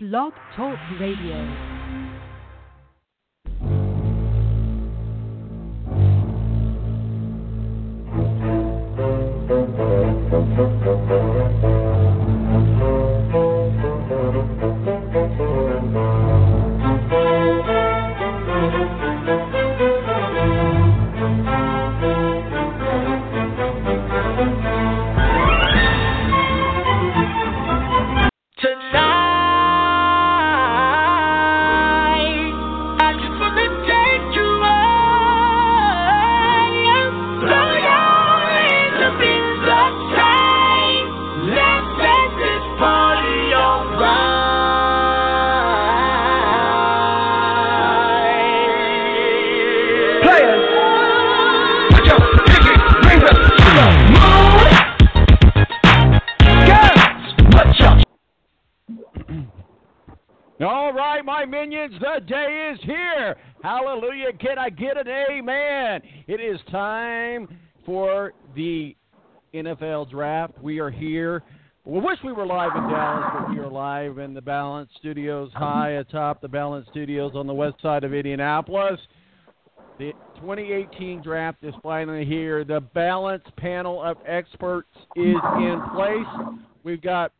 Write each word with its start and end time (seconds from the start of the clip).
Blog 0.00 0.32
Talk 0.54 0.78
Radio. 1.00 1.77
The 62.00 62.20
day 62.26 62.72
is 62.72 62.80
here. 62.84 63.36
Hallelujah. 63.62 64.32
Can 64.40 64.58
I 64.58 64.70
get 64.70 64.96
an 64.96 65.08
amen? 65.08 66.02
It 66.26 66.40
is 66.40 66.60
time 66.70 67.48
for 67.84 68.32
the 68.54 68.96
NFL 69.54 70.10
draft. 70.10 70.54
We 70.62 70.78
are 70.78 70.90
here. 70.90 71.42
We 71.84 72.00
wish 72.00 72.18
we 72.22 72.32
were 72.32 72.46
live 72.46 72.72
in 72.76 72.82
Dallas, 72.82 73.24
but 73.32 73.50
we 73.50 73.58
are 73.60 73.70
live 73.70 74.18
in 74.18 74.34
the 74.34 74.42
Balance 74.42 74.90
Studios, 74.98 75.50
high 75.54 75.92
atop 75.92 76.42
the 76.42 76.48
Balance 76.48 76.86
Studios 76.90 77.32
on 77.34 77.46
the 77.46 77.54
west 77.54 77.76
side 77.80 78.04
of 78.04 78.12
Indianapolis. 78.12 79.00
The 79.98 80.12
2018 80.36 81.22
draft 81.22 81.64
is 81.64 81.74
finally 81.82 82.24
here. 82.26 82.62
The 82.62 82.80
Balance 82.94 83.44
panel 83.56 84.02
of 84.02 84.18
experts 84.26 84.90
is 85.16 85.36
in 85.56 85.80
place. 85.94 86.58
We've 86.84 87.00
got 87.00 87.32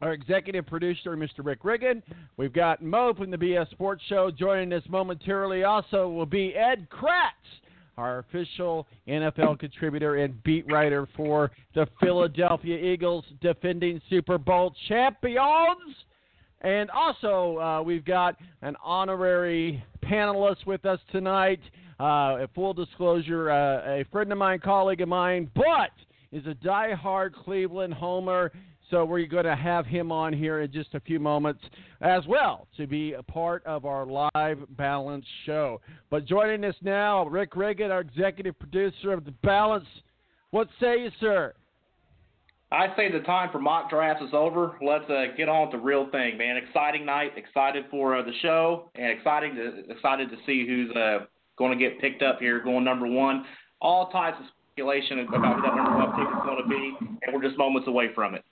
our 0.00 0.12
executive 0.12 0.66
producer, 0.66 1.16
Mr. 1.16 1.44
Rick 1.44 1.60
Riggin. 1.62 2.02
We've 2.36 2.52
got 2.52 2.82
Mo 2.82 3.12
from 3.14 3.30
the 3.30 3.36
BS 3.36 3.70
Sports 3.70 4.02
Show 4.08 4.30
joining 4.30 4.72
us 4.72 4.82
momentarily. 4.88 5.64
Also, 5.64 6.08
will 6.08 6.26
be 6.26 6.54
Ed 6.54 6.88
Kracz, 6.90 7.30
our 7.98 8.20
official 8.20 8.86
NFL 9.06 9.58
contributor 9.58 10.16
and 10.16 10.42
beat 10.42 10.70
writer 10.70 11.06
for 11.16 11.50
the 11.74 11.86
Philadelphia 12.00 12.78
Eagles, 12.78 13.24
defending 13.42 14.00
Super 14.08 14.38
Bowl 14.38 14.74
champions. 14.88 15.96
And 16.62 16.90
also, 16.90 17.58
uh, 17.58 17.82
we've 17.82 18.04
got 18.04 18.36
an 18.62 18.76
honorary 18.82 19.82
panelist 20.02 20.66
with 20.66 20.84
us 20.86 21.00
tonight. 21.12 21.60
Uh, 21.98 22.46
full 22.54 22.72
disclosure, 22.72 23.50
uh, 23.50 24.00
a 24.00 24.04
friend 24.10 24.32
of 24.32 24.38
mine, 24.38 24.58
colleague 24.58 25.02
of 25.02 25.08
mine, 25.08 25.50
but 25.54 25.90
is 26.32 26.46
a 26.46 26.54
diehard 26.66 27.34
Cleveland 27.34 27.92
homer. 27.92 28.52
So 28.90 29.04
we're 29.04 29.26
going 29.26 29.44
to 29.44 29.54
have 29.54 29.86
him 29.86 30.10
on 30.10 30.32
here 30.32 30.60
in 30.60 30.72
just 30.72 30.94
a 30.94 31.00
few 31.00 31.20
moments 31.20 31.62
as 32.00 32.26
well 32.26 32.66
to 32.76 32.88
be 32.88 33.12
a 33.12 33.22
part 33.22 33.64
of 33.64 33.84
our 33.84 34.04
live 34.04 34.58
balance 34.76 35.24
show. 35.46 35.80
But 36.10 36.26
joining 36.26 36.64
us 36.64 36.74
now, 36.82 37.26
Rick 37.26 37.54
Riggin, 37.54 37.92
our 37.92 38.00
executive 38.00 38.58
producer 38.58 39.12
of 39.12 39.24
the 39.24 39.30
Balance. 39.42 39.86
What 40.50 40.68
say 40.80 41.02
you, 41.02 41.10
sir? 41.20 41.54
I 42.72 42.86
say 42.96 43.10
the 43.10 43.20
time 43.20 43.50
for 43.50 43.60
mock 43.60 43.90
drafts 43.90 44.24
is 44.24 44.30
over. 44.32 44.76
Let's 44.80 45.08
uh, 45.10 45.36
get 45.36 45.48
on 45.48 45.68
with 45.68 45.72
the 45.72 45.84
real 45.84 46.08
thing, 46.10 46.38
man. 46.38 46.56
Exciting 46.56 47.04
night. 47.04 47.32
Excited 47.36 47.84
for 47.90 48.16
uh, 48.16 48.22
the 48.22 48.32
show, 48.42 48.90
and 48.94 49.06
exciting 49.06 49.56
to 49.56 49.90
excited 49.90 50.30
to 50.30 50.36
see 50.46 50.66
who's 50.66 50.90
uh, 50.96 51.26
going 51.58 51.76
to 51.76 51.84
get 51.84 52.00
picked 52.00 52.22
up 52.22 52.38
here, 52.38 52.60
going 52.62 52.84
number 52.84 53.08
one. 53.08 53.44
All 53.80 54.10
types 54.10 54.36
of 54.38 54.46
speculation 54.72 55.20
about 55.20 55.56
who 55.56 55.62
that 55.62 55.74
number 55.74 55.96
one 55.96 56.12
pick 56.12 56.28
is 56.28 56.42
going 56.44 56.62
to 56.62 56.68
be, 56.68 57.18
and 57.22 57.34
we're 57.34 57.42
just 57.42 57.58
moments 57.58 57.88
away 57.88 58.10
from 58.14 58.36
it. 58.36 58.44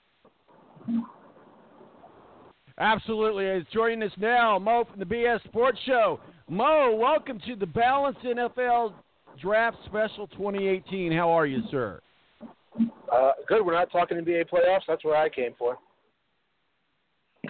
Absolutely. 2.79 3.45
Is 3.45 3.65
joining 3.73 4.03
us 4.03 4.11
now, 4.17 4.57
Mo 4.57 4.85
from 4.89 4.99
the 4.99 5.05
BS 5.05 5.43
Sports 5.43 5.79
Show. 5.85 6.19
Mo, 6.49 6.95
welcome 6.99 7.39
to 7.45 7.55
the 7.55 7.65
Balance 7.65 8.17
NFL 8.23 8.93
Draft 9.41 9.77
Special 9.85 10.27
2018. 10.27 11.11
How 11.11 11.29
are 11.29 11.45
you, 11.45 11.61
sir? 11.69 11.99
Uh, 13.11 13.31
good. 13.47 13.65
We're 13.65 13.73
not 13.73 13.91
talking 13.91 14.17
NBA 14.17 14.49
playoffs. 14.49 14.81
That's 14.87 15.03
where 15.03 15.17
I 15.17 15.27
came 15.29 15.53
for. 15.57 15.77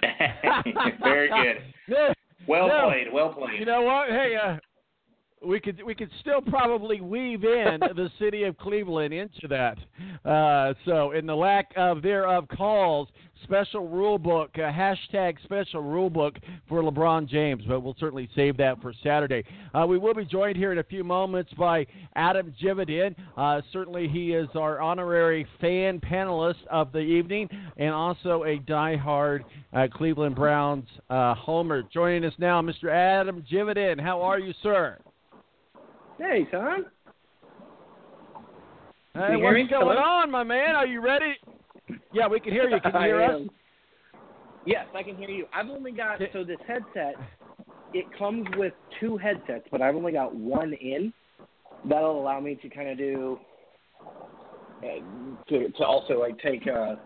Very 1.02 1.28
good. 1.28 1.96
Well 2.48 2.68
no. 2.68 2.88
played. 2.88 3.12
Well 3.12 3.32
played. 3.34 3.60
You 3.60 3.66
know 3.66 3.82
what? 3.82 4.08
Hey, 4.08 4.34
uh, 4.34 4.56
we 5.44 5.58
could 5.58 5.82
we 5.84 5.94
could 5.94 6.10
still 6.20 6.42
probably 6.42 7.00
weave 7.00 7.44
in 7.44 7.80
the 7.96 8.10
city 8.18 8.44
of 8.44 8.56
Cleveland 8.58 9.14
into 9.14 9.48
that. 9.48 9.78
Uh, 10.28 10.74
so, 10.84 11.12
in 11.12 11.26
the 11.26 11.34
lack 11.34 11.72
of 11.76 12.02
thereof 12.02 12.46
calls, 12.48 13.08
special 13.44 13.88
rule 13.88 14.18
book 14.18 14.50
uh, 14.56 14.70
hashtag 14.70 15.42
special 15.42 15.82
rule 15.82 16.10
book 16.10 16.36
for 16.68 16.82
LeBron 16.82 17.26
James, 17.26 17.64
but 17.66 17.80
we'll 17.80 17.96
certainly 17.98 18.28
save 18.34 18.58
that 18.58 18.80
for 18.82 18.92
Saturday. 19.02 19.42
Uh, 19.72 19.86
we 19.86 19.96
will 19.96 20.12
be 20.12 20.26
joined 20.26 20.56
here 20.56 20.72
in 20.72 20.78
a 20.78 20.84
few 20.84 21.02
moments 21.02 21.50
by 21.58 21.86
Adam 22.16 22.52
Jividen. 22.62 23.14
Uh, 23.36 23.62
certainly, 23.72 24.08
he 24.08 24.32
is 24.32 24.48
our 24.54 24.80
honorary 24.80 25.46
fan 25.60 26.00
panelist 26.00 26.66
of 26.70 26.92
the 26.92 26.98
evening, 26.98 27.48
and 27.78 27.94
also 27.94 28.44
a 28.44 28.58
diehard 28.58 29.40
uh, 29.72 29.86
Cleveland 29.90 30.36
Browns 30.36 30.86
uh, 31.08 31.34
homer. 31.34 31.82
Joining 31.82 32.26
us 32.26 32.34
now, 32.38 32.60
Mr. 32.60 32.90
Adam 32.90 33.42
Jividen. 33.50 33.98
How 33.98 34.20
are 34.20 34.38
you, 34.38 34.52
sir? 34.62 34.98
Hey, 36.20 36.46
Tom. 36.50 36.84
Hey, 39.14 39.36
what's 39.36 39.70
going 39.70 39.70
Hello? 39.70 39.96
on, 39.96 40.30
my 40.30 40.42
man? 40.44 40.76
Are 40.76 40.86
you 40.86 41.00
ready? 41.00 41.32
Yeah, 42.12 42.28
we 42.28 42.40
can 42.40 42.52
hear 42.52 42.68
you. 42.68 42.78
Can 42.82 42.92
you 42.92 43.00
hear 43.00 43.22
us? 43.22 43.46
Yes, 44.66 44.86
I 44.94 45.02
can 45.02 45.16
hear 45.16 45.30
you. 45.30 45.46
I've 45.54 45.70
only 45.70 45.92
got 45.92 46.20
so 46.34 46.44
this 46.44 46.58
headset. 46.66 47.16
It 47.94 48.06
comes 48.18 48.46
with 48.58 48.74
two 49.00 49.16
headsets, 49.16 49.66
but 49.72 49.80
I've 49.80 49.96
only 49.96 50.12
got 50.12 50.34
one 50.34 50.74
in. 50.74 51.10
That'll 51.88 52.20
allow 52.20 52.38
me 52.38 52.56
to 52.56 52.68
kind 52.68 52.90
of 52.90 52.98
do 52.98 53.38
uh, 54.82 54.86
to 55.48 55.70
to 55.70 55.84
also 55.84 56.20
like 56.20 56.38
take 56.40 56.68
uh 56.68 56.96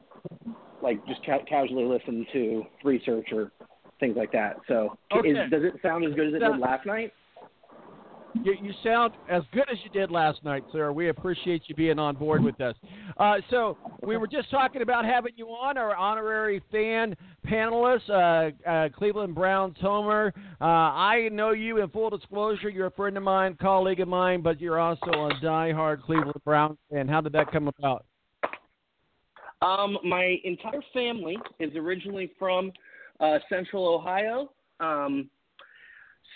like 0.83 1.07
just 1.07 1.25
ca- 1.25 1.45
casually 1.49 1.85
listen 1.85 2.27
to 2.33 2.65
research 2.83 3.29
or 3.31 3.53
things 4.01 4.17
like 4.17 4.33
that. 4.33 4.57
So 4.67 4.99
Okay. 5.13 5.29
is, 5.29 5.37
does 5.51 5.63
it 5.63 5.75
sound 5.81 6.05
as 6.05 6.15
good 6.15 6.29
as 6.29 6.35
it 6.35 6.41
did 6.41 6.59
last 6.59 6.85
night? 6.85 7.13
You, 8.43 8.55
you 8.61 8.73
sound 8.83 9.15
as 9.31 9.43
good 9.53 9.65
as 9.71 9.79
you 9.85 9.91
did 9.91 10.11
last 10.11 10.43
night, 10.45 10.65
sir. 10.73 10.93
We 10.93 11.09
appreciate 11.09 11.63
you 11.67 11.75
being 11.75 11.99
on 11.99 12.17
board 12.17 12.43
with 12.43 12.61
us. 12.61 12.75
Uh, 13.17 13.37
so 13.49 13.77
we 14.03 14.17
were 14.17 14.27
just 14.27 14.51
talking 14.51 14.83
about 14.83 15.05
having 15.05 15.33
you 15.37 15.49
on, 15.49 15.79
our 15.79 15.95
honorary 15.95 16.63
fan 16.71 17.17
panelist, 17.47 18.09
uh, 18.11 18.69
uh, 18.69 18.89
Cleveland 18.91 19.35
Browns 19.35 19.77
homer. 19.81 20.33
Uh, 20.61 20.65
I 20.65 21.29
know 21.31 21.53
you. 21.53 21.81
In 21.81 21.89
full 21.91 22.11
disclosure, 22.11 22.69
you're 22.69 22.89
a 22.89 22.93
friend 22.93 23.17
of 23.17 23.23
mine, 23.23 23.57
colleague 23.61 24.01
of 24.01 24.09
mine, 24.09 24.43
but 24.43 24.61
you're 24.61 24.81
also 24.81 25.07
a 25.07 25.31
diehard 25.43 26.03
Cleveland 26.03 26.43
Browns 26.45 26.79
fan. 26.91 27.09
How 27.09 27.21
did 27.21 27.33
that 27.33 27.51
come 27.53 27.69
about? 27.79 28.05
Um, 29.63 29.97
my 30.05 30.37
entire 30.45 30.83
family 30.93 31.39
is 31.59 31.75
originally 31.77 32.33
from 32.39 32.73
uh, 33.21 33.39
Central 33.49 33.87
Ohio. 33.95 34.51
Um, 34.81 35.31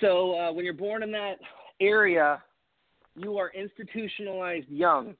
so 0.00 0.38
uh, 0.38 0.52
when 0.52 0.64
you're 0.64 0.74
born 0.74 1.02
in 1.02 1.10
that 1.12 1.34
area, 1.80 2.42
you 3.16 3.38
are 3.38 3.50
institutionalized 3.50 4.68
young. 4.68 5.14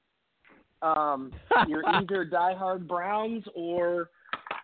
Um, 0.81 1.31
you're 1.67 1.87
either 1.87 2.25
diehard 2.25 2.87
Browns 2.87 3.43
or 3.55 4.09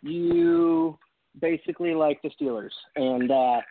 you 0.02 0.98
basically 1.42 1.94
like 1.94 2.22
the 2.22 2.30
Steelers. 2.40 2.70
And 2.96 3.32
uh, 3.32 3.62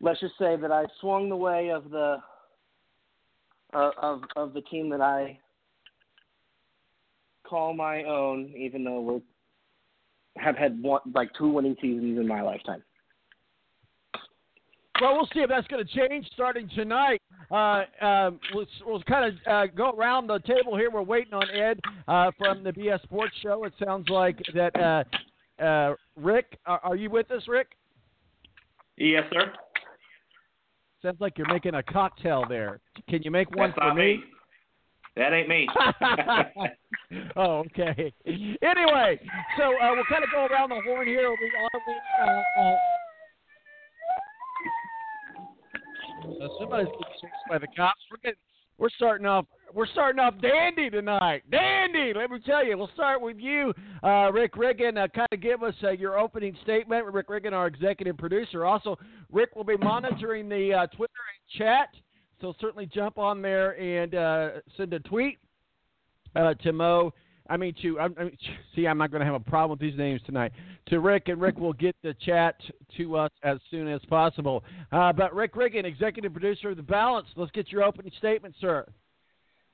let's 0.00 0.20
just 0.20 0.34
say 0.38 0.56
that 0.56 0.70
I 0.70 0.84
swung 1.00 1.28
the 1.28 1.36
way 1.36 1.70
of 1.70 1.90
the 1.90 2.18
uh, 3.72 3.90
of 4.00 4.22
of 4.36 4.54
the 4.54 4.60
team 4.62 4.88
that 4.90 5.00
I 5.00 5.38
call 7.44 7.74
my 7.74 8.04
own, 8.04 8.52
even 8.56 8.84
though 8.84 9.00
we 9.00 9.20
have 10.36 10.56
had 10.56 10.80
one 10.82 11.00
like 11.14 11.30
two 11.36 11.48
winning 11.48 11.76
seasons 11.80 12.18
in 12.18 12.26
my 12.26 12.42
lifetime. 12.42 12.82
Well, 15.00 15.14
we'll 15.14 15.28
see 15.34 15.40
if 15.40 15.48
that's 15.48 15.66
going 15.66 15.84
to 15.84 16.08
change 16.08 16.28
starting 16.32 16.68
tonight. 16.74 17.20
Uh, 17.50 17.84
um, 18.00 18.40
let's, 18.54 18.70
we'll 18.86 19.02
kind 19.02 19.32
of 19.32 19.52
uh, 19.52 19.66
go 19.74 19.90
around 19.90 20.28
the 20.28 20.38
table 20.40 20.76
here. 20.76 20.90
We're 20.90 21.02
waiting 21.02 21.34
on 21.34 21.50
Ed 21.50 21.80
uh, 22.06 22.30
from 22.38 22.62
the 22.62 22.70
BS 22.70 23.02
Sports 23.02 23.34
Show. 23.42 23.64
It 23.64 23.72
sounds 23.84 24.08
like 24.08 24.40
that 24.54 24.76
uh, 24.80 25.62
uh, 25.62 25.94
Rick, 26.16 26.58
are, 26.66 26.80
are 26.84 26.96
you 26.96 27.10
with 27.10 27.30
us, 27.30 27.42
Rick? 27.48 27.68
Yes, 28.96 29.24
sir. 29.32 29.52
Sounds 31.02 31.20
like 31.20 31.36
you're 31.36 31.52
making 31.52 31.74
a 31.74 31.82
cocktail 31.82 32.44
there. 32.48 32.80
Can 33.08 33.22
you 33.22 33.30
make 33.30 33.54
one 33.54 33.70
That's 33.70 33.78
for 33.78 33.88
not 33.88 33.96
me. 33.96 34.20
That 35.16 35.32
ain't 35.32 35.48
me. 35.48 35.68
oh, 37.36 37.58
okay. 37.66 38.12
Anyway, 38.26 39.20
so 39.56 39.64
uh, 39.64 39.92
we'll 39.92 40.04
kind 40.10 40.24
of 40.24 40.30
go 40.32 40.46
around 40.46 40.70
the 40.70 40.80
horn 40.84 41.06
here. 41.06 41.30
We 41.30 41.52
are 41.60 41.80
with, 41.86 42.78
uh, 46.24 46.48
somebody's 46.58 46.88
getting 46.88 47.14
chased 47.20 47.48
by 47.48 47.58
the 47.58 47.66
cops. 47.76 48.00
We're 48.10 48.18
getting, 48.22 48.38
we're 48.78 48.90
starting 48.90 49.26
off. 49.26 49.46
We're 49.72 49.86
starting 49.86 50.20
off 50.20 50.34
dandy 50.40 50.88
tonight. 50.88 51.42
Dandy. 51.50 52.12
Let 52.14 52.30
me 52.30 52.38
tell 52.44 52.64
you. 52.64 52.78
We'll 52.78 52.90
start 52.94 53.20
with 53.20 53.38
you, 53.38 53.74
uh, 54.04 54.30
Rick 54.32 54.56
Riggin. 54.56 54.96
Uh, 54.96 55.08
kind 55.08 55.28
of 55.32 55.40
give 55.40 55.62
us 55.62 55.74
uh, 55.82 55.90
your 55.90 56.18
opening 56.18 56.56
statement. 56.62 57.06
Rick 57.06 57.28
Riggin, 57.28 57.52
our 57.52 57.66
executive 57.66 58.16
producer. 58.16 58.64
Also, 58.64 58.96
Rick 59.32 59.56
will 59.56 59.64
be 59.64 59.76
monitoring 59.76 60.48
the 60.48 60.72
uh, 60.72 60.86
Twitter 60.96 61.12
and 61.12 61.58
chat. 61.58 61.88
So 62.40 62.54
certainly 62.60 62.86
jump 62.86 63.18
on 63.18 63.42
there 63.42 63.72
and 63.80 64.14
uh, 64.14 64.60
send 64.76 64.92
a 64.92 65.00
tweet 65.00 65.38
uh, 66.36 66.54
to 66.54 66.72
Mo. 66.72 67.12
I 67.48 67.56
mean 67.56 67.74
to 67.82 68.00
I, 68.00 68.08
mean, 68.08 68.36
see, 68.76 68.86
I'm 68.86 68.98
not 68.98 69.10
going 69.10 69.20
to 69.20 69.26
have 69.26 69.34
a 69.34 69.40
problem 69.40 69.78
with 69.78 69.80
these 69.80 69.98
names 69.98 70.20
tonight. 70.26 70.52
To 70.86 71.00
Rick, 71.00 71.28
and 71.28 71.40
Rick 71.40 71.58
will 71.58 71.72
get 71.72 71.96
the 72.02 72.14
chat 72.24 72.56
to 72.96 73.16
us 73.16 73.30
as 73.42 73.58
soon 73.70 73.88
as 73.88 74.00
possible. 74.08 74.64
Uh, 74.92 75.12
but 75.12 75.34
Rick 75.34 75.56
Riggin, 75.56 75.84
executive 75.84 76.32
producer 76.32 76.70
of 76.70 76.76
the 76.76 76.82
Balance, 76.82 77.28
let's 77.36 77.50
get 77.52 77.72
your 77.72 77.82
opening 77.82 78.12
statement, 78.18 78.54
sir. 78.60 78.86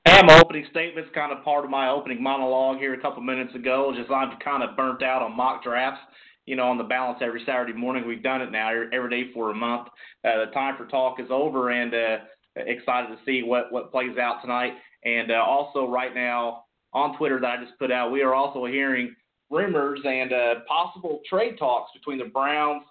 And 0.05 0.25
my 0.25 0.39
opening 0.39 0.65
statement's 0.71 1.11
kind 1.13 1.31
of 1.31 1.43
part 1.43 1.63
of 1.63 1.69
my 1.69 1.89
opening 1.89 2.23
monologue 2.23 2.77
here 2.77 2.93
a 2.93 3.01
couple 3.01 3.21
minutes 3.21 3.53
ago. 3.53 3.93
Just 3.95 4.09
I'm 4.09 4.37
kind 4.39 4.63
of 4.63 4.75
burnt 4.75 5.03
out 5.03 5.21
on 5.21 5.35
mock 5.35 5.63
drafts. 5.63 6.01
You 6.47 6.55
know, 6.55 6.67
on 6.67 6.79
the 6.79 6.83
balance 6.83 7.19
every 7.21 7.43
Saturday 7.45 7.71
morning. 7.71 8.05
We've 8.07 8.23
done 8.23 8.41
it 8.41 8.51
now 8.51 8.71
every 8.91 9.09
day 9.09 9.31
for 9.31 9.51
a 9.51 9.53
month. 9.53 9.89
Uh, 10.25 10.45
the 10.45 10.51
time 10.51 10.75
for 10.75 10.87
talk 10.87 11.19
is 11.19 11.27
over, 11.29 11.69
and 11.69 11.93
uh, 11.93 12.17
excited 12.55 13.15
to 13.15 13.17
see 13.25 13.43
what 13.43 13.71
what 13.71 13.91
plays 13.91 14.17
out 14.17 14.41
tonight. 14.41 14.73
And 15.03 15.31
uh, 15.31 15.35
also 15.35 15.87
right 15.87 16.13
now 16.15 16.63
on 16.93 17.17
Twitter 17.17 17.39
that 17.39 17.59
I 17.59 17.63
just 17.63 17.77
put 17.79 17.91
out, 17.91 18.11
we 18.11 18.21
are 18.21 18.33
also 18.33 18.65
hearing 18.65 19.15
rumors 19.49 19.99
and 20.05 20.31
uh, 20.31 20.55
possible 20.67 21.21
trade 21.29 21.57
talks 21.57 21.91
between 21.93 22.17
the 22.17 22.25
Browns 22.25 22.83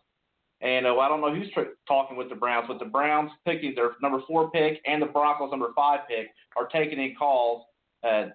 and 0.63 0.87
uh, 0.87 0.93
well, 0.95 1.01
I 1.01 1.09
don't 1.09 1.21
know 1.21 1.35
who's 1.35 1.51
tra- 1.53 1.73
talking 1.89 2.17
with 2.17 2.29
the 2.29 2.35
Browns, 2.35 2.67
but 2.69 2.79
the 2.79 2.85
Browns 2.85 3.31
picking 3.47 3.75
their 3.75 3.93
number 4.03 4.21
four 4.27 4.51
pick 4.51 4.81
and 4.87 5.01
the 5.01 5.07
Broncos 5.07 5.51
number 5.51 5.69
five 5.75 6.01
pick 6.09 6.29
are 6.57 6.69
taking 6.69 7.03
in 7.03 7.15
calls, 7.19 7.65
uh, 8.07 8.27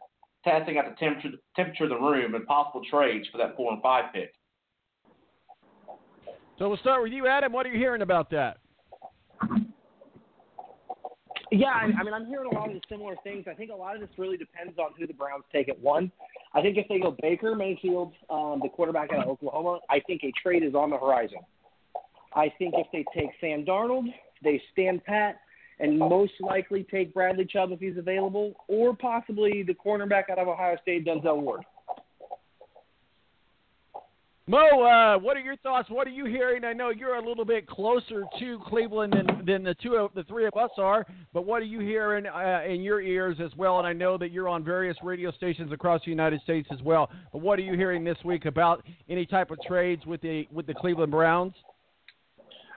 testing 0.43 0.77
out 0.77 0.85
the 0.89 0.95
temperature 0.95 1.37
temperature 1.55 1.83
of 1.83 1.91
the 1.91 1.95
room 1.95 2.33
and 2.33 2.45
possible 2.47 2.81
trades 2.89 3.27
for 3.31 3.37
that 3.37 3.55
four 3.55 3.71
and 3.71 3.81
five 3.81 4.11
pick. 4.13 4.33
So 6.57 6.69
we'll 6.69 6.77
start 6.77 7.03
with 7.03 7.11
you, 7.11 7.27
Adam. 7.27 7.51
What 7.51 7.65
are 7.65 7.69
you 7.69 7.77
hearing 7.77 8.01
about 8.01 8.29
that? 8.31 8.57
Yeah, 11.57 11.67
I, 11.67 11.85
I 11.85 12.03
mean, 12.03 12.13
I'm 12.13 12.25
hearing 12.25 12.49
a 12.51 12.55
lot 12.55 12.67
of 12.67 12.75
the 12.75 12.81
similar 12.89 13.15
things. 13.23 13.45
I 13.49 13.53
think 13.53 13.71
a 13.71 13.75
lot 13.75 13.95
of 13.95 14.01
this 14.01 14.09
really 14.17 14.35
depends 14.35 14.77
on 14.77 14.89
who 14.99 15.07
the 15.07 15.13
Browns 15.13 15.45
take 15.53 15.69
at 15.69 15.79
one. 15.79 16.11
I 16.53 16.61
think 16.61 16.77
if 16.77 16.85
they 16.89 16.99
go 16.99 17.15
Baker 17.21 17.55
Mayfield, 17.55 18.13
um, 18.29 18.59
the 18.61 18.67
quarterback 18.67 19.13
out 19.13 19.23
of 19.23 19.29
Oklahoma, 19.29 19.79
I 19.89 20.01
think 20.01 20.23
a 20.25 20.33
trade 20.41 20.63
is 20.63 20.75
on 20.75 20.89
the 20.89 20.97
horizon. 20.97 21.39
I 22.35 22.51
think 22.59 22.73
if 22.77 22.87
they 22.91 23.05
take 23.17 23.29
Sam 23.39 23.63
Darnold, 23.63 24.05
they 24.43 24.61
stand 24.73 25.05
pat 25.05 25.39
and 25.79 25.97
most 25.97 26.33
likely 26.41 26.85
take 26.91 27.13
Bradley 27.13 27.45
Chubb 27.45 27.71
if 27.71 27.79
he's 27.79 27.97
available, 27.97 28.53
or 28.67 28.95
possibly 28.95 29.63
the 29.63 29.73
cornerback 29.73 30.29
out 30.29 30.39
of 30.39 30.47
Ohio 30.47 30.77
State, 30.81 31.05
Denzel 31.05 31.41
Ward. 31.41 31.63
Mo, 34.47 34.83
uh, 34.83 35.17
what 35.17 35.35
are 35.35 35.39
your 35.39 35.55
thoughts? 35.57 35.89
What 35.89 36.05
are 36.05 36.11
you 36.11 36.25
hearing? 36.25 36.63
I 36.65 36.73
know 36.73 36.91
you're 36.91 37.15
a 37.15 37.27
little 37.27 37.45
bit 37.45 37.65
closer 37.65 38.25
to 38.39 38.59
Cleveland 38.67 39.13
than, 39.13 39.43
than 39.43 39.63
the 39.63 39.73
two 39.73 39.95
of 39.95 40.13
the 40.13 40.23
three 40.25 40.45
of 40.45 40.53
us 40.55 40.69
are, 40.77 41.03
but 41.33 41.47
what 41.47 41.63
are 41.63 41.65
you 41.65 41.79
hearing 41.79 42.27
uh, 42.27 42.61
in 42.67 42.81
your 42.81 43.01
ears 43.01 43.37
as 43.43 43.49
well? 43.57 43.79
And 43.79 43.87
I 43.87 43.93
know 43.93 44.19
that 44.19 44.31
you're 44.31 44.47
on 44.47 44.63
various 44.63 44.97
radio 45.01 45.31
stations 45.31 45.71
across 45.71 46.01
the 46.05 46.11
United 46.11 46.41
States 46.41 46.67
as 46.71 46.79
well. 46.83 47.09
But 47.33 47.41
what 47.41 47.57
are 47.57 47.63
you 47.63 47.73
hearing 47.73 48.03
this 48.03 48.17
week 48.23 48.45
about 48.45 48.85
any 49.09 49.25
type 49.25 49.49
of 49.49 49.59
trades 49.63 50.05
with 50.05 50.21
the 50.21 50.47
with 50.51 50.67
the 50.67 50.75
Cleveland 50.75 51.11
Browns? 51.11 51.55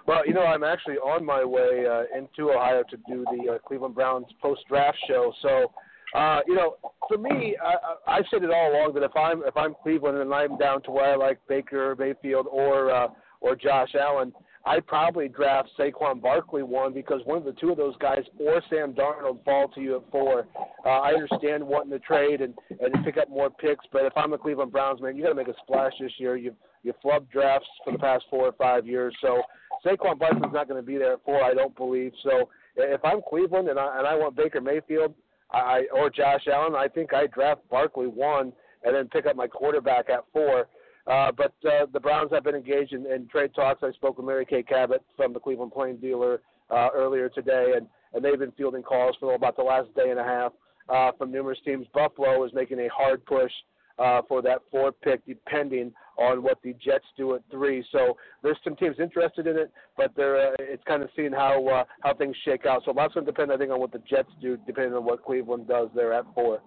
Well, 0.07 0.27
you 0.27 0.33
know, 0.33 0.45
I'm 0.45 0.65
actually 0.65 0.97
on 0.97 1.23
my 1.23 1.45
way 1.45 1.85
uh, 1.87 2.05
into 2.17 2.51
Ohio 2.51 2.83
to 2.89 2.97
do 3.07 3.27
the 3.31 3.53
uh, 3.53 3.59
Cleveland 3.59 3.95
Browns 3.95 4.25
post-draft 4.41 4.97
show. 5.07 5.35
So, 5.43 5.71
uh, 6.15 6.41
you 6.47 6.55
know, 6.55 6.77
for 7.07 7.19
me, 7.19 7.57
I, 7.63 8.17
I've 8.17 8.25
said 8.31 8.43
it 8.43 8.51
all 8.51 8.73
along 8.73 8.95
that 8.95 9.03
if 9.03 9.15
I'm 9.17 9.43
if 9.45 9.57
I'm 9.57 9.75
Cleveland 9.83 10.19
and 10.19 10.33
I'm 10.33 10.57
down 10.57 10.83
to 10.83 10.91
where 10.91 11.13
I 11.13 11.17
like 11.17 11.39
Baker 11.49 11.95
Mayfield 11.99 12.47
or 12.51 12.91
uh, 12.91 13.09
or 13.41 13.55
Josh 13.55 13.95
Allen, 13.99 14.33
I'd 14.65 14.87
probably 14.87 15.29
draft 15.29 15.71
Saquon 15.79 16.21
Barkley 16.21 16.63
one 16.63 16.93
because 16.93 17.21
one 17.25 17.39
of 17.39 17.45
the 17.45 17.53
two 17.53 17.71
of 17.71 17.77
those 17.77 17.97
guys 17.99 18.23
or 18.39 18.63
Sam 18.71 18.95
Darnold 18.95 19.45
fall 19.45 19.69
to 19.69 19.81
you 19.81 19.97
at 19.97 20.11
four. 20.11 20.47
Uh, 20.85 20.89
I 20.89 21.13
understand 21.13 21.67
wanting 21.67 21.91
to 21.91 21.99
trade 21.99 22.41
and 22.41 22.55
and 22.81 23.05
pick 23.05 23.19
up 23.19 23.29
more 23.29 23.51
picks, 23.51 23.85
but 23.93 24.05
if 24.05 24.13
I'm 24.17 24.33
a 24.33 24.39
Cleveland 24.39 24.73
Browns 24.73 25.01
man, 25.01 25.17
you 25.17 25.23
got 25.23 25.31
to 25.31 25.35
make 25.35 25.49
a 25.49 25.55
splash 25.63 25.93
this 26.01 26.13
year. 26.19 26.37
You've 26.37 26.57
you 26.85 26.95
flubbed 27.05 27.31
drafts 27.31 27.69
for 27.85 27.93
the 27.93 27.99
past 27.99 28.25
four 28.31 28.47
or 28.47 28.53
five 28.53 28.87
years, 28.87 29.15
so 29.21 29.43
Saquon 29.85 30.19
Barkley's 30.19 30.53
not 30.53 30.69
going 30.69 30.81
to 30.81 30.87
be 30.87 30.97
there 30.97 31.15
at 31.15 31.25
four. 31.25 31.43
I 31.43 31.53
don't 31.53 31.77
believe 31.77 32.13
so. 32.23 32.49
If 32.77 33.05
I'm 33.05 33.21
Cleveland 33.29 33.69
and 33.69 33.79
I 33.79 33.99
and 33.99 34.07
I 34.07 34.15
want 34.15 34.37
Baker 34.37 34.61
Mayfield, 34.61 35.15
I 35.51 35.87
or 35.95 36.11
Josh 36.11 36.47
Allen, 36.53 36.75
I 36.75 36.89
think 36.89 37.15
I 37.15 37.27
draft 37.27 37.63
Barkley 37.71 38.07
one 38.07 38.53
and 38.85 38.95
then 38.95 39.09
pick 39.09 39.27
up 39.27 39.37
my 39.37 39.47
quarterback 39.47 40.11
at 40.11 40.25
four. 40.33 40.69
Uh, 41.07 41.33
but 41.33 41.55
uh, 41.67 41.87
the 41.93 42.01
Browns 42.01 42.31
have 42.33 42.45
been 42.45 42.55
engaged 42.55 42.93
in, 42.93 43.07
in 43.07 43.27
trade 43.29 43.55
talks. 43.55 43.83
I 43.83 43.93
spoke 43.93 44.19
with 44.19 44.27
Mary 44.27 44.45
Kay 44.45 44.63
Cabot 44.63 45.03
from 45.17 45.33
the 45.33 45.41
Cleveland 45.41 45.73
Plain 45.73 45.97
dealer 45.97 46.43
uh, 46.71 46.89
earlier 46.95 47.31
today, 47.31 47.73
and, 47.77 47.87
and 48.13 48.23
they've 48.23 48.39
been 48.39 48.53
fielding 48.53 48.83
calls 48.83 49.17
for 49.19 49.35
about 49.35 49.57
the 49.57 49.63
last 49.63 49.95
day 49.95 50.11
and 50.11 50.19
a 50.19 50.25
half 50.25 50.53
uh, 50.91 51.13
from 51.17 51.33
numerous 51.33 51.59
teams. 51.65 51.87
Buffalo 51.95 52.45
is 52.45 52.53
making 52.53 52.79
a 52.81 52.89
hard 52.89 53.25
push 53.25 53.53
uh, 53.99 54.23
for 54.29 54.43
that 54.43 54.63
fourth 54.71 54.95
pick, 55.03 55.25
depending 55.27 55.93
on 56.17 56.43
what 56.43 56.59
the 56.63 56.75
Jets 56.75 57.05
do 57.17 57.35
at 57.35 57.43
three. 57.51 57.85
So 57.93 58.17
there's 58.43 58.59
some 58.65 58.77
teams 58.77 58.97
interested 58.99 59.47
in 59.47 59.57
it, 59.57 59.71
but 59.97 60.13
they're 60.17 60.53
uh, 60.53 60.57
it's 60.59 60.83
kind 60.85 61.03
of 61.03 61.11
seeing 61.15 61.33
how 61.33 61.67
uh, 61.67 61.85
how 62.03 62.15
things 62.15 62.37
shake 62.45 62.67
out. 62.67 62.83
So 62.85 62.91
a 62.91 62.95
lots 62.95 63.15
going 63.15 63.27
to 63.27 63.33
depend, 63.33 63.53
I 63.53 63.57
think, 63.57 63.71
on 63.71 63.81
what 63.81 63.93
the 63.93 64.03
Jets 64.09 64.31
do, 64.41 64.59
depending 64.67 64.95
on 64.95 65.05
what 65.05 65.25
Cleveland 65.25 65.69
does 65.69 65.89
there 65.95 66.13
at 66.13 66.25
four. 66.35 66.61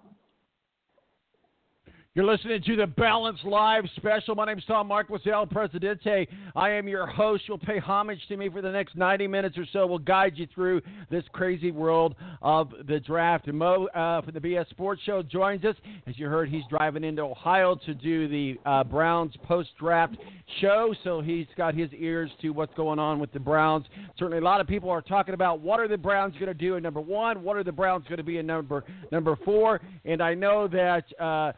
You're 2.13 2.25
listening 2.25 2.61
to 2.63 2.75
the 2.75 2.87
Balance 2.87 3.39
Live 3.45 3.85
special. 3.95 4.35
My 4.35 4.43
name 4.43 4.57
is 4.57 4.65
Tom 4.65 4.87
Marquis 4.87 5.31
El 5.31 5.47
Presidente. 5.47 6.27
I 6.57 6.69
am 6.71 6.85
your 6.85 7.07
host. 7.07 7.43
You'll 7.47 7.57
pay 7.57 7.79
homage 7.79 8.19
to 8.27 8.35
me 8.35 8.49
for 8.49 8.61
the 8.61 8.69
next 8.69 8.97
90 8.97 9.27
minutes 9.27 9.57
or 9.57 9.65
so. 9.71 9.87
We'll 9.87 9.97
guide 9.97 10.33
you 10.35 10.45
through 10.53 10.81
this 11.09 11.23
crazy 11.31 11.71
world 11.71 12.15
of 12.41 12.73
the 12.85 12.99
draft. 12.99 13.47
And 13.47 13.57
Mo 13.57 13.87
uh, 13.95 14.23
from 14.23 14.33
the 14.33 14.41
BS 14.41 14.69
Sports 14.71 15.01
Show 15.05 15.23
joins 15.23 15.63
us. 15.63 15.77
As 16.05 16.19
you 16.19 16.27
heard, 16.27 16.49
he's 16.49 16.65
driving 16.69 17.05
into 17.05 17.21
Ohio 17.21 17.75
to 17.85 17.93
do 17.93 18.27
the 18.27 18.59
uh, 18.65 18.83
Browns 18.83 19.33
post 19.43 19.69
draft 19.79 20.17
show. 20.59 20.93
So 21.05 21.21
he's 21.21 21.47
got 21.55 21.75
his 21.75 21.91
ears 21.97 22.29
to 22.41 22.49
what's 22.49 22.73
going 22.73 22.99
on 22.99 23.19
with 23.19 23.31
the 23.31 23.39
Browns. 23.39 23.85
Certainly, 24.19 24.39
a 24.39 24.43
lot 24.43 24.59
of 24.59 24.67
people 24.67 24.89
are 24.89 25.01
talking 25.01 25.33
about 25.33 25.61
what 25.61 25.79
are 25.79 25.87
the 25.87 25.95
Browns 25.95 26.33
going 26.33 26.47
to 26.47 26.53
do 26.53 26.75
in 26.75 26.83
number 26.83 26.99
one, 26.99 27.41
what 27.41 27.55
are 27.55 27.63
the 27.63 27.71
Browns 27.71 28.03
going 28.09 28.17
to 28.17 28.23
be 28.23 28.37
in 28.37 28.45
number 28.45 28.83
number 29.13 29.37
four. 29.45 29.79
And 30.03 30.21
I 30.21 30.33
know 30.33 30.67
that. 30.67 31.05
Uh, 31.17 31.53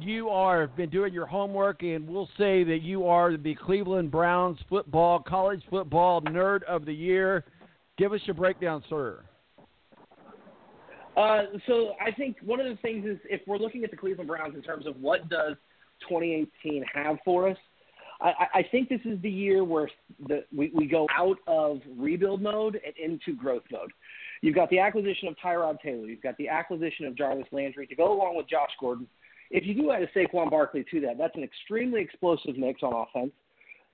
you 0.00 0.28
are 0.28 0.66
been 0.66 0.90
doing 0.90 1.12
your 1.12 1.26
homework, 1.26 1.82
and 1.82 2.08
we'll 2.08 2.28
say 2.38 2.64
that 2.64 2.80
you 2.82 3.06
are 3.06 3.36
the 3.36 3.54
Cleveland 3.54 4.10
Browns 4.10 4.58
football 4.68 5.20
college 5.20 5.62
football 5.70 6.20
nerd 6.22 6.62
of 6.64 6.84
the 6.84 6.92
year. 6.92 7.44
Give 7.96 8.12
us 8.12 8.20
your 8.24 8.34
breakdown, 8.34 8.82
sir. 8.88 9.24
Uh, 11.16 11.42
so 11.66 11.94
I 12.00 12.12
think 12.12 12.36
one 12.44 12.60
of 12.60 12.66
the 12.66 12.76
things 12.76 13.04
is 13.04 13.18
if 13.24 13.40
we're 13.46 13.58
looking 13.58 13.82
at 13.82 13.90
the 13.90 13.96
Cleveland 13.96 14.28
Browns 14.28 14.54
in 14.54 14.62
terms 14.62 14.86
of 14.86 15.00
what 15.00 15.28
does 15.28 15.56
2018 16.08 16.84
have 16.94 17.16
for 17.24 17.48
us, 17.48 17.56
I, 18.20 18.32
I 18.54 18.62
think 18.70 18.88
this 18.88 19.00
is 19.04 19.20
the 19.22 19.30
year 19.30 19.64
where 19.64 19.88
the, 20.26 20.44
we, 20.56 20.70
we 20.74 20.86
go 20.86 21.06
out 21.16 21.38
of 21.46 21.80
rebuild 21.96 22.42
mode 22.42 22.80
and 22.84 22.94
into 22.96 23.38
growth 23.38 23.62
mode. 23.70 23.92
You've 24.42 24.54
got 24.54 24.70
the 24.70 24.78
acquisition 24.78 25.28
of 25.28 25.34
Tyrod 25.44 25.80
Taylor. 25.80 26.06
You've 26.06 26.22
got 26.22 26.36
the 26.36 26.48
acquisition 26.48 27.06
of 27.06 27.16
Jarvis 27.16 27.46
Landry 27.52 27.86
to 27.86 27.94
go 27.94 28.12
along 28.12 28.36
with 28.36 28.48
Josh 28.48 28.70
Gordon. 28.80 29.06
If 29.50 29.66
you 29.66 29.74
do 29.74 29.90
add 29.90 30.02
a 30.02 30.06
Saquon 30.08 30.50
Barkley 30.50 30.84
to 30.90 31.00
that, 31.02 31.18
that's 31.18 31.36
an 31.36 31.42
extremely 31.42 32.00
explosive 32.00 32.56
mix 32.56 32.82
on 32.82 32.92
offense. 32.92 33.32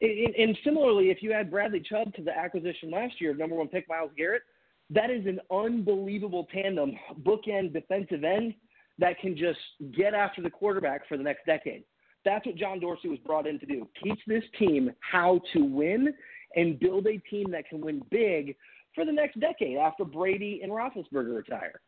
And, 0.01 0.35
and 0.35 0.59
similarly, 0.65 1.11
if 1.11 1.23
you 1.23 1.33
add 1.33 1.51
Bradley 1.51 1.81
Chubb 1.81 2.15
to 2.15 2.23
the 2.23 2.37
acquisition 2.37 2.91
last 2.91 3.21
year 3.21 3.31
of 3.31 3.39
number 3.39 3.55
one 3.55 3.69
pick 3.69 3.89
Myles 3.89 4.11
Garrett, 4.17 4.43
that 4.91 5.11
is 5.11 5.25
an 5.27 5.41
unbelievable 5.51 6.47
tandem, 6.53 6.93
bookend 7.23 7.73
defensive 7.73 8.25
end 8.25 8.55
that 8.99 9.19
can 9.21 9.37
just 9.37 9.59
get 9.97 10.15
after 10.15 10.43
the 10.43 10.51
quarterback 10.51 11.09
for 11.09 11.17
the 11.17 11.23
next 11.23 11.47
decade. 11.47 11.85
That's 12.25 12.45
what 12.47 12.57
John 12.57 12.81
Dorsey 12.81 13.09
was 13.09 13.19
brought 13.21 13.47
in 13.47 13.59
to 13.61 13.67
do. 13.67 13.87
Teach 14.03 14.21
this 14.27 14.45
team 14.59 14.91
how 15.01 15.41
to 15.53 15.65
win 15.65 16.15
and 16.57 16.79
build 16.79 17.07
a 17.07 17.19
team 17.31 17.51
that 17.51 17.69
can 17.69 17.81
win 17.81 18.03
big 18.11 18.57
for 18.95 19.05
the 19.05 19.13
next 19.13 19.41
decade 19.41 19.77
after 19.77 20.05
Brady 20.05 20.61
and 20.63 20.73
Roethlisberger 20.73 21.37
retire. 21.37 21.81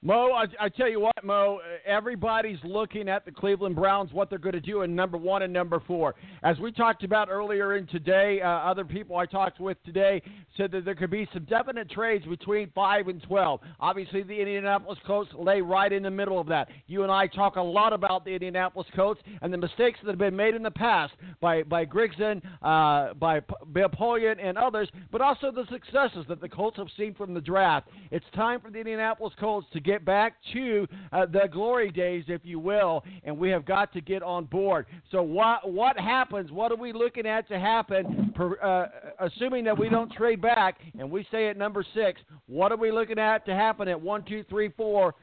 Mo, 0.00 0.30
I, 0.30 0.44
I 0.64 0.68
tell 0.68 0.88
you 0.88 1.00
what, 1.00 1.24
Mo, 1.24 1.58
everybody's 1.84 2.60
looking 2.62 3.08
at 3.08 3.24
the 3.24 3.32
Cleveland 3.32 3.74
Browns, 3.74 4.12
what 4.12 4.30
they're 4.30 4.38
going 4.38 4.52
to 4.52 4.60
do 4.60 4.82
in 4.82 4.94
number 4.94 5.18
one 5.18 5.42
and 5.42 5.52
number 5.52 5.82
four. 5.88 6.14
As 6.44 6.56
we 6.60 6.70
talked 6.70 7.02
about 7.02 7.28
earlier 7.28 7.76
in 7.76 7.88
today, 7.88 8.40
uh, 8.40 8.46
other 8.46 8.84
people 8.84 9.16
I 9.16 9.26
talked 9.26 9.58
with 9.58 9.76
today 9.84 10.22
said 10.56 10.70
that 10.70 10.84
there 10.84 10.94
could 10.94 11.10
be 11.10 11.28
some 11.32 11.46
definite 11.46 11.90
trades 11.90 12.24
between 12.26 12.70
5 12.76 13.08
and 13.08 13.20
12. 13.24 13.60
Obviously, 13.80 14.22
the 14.22 14.38
Indianapolis 14.38 15.00
Colts 15.04 15.32
lay 15.36 15.60
right 15.60 15.92
in 15.92 16.04
the 16.04 16.10
middle 16.12 16.38
of 16.38 16.46
that. 16.46 16.68
You 16.86 17.02
and 17.02 17.10
I 17.10 17.26
talk 17.26 17.56
a 17.56 17.60
lot 17.60 17.92
about 17.92 18.24
the 18.24 18.30
Indianapolis 18.30 18.86
Colts 18.94 19.20
and 19.42 19.52
the 19.52 19.58
mistakes 19.58 19.98
that 20.04 20.10
have 20.10 20.18
been 20.18 20.36
made 20.36 20.54
in 20.54 20.62
the 20.62 20.70
past 20.70 21.14
by, 21.40 21.64
by 21.64 21.84
Grigson, 21.84 22.40
uh, 22.62 23.14
by 23.14 23.40
P- 23.40 23.54
Bill 23.72 23.88
Polian, 23.88 24.36
and 24.40 24.58
others, 24.58 24.88
but 25.10 25.20
also 25.20 25.50
the 25.50 25.66
successes 25.72 26.24
that 26.28 26.40
the 26.40 26.48
Colts 26.48 26.76
have 26.76 26.88
seen 26.96 27.14
from 27.14 27.34
the 27.34 27.40
draft. 27.40 27.88
It's 28.12 28.26
time 28.36 28.60
for 28.60 28.70
the 28.70 28.78
Indianapolis 28.78 29.34
Colts 29.40 29.66
to 29.72 29.87
get 29.88 30.04
back 30.04 30.34
to 30.52 30.86
uh, 31.12 31.24
the 31.24 31.48
glory 31.50 31.90
days, 31.90 32.24
if 32.28 32.42
you 32.44 32.58
will, 32.58 33.02
and 33.24 33.36
we 33.36 33.48
have 33.48 33.64
got 33.64 33.90
to 33.94 34.02
get 34.02 34.22
on 34.22 34.44
board. 34.44 34.84
So 35.10 35.22
what 35.22 35.72
what 35.72 35.98
happens? 35.98 36.52
What 36.52 36.70
are 36.72 36.76
we 36.76 36.92
looking 36.92 37.26
at 37.26 37.48
to 37.48 37.58
happen? 37.58 38.32
Per, 38.34 38.60
uh, 38.62 38.86
assuming 39.18 39.64
that 39.64 39.78
we 39.78 39.88
don't 39.88 40.12
trade 40.12 40.42
back 40.42 40.76
and 40.98 41.10
we 41.10 41.24
stay 41.28 41.48
at 41.48 41.56
number 41.56 41.84
six, 41.94 42.20
what 42.46 42.70
are 42.70 42.76
we 42.76 42.92
looking 42.92 43.18
at 43.18 43.46
to 43.46 43.54
happen 43.54 43.88
at 43.88 43.98
one, 43.98 44.24
two, 44.24 44.44
three, 44.50 44.68
four, 44.76 45.14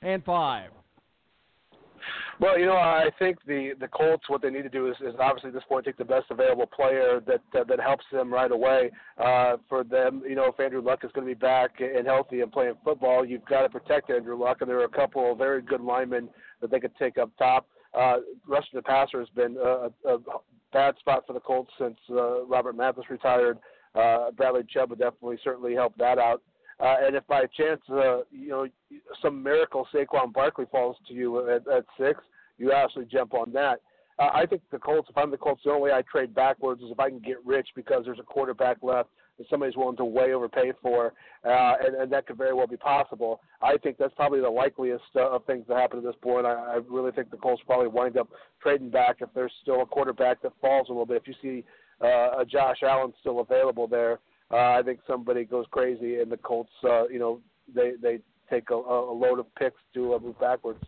and 0.00 0.24
five? 0.24 0.70
Well, 2.40 2.58
you 2.58 2.66
know, 2.66 2.76
I 2.76 3.10
think 3.18 3.38
the 3.46 3.72
the 3.78 3.88
Colts 3.88 4.28
what 4.28 4.42
they 4.42 4.50
need 4.50 4.62
to 4.62 4.68
do 4.68 4.88
is, 4.88 4.96
is 5.00 5.14
obviously 5.20 5.48
at 5.48 5.54
this 5.54 5.62
point 5.68 5.84
take 5.84 5.96
the 5.96 6.04
best 6.04 6.26
available 6.30 6.66
player 6.66 7.20
that 7.26 7.42
uh, 7.58 7.64
that 7.64 7.80
helps 7.80 8.04
them 8.12 8.32
right 8.32 8.50
away. 8.50 8.90
Uh, 9.18 9.56
for 9.68 9.84
them, 9.84 10.22
you 10.28 10.34
know, 10.34 10.46
if 10.46 10.58
Andrew 10.58 10.82
Luck 10.82 11.04
is 11.04 11.12
going 11.12 11.26
to 11.26 11.34
be 11.34 11.38
back 11.38 11.80
and 11.80 12.06
healthy 12.06 12.40
and 12.40 12.50
playing 12.50 12.74
football, 12.84 13.24
you've 13.24 13.44
got 13.46 13.62
to 13.62 13.68
protect 13.68 14.10
Andrew 14.10 14.36
Luck, 14.36 14.58
and 14.60 14.68
there 14.68 14.80
are 14.80 14.84
a 14.84 14.88
couple 14.88 15.32
of 15.32 15.38
very 15.38 15.62
good 15.62 15.80
linemen 15.80 16.28
that 16.60 16.70
they 16.70 16.80
could 16.80 16.96
take 16.96 17.18
up 17.18 17.30
top. 17.38 17.66
Uh, 17.96 18.16
rushing 18.48 18.74
the 18.74 18.82
passer 18.82 19.20
has 19.20 19.28
been 19.36 19.56
a, 19.56 19.90
a 20.08 20.18
bad 20.72 20.98
spot 20.98 21.22
for 21.26 21.32
the 21.32 21.40
Colts 21.40 21.70
since 21.78 21.96
uh, 22.10 22.44
Robert 22.46 22.76
Mathis 22.76 23.04
retired. 23.08 23.58
Uh, 23.94 24.32
Bradley 24.32 24.62
Chubb 24.68 24.90
would 24.90 24.98
definitely 24.98 25.38
certainly 25.44 25.74
help 25.74 25.96
that 25.98 26.18
out. 26.18 26.42
Uh, 26.80 26.96
and 27.02 27.14
if 27.16 27.26
by 27.26 27.44
chance, 27.56 27.80
uh, 27.90 28.18
you 28.30 28.48
know, 28.48 28.66
some 29.22 29.42
miracle 29.42 29.86
Saquon 29.92 30.32
Barkley 30.32 30.66
falls 30.70 30.96
to 31.08 31.14
you 31.14 31.48
at, 31.48 31.66
at 31.68 31.84
six, 31.98 32.20
you 32.58 32.72
absolutely 32.72 33.12
jump 33.12 33.34
on 33.34 33.52
that. 33.52 33.80
Uh, 34.18 34.30
I 34.32 34.46
think 34.46 34.62
the 34.70 34.78
Colts, 34.78 35.08
if 35.10 35.16
I'm 35.16 35.30
the 35.30 35.36
Colts, 35.36 35.62
the 35.64 35.70
only 35.70 35.90
way 35.90 35.92
I 35.92 36.02
trade 36.02 36.34
backwards 36.34 36.82
is 36.82 36.90
if 36.90 37.00
I 37.00 37.08
can 37.08 37.18
get 37.18 37.44
rich 37.44 37.68
because 37.74 38.04
there's 38.04 38.20
a 38.20 38.24
quarterback 38.24 38.78
left 38.82 39.08
that 39.38 39.48
somebody's 39.50 39.76
willing 39.76 39.96
to 39.96 40.04
way 40.04 40.32
overpay 40.32 40.72
for, 40.80 41.12
uh, 41.44 41.74
and, 41.84 41.96
and 41.96 42.12
that 42.12 42.26
could 42.26 42.38
very 42.38 42.54
well 42.54 42.68
be 42.68 42.76
possible. 42.76 43.40
I 43.60 43.76
think 43.78 43.96
that's 43.98 44.14
probably 44.14 44.40
the 44.40 44.48
likeliest 44.48 45.02
uh, 45.16 45.30
of 45.30 45.44
things 45.44 45.66
to 45.66 45.74
happen 45.74 45.98
at 45.98 46.04
this 46.04 46.14
point. 46.22 46.46
I, 46.46 46.52
I 46.52 46.78
really 46.88 47.10
think 47.10 47.32
the 47.32 47.36
Colts 47.36 47.62
probably 47.66 47.88
wind 47.88 48.16
up 48.16 48.28
trading 48.62 48.90
back 48.90 49.16
if 49.20 49.28
there's 49.34 49.52
still 49.62 49.82
a 49.82 49.86
quarterback 49.86 50.40
that 50.42 50.52
falls 50.60 50.88
a 50.88 50.92
little 50.92 51.06
bit. 51.06 51.22
If 51.22 51.26
you 51.26 51.34
see 51.42 51.64
uh, 52.00 52.40
a 52.40 52.44
Josh 52.48 52.78
Allen 52.84 53.12
still 53.18 53.40
available 53.40 53.88
there, 53.88 54.20
uh, 54.50 54.56
I 54.56 54.82
think 54.84 55.00
somebody 55.06 55.44
goes 55.44 55.66
crazy, 55.70 56.20
and 56.20 56.30
the 56.30 56.36
Colts, 56.36 56.70
uh, 56.84 57.08
you 57.08 57.18
know, 57.18 57.40
they 57.74 57.92
they 58.00 58.18
take 58.50 58.70
a, 58.70 58.74
a 58.74 59.12
load 59.12 59.38
of 59.38 59.52
picks 59.54 59.80
to 59.94 60.14
uh, 60.14 60.18
move 60.18 60.38
backwards. 60.38 60.84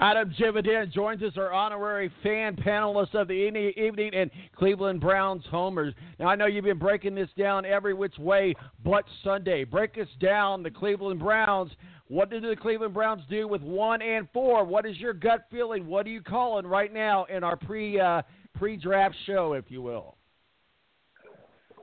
Adam 0.00 0.34
Jividen 0.36 0.92
joins 0.92 1.22
us, 1.22 1.34
our 1.36 1.52
honorary 1.52 2.10
fan 2.24 2.56
panelist 2.56 3.14
of 3.14 3.28
the 3.28 3.34
evening 3.34 4.10
and 4.12 4.32
Cleveland 4.56 5.00
Browns 5.00 5.44
homers. 5.48 5.94
Now, 6.18 6.26
I 6.26 6.34
know 6.34 6.46
you've 6.46 6.64
been 6.64 6.78
breaking 6.78 7.14
this 7.14 7.28
down 7.38 7.64
every 7.64 7.94
which 7.94 8.18
way 8.18 8.54
but 8.84 9.04
Sunday. 9.22 9.62
Break 9.62 9.98
us 9.98 10.08
down, 10.20 10.64
the 10.64 10.72
Cleveland 10.72 11.20
Browns. 11.20 11.70
What 12.08 12.30
did 12.30 12.42
the 12.42 12.56
Cleveland 12.56 12.94
Browns 12.94 13.22
do 13.30 13.46
with 13.46 13.62
one 13.62 14.02
and 14.02 14.26
four? 14.32 14.64
What 14.64 14.86
is 14.86 14.96
your 14.98 15.12
gut 15.12 15.46
feeling? 15.52 15.86
What 15.86 16.04
are 16.06 16.10
you 16.10 16.20
calling 16.20 16.66
right 16.66 16.92
now 16.92 17.24
in 17.26 17.44
our 17.44 17.56
pre 17.56 18.00
uh, 18.00 18.22
pre 18.54 18.76
draft 18.76 19.14
show, 19.24 19.52
if 19.52 19.66
you 19.68 19.82
will? 19.82 20.16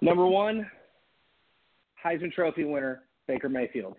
Number 0.02 0.26
one, 0.26 0.70
Heisman 2.04 2.32
Trophy 2.32 2.64
winner, 2.64 3.04
Baker 3.28 3.50
Mayfield. 3.50 3.98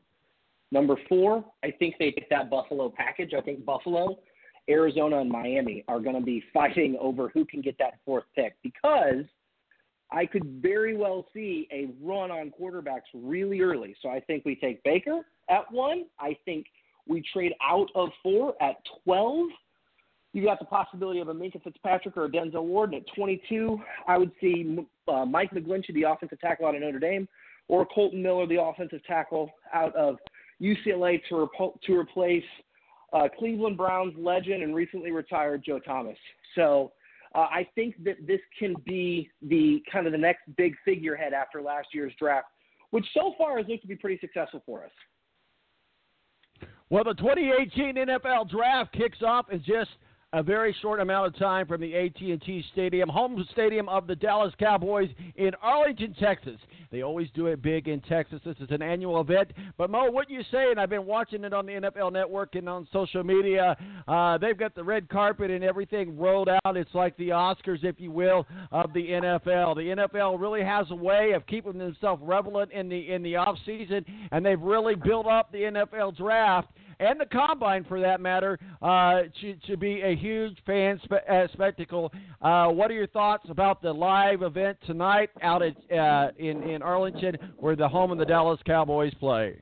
Number 0.73 0.97
four, 1.09 1.45
I 1.63 1.71
think 1.71 1.97
they 1.99 2.13
take 2.13 2.29
that 2.31 2.49
Buffalo 2.49 2.93
package. 2.95 3.33
I 3.37 3.41
think 3.41 3.65
Buffalo, 3.65 4.19
Arizona, 4.69 5.19
and 5.19 5.31
Miami 5.31 5.85
are 5.89 6.01
going 6.01 6.17
to 6.17 6.25
be 6.25 6.43
fighting 6.55 6.97
over 7.01 7.29
who 7.29 7.45
can 7.45 7.61
get 7.61 7.77
that 7.79 7.99
fourth 8.05 8.25
pick 8.35 8.55
because 8.63 9.25
I 10.13 10.27
could 10.27 10.61
very 10.61 10.97
well 10.97 11.27
see 11.33 11.69
a 11.73 11.89
run 12.03 12.31
on 12.31 12.53
quarterbacks 12.61 13.11
really 13.15 13.61
early. 13.61 13.95
So 14.03 14.09
I 14.09 14.21
think 14.21 14.45
we 14.45 14.57
take 14.57 14.83
Baker 14.83 15.21
at 15.49 15.71
one. 15.71 16.07
I 16.19 16.37
think 16.45 16.67
we 17.07 17.23
trade 17.33 17.53
out 17.63 17.89
of 17.95 18.11
four 18.23 18.55
at 18.63 18.77
12. 19.05 19.49
You 20.33 20.45
got 20.45 20.61
the 20.61 20.65
possibility 20.65 21.21
of 21.21 21.29
a 21.29 21.35
Minkah 21.35 21.63
Fitzpatrick 21.63 22.17
or 22.17 22.27
a 22.27 22.31
Denzel 22.31 22.63
Ward. 22.63 22.95
And 22.95 23.03
at 23.03 23.15
22, 23.15 23.81
I 24.07 24.17
would 24.17 24.31
see 24.41 24.79
uh, 25.09 25.25
Mike 25.25 25.51
McGlinchey, 25.51 25.93
the 25.95 26.05
offensive 26.05 26.41
tackle 26.41 26.67
out 26.67 26.77
of 26.77 26.83
Notre 26.83 27.01
Dame, 27.01 27.29
or 27.69 27.85
Colton 27.87 28.23
Miller, 28.23 28.47
the 28.47 28.63
offensive 28.63 29.05
tackle 29.05 29.51
out 29.75 29.95
of 29.97 30.17
UCLA, 30.61 31.21
to, 31.29 31.41
rep- 31.41 31.81
to 31.85 31.99
replace 31.99 32.45
uh, 33.13 33.27
Cleveland 33.39 33.77
Browns 33.77 34.15
legend 34.17 34.63
and 34.63 34.75
recently 34.75 35.11
retired 35.11 35.65
Joe 35.67 35.81
Thomas. 35.81 36.17
So 36.55 36.93
uh, 37.35 37.39
I 37.51 37.67
think 37.75 37.97
that 38.05 38.25
this 38.27 38.41
can 38.57 38.75
be 38.87 39.31
the 39.43 39.83
kind 39.91 40.07
of 40.07 40.13
the 40.13 40.19
next 40.19 40.43
big 40.57 40.75
figurehead 40.85 41.33
after 41.33 41.61
last 41.61 41.89
year's 41.93 42.13
draft, 42.21 42.47
which 42.91 43.07
so 43.15 43.35
far 43.37 43.59
has 43.59 43.67
looked 43.69 43.83
to 43.83 43.89
be 43.89 43.97
pretty 43.97 44.19
successful 44.21 44.63
for 44.65 44.85
us. 44.85 44.91
Well, 46.89 47.05
the 47.05 47.15
2018 47.15 47.97
NFL 47.97 48.51
Draft 48.51 48.93
kicks 48.93 49.23
off 49.27 49.51
in 49.51 49.59
just– 49.65 49.91
a 50.33 50.43
very 50.43 50.75
short 50.81 51.01
amount 51.01 51.27
of 51.27 51.39
time 51.39 51.67
from 51.67 51.81
the 51.81 51.95
AT&T 51.97 52.65
Stadium, 52.73 53.09
home 53.09 53.45
stadium 53.51 53.89
of 53.89 54.07
the 54.07 54.15
Dallas 54.15 54.55
Cowboys 54.59 55.09
in 55.37 55.53
Arlington, 55.61 56.15
Texas. 56.21 56.59
They 56.93 57.03
always 57.03 57.29
do 57.35 57.47
it 57.47 57.63
big 57.63 57.89
in 57.89 58.01
Texas. 58.01 58.41
This 58.45 58.57
is 58.61 58.69
an 58.71 58.83
annual 58.83 59.21
event. 59.21 59.53
But 59.77 59.91
Mo, 59.91 60.11
what 60.11 60.31
you 60.31 60.43
say, 60.51 60.71
and 60.71 60.81
I've 60.81 60.91
been 60.91 61.07
watching 61.07 61.45
it 61.45 61.53
on 61.53 61.67
the 61.67 61.73
NFL 61.73 62.13
Network 62.13 62.55
and 62.55 62.69
on 62.69 62.87
social 62.93 63.25
media. 63.25 63.77
Uh, 64.07 64.39
they've 64.39 64.59
got 64.59 64.75
the 64.75 64.85
red 64.85 65.09
carpet 65.09 65.51
and 65.51 65.65
everything 65.65 66.17
rolled 66.17 66.49
out. 66.49 66.77
It's 66.77 66.95
like 66.95 67.17
the 67.17 67.29
Oscars, 67.29 67.85
if 67.85 68.01
you 68.01 68.11
will, 68.11 68.47
of 68.71 68.93
the 68.93 69.07
NFL. 69.09 69.77
The 69.77 70.07
NFL 70.11 70.41
really 70.41 70.63
has 70.63 70.87
a 70.91 70.97
way 70.97 71.33
of 71.33 71.47
keeping 71.47 71.79
themselves 71.79 72.23
relevant 72.25 72.73
in 72.73 72.89
the 72.89 73.11
in 73.11 73.23
the 73.23 73.37
off 73.37 73.57
season, 73.67 74.05
and 74.33 74.45
they've 74.45 74.61
really 74.61 74.95
built 74.95 75.27
up 75.27 75.53
the 75.53 75.59
NFL 75.59 76.17
draft 76.17 76.69
and 77.01 77.19
the 77.19 77.27
combine 77.27 77.85
for 77.85 78.01
that 78.01 78.21
matter 78.21 78.59
uh, 78.83 79.23
to, 79.41 79.55
to 79.67 79.77
be 79.77 80.03
a 80.03 80.15
huge 80.15 80.57
fan 80.67 81.01
spe- 81.05 81.29
uh, 81.29 81.49
spectacle. 81.53 82.13
Uh, 82.43 82.69
what 82.69 82.91
are 82.91 82.95
your 82.95 83.07
thoughts 83.09 83.47
about 83.49 83.83
the 83.83 83.93
live 83.93 84.43
event 84.43 84.77
tonight 84.87 85.31
out 85.43 85.63
at 85.63 85.75
uh, 85.97 86.31
in 86.39 86.63
in 86.63 86.83
Arlington, 86.83 87.37
where 87.57 87.75
the 87.75 87.89
home 87.89 88.13
of 88.13 88.19
the 88.19 88.25
Dallas 88.25 88.61
Cowboys 88.67 89.15
play? 89.15 89.61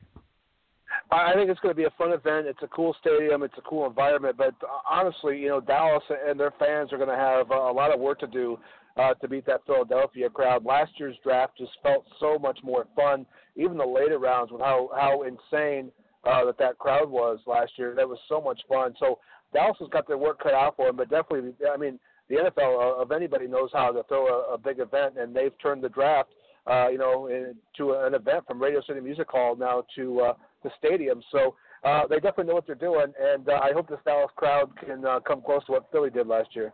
I 1.11 1.33
think 1.35 1.49
it's 1.49 1.61
going 1.61 1.75
to 1.75 1.77
be 1.77 1.85
a 1.85 1.93
fun 1.97 2.13
event. 2.13 2.47
It's 2.47 2.63
a 2.63 2.69
cool 2.69 2.95
stadium. 3.01 3.43
It's 3.43 3.55
a 3.57 3.63
cool 3.63 3.87
environment. 3.87 4.37
But 4.37 4.55
honestly, 4.89 5.39
you 5.39 5.49
know, 5.49 5.61
Dallas 5.61 6.03
and 6.27 6.39
their 6.39 6.53
fans 6.59 6.93
are 6.93 6.99
going 6.99 7.09
to 7.09 7.17
have 7.17 7.51
a 7.51 7.73
lot 7.73 7.95
of 7.95 8.01
work 8.01 8.19
to 8.21 8.27
do 8.27 8.59
uh, 8.97 9.15
to 9.15 9.29
beat 9.29 9.47
that 9.47 9.61
Philadelphia 9.65 10.29
crowd. 10.29 10.65
Last 10.65 10.93
year's 10.99 11.17
draft 11.23 11.57
just 11.57 11.73
felt 11.83 12.05
so 12.21 12.39
much 12.39 12.59
more 12.63 12.87
fun. 12.97 13.27
Even 13.57 13.79
the 13.79 13.87
later 13.87 14.19
rounds 14.19 14.51
with 14.51 14.61
how 14.61 14.91
how 14.95 15.23
insane 15.23 15.91
uh, 16.25 16.45
that 16.47 16.59
that 16.59 16.79
crowd 16.79 17.11
was 17.11 17.39
last 17.47 17.73
year. 17.77 17.95
That 17.95 18.09
was 18.09 18.19
so 18.29 18.41
much 18.41 18.61
fun. 18.69 18.95
So 18.99 19.19
Dallas 19.53 19.77
has 19.81 19.89
got 19.89 20.07
their 20.07 20.19
work 20.19 20.43
cut 20.43 20.55
out 20.55 20.77
for 20.77 20.87
them, 20.87 20.97
but 20.97 21.11
definitely, 21.11 21.53
I 21.73 21.77
mean, 21.77 21.99
the 22.29 22.37
NFL, 22.37 22.99
uh, 22.99 23.03
if 23.03 23.11
anybody 23.11 23.47
knows 23.47 23.71
how 23.73 23.91
to 23.93 24.03
throw 24.05 24.27
a, 24.27 24.55
a 24.55 24.59
big 24.59 24.81
event, 24.81 25.19
and 25.19 25.35
they've 25.35 25.57
turned 25.63 25.83
the 25.83 25.89
draft, 25.89 26.31
uh, 26.67 26.89
you 26.89 26.99
know, 26.99 27.29
into 27.29 27.95
an 27.95 28.15
event 28.15 28.45
from 28.47 28.61
Radio 28.61 28.83
City 28.87 29.01
Music 29.01 29.29
Hall 29.31 29.57
now 29.57 29.85
to 29.97 30.21
uh, 30.21 30.33
the 30.63 30.71
stadium. 30.79 31.23
So 31.33 31.55
uh, 31.85 32.07
they 32.09 32.17
definitely 32.17 32.45
know 32.45 32.55
what 32.55 32.67
they're 32.67 32.75
doing, 32.75 33.13
and 33.19 33.49
uh, 33.49 33.61
I 33.63 33.73
hope 33.73 33.89
this 33.89 33.99
Dallas 34.05 34.31
crowd 34.37 34.71
can 34.85 35.05
uh, 35.05 35.21
come 35.21 35.41
close 35.41 35.65
to 35.67 35.73
what 35.73 35.91
Philly 35.91 36.11
did 36.11 36.27
last 36.27 36.55
year. 36.55 36.73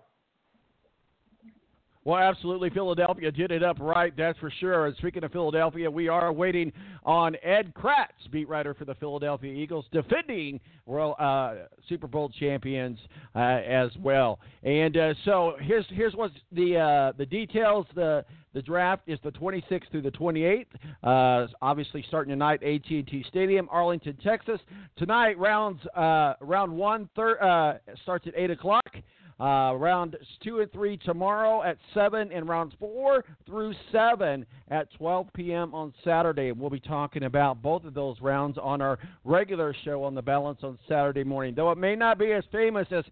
Well, 2.04 2.18
absolutely. 2.18 2.68
Philadelphia 2.68 3.32
did 3.32 3.50
it 3.50 3.62
up 3.62 3.78
right, 3.80 4.14
that's 4.14 4.38
for 4.38 4.50
sure. 4.61 4.87
And 4.87 4.96
speaking 4.99 5.25
of 5.25 5.32
Philadelphia, 5.32 5.90
we 5.90 6.08
are 6.08 6.34
waiting 6.34 6.70
on 7.02 7.34
Ed 7.42 7.73
Kracz, 7.75 8.30
beat 8.30 8.46
writer 8.46 8.75
for 8.75 8.84
the 8.84 8.94
Philadelphia 8.96 9.54
Eagles, 9.54 9.87
defending 9.90 10.61
World 10.84 11.14
uh, 11.18 11.54
Super 11.88 12.06
Bowl 12.06 12.28
champions 12.38 12.99
uh, 13.34 13.38
as 13.38 13.90
well. 14.02 14.38
And 14.64 14.99
uh, 14.99 15.14
so 15.25 15.54
here's 15.61 15.87
here's 15.88 16.14
what's 16.14 16.34
the 16.52 16.76
uh, 16.76 17.12
the 17.16 17.25
details. 17.25 17.87
The 17.94 18.23
the 18.52 18.61
draft 18.61 19.02
is 19.08 19.18
the 19.25 19.32
26th 19.32 19.90
through 19.90 20.02
the 20.02 20.12
28th. 20.12 20.66
Uh, 21.02 21.49
obviously, 21.61 22.04
starting 22.06 22.30
tonight, 22.30 22.62
AT&T 22.62 23.25
Stadium, 23.28 23.66
Arlington, 23.70 24.16
Texas. 24.23 24.61
Tonight, 24.96 25.37
rounds 25.38 25.80
uh, 25.96 26.34
round 26.40 26.70
one 26.70 27.08
thir- 27.16 27.42
uh, 27.42 27.78
starts 28.02 28.26
at 28.26 28.34
eight 28.37 28.50
o'clock. 28.50 28.94
Uh, 29.41 29.75
rounds 29.76 30.14
two 30.43 30.61
and 30.61 30.71
three 30.73 30.97
tomorrow 30.97 31.62
at 31.62 31.76
7, 31.93 32.31
and 32.31 32.49
rounds 32.49 32.73
four 32.79 33.25
through 33.47 33.75
7 33.91 34.47
at 34.69 34.93
12 34.95 35.26
p.m. 35.35 35.75
on 35.75 35.93
Saturday. 36.05 36.53
We'll 36.53 36.71
be 36.71 36.79
talking 36.79 37.25
about 37.25 37.61
both 37.61 37.85
of 37.85 37.95
those 37.95 38.21
rounds 38.21 38.59
on 38.62 38.81
our 38.81 38.99
regular 39.25 39.75
show 39.85 40.05
on 40.05 40.14
the 40.14 40.23
balance 40.23 40.61
on 40.62 40.79
Saturday 40.88 41.25
morning. 41.25 41.55
Though 41.57 41.73
it 41.73 41.79
may 41.79 41.97
not 41.97 42.19
be 42.19 42.33
as 42.33 42.45
famous 42.53 42.87
as 42.93 43.05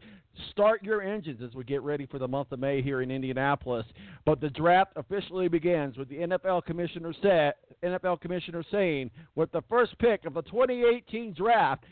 Start 0.51 0.83
Your 0.83 1.03
Engines 1.03 1.41
as 1.43 1.55
we 1.55 1.65
get 1.65 1.83
ready 1.83 2.07
for 2.07 2.19
the 2.19 2.29
month 2.29 2.53
of 2.53 2.59
May 2.59 2.83
here 2.83 3.03
in 3.03 3.11
Indianapolis. 3.11 3.87
But 4.25 4.41
the 4.41 4.51
draft 4.51 4.93
officially 4.97 5.49
begins 5.49 5.97
with 5.97 6.09
the 6.09 6.17
NFL 6.17 6.65
commissioner, 6.65 7.13
set, 7.23 7.59
NFL 7.83 8.21
commissioner 8.21 8.65
saying, 8.71 9.11
with 9.35 9.53
the 9.53 9.63
first 9.69 9.99
pick 9.99 10.25
of 10.25 10.35
the 10.35 10.43
2018 10.43 11.35
draft, 11.35 11.85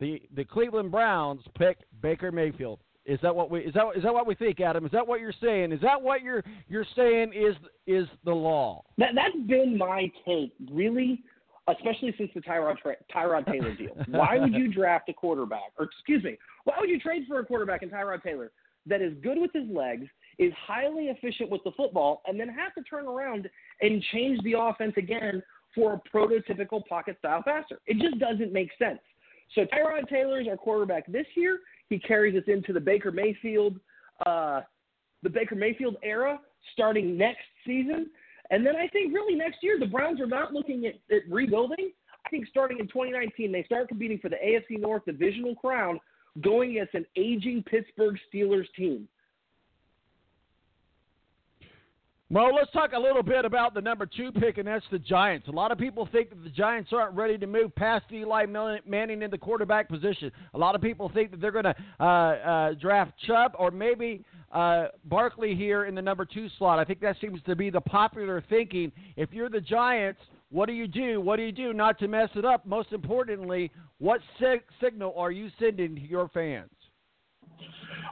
the, 0.00 0.22
the 0.34 0.44
Cleveland 0.44 0.90
Browns 0.90 1.42
pick 1.56 1.78
Baker 2.02 2.32
Mayfield. 2.32 2.80
Is 3.06 3.18
that 3.22 3.34
what 3.34 3.50
we 3.50 3.60
is 3.60 3.74
that 3.74 3.84
is 3.96 4.02
that 4.02 4.14
what 4.14 4.26
we 4.26 4.34
think, 4.34 4.60
Adam? 4.60 4.86
Is 4.86 4.92
that 4.92 5.06
what 5.06 5.20
you're 5.20 5.34
saying? 5.40 5.72
Is 5.72 5.80
that 5.82 6.00
what 6.00 6.22
you're 6.22 6.42
you're 6.68 6.86
saying 6.96 7.32
is 7.34 7.54
is 7.86 8.06
the 8.24 8.32
law? 8.32 8.82
That 8.96 9.10
that's 9.14 9.36
been 9.46 9.76
my 9.76 10.10
take, 10.26 10.54
really, 10.70 11.22
especially 11.68 12.14
since 12.16 12.30
the 12.34 12.40
Tyrod 12.40 12.76
Tyrod 13.14 13.50
Taylor 13.50 13.74
deal. 13.78 13.94
Why 14.08 14.38
would 14.38 14.54
you 14.54 14.72
draft 14.72 15.08
a 15.10 15.12
quarterback, 15.12 15.72
or 15.78 15.84
excuse 15.84 16.24
me, 16.24 16.38
why 16.64 16.76
would 16.80 16.88
you 16.88 16.98
trade 16.98 17.24
for 17.28 17.40
a 17.40 17.44
quarterback 17.44 17.82
in 17.82 17.90
Tyrod 17.90 18.22
Taylor 18.22 18.50
that 18.86 19.02
is 19.02 19.12
good 19.22 19.38
with 19.38 19.50
his 19.52 19.68
legs, 19.70 20.06
is 20.38 20.52
highly 20.66 21.06
efficient 21.06 21.50
with 21.50 21.62
the 21.64 21.72
football, 21.72 22.22
and 22.26 22.40
then 22.40 22.48
have 22.48 22.74
to 22.74 22.82
turn 22.82 23.06
around 23.06 23.48
and 23.82 24.02
change 24.12 24.42
the 24.44 24.54
offense 24.58 24.94
again 24.96 25.42
for 25.74 25.94
a 25.94 26.16
prototypical 26.16 26.84
pocket 26.86 27.16
style 27.18 27.42
passer? 27.42 27.80
It 27.86 27.98
just 27.98 28.18
doesn't 28.18 28.52
make 28.52 28.70
sense. 28.78 29.00
So 29.54 29.62
Tyrod 29.62 30.08
Taylor 30.08 30.40
is 30.40 30.48
our 30.48 30.56
quarterback 30.56 31.06
this 31.06 31.26
year. 31.34 31.60
He 31.94 32.00
carries 32.00 32.34
us 32.36 32.42
into 32.48 32.72
the 32.72 32.80
Baker 32.80 33.12
Mayfield, 33.12 33.78
uh, 34.26 34.62
the 35.22 35.30
Baker 35.30 35.54
Mayfield 35.54 35.94
era 36.02 36.40
starting 36.72 37.16
next 37.16 37.44
season. 37.64 38.10
And 38.50 38.66
then 38.66 38.74
I 38.74 38.88
think 38.88 39.14
really 39.14 39.36
next 39.36 39.58
year 39.62 39.78
the 39.78 39.86
Browns 39.86 40.20
are 40.20 40.26
not 40.26 40.52
looking 40.52 40.86
at, 40.86 40.94
at 41.14 41.22
rebuilding. 41.30 41.92
I 42.26 42.30
think 42.30 42.48
starting 42.48 42.80
in 42.80 42.88
2019 42.88 43.52
they 43.52 43.62
start 43.62 43.86
competing 43.86 44.18
for 44.18 44.28
the 44.28 44.38
AFC 44.44 44.80
North 44.80 45.04
divisional 45.04 45.54
crown, 45.54 46.00
going 46.40 46.72
against 46.72 46.94
an 46.94 47.06
aging 47.14 47.62
Pittsburgh 47.62 48.16
Steelers 48.28 48.66
team. 48.76 49.06
Well, 52.30 52.54
let's 52.54 52.70
talk 52.72 52.92
a 52.94 52.98
little 52.98 53.22
bit 53.22 53.44
about 53.44 53.74
the 53.74 53.82
number 53.82 54.06
two 54.06 54.32
pick, 54.32 54.56
and 54.56 54.66
that's 54.66 54.84
the 54.90 54.98
Giants. 54.98 55.46
A 55.48 55.50
lot 55.50 55.70
of 55.70 55.76
people 55.76 56.08
think 56.10 56.30
that 56.30 56.42
the 56.42 56.48
Giants 56.48 56.90
aren't 56.90 57.14
ready 57.14 57.36
to 57.36 57.46
move 57.46 57.74
past 57.74 58.06
Eli 58.10 58.46
Manning 58.46 59.20
in 59.20 59.30
the 59.30 59.36
quarterback 59.36 59.90
position. 59.90 60.32
A 60.54 60.58
lot 60.58 60.74
of 60.74 60.80
people 60.80 61.10
think 61.12 61.30
that 61.32 61.40
they're 61.42 61.52
going 61.52 61.66
to 61.66 61.74
uh, 62.00 62.04
uh, 62.04 62.74
draft 62.80 63.12
Chubb 63.26 63.52
or 63.58 63.70
maybe 63.70 64.24
uh, 64.52 64.86
Barkley 65.04 65.54
here 65.54 65.84
in 65.84 65.94
the 65.94 66.00
number 66.00 66.24
two 66.24 66.48
slot. 66.56 66.78
I 66.78 66.84
think 66.84 67.00
that 67.00 67.16
seems 67.20 67.42
to 67.42 67.54
be 67.54 67.68
the 67.68 67.82
popular 67.82 68.42
thinking. 68.48 68.90
If 69.16 69.34
you're 69.34 69.50
the 69.50 69.60
Giants, 69.60 70.20
what 70.50 70.66
do 70.66 70.72
you 70.72 70.86
do? 70.88 71.20
What 71.20 71.36
do 71.36 71.42
you 71.42 71.52
do 71.52 71.74
not 71.74 71.98
to 71.98 72.08
mess 72.08 72.30
it 72.36 72.46
up? 72.46 72.64
Most 72.64 72.92
importantly, 72.92 73.70
what 73.98 74.22
sig- 74.40 74.64
signal 74.82 75.12
are 75.14 75.30
you 75.30 75.50
sending 75.58 75.94
to 75.96 76.00
your 76.00 76.28
fans? 76.28 76.70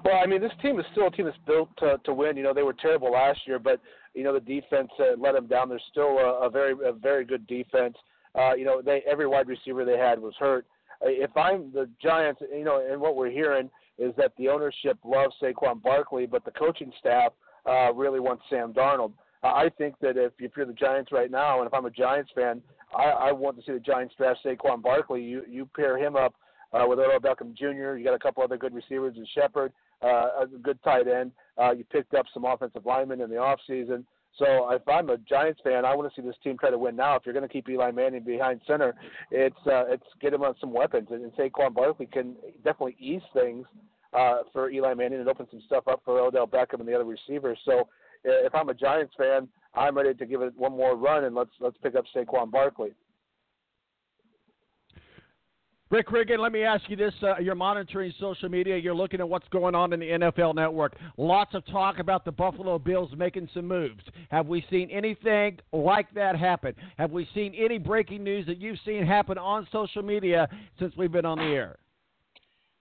Well, 0.04 0.18
I 0.22 0.26
mean, 0.26 0.40
this 0.40 0.52
team 0.60 0.80
is 0.80 0.86
still 0.92 1.06
a 1.06 1.10
team 1.10 1.26
that's 1.26 1.36
built 1.46 1.68
to, 1.78 1.98
to 2.04 2.12
win. 2.12 2.36
You 2.36 2.42
know, 2.42 2.54
they 2.54 2.62
were 2.62 2.72
terrible 2.72 3.12
last 3.12 3.40
year, 3.46 3.58
but 3.58 3.80
you 4.14 4.24
know 4.24 4.34
the 4.34 4.40
defense 4.40 4.90
uh, 4.98 5.16
let 5.18 5.34
them 5.34 5.46
down. 5.46 5.68
They're 5.68 5.80
still 5.90 6.18
a, 6.18 6.46
a 6.46 6.50
very, 6.50 6.74
a 6.84 6.92
very 6.92 7.24
good 7.24 7.46
defense. 7.46 7.96
Uh, 8.34 8.54
you 8.54 8.64
know, 8.64 8.82
they 8.82 9.02
every 9.08 9.26
wide 9.26 9.46
receiver 9.46 9.84
they 9.84 9.98
had 9.98 10.20
was 10.20 10.34
hurt. 10.38 10.66
Uh, 11.00 11.08
if 11.08 11.36
I'm 11.36 11.72
the 11.72 11.88
Giants, 12.02 12.40
you 12.52 12.64
know, 12.64 12.84
and 12.90 13.00
what 13.00 13.16
we're 13.16 13.30
hearing 13.30 13.70
is 13.98 14.12
that 14.16 14.32
the 14.38 14.48
ownership 14.48 14.98
loves 15.04 15.34
Saquon 15.40 15.82
Barkley, 15.82 16.26
but 16.26 16.44
the 16.44 16.50
coaching 16.50 16.92
staff 16.98 17.32
uh, 17.66 17.92
really 17.92 18.20
wants 18.20 18.42
Sam 18.50 18.72
Darnold. 18.72 19.12
I 19.44 19.70
think 19.76 19.96
that 20.00 20.16
if, 20.16 20.32
if 20.38 20.52
you're 20.56 20.66
the 20.66 20.72
Giants 20.72 21.10
right 21.10 21.30
now, 21.30 21.58
and 21.58 21.66
if 21.66 21.74
I'm 21.74 21.84
a 21.84 21.90
Giants 21.90 22.30
fan, 22.34 22.62
I, 22.96 23.04
I 23.04 23.32
want 23.32 23.56
to 23.56 23.62
see 23.64 23.72
the 23.72 23.80
Giants 23.80 24.14
draft 24.16 24.40
Saquon 24.44 24.82
Barkley. 24.82 25.22
You 25.22 25.42
you 25.48 25.68
pair 25.74 25.98
him 25.98 26.16
up 26.16 26.34
uh, 26.72 26.84
with 26.86 26.98
Odell 26.98 27.20
Beckham 27.20 27.56
Jr. 27.56 27.96
You 27.96 28.04
got 28.04 28.14
a 28.14 28.18
couple 28.18 28.42
other 28.42 28.56
good 28.56 28.74
receivers 28.74 29.16
in 29.16 29.26
Shepard, 29.34 29.72
uh, 30.02 30.42
a 30.42 30.46
good 30.62 30.82
tight 30.82 31.08
end. 31.08 31.32
Uh, 31.58 31.72
you 31.72 31.84
picked 31.84 32.14
up 32.14 32.26
some 32.32 32.44
offensive 32.44 32.86
linemen 32.86 33.20
in 33.20 33.30
the 33.30 33.36
off 33.36 33.60
season. 33.66 34.04
So 34.38 34.70
if 34.70 34.86
I'm 34.88 35.10
a 35.10 35.18
Giants 35.18 35.60
fan, 35.62 35.84
I 35.84 35.94
want 35.94 36.12
to 36.12 36.20
see 36.20 36.26
this 36.26 36.36
team 36.42 36.56
try 36.56 36.70
to 36.70 36.78
win 36.78 36.96
now. 36.96 37.16
If 37.16 37.22
you're 37.26 37.34
going 37.34 37.46
to 37.46 37.52
keep 37.52 37.68
Eli 37.68 37.90
Manning 37.90 38.24
behind 38.24 38.62
center, 38.66 38.94
it's 39.30 39.54
uh, 39.66 39.84
it's 39.88 40.06
get 40.20 40.32
him 40.32 40.42
on 40.42 40.54
some 40.58 40.72
weapons, 40.72 41.08
and, 41.10 41.22
and 41.22 41.32
Saquon 41.34 41.74
Barkley 41.74 42.06
can 42.06 42.34
definitely 42.64 42.96
ease 42.98 43.20
things 43.34 43.66
uh, 44.14 44.38
for 44.52 44.70
Eli 44.70 44.94
Manning 44.94 45.20
and 45.20 45.28
open 45.28 45.46
some 45.50 45.62
stuff 45.66 45.86
up 45.86 46.00
for 46.04 46.18
Odell 46.18 46.46
Beckham 46.46 46.80
and 46.80 46.88
the 46.88 46.94
other 46.94 47.04
receivers. 47.04 47.58
So 47.66 47.80
uh, 47.80 47.84
if 48.24 48.54
I'm 48.54 48.70
a 48.70 48.74
Giants 48.74 49.12
fan, 49.18 49.48
I'm 49.74 49.96
ready 49.96 50.14
to 50.14 50.26
give 50.26 50.40
it 50.40 50.56
one 50.56 50.72
more 50.72 50.96
run, 50.96 51.24
and 51.24 51.34
let's 51.34 51.52
let's 51.60 51.76
pick 51.82 51.94
up 51.94 52.04
Saquon 52.14 52.50
Barkley. 52.50 52.92
Rick 55.92 56.10
Riggin, 56.10 56.40
let 56.40 56.52
me 56.52 56.62
ask 56.62 56.88
you 56.88 56.96
this. 56.96 57.12
Uh, 57.22 57.38
you're 57.38 57.54
monitoring 57.54 58.14
social 58.18 58.48
media. 58.48 58.78
You're 58.78 58.94
looking 58.94 59.20
at 59.20 59.28
what's 59.28 59.46
going 59.48 59.74
on 59.74 59.92
in 59.92 60.00
the 60.00 60.06
NFL 60.06 60.54
network. 60.54 60.96
Lots 61.18 61.54
of 61.54 61.66
talk 61.66 61.98
about 61.98 62.24
the 62.24 62.32
Buffalo 62.32 62.78
Bills 62.78 63.10
making 63.14 63.46
some 63.52 63.68
moves. 63.68 64.02
Have 64.30 64.46
we 64.46 64.64
seen 64.70 64.88
anything 64.90 65.58
like 65.70 66.06
that 66.14 66.34
happen? 66.34 66.74
Have 66.96 67.10
we 67.10 67.28
seen 67.34 67.54
any 67.54 67.76
breaking 67.76 68.24
news 68.24 68.46
that 68.46 68.58
you've 68.58 68.78
seen 68.86 69.04
happen 69.04 69.36
on 69.36 69.68
social 69.70 70.02
media 70.02 70.48
since 70.78 70.96
we've 70.96 71.12
been 71.12 71.26
on 71.26 71.36
the 71.36 71.44
air? 71.44 71.76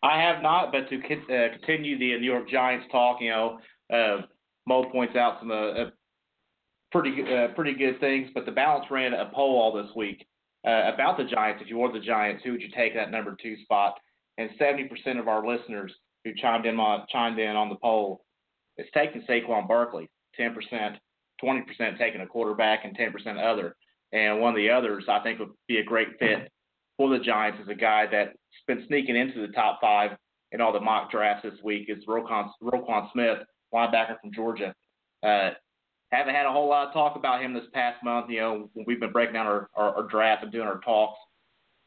I 0.01 0.17
have 0.21 0.41
not, 0.41 0.71
but 0.71 0.87
to 0.87 0.95
uh, 0.95 1.51
continue 1.57 1.99
the 1.99 2.17
New 2.17 2.31
York 2.31 2.49
Giants 2.49 2.85
talk, 2.93 3.17
you 3.19 3.31
know, 3.31 3.59
uh, 3.93 4.21
Mo 4.65 4.85
points 4.89 5.17
out 5.17 5.35
some 5.41 5.51
uh, 5.51 5.89
pretty 6.93 7.23
uh, 7.23 7.49
pretty 7.55 7.73
good 7.73 7.99
things. 7.99 8.29
But 8.33 8.45
the 8.45 8.53
balance 8.53 8.85
ran 8.89 9.13
a 9.13 9.29
poll 9.33 9.59
all 9.59 9.73
this 9.73 9.93
week 9.97 10.25
uh, 10.65 10.91
about 10.93 11.17
the 11.17 11.23
Giants. 11.23 11.61
If 11.63 11.69
you 11.69 11.77
were 11.77 11.91
the 11.91 11.99
Giants, 11.99 12.43
who 12.43 12.51
would 12.51 12.61
you 12.61 12.69
take 12.75 12.93
that 12.95 13.11
number 13.11 13.35
two 13.41 13.55
spot? 13.63 13.99
And 14.37 14.49
70% 14.59 15.19
of 15.19 15.27
our 15.27 15.45
listeners 15.45 15.93
who 16.23 16.33
chimed 16.35 16.65
in 16.65 16.79
on 16.79 17.05
chimed 17.11 17.39
in 17.39 17.55
on 17.55 17.69
the 17.69 17.75
poll 17.75 18.23
is 18.77 18.87
taking 18.93 19.23
Saquon 19.23 19.67
Barkley. 19.67 20.09
10%, 20.39 20.55
20% 21.43 21.97
taking 21.97 22.21
a 22.21 22.27
quarterback, 22.27 22.85
and 22.85 22.97
10% 22.97 23.37
other. 23.37 23.75
And 24.13 24.39
one 24.39 24.51
of 24.51 24.55
the 24.55 24.69
others 24.69 25.05
I 25.09 25.19
think 25.19 25.39
would 25.39 25.49
be 25.67 25.77
a 25.77 25.83
great 25.83 26.07
fit 26.19 26.51
for 26.97 27.09
the 27.09 27.23
Giants 27.23 27.59
is 27.61 27.67
a 27.69 27.75
guy 27.75 28.05
that's 28.11 28.37
been 28.67 28.85
sneaking 28.87 29.15
into 29.15 29.45
the 29.45 29.53
top 29.53 29.79
five 29.81 30.11
in 30.51 30.61
all 30.61 30.73
the 30.73 30.79
mock 30.79 31.11
drafts 31.11 31.43
this 31.43 31.59
week 31.63 31.87
is 31.89 32.03
Roquan, 32.07 32.49
Roquan 32.61 33.11
Smith, 33.11 33.39
linebacker 33.73 34.19
from 34.21 34.33
Georgia. 34.33 34.73
Uh, 35.23 35.51
haven't 36.11 36.35
had 36.35 36.45
a 36.45 36.51
whole 36.51 36.69
lot 36.69 36.87
of 36.87 36.93
talk 36.93 37.15
about 37.15 37.41
him 37.41 37.53
this 37.53 37.63
past 37.73 38.03
month. 38.03 38.29
You 38.29 38.39
know, 38.39 38.69
we've 38.85 38.99
been 38.99 39.11
breaking 39.11 39.33
down 39.33 39.47
our, 39.47 39.69
our, 39.75 39.95
our 39.95 40.07
draft 40.07 40.43
and 40.43 40.51
doing 40.51 40.67
our 40.67 40.79
talks. 40.81 41.17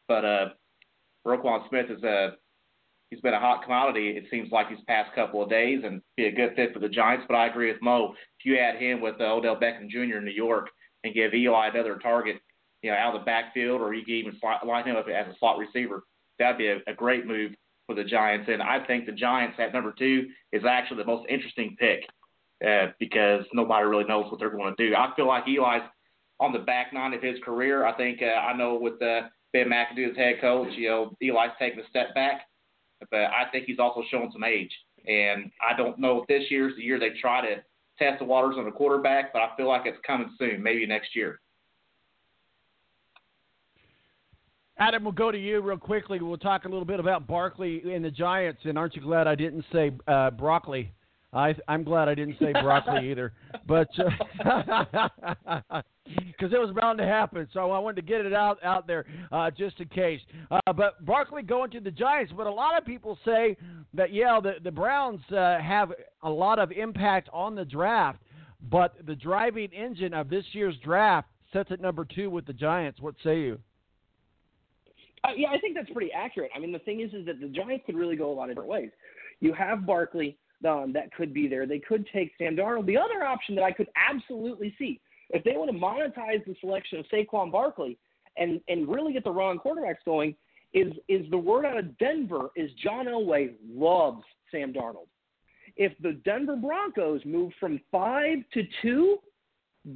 But 0.09 0.25
uh, 0.25 0.49
Roquan 1.27 1.69
Smith 1.69 1.87
is 1.91 2.03
a 2.03 2.33
he's 3.11 3.21
been 3.21 3.35
a 3.35 3.41
hot 3.41 3.63
commodity. 3.63 4.11
It 4.11 4.25
seems 4.31 4.51
like 4.51 4.69
these 4.69 4.79
past 4.87 5.15
couple 5.15 5.43
of 5.43 5.51
days, 5.51 5.81
and 5.85 6.01
be 6.17 6.27
a 6.27 6.33
good 6.33 6.55
fit 6.57 6.73
for 6.73 6.81
the 6.81 6.89
Giants. 6.89 7.27
But 7.29 7.35
I 7.35 7.47
agree 7.47 7.71
with 7.71 7.83
Mo. 7.83 8.15
If 8.39 8.47
you 8.47 8.59
add 8.59 8.81
him 8.81 9.01
with 9.01 9.21
uh, 9.21 9.25
Odell 9.25 9.57
Beckham 9.57 9.89
Jr. 9.89 10.19
in 10.19 10.25
New 10.25 10.33
York 10.33 10.69
and 11.05 11.15
give 11.15 11.35
Eli 11.35 11.69
another 11.69 11.97
target, 11.97 12.37
you 12.83 12.91
know, 12.91 12.97
out 12.97 13.15
of 13.15 13.21
the 13.21 13.25
backfield, 13.25 13.81
or 13.81 13.95
you 13.95 14.05
can 14.05 14.15
even 14.15 14.37
slot, 14.41 14.67
line 14.67 14.87
him 14.87 14.97
up 14.97 15.07
as 15.09 15.27
a 15.27 15.39
slot 15.39 15.59
receiver, 15.59 16.03
that'd 16.39 16.59
be 16.59 16.69
a, 16.69 16.79
a 16.87 16.95
great 16.95 17.27
move 17.27 17.53
for 17.87 17.95
the 17.95 18.05
Giants. 18.05 18.49
And 18.51 18.63
I 18.63 18.85
think 18.87 19.07
the 19.07 19.13
Giants 19.13 19.57
at 19.59 19.73
number 19.73 19.95
two 19.97 20.29
is 20.53 20.63
actually 20.65 20.99
the 20.99 21.07
most 21.07 21.27
interesting 21.29 21.77
pick 21.79 22.01
uh, 22.67 22.87
because 22.99 23.45
nobody 23.53 23.87
really 23.87 24.05
knows 24.05 24.31
what 24.31 24.41
they're 24.41 24.51
going 24.51 24.75
to 24.77 24.89
do. 24.89 24.95
I 24.95 25.13
feel 25.17 25.27
like 25.27 25.45
Eli's 25.47 25.83
on 26.41 26.53
the 26.53 26.61
back 26.61 26.93
nine 26.93 27.15
of 27.15 27.23
his 27.23 27.39
career. 27.45 27.85
I 27.85 27.97
think 27.97 28.21
uh, 28.23 28.39
I 28.39 28.57
know 28.57 28.79
with 28.81 29.01
uh, 29.03 29.23
Ben 29.53 29.69
McAdoo 29.69 30.11
as 30.11 30.17
head 30.17 30.41
coach, 30.41 30.69
you 30.77 30.89
know, 30.89 31.17
Eli's 31.23 31.53
taking 31.59 31.81
a 31.81 31.89
step 31.89 32.15
back, 32.15 32.43
but 33.11 33.21
I 33.21 33.45
think 33.53 33.67
he's 33.67 33.79
also 33.79 34.03
showing 34.11 34.31
some 34.33 34.45
age. 34.45 34.73
And 35.07 35.51
I 35.63 35.77
don't 35.77 35.99
know 35.99 36.23
if 36.23 36.27
this 36.29 36.51
year's 36.51 36.75
the 36.77 36.83
year 36.83 36.99
they 36.99 37.11
try 37.21 37.41
to 37.43 37.57
test 37.99 38.19
the 38.19 38.25
waters 38.25 38.57
on 38.59 38.67
a 38.67 38.73
quarterback, 38.73 39.33
but 39.33 39.43
I 39.43 39.55
feel 39.57 39.69
like 39.69 39.83
it's 39.85 39.99
coming 40.07 40.31
soon, 40.39 40.63
maybe 40.63 40.87
next 40.87 41.15
year. 41.15 41.41
Adam, 44.77 45.05
we'll 45.05 45.13
go 45.13 45.31
to 45.31 45.39
you 45.39 45.61
real 45.61 45.77
quickly. 45.77 46.19
We'll 46.21 46.37
talk 46.37 46.65
a 46.65 46.69
little 46.69 46.85
bit 46.85 46.99
about 46.99 47.29
Barkley 47.29 47.95
and 47.95 48.05
the 48.05 48.11
Giants. 48.11 48.63
And 48.65 48.77
aren't 48.77 48.97
you 48.97 49.03
glad 49.03 49.29
I 49.29 49.37
didn't 49.37 49.65
say 49.73 49.93
uh, 50.09 50.31
broccoli? 50.31 50.93
I, 51.35 51.55
I'm 51.67 51.83
glad 51.83 52.09
I 52.09 52.15
didn't 52.15 52.39
say 52.39 52.53
broccoli 52.53 53.11
either, 53.11 53.33
but 53.67 53.89
because 53.97 54.07
uh, 54.47 55.83
it 56.41 56.61
was 56.61 56.75
bound 56.81 56.99
to 56.99 57.05
happen, 57.05 57.49
so 57.53 57.71
I 57.71 57.79
wanted 57.79 57.97
to 57.97 58.03
get 58.03 58.25
it 58.25 58.33
out 58.33 58.63
out 58.63 58.87
there 58.87 59.05
uh, 59.33 59.51
just 59.51 59.81
in 59.81 59.89
case. 59.89 60.21
Uh, 60.51 60.73
but 60.73 61.05
Barkley 61.05 61.43
going 61.43 61.71
to 61.73 61.81
the 61.81 61.91
Giants, 61.91 62.33
but 62.37 62.47
a 62.47 62.53
lot 62.53 62.79
of 62.79 62.87
people 62.87 63.19
say 63.25 63.57
that 63.95 64.13
yeah, 64.13 64.39
the 64.41 64.55
the 64.63 64.71
Browns 64.71 65.21
uh, 65.33 65.59
have 65.61 65.93
a 66.23 66.31
lot 66.31 66.59
of 66.59 66.71
impact 66.71 67.29
on 67.33 67.55
the 67.55 67.65
draft, 67.65 68.21
but 68.71 68.95
the 69.07 69.17
driving 69.17 69.73
engine 69.73 70.15
of 70.15 70.29
this 70.29 70.45
year's 70.53 70.77
draft 70.85 71.29
sits 71.53 71.71
at 71.73 71.81
number 71.81 72.05
two 72.05 72.31
with 72.31 72.47
the 72.47 72.53
Giants. 72.53 73.01
What 73.01 73.15
say 73.25 73.41
you? 73.41 73.59
Uh, 75.25 75.31
yeah, 75.37 75.49
I 75.49 75.59
think 75.59 75.75
that's 75.75 75.91
pretty 75.91 76.13
accurate. 76.13 76.51
I 76.55 76.59
mean, 76.59 76.71
the 76.71 76.79
thing 76.81 77.01
is, 77.01 77.13
is 77.15 77.25
that 77.27 77.41
the 77.41 77.49
Giants 77.49 77.85
could 77.87 77.97
really 77.97 78.17
go 78.17 78.31
a 78.31 78.35
lot 78.35 78.45
of 78.45 78.51
different 78.51 78.69
ways. 78.69 78.91
You 79.41 79.55
have 79.55 79.87
Barkley 79.87 80.37
um, 80.67 80.93
that 80.93 81.13
could 81.15 81.33
be 81.33 81.49
there. 81.49 81.67
They 81.67 81.79
could 81.79 82.07
take 82.13 82.33
Sam 82.39 82.57
Darnold. 82.57 82.87
The 82.87 82.97
other 82.97 83.25
option 83.25 83.55
that 83.57 83.65
I 83.65 83.73
could 83.73 83.89
absolutely 83.97 84.75
see, 84.79 85.01
if 85.31 85.45
they 85.45 85.53
want 85.53 85.71
to 85.71 85.77
monetize 85.77 86.45
the 86.45 86.55
selection 86.61 86.99
of 86.99 87.07
Saquon 87.13 87.51
Barkley 87.51 87.99
and 88.37 88.61
and 88.69 88.89
really 88.89 89.13
get 89.13 89.25
the 89.25 89.31
wrong 89.31 89.59
quarterbacks 89.59 90.05
going, 90.05 90.35
is 90.73 90.93
is 91.09 91.29
the 91.31 91.39
word 91.39 91.65
out 91.65 91.79
of 91.79 91.97
Denver 91.99 92.49
is 92.57 92.71
John 92.83 93.07
Elway 93.07 93.53
loves 93.69 94.23
Sam 94.51 94.73
Darnold. 94.73 95.09
If 95.77 95.93
the 96.03 96.13
Denver 96.25 96.57
Broncos 96.57 97.25
move 97.25 97.53
from 97.59 97.81
five 97.91 98.39
to 98.53 98.63
two, 98.83 99.19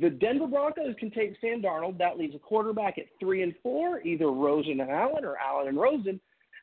the 0.01 0.11
Denver 0.11 0.47
Broncos 0.47 0.95
can 0.99 1.11
take 1.11 1.37
Sam 1.41 1.63
Darnold. 1.63 1.99
That 1.99 2.19
leaves 2.19 2.35
a 2.35 2.39
quarterback 2.39 2.99
at 2.99 3.07
three 3.21 3.43
and 3.43 3.55
four, 3.63 4.01
either 4.03 4.31
Rosen 4.31 4.81
and 4.81 4.91
Allen 4.91 5.25
or 5.25 5.37
Allen 5.37 5.69
and 5.69 5.79
Rosen. 5.79 6.21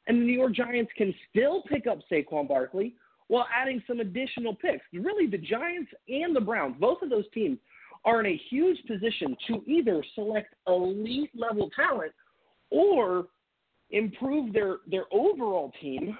And 0.07 0.21
the 0.21 0.25
New 0.25 0.33
York 0.33 0.53
Giants 0.53 0.91
can 0.95 1.13
still 1.29 1.63
pick 1.63 1.87
up 1.87 1.99
Saquon 2.11 2.47
Barkley 2.47 2.93
while 3.27 3.47
adding 3.55 3.81
some 3.87 3.99
additional 3.99 4.55
picks. 4.55 4.83
Really, 4.93 5.27
the 5.27 5.37
Giants 5.37 5.91
and 6.07 6.35
the 6.35 6.41
Browns, 6.41 6.75
both 6.79 7.01
of 7.01 7.09
those 7.09 7.25
teams, 7.33 7.57
are 8.03 8.19
in 8.19 8.27
a 8.27 8.41
huge 8.49 8.77
position 8.85 9.35
to 9.47 9.63
either 9.65 10.03
select 10.13 10.53
elite 10.67 11.31
level 11.35 11.69
talent 11.75 12.11
or 12.69 13.25
improve 13.89 14.53
their, 14.53 14.77
their 14.87 15.05
overall 15.11 15.71
team, 15.81 16.17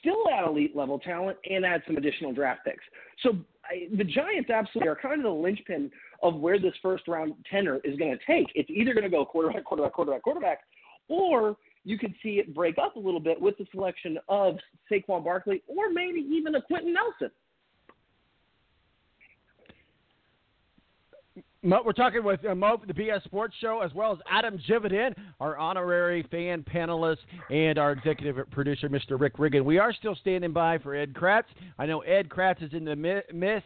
still 0.00 0.24
add 0.32 0.46
elite 0.48 0.74
level 0.74 0.98
talent, 0.98 1.38
and 1.48 1.64
add 1.64 1.82
some 1.86 1.96
additional 1.96 2.32
draft 2.32 2.60
picks. 2.64 2.82
So 3.22 3.36
I, 3.64 3.94
the 3.96 4.04
Giants 4.04 4.50
absolutely 4.50 4.88
are 4.88 4.96
kind 4.96 5.18
of 5.18 5.22
the 5.22 5.30
linchpin 5.30 5.90
of 6.22 6.34
where 6.36 6.58
this 6.58 6.74
first 6.82 7.06
round 7.06 7.34
tenor 7.50 7.80
is 7.84 7.96
going 7.96 8.16
to 8.16 8.18
take. 8.26 8.46
It's 8.54 8.70
either 8.70 8.92
going 8.92 9.04
to 9.04 9.10
go 9.10 9.24
quarterback, 9.24 9.64
quarterback, 9.64 9.92
quarterback, 9.92 10.22
quarterback, 10.22 10.58
or 11.08 11.56
you 11.84 11.98
could 11.98 12.14
see 12.22 12.38
it 12.38 12.54
break 12.54 12.76
up 12.78 12.96
a 12.96 12.98
little 12.98 13.20
bit 13.20 13.40
with 13.40 13.56
the 13.58 13.66
selection 13.70 14.18
of 14.28 14.56
Saquon 14.90 15.24
Barkley 15.24 15.62
or 15.66 15.90
maybe 15.90 16.20
even 16.20 16.54
a 16.54 16.62
Quenton 16.62 16.94
Nelson. 16.94 17.30
We're 21.62 21.92
talking 21.92 22.24
with 22.24 22.42
uh, 22.46 22.54
Mo 22.54 22.80
the 22.86 22.94
BS 22.94 23.22
Sports 23.24 23.54
Show, 23.60 23.82
as 23.82 23.92
well 23.92 24.12
as 24.12 24.18
Adam 24.30 24.58
Jividen, 24.66 25.14
our 25.40 25.58
honorary 25.58 26.26
fan 26.30 26.62
panelist, 26.62 27.18
and 27.50 27.78
our 27.78 27.92
executive 27.92 28.50
producer, 28.50 28.88
Mr. 28.88 29.20
Rick 29.20 29.38
Riggin. 29.38 29.62
We 29.62 29.78
are 29.78 29.92
still 29.92 30.14
standing 30.14 30.52
by 30.52 30.78
for 30.78 30.94
Ed 30.94 31.12
Kracz. 31.12 31.44
I 31.78 31.84
know 31.84 32.00
Ed 32.00 32.30
Kracz 32.30 32.62
is 32.62 32.72
in 32.72 32.86
the 32.86 32.96
miss 32.96 33.62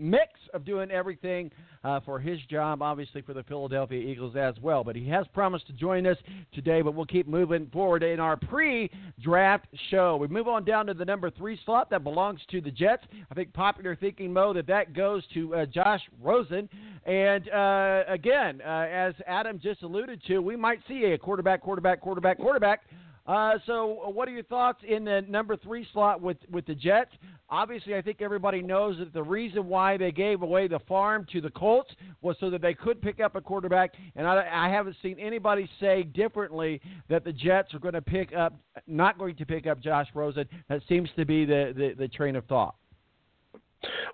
mix 0.00 0.32
of 0.54 0.64
doing 0.64 0.90
everything 0.90 1.50
uh, 1.84 2.00
for 2.00 2.18
his 2.18 2.38
job, 2.50 2.82
obviously 2.82 3.22
for 3.22 3.34
the 3.34 3.42
Philadelphia 3.44 4.00
Eagles 4.00 4.36
as 4.36 4.54
well. 4.60 4.84
But 4.84 4.96
he 4.96 5.08
has 5.08 5.26
promised 5.32 5.66
to 5.68 5.72
join 5.72 6.06
us 6.06 6.16
today, 6.52 6.82
but 6.82 6.94
we'll 6.94 7.06
keep 7.06 7.26
moving 7.26 7.68
forward 7.72 8.02
in 8.02 8.20
our 8.20 8.36
pre 8.36 8.90
draft 9.22 9.66
show. 9.90 10.16
We 10.16 10.28
move 10.28 10.48
on 10.48 10.64
down 10.64 10.86
to 10.86 10.94
the 10.94 11.04
number 11.04 11.30
three 11.30 11.58
slot 11.64 11.90
that 11.90 12.04
belongs 12.04 12.40
to 12.50 12.60
the 12.60 12.70
Jets. 12.70 13.04
I 13.30 13.34
think 13.34 13.52
popular 13.52 13.96
thinking, 13.96 14.32
Mo, 14.32 14.52
that 14.54 14.66
that 14.66 14.94
goes 14.94 15.22
to 15.34 15.54
uh, 15.54 15.66
Josh 15.66 16.02
Rosen. 16.20 16.68
And 17.04 17.48
uh, 17.48 18.02
again, 18.08 18.60
uh, 18.64 18.86
as 18.90 19.14
Adam 19.26 19.58
just 19.62 19.82
alluded 19.82 20.22
to, 20.26 20.40
we 20.40 20.56
might 20.56 20.80
see 20.86 21.04
a 21.04 21.18
quarterback, 21.18 21.62
quarterback, 21.62 22.00
quarterback, 22.00 22.38
quarterback. 22.38 22.82
Uh, 23.26 23.58
so, 23.66 24.10
what 24.12 24.28
are 24.28 24.32
your 24.32 24.42
thoughts 24.44 24.80
in 24.86 25.04
the 25.04 25.22
number 25.28 25.56
three 25.56 25.86
slot 25.92 26.20
with, 26.20 26.38
with 26.50 26.66
the 26.66 26.74
Jets? 26.74 27.10
Obviously, 27.48 27.94
I 27.94 28.02
think 28.02 28.22
everybody 28.22 28.62
knows 28.62 28.98
that 28.98 29.12
the 29.12 29.22
reason 29.22 29.66
why 29.66 29.96
they 29.96 30.10
gave 30.10 30.42
away 30.42 30.68
the 30.68 30.78
farm 30.80 31.26
to 31.32 31.40
the 31.40 31.50
Colts 31.50 31.90
was 32.22 32.36
so 32.40 32.48
that 32.50 32.62
they 32.62 32.74
could 32.74 33.02
pick 33.02 33.20
up 33.20 33.36
a 33.36 33.40
quarterback. 33.40 33.92
And 34.16 34.26
I, 34.26 34.48
I 34.50 34.68
haven't 34.68 34.96
seen 35.02 35.18
anybody 35.18 35.68
say 35.80 36.04
differently 36.04 36.80
that 37.08 37.24
the 37.24 37.32
Jets 37.32 37.74
are 37.74 37.78
going 37.78 37.94
to 37.94 38.02
pick 38.02 38.34
up, 38.34 38.54
not 38.86 39.18
going 39.18 39.36
to 39.36 39.46
pick 39.46 39.66
up 39.66 39.80
Josh 39.80 40.08
Rosen. 40.14 40.46
That 40.68 40.80
seems 40.88 41.08
to 41.16 41.24
be 41.24 41.44
the, 41.44 41.74
the, 41.76 41.94
the 41.98 42.08
train 42.08 42.36
of 42.36 42.44
thought. 42.46 42.74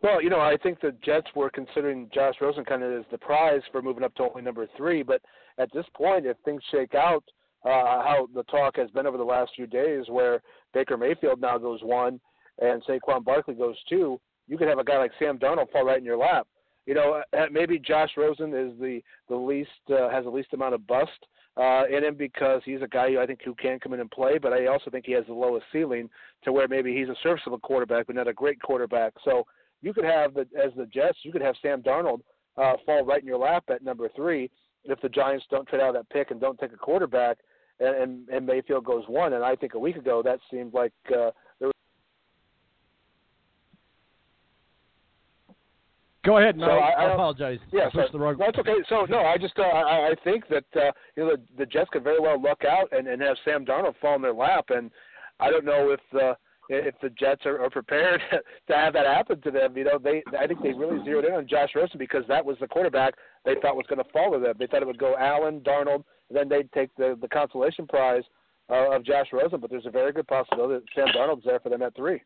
Well, 0.03 0.23
you 0.23 0.31
know, 0.31 0.41
I 0.41 0.57
think 0.57 0.81
the 0.81 0.95
Jets 1.05 1.27
were 1.35 1.51
considering 1.51 2.11
Josh 2.15 2.35
Rosen 2.41 2.65
kind 2.65 2.83
of 2.83 2.93
as 2.93 3.05
the 3.11 3.19
prize 3.19 3.63
for 3.73 3.83
moving 3.83 4.05
up 4.05 4.15
to 4.17 4.25
only 4.25 4.43
number 4.43 4.67
three. 4.77 5.03
But 5.03 5.23
at 5.59 5.73
this 5.73 5.87
point, 5.95 6.27
if 6.27 6.37
things 6.45 6.63
shake 6.71 6.95
out 6.95 7.25
uh, 7.67 8.03
how 8.03 8.29
the 8.33 8.45
talk 8.45 8.77
has 8.77 8.91
been 8.91 9.07
over 9.07 9.19
the 9.19 9.25
last 9.25 9.51
few 9.57 9.67
days, 9.67 10.05
where 10.09 10.41
Baker 10.73 10.97
Mayfield 10.97 11.41
now 11.41 11.59
goes 11.59 11.81
one 11.83 12.21
and 12.61 12.83
Saquon 12.85 13.25
Barkley 13.25 13.55
goes 13.55 13.77
two, 13.89 14.21
you 14.47 14.57
could 14.57 14.69
have 14.69 14.79
a 14.79 14.85
guy 14.85 14.99
like 14.99 15.11
Sam 15.19 15.39
Darnold 15.39 15.71
fall 15.73 15.85
right 15.85 15.99
in 15.99 16.05
your 16.05 16.17
lap. 16.17 16.47
You 16.87 16.95
know, 16.95 17.23
uh, 17.37 17.47
maybe 17.51 17.81
Josh 17.81 18.11
Rosen 18.17 18.55
is 18.55 18.73
the 18.81 19.01
the 19.29 19.35
least 19.35 19.71
uh, 19.91 20.09
has 20.09 20.25
the 20.25 20.31
least 20.31 20.53
amount 20.53 20.75
of 20.75 20.87
bust 20.87 21.11
uh, 21.57 21.83
in 21.91 22.05
him 22.05 22.15
because 22.15 22.63
he's 22.65 22.83
a 22.83 22.87
guy 22.87 23.11
who 23.11 23.19
I 23.19 23.27
think 23.27 23.41
who 23.45 23.55
can 23.57 23.81
come 23.81 23.93
in 23.93 24.01
and 24.01 24.11
play, 24.11 24.39
but 24.39 24.53
I 24.53 24.67
also 24.67 24.89
think 24.89 25.05
he 25.05 25.13
has 25.13 25.27
the 25.27 25.35
lowest 25.35 25.67
ceiling 25.73 26.09
to 26.45 26.53
where 26.53 26.69
maybe 26.69 26.95
he's 26.97 27.09
a 27.09 27.17
serviceable 27.25 27.59
quarterback, 27.59 28.07
but 28.07 28.15
not 28.15 28.29
a 28.29 28.33
great 28.33 28.63
quarterback. 28.63 29.15
So 29.25 29.45
you 29.83 29.93
could 29.93 30.05
have 30.05 30.35
the 30.35 30.43
as 30.57 30.73
the 30.77 30.87
Jets, 30.87 31.19
you 31.23 31.33
could 31.33 31.43
have 31.43 31.57
Sam 31.61 31.83
Darnold 31.83 32.21
uh, 32.57 32.75
fall 32.87 33.05
right 33.05 33.21
in 33.21 33.27
your 33.27 33.39
lap 33.39 33.65
at 33.69 33.83
number 33.83 34.09
three 34.15 34.49
if 34.89 35.01
the 35.01 35.09
Giants 35.09 35.45
don't 35.51 35.69
trade 35.69 35.83
out 35.83 35.95
that 35.95 36.09
pick 36.11 36.31
and 36.31 36.41
don't 36.41 36.59
take 36.59 36.73
a 36.73 36.77
quarterback, 36.77 37.39
and, 37.81 37.97
and, 37.97 38.29
and 38.29 38.47
Mayfield 38.47 38.85
goes 38.85 39.05
one. 39.07 39.33
And 39.33 39.45
I 39.45 39.57
think 39.57 39.75
a 39.75 39.79
week 39.79 39.97
ago 39.97 40.23
that 40.25 40.39
seemed 40.51 40.75
like 40.75 40.93
uh, 41.11 41.31
there 41.59 41.69
was. 41.69 41.73
Go 46.25 46.39
ahead. 46.39 46.57
No, 46.57 46.67
so 46.67 46.73
I, 46.73 47.05
I, 47.05 47.13
apologize. 47.13 47.59
Yeah, 47.73 47.89
so, 47.93 48.03
the 48.13 48.19
wrong... 48.19 48.37
that's 48.39 48.59
okay. 48.59 48.77
So 48.89 49.07
no, 49.09 49.21
I 49.21 49.37
just 49.39 49.59
uh, 49.59 49.63
I, 49.63 50.09
I 50.09 50.15
think 50.25 50.45
that 50.49 50.65
uh, 50.75 50.91
you 51.17 51.25
know 51.25 51.37
the, 51.37 51.43
the 51.59 51.67
Jets 51.67 51.89
could 51.93 52.05
very 52.05 52.21
well 52.21 52.41
luck 52.41 52.63
out 52.69 52.89
and, 52.93 53.07
and 53.07 53.23
have 53.23 53.37
Sam 53.45 53.65
Darnold 53.65 53.95
fall 54.01 54.17
in 54.17 54.23
their 54.23 54.35
lap, 54.35 54.67
and 54.71 54.91
I 55.39 55.51
don't 55.51 55.65
know 55.65 55.91
if 55.91 56.01
the 56.13 56.37
if 56.69 56.95
the 57.01 57.11
Jets 57.11 57.47
are, 57.47 57.63
are 57.63 57.71
prepared 57.71 58.21
to 58.69 58.75
have 58.75 58.93
that 58.95 59.07
happen 59.07 59.41
to 59.43 59.51
them. 59.51 59.77
You 59.77 59.85
know, 59.85 59.99
they 60.03 60.23
I 60.39 60.47
think 60.47 60.63
they 60.63 60.73
really 60.73 61.05
zeroed 61.05 61.25
in 61.25 61.33
on 61.33 61.47
Josh 61.47 61.71
Rosen 61.75 61.99
because 61.99 62.25
that 62.29 62.45
was 62.45 62.57
the 62.61 62.67
quarterback 62.67 63.15
they 63.45 63.55
thought 63.63 63.77
was 63.77 63.87
going 63.89 64.03
to 64.03 64.11
fall 64.13 64.33
to 64.33 64.39
them. 64.39 64.55
They 64.59 64.67
thought 64.67 64.83
it 64.83 64.87
would 64.87 64.99
go 64.99 65.15
Allen, 65.17 65.61
Darnold, 65.61 66.05
then 66.31 66.49
they'd 66.49 66.71
take 66.73 66.95
the 66.97 67.19
the 67.21 67.29
consolation 67.29 67.87
prize 67.87 68.25
uh, 68.71 68.95
of 68.95 69.05
Josh 69.05 69.29
Rosen. 69.33 69.61
But 69.61 69.71
there's 69.71 69.87
a 69.87 69.91
very 69.91 70.13
good 70.13 70.27
possibility 70.27 70.85
that 70.85 70.85
Sam 70.95 71.15
Darnold's 71.17 71.45
there 71.45 71.61
for 71.61 71.69
them 71.69 71.83
at 71.83 71.95
three. 71.95 72.23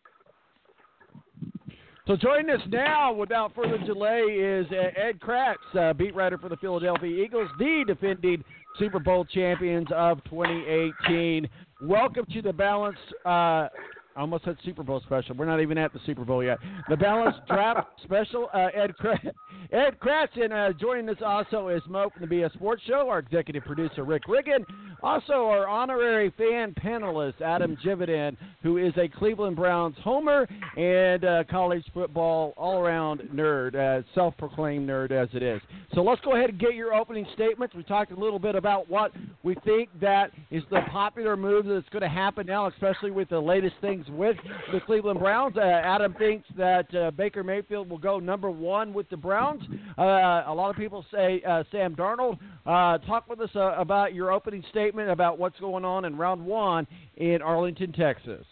So 2.06 2.16
joining 2.16 2.50
us 2.50 2.62
now, 2.68 3.12
without 3.12 3.54
further 3.54 3.78
delay, 3.78 4.22
is 4.22 4.66
uh, 4.72 5.00
Ed 5.00 5.20
Kracz, 5.20 5.54
uh, 5.78 5.92
beat 5.92 6.14
writer 6.14 6.38
for 6.38 6.48
the 6.48 6.56
Philadelphia 6.56 7.24
Eagles, 7.24 7.48
the 7.58 7.84
defending 7.86 8.42
Super 8.78 8.98
Bowl 8.98 9.24
champions 9.24 9.86
of 9.94 10.22
2018. 10.24 11.48
Welcome 11.82 12.26
to 12.32 12.42
the 12.42 12.52
Balance. 12.52 12.98
Uh, 13.24 13.68
almost 14.16 14.44
said 14.44 14.56
Super 14.64 14.82
Bowl 14.82 15.00
special. 15.04 15.34
We're 15.36 15.46
not 15.46 15.60
even 15.60 15.78
at 15.78 15.92
the 15.92 16.00
Super 16.06 16.24
Bowl 16.24 16.42
yet. 16.42 16.58
The 16.88 16.96
Balance 16.96 17.36
Draft 17.48 17.88
Special. 18.04 18.48
Uh, 18.52 18.68
Ed 18.74 18.92
Kracz, 19.00 19.30
Ed 19.72 19.98
Kracz, 20.00 20.40
and 20.40 20.52
uh, 20.52 20.72
joining 20.72 21.08
us 21.08 21.22
also 21.24 21.68
is 21.68 21.82
Mo 21.88 22.10
from 22.10 22.28
the 22.28 22.34
BS 22.34 22.52
Sports 22.54 22.82
Show, 22.86 23.08
our 23.08 23.18
executive 23.18 23.64
producer 23.64 24.04
Rick 24.04 24.24
Riggin, 24.28 24.64
also 25.02 25.46
our 25.46 25.68
honorary 25.68 26.32
fan 26.36 26.74
panelist 26.74 27.40
Adam 27.40 27.76
Jividen, 27.84 28.36
who 28.62 28.76
is 28.76 28.92
a 28.96 29.08
Cleveland 29.08 29.56
Browns 29.56 29.96
homer 30.02 30.48
and 30.76 31.24
uh, 31.24 31.44
college 31.50 31.84
football 31.94 32.52
all-around 32.56 33.20
nerd, 33.34 33.74
uh, 33.74 34.02
self-proclaimed 34.14 34.88
nerd 34.88 35.12
as 35.12 35.28
it 35.32 35.42
is. 35.42 35.60
So 35.94 36.02
let's 36.02 36.20
go 36.22 36.34
ahead 36.36 36.50
and 36.50 36.58
get 36.58 36.74
your 36.74 36.94
opening 36.94 37.26
statements. 37.34 37.74
We 37.74 37.82
talked 37.82 38.12
a 38.12 38.16
little 38.16 38.38
bit 38.38 38.54
about 38.54 38.88
what 38.88 39.12
we 39.42 39.54
think 39.64 39.88
that 40.00 40.30
is 40.50 40.62
the 40.70 40.80
popular 40.90 41.36
move 41.36 41.66
that's 41.66 41.88
going 41.90 42.02
to 42.02 42.08
happen 42.08 42.46
now, 42.46 42.66
especially 42.66 43.10
with 43.10 43.28
the 43.28 43.40
latest 43.40 43.74
things 44.00 44.18
with 44.18 44.36
the 44.72 44.80
Cleveland 44.80 45.20
Browns. 45.20 45.56
Uh, 45.56 45.60
Adam 45.60 46.14
thinks 46.18 46.46
that 46.56 46.94
uh, 46.94 47.10
Baker 47.12 47.42
Mayfield 47.42 47.88
will 47.88 47.98
go 47.98 48.18
number 48.18 48.50
one 48.50 48.92
with 48.92 49.08
the 49.10 49.16
Browns. 49.16 49.62
Uh, 49.98 50.02
a 50.46 50.54
lot 50.54 50.70
of 50.70 50.76
people 50.76 51.04
say 51.12 51.42
uh, 51.46 51.64
Sam 51.72 51.94
Darnold. 51.94 52.38
Uh, 52.66 52.98
talk 53.06 53.28
with 53.28 53.40
us 53.40 53.50
uh, 53.54 53.74
about 53.76 54.14
your 54.14 54.30
opening 54.30 54.64
statement 54.70 55.10
about 55.10 55.38
what's 55.38 55.58
going 55.60 55.84
on 55.84 56.04
in 56.04 56.16
round 56.16 56.44
one 56.44 56.86
in 57.16 57.42
Arlington, 57.42 57.92
Texas. 57.92 58.44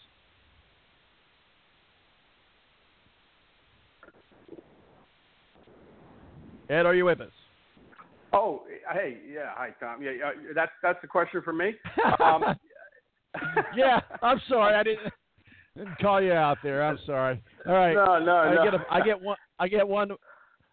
Ed, 6.69 6.85
are 6.85 6.93
you 6.93 7.05
with 7.05 7.19
us? 7.19 7.31
Oh, 8.31 8.61
hey, 8.93 9.17
yeah, 9.27 9.49
hi 9.55 9.69
Tom. 9.79 10.03
Yeah, 10.03 10.11
that's 10.53 10.71
that's 10.83 11.01
the 11.01 11.07
question 11.07 11.41
for 11.43 11.53
me. 11.53 11.73
Um, 12.19 12.43
yeah, 13.75 13.99
I'm 14.21 14.41
sorry, 14.49 14.75
I 14.75 14.83
didn't, 14.83 15.11
didn't 15.77 15.97
call 15.99 16.21
you 16.21 16.33
out 16.33 16.57
there. 16.63 16.83
I'm 16.83 16.99
sorry. 17.05 17.41
All 17.67 17.73
right. 17.73 17.93
No, 17.93 18.19
no, 18.19 18.35
I 18.35 18.55
no. 18.55 18.63
Get 18.63 18.73
a, 18.73 18.85
I 18.91 19.01
get 19.01 19.21
one. 19.21 19.37
I 19.59 19.67
get 19.67 19.87
one. 19.87 20.11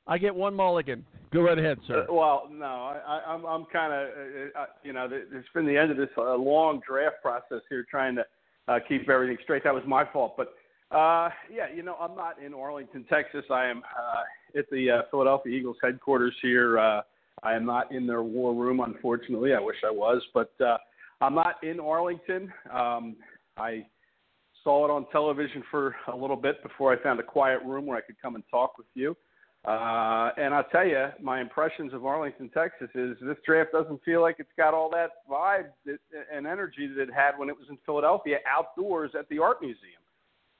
I 0.07 0.19
get 0.19 0.35
one 0.35 0.55
mulligan. 0.55 1.05
Go 1.33 1.43
right 1.43 1.59
ahead, 1.59 1.79
sir. 1.87 2.07
Uh, 2.09 2.15
well, 2.15 2.49
no, 2.51 2.65
I, 2.65 3.23
I'm 3.27 3.45
I'm 3.45 3.67
kind 3.73 3.93
of 3.93 4.09
uh, 4.09 4.61
uh, 4.61 4.67
you 4.83 4.93
know 4.93 5.09
it's 5.11 5.49
been 5.55 5.67
the 5.67 5.77
end 5.77 5.91
of 5.91 5.97
this 5.97 6.09
uh, 6.17 6.35
long 6.35 6.81
draft 6.87 7.17
process 7.23 7.63
here 7.69 7.85
trying 7.91 8.15
to 8.17 8.25
uh, 8.69 8.79
keep 8.89 9.09
everything 9.09 9.37
straight. 9.43 9.65
That 9.65 9.75
was 9.75 9.83
my 9.87 10.05
fault, 10.13 10.37
but 10.37 10.55
uh, 10.97 11.31
yeah, 11.53 11.67
you 11.75 11.83
know 11.83 11.97
I'm 12.01 12.17
not 12.17 12.41
in 12.41 12.55
Arlington, 12.55 13.05
Texas. 13.11 13.45
I 13.51 13.67
am 13.67 13.79
uh, 13.79 14.59
at 14.59 14.71
the 14.71 14.91
uh, 14.91 15.03
Philadelphia 15.11 15.57
Eagles 15.57 15.77
headquarters 15.83 16.35
here. 16.41 16.79
Uh, 16.79 17.03
I 17.43 17.55
am 17.55 17.67
not 17.67 17.93
in 17.93 18.07
their 18.07 18.23
war 18.23 18.55
room, 18.55 18.81
unfortunately. 18.81 19.53
I 19.53 19.61
wish 19.61 19.77
I 19.85 19.91
was, 19.91 20.23
but 20.33 20.53
uh, 20.65 20.79
I'm 21.21 21.35
not 21.35 21.63
in 21.63 21.81
Arlington. 21.81 22.53
Um, 22.73 23.17
I 23.59 23.87
saw 24.67 24.85
it 24.85 24.91
on 24.91 25.07
television 25.13 25.63
for 25.71 25.95
a 26.13 26.17
little 26.17 26.35
bit 26.35 26.61
before 26.61 26.93
I 26.93 27.01
found 27.01 27.21
a 27.21 27.23
quiet 27.23 27.63
room 27.65 27.87
where 27.87 27.97
I 27.97 28.01
could 28.01 28.21
come 28.21 28.35
and 28.35 28.43
talk 28.51 28.77
with 28.77 28.89
you. 28.95 29.17
Uh, 29.65 30.31
and 30.37 30.53
I'll 30.53 30.67
tell 30.73 30.85
you, 30.85 31.07
my 31.23 31.41
impressions 31.41 31.95
of 31.95 32.05
Arlington, 32.05 32.51
Texas 32.51 32.89
is 32.97 33.17
this 33.21 33.37
draft 33.47 33.71
doesn't 33.73 34.03
feel 34.05 34.23
like 34.23 34.37
it's 34.41 34.51
got 34.57 34.75
all 34.75 34.91
that 34.91 35.11
vibe 35.31 35.69
that, 35.85 35.99
and 36.33 36.49
energy 36.49 36.89
that 36.89 37.03
it 37.03 37.15
had 37.15 37.39
when 37.39 37.49
it 37.49 37.57
was 37.57 37.69
in 37.71 37.79
Philadelphia 37.87 38.39
outdoors 38.45 39.13
at 39.17 39.29
the 39.29 39.39
Art 39.39 39.59
Museum. 39.63 40.03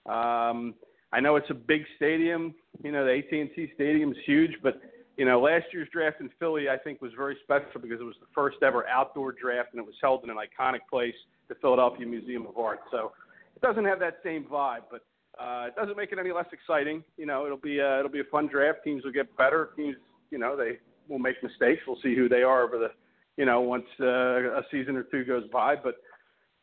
Um, 0.07 0.75
I 1.13 1.19
know 1.19 1.35
it's 1.35 1.51
a 1.51 1.55
big 1.55 1.83
stadium. 1.97 2.55
You 2.85 2.93
know, 2.93 3.05
the 3.05 3.19
AT&T 3.19 3.73
Stadium 3.75 4.13
is 4.13 4.19
huge, 4.25 4.53
but 4.63 4.81
you 5.17 5.25
know, 5.25 5.41
last 5.41 5.65
year's 5.73 5.89
draft 5.93 6.21
in 6.21 6.31
Philly, 6.39 6.69
I 6.69 6.77
think, 6.77 7.03
was 7.03 7.13
very 7.17 7.37
special 7.43 7.81
because 7.81 8.01
it 8.01 8.05
was 8.05 8.17
the 8.21 8.27
first 8.35 8.59
ever 8.63 8.87
outdoor 8.87 9.33
draft, 9.33 9.71
and 9.73 9.81
it 9.81 9.87
was 9.87 9.95
held 10.01 10.23
in 10.23 10.31
an 10.31 10.37
iconic 10.37 10.81
place, 10.89 11.15
the 11.49 11.57
Philadelphia 11.57 12.07
Museum 12.07 12.47
of 12.47 12.57
Art. 12.57 12.81
So 12.91 13.13
it 13.57 13.63
doesn't 13.63 13.85
have 13.85 13.99
that 14.01 14.19
same 14.23 14.45
vibe, 14.45 14.83
but 14.91 15.01
uh, 15.41 15.67
it 15.67 15.77
doesn't 15.77 15.97
make 15.97 16.13
it 16.13 16.19
any 16.19 16.33
less 16.33 16.47
exciting. 16.53 17.03
You 17.17 17.27
know, 17.27 17.47
it'll 17.47 17.59
be 17.59 17.81
uh, 17.81 17.99
it'll 17.99 18.11
be 18.11 18.21
a 18.21 18.31
fun 18.31 18.49
draft. 18.49 18.81
Teams 18.85 19.05
will 19.05 19.13
get 19.13 19.35
better. 19.37 19.71
Teams, 19.77 19.97
you 20.31 20.39
know, 20.39 20.57
they 20.57 20.79
will 21.09 21.19
make 21.19 21.43
mistakes. 21.43 21.83
We'll 21.87 21.99
see 22.03 22.15
who 22.15 22.29
they 22.29 22.43
are 22.43 22.63
over 22.63 22.79
the, 22.79 22.89
you 23.37 23.47
know, 23.47 23.61
once 23.61 23.87
uh, 24.01 24.59
a 24.59 24.63
season 24.71 24.97
or 24.97 25.05
two 25.05 25.25
goes 25.25 25.45
by. 25.53 25.75
But 25.77 25.97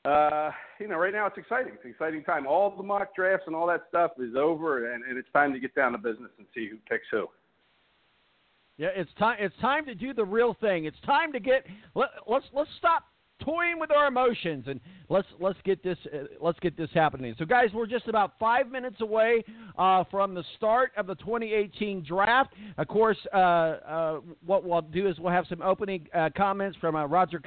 uh, 0.10 0.52
you 0.80 0.88
know, 0.88 0.98
right 0.98 1.14
now 1.14 1.26
it's 1.28 1.38
exciting. 1.38 1.74
It's 1.76 1.84
an 1.84 1.92
exciting 1.92 2.24
time. 2.24 2.46
All 2.46 2.76
the 2.76 2.84
mock 2.84 3.16
drafts 3.16 3.46
and 3.48 3.56
all 3.56 3.68
that 3.68 3.84
stuff 3.90 4.12
is 4.20 4.36
over, 4.36 4.94
and, 4.94 5.04
and 5.04 5.18
it's 5.18 5.32
time 5.34 5.54
to 5.54 5.60
get 5.60 5.74
down 5.76 5.94
to 5.94 5.98
business 5.98 6.32
and 6.38 6.48
see 6.54 6.68
who 6.70 6.78
picks 6.90 7.06
who. 7.12 7.28
Yeah, 8.78 8.90
it's 8.96 9.12
time. 9.18 9.38
It's 9.40 9.56
time 9.62 9.86
to 9.86 9.96
do 9.96 10.14
the 10.14 10.26
real 10.26 10.56
thing. 10.60 10.86
It's 10.86 11.00
time 11.06 11.32
to 11.34 11.40
get. 11.40 11.66
Let, 11.96 12.10
let's 12.28 12.46
let's 12.54 12.70
stop 12.78 13.04
toying 13.42 13.80
with 13.80 13.92
our 13.92 14.08
emotions 14.08 14.66
and 14.68 14.80
let's 15.10 15.28
let's 15.40 15.60
get 15.64 15.84
this 15.84 15.98
uh, 16.14 16.26
let's 16.42 16.60
get 16.60 16.78
this 16.78 16.90
happening. 16.94 17.36
So, 17.38 17.46
guys, 17.46 17.70
we're 17.74 17.88
just 17.88 18.08
about 18.08 18.34
five 18.40 18.70
minutes 18.70 19.02
away 19.02 19.44
uh, 19.78 20.04
from 20.10 20.34
the 20.34 20.44
start 20.58 20.92
of 20.98 21.08
the 21.08 21.16
2018 21.16 22.04
draft. 22.04 22.54
Of 22.78 22.88
course, 22.88 23.18
uh, 23.34 23.38
uh, 23.38 24.20
what 24.46 24.64
we'll 24.64 24.82
do 24.82 25.08
is 25.08 25.20
we'll 25.20 25.34
have 25.34 25.46
some 25.50 25.62
opening 25.62 26.08
uh, 26.14 26.30
comments 26.36 26.78
from 26.80 26.96
uh, 26.96 27.06
Roger 27.06 27.40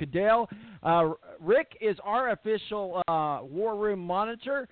Goodell. 0.86 1.18
Rick 1.40 1.76
is 1.80 1.96
our 2.02 2.30
official 2.30 3.02
War 3.08 3.76
Room 3.76 4.00
monitor 4.00 4.68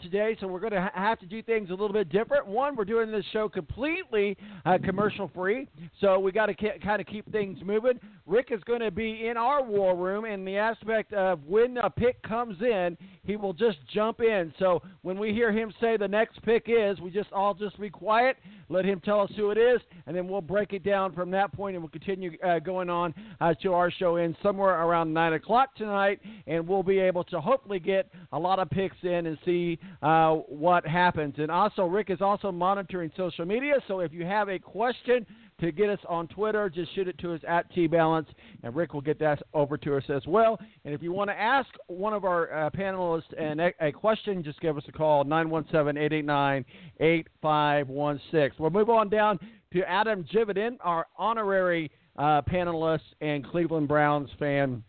today, 0.00 0.36
so 0.40 0.46
we're 0.46 0.60
going 0.60 0.72
to 0.72 0.80
ha- 0.80 0.90
have 0.94 1.18
to 1.20 1.26
do 1.26 1.42
things 1.42 1.68
a 1.68 1.72
little 1.72 1.92
bit 1.92 2.08
different. 2.08 2.46
One, 2.46 2.74
we're 2.74 2.84
doing 2.84 3.10
this 3.10 3.24
show 3.32 3.48
completely 3.48 4.36
commercial 4.84 5.30
free, 5.34 5.68
so 6.00 6.18
we 6.18 6.32
got 6.32 6.46
to 6.46 6.54
kind 6.54 7.00
of 7.00 7.06
keep 7.06 7.30
things 7.32 7.58
moving. 7.64 8.00
Rick 8.26 8.48
is 8.50 8.62
going 8.64 8.80
to 8.80 8.90
be 8.90 9.26
in 9.26 9.36
our 9.36 9.62
War 9.62 9.94
Room 9.94 10.24
in 10.24 10.44
the 10.44 10.56
aspect 10.56 11.12
of 11.12 11.44
when 11.44 11.76
a 11.78 11.90
pick 11.90 12.22
comes 12.22 12.60
in, 12.62 12.96
he 13.24 13.36
will 13.36 13.52
just 13.52 13.78
jump 13.92 14.20
in. 14.20 14.54
So 14.58 14.80
when 15.02 15.18
we 15.18 15.32
hear 15.32 15.52
him 15.52 15.72
say 15.80 15.96
the 15.96 16.08
next 16.08 16.42
pick 16.42 16.66
is, 16.68 17.00
we 17.00 17.10
just 17.10 17.32
all 17.32 17.54
just 17.54 17.78
be 17.80 17.90
quiet, 17.90 18.36
let 18.68 18.84
him 18.84 19.00
tell 19.00 19.20
us 19.20 19.30
who 19.36 19.50
it 19.50 19.58
is, 19.58 19.80
and 20.06 20.16
then 20.16 20.28
we'll 20.28 20.40
break 20.40 20.72
it 20.72 20.82
down 20.82 21.12
from 21.12 21.30
that 21.32 21.52
point, 21.52 21.76
and 21.76 21.82
we'll 21.82 21.90
continue 21.90 22.36
uh, 22.44 22.58
going 22.58 22.88
on 22.88 23.14
uh, 23.40 23.52
to 23.62 23.72
our 23.72 23.90
show 23.90 24.16
in 24.16 24.36
somewhere 24.42 24.82
around 24.82 25.12
nine 25.12 25.34
o'clock 25.34 25.55
tonight, 25.76 26.20
and 26.46 26.66
we'll 26.66 26.82
be 26.82 26.98
able 26.98 27.24
to 27.24 27.40
hopefully 27.40 27.80
get 27.80 28.10
a 28.32 28.38
lot 28.38 28.58
of 28.58 28.68
picks 28.70 28.96
in 29.02 29.26
and 29.26 29.38
see 29.44 29.78
uh, 30.02 30.32
what 30.34 30.86
happens. 30.86 31.34
And 31.38 31.50
also, 31.50 31.84
Rick 31.84 32.10
is 32.10 32.20
also 32.20 32.52
monitoring 32.52 33.10
social 33.16 33.44
media, 33.44 33.74
so 33.88 34.00
if 34.00 34.12
you 34.12 34.24
have 34.24 34.48
a 34.48 34.58
question 34.58 35.26
to 35.60 35.72
get 35.72 35.88
us 35.88 35.98
on 36.08 36.28
Twitter, 36.28 36.68
just 36.68 36.94
shoot 36.94 37.08
it 37.08 37.18
to 37.18 37.32
us 37.32 37.40
at 37.48 37.72
T 37.74 37.86
Balance, 37.86 38.28
and 38.62 38.76
Rick 38.76 38.92
will 38.92 39.00
get 39.00 39.18
that 39.20 39.42
over 39.54 39.78
to 39.78 39.96
us 39.96 40.04
as 40.08 40.26
well. 40.26 40.58
And 40.84 40.92
if 40.92 41.02
you 41.02 41.12
want 41.12 41.30
to 41.30 41.38
ask 41.38 41.68
one 41.86 42.12
of 42.12 42.24
our 42.24 42.66
uh, 42.66 42.70
panelists 42.70 43.32
an, 43.38 43.60
a 43.80 43.92
question, 43.92 44.44
just 44.44 44.60
give 44.60 44.76
us 44.76 44.84
a 44.88 44.92
call 44.92 45.24
917 45.24 45.96
889 45.96 46.64
8516. 47.00 48.50
We'll 48.58 48.70
move 48.70 48.90
on 48.90 49.08
down 49.08 49.38
to 49.72 49.82
Adam 49.88 50.24
Jividen, 50.24 50.76
our 50.80 51.06
honorary 51.16 51.90
uh, 52.18 52.42
panelist 52.42 53.00
and 53.20 53.46
Cleveland 53.46 53.88
Browns 53.88 54.28
fan. 54.38 54.82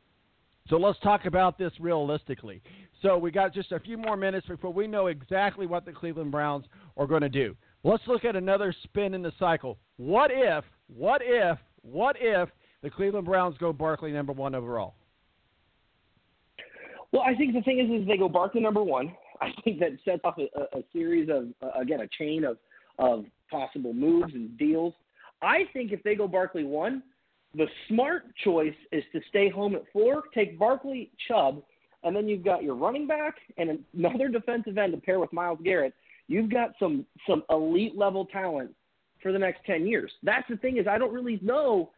So 0.69 0.77
let's 0.77 0.99
talk 0.99 1.25
about 1.25 1.57
this 1.57 1.71
realistically. 1.79 2.61
So 3.01 3.17
we 3.17 3.31
got 3.31 3.53
just 3.53 3.71
a 3.71 3.79
few 3.79 3.97
more 3.97 4.17
minutes 4.17 4.47
before 4.47 4.73
we 4.73 4.87
know 4.87 5.07
exactly 5.07 5.65
what 5.65 5.85
the 5.85 5.91
Cleveland 5.91 6.31
Browns 6.31 6.65
are 6.97 7.07
going 7.07 7.21
to 7.21 7.29
do. 7.29 7.55
Let's 7.83 8.03
look 8.07 8.25
at 8.25 8.35
another 8.35 8.75
spin 8.83 9.13
in 9.13 9.21
the 9.21 9.31
cycle. 9.39 9.77
What 9.97 10.31
if, 10.33 10.65
what 10.87 11.21
if, 11.23 11.57
what 11.83 12.17
if 12.19 12.49
the 12.81 12.89
Cleveland 12.89 13.25
Browns 13.25 13.57
go 13.59 13.71
Barkley 13.71 14.11
number 14.11 14.33
one 14.33 14.55
overall? 14.55 14.95
Well, 17.11 17.21
I 17.21 17.35
think 17.35 17.53
the 17.53 17.61
thing 17.61 17.79
is, 17.79 18.01
is 18.01 18.07
they 18.07 18.17
go 18.17 18.27
Barkley 18.27 18.61
number 18.61 18.83
one. 18.83 19.15
I 19.41 19.51
think 19.63 19.79
that 19.79 19.91
sets 20.03 20.21
off 20.23 20.37
a, 20.39 20.77
a 20.77 20.83
series 20.91 21.29
of, 21.29 21.49
uh, 21.61 21.79
again, 21.79 22.01
a 22.01 22.07
chain 22.17 22.43
of, 22.43 22.57
of 22.97 23.25
possible 23.49 23.93
moves 23.93 24.33
and 24.33 24.57
deals. 24.57 24.93
I 25.41 25.65
think 25.71 25.91
if 25.91 26.01
they 26.01 26.15
go 26.15 26.27
Barkley 26.27 26.63
one, 26.63 27.03
the 27.55 27.67
smart 27.87 28.23
choice 28.43 28.75
is 28.91 29.03
to 29.13 29.21
stay 29.29 29.49
home 29.49 29.75
at 29.75 29.83
four, 29.91 30.23
take 30.33 30.59
Barkley, 30.59 31.11
Chubb, 31.27 31.61
and 32.03 32.15
then 32.15 32.27
you've 32.27 32.43
got 32.43 32.63
your 32.63 32.75
running 32.75 33.07
back 33.07 33.35
and 33.57 33.79
another 33.93 34.27
defensive 34.31 34.77
end 34.77 34.93
to 34.93 34.99
pair 34.99 35.19
with 35.19 35.31
Myles 35.33 35.59
Garrett 35.63 35.93
you've 36.27 36.51
got 36.51 36.71
some 36.79 37.05
some 37.27 37.43
elite 37.49 37.97
level 37.97 38.25
talent 38.25 38.71
for 39.21 39.31
the 39.31 39.39
next 39.39 39.65
10 39.65 39.87
years. 39.87 40.11
That's 40.23 40.47
the 40.49 40.57
thing 40.57 40.77
is 40.77 40.87
I 40.87 40.97
don't 40.97 41.13
really 41.13 41.39
know 41.41 41.91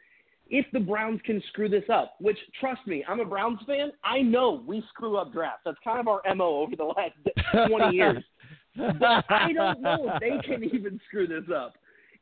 if 0.50 0.66
the 0.74 0.80
Browns 0.80 1.20
can 1.26 1.44
screw 1.50 1.70
this 1.70 1.84
up, 1.94 2.16
which 2.20 2.38
trust 2.60 2.86
me, 2.88 3.04
I'm 3.08 3.20
a 3.20 3.26
Browns 3.26 3.60
fan. 3.68 3.92
I 4.04 4.22
know 4.22 4.64
we 4.66 4.84
screw 4.90 5.18
up 5.18 5.32
drafts. 5.32 5.62
That's 5.66 5.78
kind 5.84 6.00
of 6.00 6.08
our 6.08 6.22
MO 6.36 6.62
over 6.62 6.76
the 6.76 6.86
last 6.86 7.68
20 7.70 7.96
years. 7.96 8.24
but 8.76 9.26
I 9.30 9.52
don't 9.54 9.82
know 9.82 10.12
if 10.14 10.20
they 10.20 10.48
can 10.48 10.64
even 10.64 11.00
screw 11.08 11.28
this 11.28 11.44
up. 11.56 11.74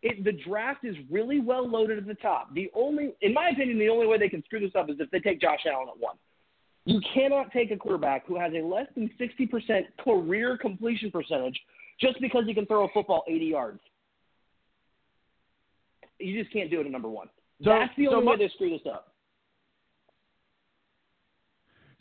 It, 0.04 0.24
the 0.24 0.32
draft 0.32 0.86
is 0.86 0.96
really 1.10 1.40
well 1.40 1.68
loaded 1.68 1.98
at 1.98 2.06
the 2.06 2.14
top. 2.16 2.54
The 2.54 2.70
only, 2.76 3.14
in 3.22 3.34
my 3.34 3.50
opinion, 3.50 3.80
the 3.80 3.90
only 3.90 4.06
way 4.06 4.18
they 4.18 4.30
can 4.30 4.44
screw 4.44 4.60
this 4.60 4.76
up 4.78 4.90
is 4.90 4.98
if 5.00 5.10
they 5.10 5.20
take 5.20 5.42
Josh 5.42 5.62
Allen 5.66 5.88
at 5.90 6.00
one. 6.00 6.16
You 6.86 7.02
cannot 7.14 7.52
take 7.52 7.72
a 7.72 7.76
quarterback 7.76 8.26
who 8.28 8.40
has 8.40 8.54
a 8.54 8.66
less 8.66 8.88
than 8.96 9.10
60% 9.20 9.86
career 10.04 10.58
completion 10.58 11.12
percentage 11.12 11.60
just 12.00 12.22
because 12.22 12.44
he 12.46 12.54
can 12.54 12.66
throw 12.66 12.86
a 12.86 12.88
football 12.94 13.24
80 13.28 13.46
yards. 13.46 13.80
You 16.20 16.42
just 16.42 16.54
can't 16.54 16.70
do 16.70 16.80
it 16.80 16.86
at 16.86 16.92
number 16.92 17.10
one. 17.10 17.28
So, 17.64 17.72
That's 17.72 17.92
the 17.98 18.08
only 18.08 18.24
so 18.24 18.30
way 18.30 18.38
they 18.38 18.52
screw 18.56 18.70
this 18.70 18.88
up. 18.90 19.14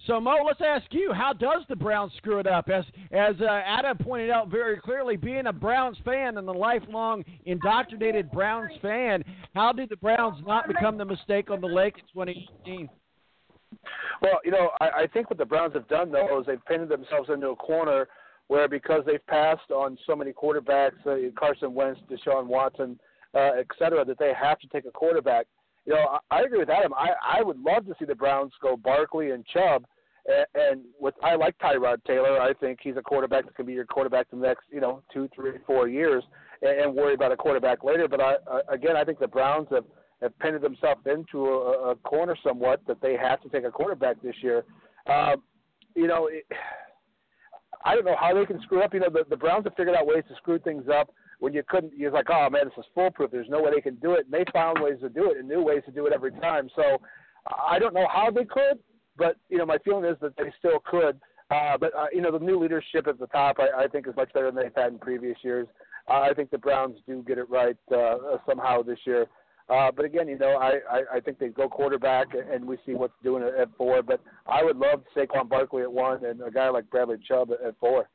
So 0.07 0.21
Mo, 0.21 0.37
let's 0.47 0.61
ask 0.65 0.87
you: 0.91 1.13
How 1.13 1.33
does 1.33 1.63
the 1.69 1.77
Browns 1.77 2.13
screw 2.17 2.39
it 2.39 2.47
up? 2.47 2.69
As 2.69 2.85
as 3.11 3.35
uh, 3.41 3.61
Adam 3.67 3.99
pointed 3.99 4.31
out 4.31 4.49
very 4.49 4.79
clearly, 4.79 5.17
being 5.17 5.47
a 5.47 5.53
Browns 5.53 5.97
fan 6.05 6.39
and 6.39 6.49
a 6.49 6.53
lifelong 6.53 7.25
indoctrinated 7.45 8.31
Browns 8.31 8.71
fan, 8.81 9.25
how 9.55 9.73
did 9.73 9.89
the 9.89 9.97
Browns 9.97 10.43
not 10.47 10.69
become 10.69 10.97
the 10.97 11.05
mistake 11.05 11.51
on 11.51 11.61
the 11.61 11.67
lake 11.67 11.95
in 11.97 12.05
2018? 12.13 12.89
Well, 14.23 14.39
you 14.45 14.53
know, 14.53 14.71
I, 14.81 14.89
I 15.03 15.07
think 15.13 15.29
what 15.29 15.39
the 15.39 15.45
Browns 15.45 15.75
have 15.75 15.89
done 15.89 16.13
though 16.13 16.41
is 16.41 16.47
they've 16.47 16.65
painted 16.67 16.89
themselves 16.89 17.29
into 17.29 17.49
a 17.49 17.57
corner 17.57 18.09
where 18.49 18.69
because 18.69 19.03
they've 19.07 19.27
passed 19.27 19.71
on 19.73 19.99
so 20.07 20.15
many 20.15 20.33
quarterbacks, 20.33 21.05
uh, 21.05 21.17
Carson 21.37 21.75
Wentz, 21.75 22.01
Deshaun 22.09 22.47
Watson, 22.47 22.99
uh, 23.35 23.51
et 23.59 23.67
cetera, 23.77 24.05
that 24.05 24.19
they 24.19 24.33
have 24.41 24.61
to 24.61 24.69
take 24.69 24.85
a 24.85 24.91
quarterback. 24.91 25.47
You 25.85 25.95
know, 25.95 26.19
I, 26.31 26.39
I 26.39 26.43
agree 26.43 26.61
with 26.61 26.71
Adam. 26.71 26.95
I, 26.95 27.11
I 27.39 27.43
would 27.43 27.59
love 27.59 27.87
to 27.87 27.95
see 27.99 28.05
the 28.05 28.15
Browns 28.15 28.53
go 28.63 28.77
Barkley 28.77 29.33
and 29.33 29.45
Chubb. 29.47 29.85
And, 30.27 30.47
and 30.55 30.81
with 30.99 31.15
I 31.23 31.37
like 31.37 31.57
Tyrod 31.59 32.05
Taylor. 32.07 32.41
I 32.41 32.53
think 32.55 32.81
he's 32.83 32.97
a 32.97 33.03
quarterback 33.03 33.45
that 33.45 33.55
can 33.55 33.67
be 33.67 33.73
your 33.73 33.87
quarterback 33.87 34.31
the 34.31 34.37
next, 34.37 34.65
you 34.71 34.81
know, 34.81 35.03
two, 35.13 35.29
three, 35.35 35.53
four 35.67 35.89
years, 35.89 36.25
and, 36.63 36.81
and 36.81 36.95
worry 36.95 37.15
about 37.15 37.33
a 37.33 37.37
quarterback 37.37 37.85
later. 37.85 38.09
But 38.09 38.21
I, 38.21 38.35
uh, 38.51 38.61
again, 38.69 38.97
I 38.97 39.05
think 39.05 39.19
the 39.19 39.29
Browns 39.29 39.69
have 39.71 39.85
have 40.23 40.37
painted 40.39 40.63
themselves 40.63 41.03
into 41.07 41.47
a, 41.47 41.91
a 41.91 41.97
corner 41.97 42.37
somewhat 42.43 42.81
that 42.87 43.01
they 43.03 43.17
have 43.17 43.41
to 43.43 43.49
take 43.51 43.65
a 43.65 43.71
quarterback 43.71 44.21
this 44.23 44.35
year. 44.43 44.65
Uh, 45.07 45.37
you 45.95 46.07
know, 46.07 46.29
it, 46.29 46.47
I 47.85 47.95
don't 47.95 48.05
know 48.05 48.17
how 48.19 48.35
they 48.35 48.47
can 48.47 48.61
screw 48.63 48.83
up. 48.83 48.95
You 48.95 49.01
know, 49.01 49.11
the, 49.11 49.25
the 49.29 49.37
Browns 49.37 49.65
have 49.65 49.75
figured 49.77 49.95
out 49.95 50.07
ways 50.07 50.25
to 50.29 50.35
screw 50.37 50.59
things 50.59 50.85
up 50.93 51.11
when 51.39 51.53
you 51.53 51.63
couldn't. 51.69 51.93
You're 51.97 52.11
like, 52.11 52.31
oh 52.31 52.49
man, 52.51 52.65
this 52.65 52.79
is 52.79 52.91
foolproof. 52.95 53.31
There's 53.31 53.49
no 53.49 53.63
way 53.63 53.71
they 53.75 53.81
can 53.81 53.97
do 53.97 54.15
it. 54.15 54.25
And 54.25 54.33
they 54.33 54.45
found 54.53 54.83
ways 54.83 54.99
to 55.03 55.09
do 55.09 55.31
it 55.31 55.37
and 55.37 55.47
new 55.47 55.63
ways 55.63 55.83
to 55.87 55.93
do 55.93 56.07
it 56.07 56.13
every 56.13 56.33
time. 56.33 56.69
So 56.75 56.99
I 57.47 57.79
don't 57.79 57.95
know 57.95 58.09
how 58.13 58.31
they 58.31 58.45
could, 58.45 58.79
but 59.17 59.37
you 59.49 59.59
know, 59.59 59.67
my 59.67 59.79
feeling 59.79 60.05
is 60.05 60.17
that 60.21 60.37
they 60.37 60.53
still 60.59 60.81
could. 60.85 61.21
Uh, 61.51 61.79
but 61.79 61.95
uh, 61.95 62.07
you 62.13 62.21
know, 62.21 62.33
the 62.33 62.45
new 62.45 62.59
leadership 62.59 63.07
at 63.07 63.19
the 63.19 63.27
top, 63.29 63.57
I, 63.59 63.85
I 63.85 63.87
think, 63.87 64.09
is 64.09 64.17
much 64.17 64.33
better 64.33 64.51
than 64.51 64.63
they've 64.63 64.73
had 64.75 64.93
in 64.93 64.99
previous 64.99 65.37
years. 65.43 65.67
Uh, 66.09 66.21
I 66.21 66.35
think 66.35 66.51
the 66.51 66.59
Browns 66.59 66.97
do 67.07 67.25
get 67.27 67.39
it 67.39 67.49
right 67.49 67.77
uh, 67.95 68.17
somehow 68.47 68.83
this 68.83 68.99
year. 69.05 69.27
Uh, 69.69 69.91
but 69.95 70.05
again, 70.05 70.29
you 70.29 70.39
know, 70.39 70.57
I, 70.57 70.79
I, 70.89 71.17
I 71.17 71.21
think 71.21 71.39
they 71.39 71.49
go 71.49 71.69
quarterback, 71.69 72.29
and 72.35 72.65
we 72.65 72.79
see 72.87 72.95
what's 72.95 73.15
doing 73.25 73.43
at, 73.43 73.55
at 73.55 73.69
four. 73.77 74.03
But 74.03 74.21
I 74.47 74.63
would 74.63 74.77
love 74.77 75.03
Saquon 75.17 75.49
Barkley 75.49 75.83
at 75.83 75.93
one, 75.93 76.25
and 76.25 76.41
a 76.41 76.51
guy 76.51 76.69
like 76.69 76.89
Bradley 76.91 77.17
Chubb 77.27 77.51
at, 77.51 77.67
at 77.67 77.75
four. 77.81 78.09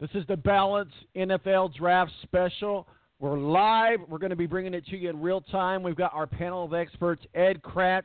This 0.00 0.10
is 0.14 0.24
the 0.26 0.36
Balance 0.36 0.92
NFL 1.16 1.74
Draft 1.74 2.12
Special. 2.22 2.86
We're 3.18 3.38
live. 3.38 4.00
We're 4.08 4.18
going 4.18 4.30
to 4.30 4.36
be 4.36 4.44
bringing 4.44 4.74
it 4.74 4.84
to 4.88 4.96
you 4.98 5.08
in 5.08 5.22
real 5.22 5.40
time. 5.40 5.82
We've 5.82 5.96
got 5.96 6.12
our 6.12 6.26
panel 6.26 6.64
of 6.64 6.74
experts: 6.74 7.24
Ed 7.34 7.62
Kracz, 7.62 8.02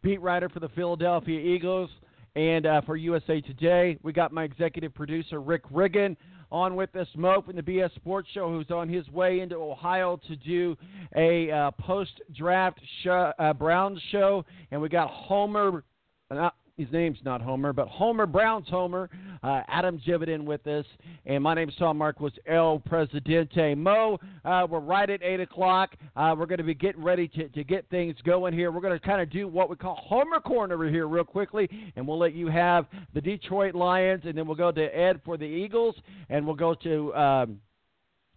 beat 0.00 0.22
writer 0.22 0.48
for 0.48 0.58
the 0.58 0.70
Philadelphia 0.70 1.38
Eagles, 1.38 1.90
And 2.34 2.64
uh, 2.64 2.80
for 2.80 2.96
USA 2.96 3.42
Today, 3.42 3.98
we 4.02 4.14
got 4.14 4.32
my 4.32 4.42
executive 4.42 4.94
producer, 4.94 5.42
Rick 5.42 5.64
Riggin, 5.70 6.16
on 6.50 6.76
with 6.76 6.96
us, 6.96 7.06
Mo 7.14 7.42
from 7.42 7.56
the 7.56 7.62
BS 7.62 7.94
Sports 7.96 8.30
Show, 8.32 8.48
who's 8.48 8.70
on 8.70 8.88
his 8.88 9.06
way 9.10 9.40
into 9.40 9.56
Ohio 9.56 10.18
to 10.26 10.34
do 10.34 10.78
a 11.14 11.50
uh, 11.50 11.70
post 11.72 12.22
draft 12.34 12.80
show, 13.02 13.34
uh, 13.38 13.52
Browns 13.52 14.00
show. 14.12 14.46
And 14.70 14.80
we 14.80 14.88
got 14.88 15.10
Homer. 15.10 15.84
Uh, 16.30 16.48
his 16.76 16.88
name's 16.90 17.18
not 17.24 17.40
Homer, 17.40 17.72
but 17.72 17.86
Homer 17.86 18.26
Brown's 18.26 18.68
Homer, 18.68 19.08
uh, 19.44 19.62
Adam 19.68 20.00
Jividen 20.04 20.44
with 20.44 20.66
us, 20.66 20.84
and 21.24 21.42
my 21.42 21.54
name's 21.54 21.74
Tom 21.76 21.98
Marquis, 21.98 22.32
El 22.48 22.80
Presidente. 22.80 23.76
Mo, 23.76 24.18
uh, 24.44 24.66
we're 24.68 24.80
right 24.80 25.08
at 25.08 25.22
8 25.22 25.40
o'clock. 25.40 25.94
Uh, 26.16 26.34
we're 26.36 26.46
going 26.46 26.58
to 26.58 26.64
be 26.64 26.74
getting 26.74 27.02
ready 27.02 27.28
to, 27.28 27.48
to 27.50 27.62
get 27.62 27.88
things 27.90 28.16
going 28.24 28.52
here. 28.52 28.72
We're 28.72 28.80
going 28.80 28.98
to 28.98 29.06
kind 29.06 29.22
of 29.22 29.30
do 29.30 29.46
what 29.46 29.70
we 29.70 29.76
call 29.76 30.00
Homer 30.04 30.40
Corner 30.40 30.88
here 30.88 31.06
real 31.06 31.24
quickly, 31.24 31.68
and 31.94 32.06
we'll 32.08 32.18
let 32.18 32.34
you 32.34 32.48
have 32.48 32.86
the 33.14 33.20
Detroit 33.20 33.76
Lions, 33.76 34.22
and 34.24 34.36
then 34.36 34.46
we'll 34.46 34.56
go 34.56 34.72
to 34.72 34.82
Ed 34.82 35.20
for 35.24 35.36
the 35.36 35.44
Eagles, 35.44 35.94
and 36.28 36.44
we'll 36.44 36.56
go 36.56 36.74
to 36.74 37.14
um, 37.14 37.60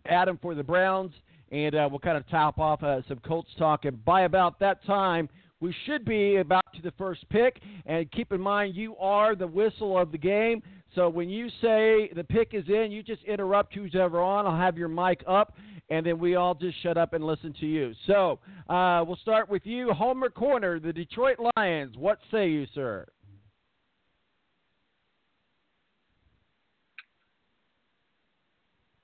Adam 0.05 0.37
for 0.43 0.53
the 0.53 0.63
Browns, 0.63 1.11
and 1.51 1.73
uh, 1.73 1.87
we'll 1.89 1.99
kind 1.99 2.17
of 2.17 2.29
top 2.29 2.59
off 2.59 2.83
uh, 2.83 3.01
some 3.07 3.17
Colts 3.19 3.49
talk. 3.57 3.85
And 3.85 4.03
by 4.05 4.21
about 4.21 4.59
that 4.59 4.85
time, 4.85 5.27
we 5.59 5.73
should 5.85 6.05
be 6.05 6.37
about 6.37 6.65
to 6.75 6.81
the 6.81 6.91
first 6.97 7.27
pick. 7.29 7.59
And 7.85 8.09
keep 8.11 8.31
in 8.31 8.41
mind, 8.41 8.75
you 8.75 8.95
are 8.97 9.35
the 9.35 9.47
whistle 9.47 9.97
of 9.97 10.11
the 10.11 10.17
game. 10.17 10.61
So 10.95 11.09
when 11.09 11.29
you 11.29 11.49
say 11.61 12.09
the 12.15 12.25
pick 12.27 12.53
is 12.53 12.65
in, 12.67 12.91
you 12.91 13.03
just 13.03 13.23
interrupt 13.23 13.73
who's 13.73 13.95
ever 13.95 14.21
on. 14.21 14.45
I'll 14.45 14.57
have 14.57 14.77
your 14.77 14.87
mic 14.87 15.23
up, 15.27 15.55
and 15.89 16.05
then 16.05 16.17
we 16.19 16.35
all 16.35 16.55
just 16.55 16.81
shut 16.81 16.97
up 16.97 17.13
and 17.13 17.23
listen 17.23 17.53
to 17.59 17.65
you. 17.65 17.93
So 18.05 18.39
uh, 18.69 19.03
we'll 19.05 19.17
start 19.17 19.49
with 19.49 19.65
you, 19.65 19.93
Homer 19.93 20.29
Corner, 20.29 20.79
the 20.79 20.93
Detroit 20.93 21.37
Lions. 21.55 21.97
What 21.97 22.19
say 22.31 22.49
you, 22.49 22.65
sir? 22.73 23.05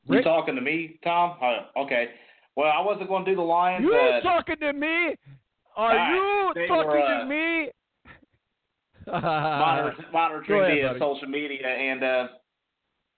You 0.05 0.15
Rick? 0.15 0.25
talking 0.25 0.55
to 0.55 0.61
me, 0.61 0.99
Tom? 1.03 1.37
Uh, 1.41 1.79
okay. 1.79 2.07
Well, 2.55 2.71
I 2.71 2.81
wasn't 2.81 3.09
going 3.09 3.25
to 3.25 3.31
do 3.31 3.35
the 3.35 3.41
Lions. 3.41 3.83
You 3.83 3.95
uh, 3.95 4.21
talking 4.21 4.57
to 4.59 4.73
me? 4.73 5.15
Are 5.75 5.91
Alright, 5.91 6.15
you 6.15 6.51
they 6.55 6.67
talking 6.67 6.88
were, 6.88 6.99
uh, 6.99 7.19
to 7.21 7.25
me? 7.25 7.69
monitor, 9.07 9.95
monitoring 10.12 10.45
Go 10.47 10.59
ahead, 10.62 10.75
me 10.75 10.83
buddy. 10.88 10.99
social 10.99 11.27
media, 11.27 11.67
and 11.67 12.03
uh, 12.03 12.27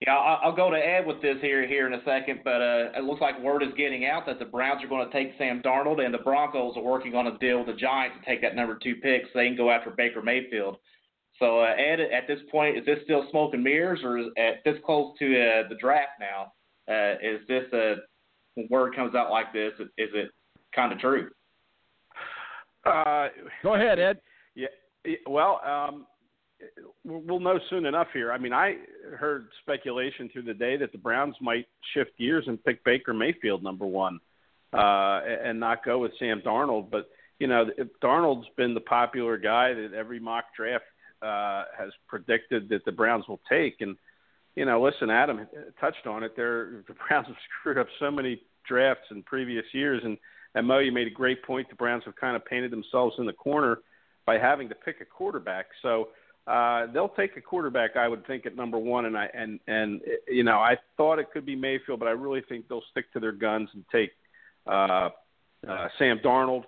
yeah, 0.02 0.16
I'll, 0.16 0.40
I'll 0.50 0.56
go 0.56 0.70
to 0.70 0.78
Ed 0.78 1.06
with 1.06 1.22
this 1.22 1.38
here 1.42 1.68
here 1.68 1.88
in 1.88 1.94
a 1.94 2.04
second. 2.06 2.42
But 2.44 2.62
uh, 2.62 2.90
it 2.96 3.04
looks 3.04 3.22
like 3.22 3.42
word 3.42 3.64
is 3.64 3.70
getting 3.78 4.06
out 4.06 4.26
that 4.26 4.40
the 4.40 4.46
Browns 4.46 4.84
are 4.84 4.88
going 4.88 5.10
to 5.10 5.14
take 5.14 5.38
Sam 5.38 5.62
Darnold, 5.64 6.04
and 6.04 6.14
the 6.14 6.20
Broncos 6.20 6.76
are 6.78 6.84
working 6.84 7.16
on 7.16 7.28
a 7.28 7.38
deal 7.38 7.58
with 7.60 7.68
the 7.68 7.74
Giants 7.74 8.18
to 8.20 8.26
take 8.26 8.42
that 8.42 8.56
number 8.56 8.78
two 8.82 8.96
pick 8.96 9.24
so 9.26 9.40
they 9.40 9.48
can 9.48 9.58
go 9.58 9.70
after 9.72 9.92
Baker 9.92 10.22
Mayfield. 10.22 10.78
So 11.40 11.60
uh, 11.60 11.74
Ed, 11.78 12.00
at 12.00 12.28
this 12.28 12.40
point, 12.50 12.78
is 12.78 12.86
this 12.86 13.00
still 13.04 13.28
smoke 13.30 13.54
and 13.54 13.64
mirrors, 13.64 14.00
or 14.04 14.18
is, 14.18 14.28
at 14.38 14.64
this 14.64 14.78
close 14.86 15.14
to 15.20 15.26
uh, 15.26 15.68
the 15.68 15.76
draft 15.82 16.14
now, 16.20 16.54
uh, 16.90 17.16
is 17.22 17.42
this 17.48 17.66
a 17.74 17.96
when 18.56 18.68
word 18.70 18.96
comes 18.96 19.16
out 19.16 19.32
like 19.32 19.52
this? 19.52 19.74
Is 19.98 20.10
it 20.14 20.30
kind 20.74 20.94
of 20.94 21.00
true? 21.00 21.30
Uh, 22.86 23.28
Go 23.64 23.76
ahead, 23.76 24.00
Ed. 24.00 24.20
Yeah. 24.56 24.68
Well, 25.28 25.62
um, 25.66 26.06
we'll 27.04 27.40
know 27.40 27.60
soon 27.70 27.86
enough 27.86 28.08
here. 28.14 28.32
I 28.32 28.38
mean, 28.38 28.54
I 28.54 28.76
heard 29.18 29.48
speculation 29.62 30.30
through 30.32 30.44
the 30.44 30.54
day 30.54 30.78
that 30.78 30.92
the 30.92 30.98
Browns 30.98 31.36
might 31.42 31.68
shift 31.94 32.12
gears 32.18 32.46
and 32.48 32.64
pick 32.64 32.84
Baker 32.84 33.14
Mayfield 33.14 33.64
number 33.64 33.86
one, 33.86 34.20
uh, 34.74 35.22
and 35.44 35.60
not 35.60 35.86
go 35.86 36.00
with 36.00 36.12
Sam 36.20 36.42
Darnold. 36.46 36.90
But 36.90 37.10
you 37.40 37.48
know, 37.48 37.66
if 37.78 37.88
Darnold's 38.04 38.48
been 38.58 38.74
the 38.74 38.82
popular 38.82 39.38
guy 39.38 39.74
that 39.74 39.94
every 39.94 40.20
mock 40.20 40.46
draft 40.56 40.86
uh, 41.22 41.64
has 41.78 41.92
predicted 42.08 42.70
that 42.70 42.86
the 42.86 42.92
Browns 42.92 43.26
will 43.28 43.42
take. 43.50 43.82
And 43.82 43.96
you 44.56 44.66
know, 44.66 44.82
listen, 44.82 45.10
Adam 45.10 45.48
touched 45.80 46.08
on 46.08 46.24
it. 46.24 46.36
There, 46.36 46.84
the 46.88 46.96
Browns 47.08 47.28
have 47.28 47.36
screwed 47.60 47.78
up 47.78 47.88
so 48.00 48.12
many 48.12 48.42
drafts 48.68 49.06
in 49.12 49.24
previous 49.24 49.66
years, 49.74 50.02
and 50.04 50.18
and 50.56 50.66
Mo, 50.66 50.80
you 50.80 50.92
made 50.92 51.08
a 51.08 51.12
great 51.12 51.44
point. 51.44 51.70
The 51.70 51.76
Browns 51.76 52.04
have 52.06 52.16
kind 52.16 52.36
of 52.36 52.46
painted 52.46 52.72
themselves 52.72 53.16
in 53.20 53.26
the 53.26 53.34
corner 53.34 53.80
by 54.26 54.38
having 54.38 54.70
to 54.70 54.76
pick 54.76 55.02
a 55.02 55.06
quarterback. 55.06 55.68
So 55.82 56.10
uh, 56.48 56.88
they'll 56.94 57.10
take 57.10 57.38
a 57.38 57.42
quarterback, 57.42 57.98
I 57.98 58.08
would 58.08 58.26
think, 58.26 58.46
at 58.46 58.56
number 58.56 58.78
one. 58.78 59.06
And 59.06 59.18
I 59.18 59.30
and 59.34 59.60
and 59.68 60.02
you 60.28 60.44
know, 60.44 60.58
I 60.58 60.78
thought 60.96 61.20
it 61.20 61.32
could 61.32 61.46
be 61.46 61.56
Mayfield, 61.56 62.00
but 62.00 62.08
I 62.08 62.12
really 62.12 62.42
think 62.48 62.68
they'll 62.68 62.84
stick 62.92 63.12
to 63.14 63.20
their 63.20 63.34
guns 63.34 63.70
and 63.74 63.84
take 63.92 64.12
uh, 64.66 65.10
uh, 65.68 65.88
Sam 66.00 66.20
Darnold. 66.24 66.64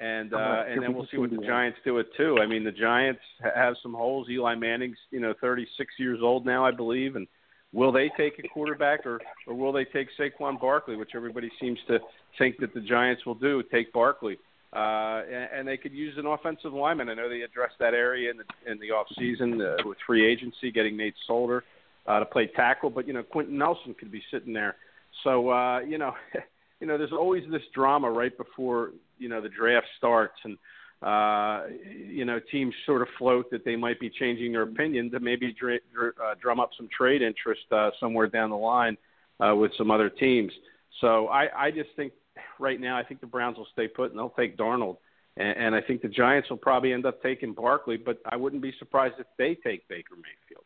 And 0.00 0.34
uh, 0.34 0.64
and 0.68 0.82
then 0.82 0.94
we'll 0.94 1.08
see 1.10 1.18
what 1.18 1.30
the 1.30 1.44
Giants 1.44 1.78
do 1.84 1.98
it 1.98 2.06
too. 2.16 2.38
I 2.40 2.46
mean, 2.46 2.64
the 2.64 2.72
Giants 2.72 3.20
have 3.54 3.74
some 3.82 3.94
holes. 3.94 4.28
Eli 4.30 4.54
Manning's 4.54 4.98
you 5.10 5.20
know 5.20 5.34
36 5.40 5.92
years 5.98 6.20
old 6.22 6.46
now, 6.46 6.64
I 6.64 6.70
believe, 6.70 7.16
and 7.16 7.26
will 7.72 7.92
they 7.92 8.10
take 8.16 8.38
a 8.38 8.48
quarterback 8.48 9.06
or 9.06 9.20
or 9.46 9.54
will 9.54 9.72
they 9.72 9.84
take 9.84 10.08
Saquon 10.18 10.60
Barkley, 10.60 10.96
which 10.96 11.10
everybody 11.14 11.50
seems 11.60 11.78
to 11.88 11.98
think 12.38 12.58
that 12.58 12.74
the 12.74 12.80
Giants 12.80 13.26
will 13.26 13.34
do, 13.34 13.62
take 13.70 13.92
Barkley. 13.92 14.38
Uh, 14.70 15.22
and, 15.32 15.48
and 15.60 15.68
they 15.68 15.78
could 15.78 15.92
use 15.92 16.14
an 16.18 16.26
offensive 16.26 16.74
lineman. 16.74 17.08
I 17.08 17.14
know 17.14 17.28
they 17.28 17.40
addressed 17.40 17.76
that 17.80 17.94
area 17.94 18.30
in 18.30 18.36
the 18.36 18.70
in 18.70 18.78
the 18.78 18.90
off 18.90 19.06
season 19.18 19.60
uh, 19.62 19.76
with 19.84 19.96
free 20.06 20.30
agency, 20.30 20.70
getting 20.70 20.96
Nate 20.96 21.14
Solder 21.26 21.64
uh, 22.06 22.18
to 22.18 22.26
play 22.26 22.50
tackle. 22.54 22.90
But 22.90 23.06
you 23.06 23.14
know, 23.14 23.22
Quenton 23.22 23.56
Nelson 23.56 23.94
could 23.98 24.12
be 24.12 24.22
sitting 24.30 24.52
there. 24.52 24.76
So 25.24 25.50
uh, 25.50 25.80
you 25.80 25.96
know, 25.96 26.12
you 26.80 26.86
know, 26.86 26.98
there's 26.98 27.12
always 27.12 27.44
this 27.50 27.62
drama 27.74 28.10
right 28.10 28.36
before 28.36 28.90
you 29.18 29.30
know 29.30 29.40
the 29.40 29.48
draft 29.48 29.86
starts, 29.96 30.36
and 30.44 30.58
uh, 31.02 31.62
you 32.08 32.24
know, 32.24 32.40
teams 32.50 32.74
sort 32.84 33.02
of 33.02 33.08
float 33.18 33.50
that 33.50 33.64
they 33.64 33.76
might 33.76 34.00
be 34.00 34.10
changing 34.10 34.52
their 34.52 34.62
opinion 34.62 35.10
to 35.12 35.20
maybe 35.20 35.52
dr- 35.52 35.80
dr- 35.94 36.14
uh, 36.22 36.34
drum 36.40 36.58
up 36.58 36.70
some 36.76 36.88
trade 36.88 37.22
interest 37.22 37.62
uh, 37.70 37.90
somewhere 38.00 38.26
down 38.26 38.50
the 38.50 38.56
line 38.56 38.96
uh, 39.40 39.54
with 39.54 39.70
some 39.78 39.90
other 39.90 40.10
teams. 40.10 40.52
So 41.00 41.28
I, 41.28 41.66
I 41.66 41.70
just 41.70 41.90
think 41.94 42.12
right 42.58 42.80
now 42.80 42.96
I 42.96 43.04
think 43.04 43.20
the 43.20 43.26
Browns 43.26 43.56
will 43.56 43.68
stay 43.72 43.86
put 43.86 44.10
and 44.10 44.18
they'll 44.18 44.30
take 44.30 44.56
Darnold, 44.56 44.96
and, 45.36 45.56
and 45.56 45.74
I 45.74 45.80
think 45.80 46.02
the 46.02 46.08
Giants 46.08 46.50
will 46.50 46.56
probably 46.56 46.92
end 46.92 47.06
up 47.06 47.22
taking 47.22 47.52
Barkley, 47.52 47.96
but 47.96 48.18
I 48.26 48.36
wouldn't 48.36 48.62
be 48.62 48.74
surprised 48.78 49.14
if 49.18 49.26
they 49.36 49.54
take 49.54 49.86
Baker 49.88 50.16
Mayfield. 50.16 50.64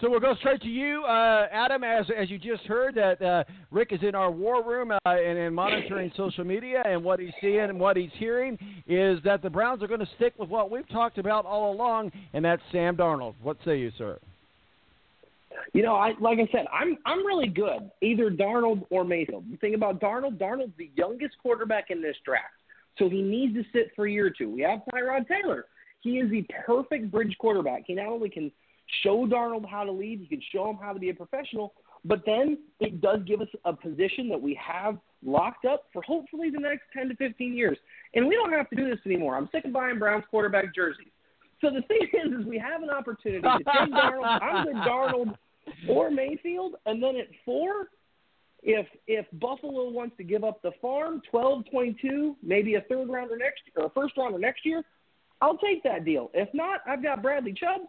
So 0.00 0.10
we'll 0.10 0.20
go 0.20 0.34
straight 0.40 0.60
to 0.62 0.68
you, 0.68 1.04
uh, 1.04 1.46
Adam. 1.52 1.84
As 1.84 2.06
as 2.18 2.28
you 2.28 2.36
just 2.36 2.64
heard, 2.64 2.96
that 2.96 3.22
uh, 3.22 3.44
Rick 3.70 3.92
is 3.92 4.00
in 4.02 4.16
our 4.16 4.30
war 4.30 4.64
room 4.64 4.90
uh, 4.90 4.98
and, 5.04 5.38
and 5.38 5.54
monitoring 5.54 6.10
social 6.16 6.44
media, 6.44 6.82
and 6.84 7.02
what 7.04 7.20
he's 7.20 7.32
seeing 7.40 7.60
and 7.60 7.78
what 7.78 7.96
he's 7.96 8.10
hearing 8.14 8.58
is 8.88 9.20
that 9.24 9.40
the 9.40 9.50
Browns 9.50 9.84
are 9.84 9.86
going 9.86 10.00
to 10.00 10.08
stick 10.16 10.34
with 10.36 10.48
what 10.48 10.68
we've 10.68 10.88
talked 10.88 11.18
about 11.18 11.46
all 11.46 11.72
along, 11.72 12.10
and 12.32 12.44
that's 12.44 12.60
Sam 12.72 12.96
Darnold. 12.96 13.34
What 13.40 13.56
say 13.64 13.78
you, 13.78 13.92
sir? 13.96 14.18
You 15.72 15.82
know, 15.82 15.94
I 15.94 16.14
like 16.20 16.40
I 16.40 16.48
said, 16.50 16.66
I'm 16.72 16.98
I'm 17.06 17.24
really 17.24 17.48
good. 17.48 17.88
Either 18.02 18.30
Darnold 18.30 18.86
or 18.90 19.04
Mayfield. 19.04 19.44
The 19.48 19.56
thing 19.58 19.74
about 19.74 20.00
Darnold, 20.00 20.38
Darnold's 20.38 20.76
the 20.76 20.90
youngest 20.96 21.36
quarterback 21.40 21.90
in 21.90 22.02
this 22.02 22.16
draft, 22.24 22.54
so 22.98 23.08
he 23.08 23.22
needs 23.22 23.54
to 23.54 23.62
sit 23.72 23.92
for 23.94 24.08
a 24.08 24.10
year 24.10 24.26
or 24.26 24.30
two. 24.30 24.50
We 24.50 24.62
have 24.62 24.80
Tyrod 24.92 25.28
Taylor. 25.28 25.66
He 26.00 26.18
is 26.18 26.28
the 26.30 26.44
perfect 26.66 27.12
bridge 27.12 27.36
quarterback. 27.38 27.84
He 27.86 27.94
not 27.94 28.08
only 28.08 28.28
can 28.28 28.50
show 29.02 29.26
Darnold 29.26 29.68
how 29.68 29.84
to 29.84 29.92
lead, 29.92 30.20
he 30.20 30.26
can 30.26 30.42
show 30.52 30.68
him 30.70 30.76
how 30.80 30.92
to 30.92 30.98
be 30.98 31.10
a 31.10 31.14
professional, 31.14 31.74
but 32.04 32.22
then 32.26 32.58
it 32.80 33.00
does 33.00 33.20
give 33.26 33.40
us 33.40 33.48
a 33.64 33.72
position 33.72 34.28
that 34.28 34.40
we 34.40 34.58
have 34.62 34.98
locked 35.24 35.64
up 35.64 35.84
for 35.92 36.02
hopefully 36.02 36.50
the 36.50 36.60
next 36.60 36.82
10 36.92 37.08
to 37.08 37.16
15 37.16 37.54
years. 37.54 37.78
And 38.14 38.26
we 38.26 38.34
don't 38.34 38.52
have 38.52 38.68
to 38.70 38.76
do 38.76 38.88
this 38.88 38.98
anymore. 39.06 39.36
I'm 39.36 39.48
sick 39.52 39.64
of 39.64 39.72
buying 39.72 39.98
Browns 39.98 40.24
quarterback 40.30 40.74
jerseys. 40.74 41.08
So 41.60 41.70
the 41.70 41.82
thing 41.88 42.08
is, 42.12 42.40
is 42.40 42.46
we 42.46 42.58
have 42.58 42.82
an 42.82 42.90
opportunity 42.90 43.40
to 43.40 43.58
take 43.58 43.92
Darnold. 43.92 44.42
I'm 44.42 44.64
good 44.64 44.74
Darnold 44.76 45.34
or 45.88 46.10
Mayfield, 46.10 46.74
and 46.84 47.02
then 47.02 47.16
at 47.16 47.28
four, 47.44 47.88
if 48.62 48.86
if 49.06 49.26
Buffalo 49.34 49.90
wants 49.90 50.16
to 50.18 50.24
give 50.24 50.44
up 50.44 50.62
the 50.62 50.72
farm, 50.80 51.22
12, 51.30 51.64
22, 51.70 52.36
maybe 52.42 52.74
a 52.74 52.80
third 52.82 53.08
rounder 53.08 53.36
next 53.36 53.62
or 53.76 53.86
a 53.86 53.90
first 53.90 54.16
rounder 54.16 54.38
next 54.38 54.64
year, 54.64 54.82
I'll 55.40 55.58
take 55.58 55.82
that 55.84 56.04
deal. 56.04 56.30
If 56.34 56.48
not, 56.54 56.80
I've 56.86 57.02
got 57.02 57.22
Bradley 57.22 57.52
Chubb 57.52 57.82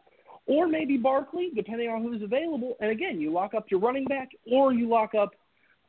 or 0.48 0.68
maybe 0.68 0.98
Barkley, 0.98 1.52
depending 1.56 1.90
on 1.90 2.02
who's 2.04 2.22
available. 2.22 2.76
And 2.80 2.92
again, 2.92 3.20
you 3.20 3.32
lock 3.32 3.54
up 3.54 3.66
your 3.70 3.80
running 3.80 4.06
back 4.06 4.30
or 4.52 4.74
you 4.74 4.88
lock 4.88 5.16
up 5.16 5.32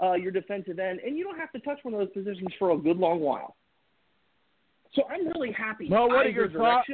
uh, 0.03 0.13
your 0.13 0.31
defensive 0.31 0.79
end, 0.79 1.01
and 1.01 1.17
you 1.17 1.25
don't 1.25 1.39
have 1.39 1.53
to 1.53 1.61
touch 1.61 1.79
one 1.83 1.95
of 1.95 2.01
those 2.01 2.11
positions 2.11 2.49
for 2.59 2.73
a 2.73 2.77
good 2.77 2.99
long 2.99 3.21
while. 3.21 3.57
So 4.95 5.03
I'm 5.11 5.27
really 5.29 5.53
happy. 5.53 5.89
Mo, 5.89 6.07
what 6.07 6.27
are 6.27 6.31
your 6.31 6.51
thoughts? 6.51 6.89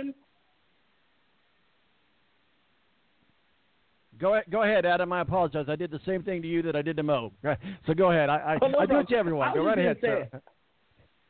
Go 4.21 4.35
ahead, 4.35 4.45
go 4.51 4.63
ahead, 4.63 4.87
Adam. 4.87 5.13
I 5.13 5.21
apologize. 5.21 5.67
I 5.69 5.75
did 5.75 5.91
the 5.91 6.01
same 6.07 6.23
thing 6.23 6.43
to 6.43 6.49
you 6.49 6.63
that 6.63 6.77
I 6.77 6.83
did 6.83 6.97
to 6.97 7.03
Mo. 7.03 7.33
So 7.87 7.95
go 7.95 8.13
ahead. 8.13 8.29
I 8.29 8.37
I, 8.37 8.59
Oh, 8.63 8.69
no 8.69 8.79
I 8.79 8.87
do 8.87 8.99
it 8.99 9.09
to 9.09 9.17
everyone. 9.17 9.53
Go 9.53 9.65
right 9.65 9.79
ahead, 9.79 9.99
sir. 10.01 10.29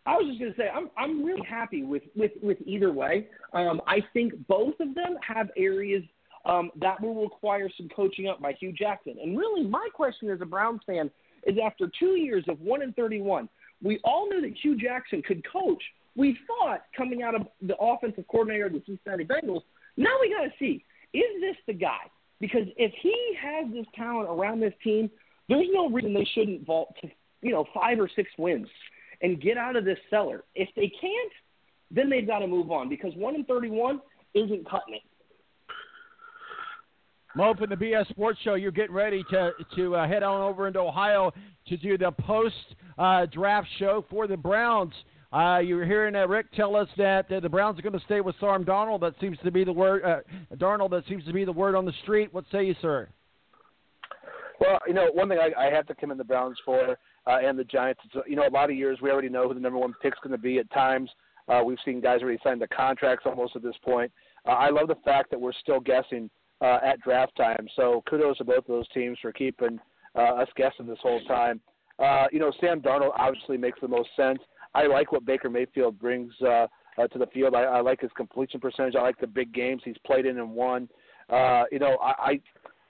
I 0.04 0.16
was 0.16 0.26
just 0.26 0.40
going 0.40 0.52
to 0.52 0.58
say 0.58 0.68
I'm 0.68 0.90
I'm 0.98 1.24
really 1.24 1.46
happy 1.48 1.84
with 1.84 2.02
with 2.14 2.32
with 2.42 2.58
either 2.66 2.92
way. 2.92 3.28
Um, 3.54 3.80
I 3.86 4.00
think 4.12 4.34
both 4.46 4.74
of 4.80 4.94
them 4.94 5.16
have 5.26 5.48
areas 5.56 6.02
um, 6.44 6.70
that 6.80 7.00
will 7.00 7.22
require 7.22 7.68
some 7.76 7.88
coaching 7.94 8.28
up 8.28 8.40
by 8.40 8.52
Hue 8.54 8.72
Jackson. 8.72 9.16
And 9.22 9.38
really, 9.38 9.64
my 9.64 9.88
question 9.94 10.30
as 10.30 10.40
a 10.40 10.46
Browns 10.46 10.80
fan 10.86 11.10
is: 11.46 11.56
after 11.64 11.90
two 11.98 12.16
years 12.16 12.44
of 12.48 12.60
one 12.60 12.82
and 12.82 12.94
thirty-one, 12.96 13.48
we 13.82 14.00
all 14.04 14.28
knew 14.28 14.40
that 14.40 14.56
Hue 14.62 14.76
Jackson 14.76 15.22
could 15.22 15.42
coach. 15.50 15.82
We 16.14 16.36
thought 16.46 16.84
coming 16.96 17.22
out 17.22 17.34
of 17.34 17.46
the 17.62 17.76
offensive 17.76 18.26
coordinator 18.28 18.66
of 18.66 18.72
the 18.72 18.82
Cincinnati 18.84 19.24
Bengals 19.24 19.62
Now 19.96 20.10
we 20.20 20.30
got 20.30 20.42
to 20.42 20.52
see 20.58 20.84
is 21.14 21.40
this 21.40 21.56
the 21.66 21.74
guy? 21.74 22.10
Because 22.40 22.66
if 22.76 22.92
he 23.00 23.14
has 23.40 23.72
this 23.72 23.86
talent 23.94 24.28
around 24.28 24.60
this 24.60 24.74
team, 24.82 25.10
there's 25.48 25.68
no 25.72 25.88
reason 25.90 26.14
they 26.14 26.28
shouldn't 26.34 26.66
vault 26.66 26.94
to 27.02 27.08
you 27.40 27.52
know 27.52 27.64
five 27.74 28.00
or 28.00 28.10
six 28.14 28.30
wins 28.38 28.68
and 29.20 29.40
get 29.40 29.56
out 29.56 29.76
of 29.76 29.84
this 29.84 29.98
cellar. 30.10 30.44
If 30.54 30.68
they 30.74 30.90
can't, 31.00 31.32
then 31.90 32.10
they've 32.10 32.26
got 32.26 32.40
to 32.40 32.46
move 32.46 32.70
on 32.70 32.88
because 32.88 33.12
one 33.14 33.34
in 33.34 33.44
thirty-one 33.44 34.00
isn't 34.34 34.68
cutting 34.68 34.94
it. 34.94 35.02
Mo 37.34 37.54
from 37.54 37.70
the 37.70 37.76
BS 37.76 38.08
Sports 38.10 38.38
Show, 38.44 38.54
you're 38.54 38.70
getting 38.70 38.94
ready 38.94 39.24
to 39.30 39.52
to 39.74 39.96
uh, 39.96 40.06
head 40.06 40.22
on 40.22 40.42
over 40.42 40.66
into 40.66 40.78
Ohio 40.78 41.32
to 41.66 41.76
do 41.78 41.96
the 41.96 42.10
post 42.10 42.54
uh, 42.98 43.24
draft 43.26 43.68
show 43.78 44.04
for 44.10 44.26
the 44.26 44.36
Browns. 44.36 44.92
Uh, 45.32 45.58
you 45.64 45.76
were 45.76 45.86
hearing 45.86 46.14
uh, 46.14 46.26
Rick 46.26 46.52
tell 46.52 46.76
us 46.76 46.88
that 46.98 47.32
uh, 47.32 47.40
the 47.40 47.48
Browns 47.48 47.78
are 47.78 47.82
going 47.82 47.98
to 47.98 48.04
stay 48.04 48.20
with 48.20 48.34
Sam 48.38 48.66
Darnold. 48.66 49.00
That 49.00 49.14
seems 49.18 49.38
to 49.44 49.50
be 49.50 49.64
the 49.64 49.72
word. 49.72 50.04
Uh, 50.04 50.18
Darnold. 50.56 50.90
That 50.90 51.04
seems 51.08 51.24
to 51.24 51.32
be 51.32 51.46
the 51.46 51.52
word 51.52 51.74
on 51.74 51.86
the 51.86 51.94
street. 52.02 52.28
What 52.34 52.44
say 52.52 52.66
you, 52.66 52.74
sir? 52.82 53.08
Well, 54.60 54.78
you 54.86 54.92
know, 54.92 55.08
one 55.14 55.30
thing 55.30 55.38
I, 55.38 55.68
I 55.68 55.72
have 55.72 55.86
to 55.86 55.94
commend 55.94 56.20
the 56.20 56.24
Browns 56.24 56.58
for 56.66 56.98
uh, 57.26 57.38
and 57.42 57.58
the 57.58 57.64
Giants. 57.64 58.02
It's, 58.04 58.28
you 58.28 58.36
know, 58.36 58.46
a 58.46 58.50
lot 58.50 58.68
of 58.68 58.76
years 58.76 58.98
we 59.00 59.10
already 59.10 59.30
know 59.30 59.48
who 59.48 59.54
the 59.54 59.60
number 59.60 59.78
one 59.78 59.94
pick's 60.02 60.18
going 60.22 60.32
to 60.32 60.38
be. 60.38 60.58
At 60.58 60.70
times, 60.70 61.08
uh, 61.48 61.62
we've 61.64 61.78
seen 61.82 62.02
guys 62.02 62.20
already 62.20 62.38
sign 62.44 62.58
the 62.58 62.68
contracts 62.68 63.24
almost 63.24 63.56
at 63.56 63.62
this 63.62 63.74
point. 63.82 64.12
Uh, 64.46 64.50
I 64.50 64.68
love 64.68 64.88
the 64.88 64.98
fact 65.02 65.30
that 65.30 65.40
we're 65.40 65.52
still 65.62 65.80
guessing 65.80 66.28
uh, 66.62 66.78
at 66.84 67.00
draft 67.00 67.36
time. 67.36 67.66
So 67.76 68.02
kudos 68.08 68.38
to 68.38 68.44
both 68.44 68.58
of 68.58 68.66
those 68.66 68.88
teams 68.88 69.18
for 69.20 69.32
keeping 69.32 69.78
uh, 70.14 70.36
us 70.36 70.48
guessing 70.56 70.86
this 70.86 70.98
whole 71.02 71.22
time. 71.24 71.60
Uh, 71.98 72.26
you 72.32 72.38
know, 72.38 72.52
Sam 72.60 72.80
Darnold 72.80 73.12
obviously 73.18 73.56
makes 73.56 73.80
the 73.80 73.88
most 73.88 74.08
sense. 74.16 74.38
I 74.74 74.86
like 74.86 75.12
what 75.12 75.26
Baker 75.26 75.50
Mayfield 75.50 75.98
brings 75.98 76.32
uh, 76.42 76.66
uh, 76.98 77.06
to 77.08 77.18
the 77.18 77.26
field. 77.26 77.54
I, 77.54 77.62
I 77.62 77.80
like 77.80 78.00
his 78.00 78.10
completion 78.16 78.60
percentage. 78.60 78.94
I 78.96 79.02
like 79.02 79.20
the 79.20 79.26
big 79.26 79.52
games 79.52 79.82
he's 79.84 79.96
played 80.06 80.24
in 80.24 80.38
and 80.38 80.50
won. 80.50 80.88
Uh, 81.28 81.64
you 81.70 81.78
know, 81.78 81.96
I, 82.02 82.12
I 82.18 82.40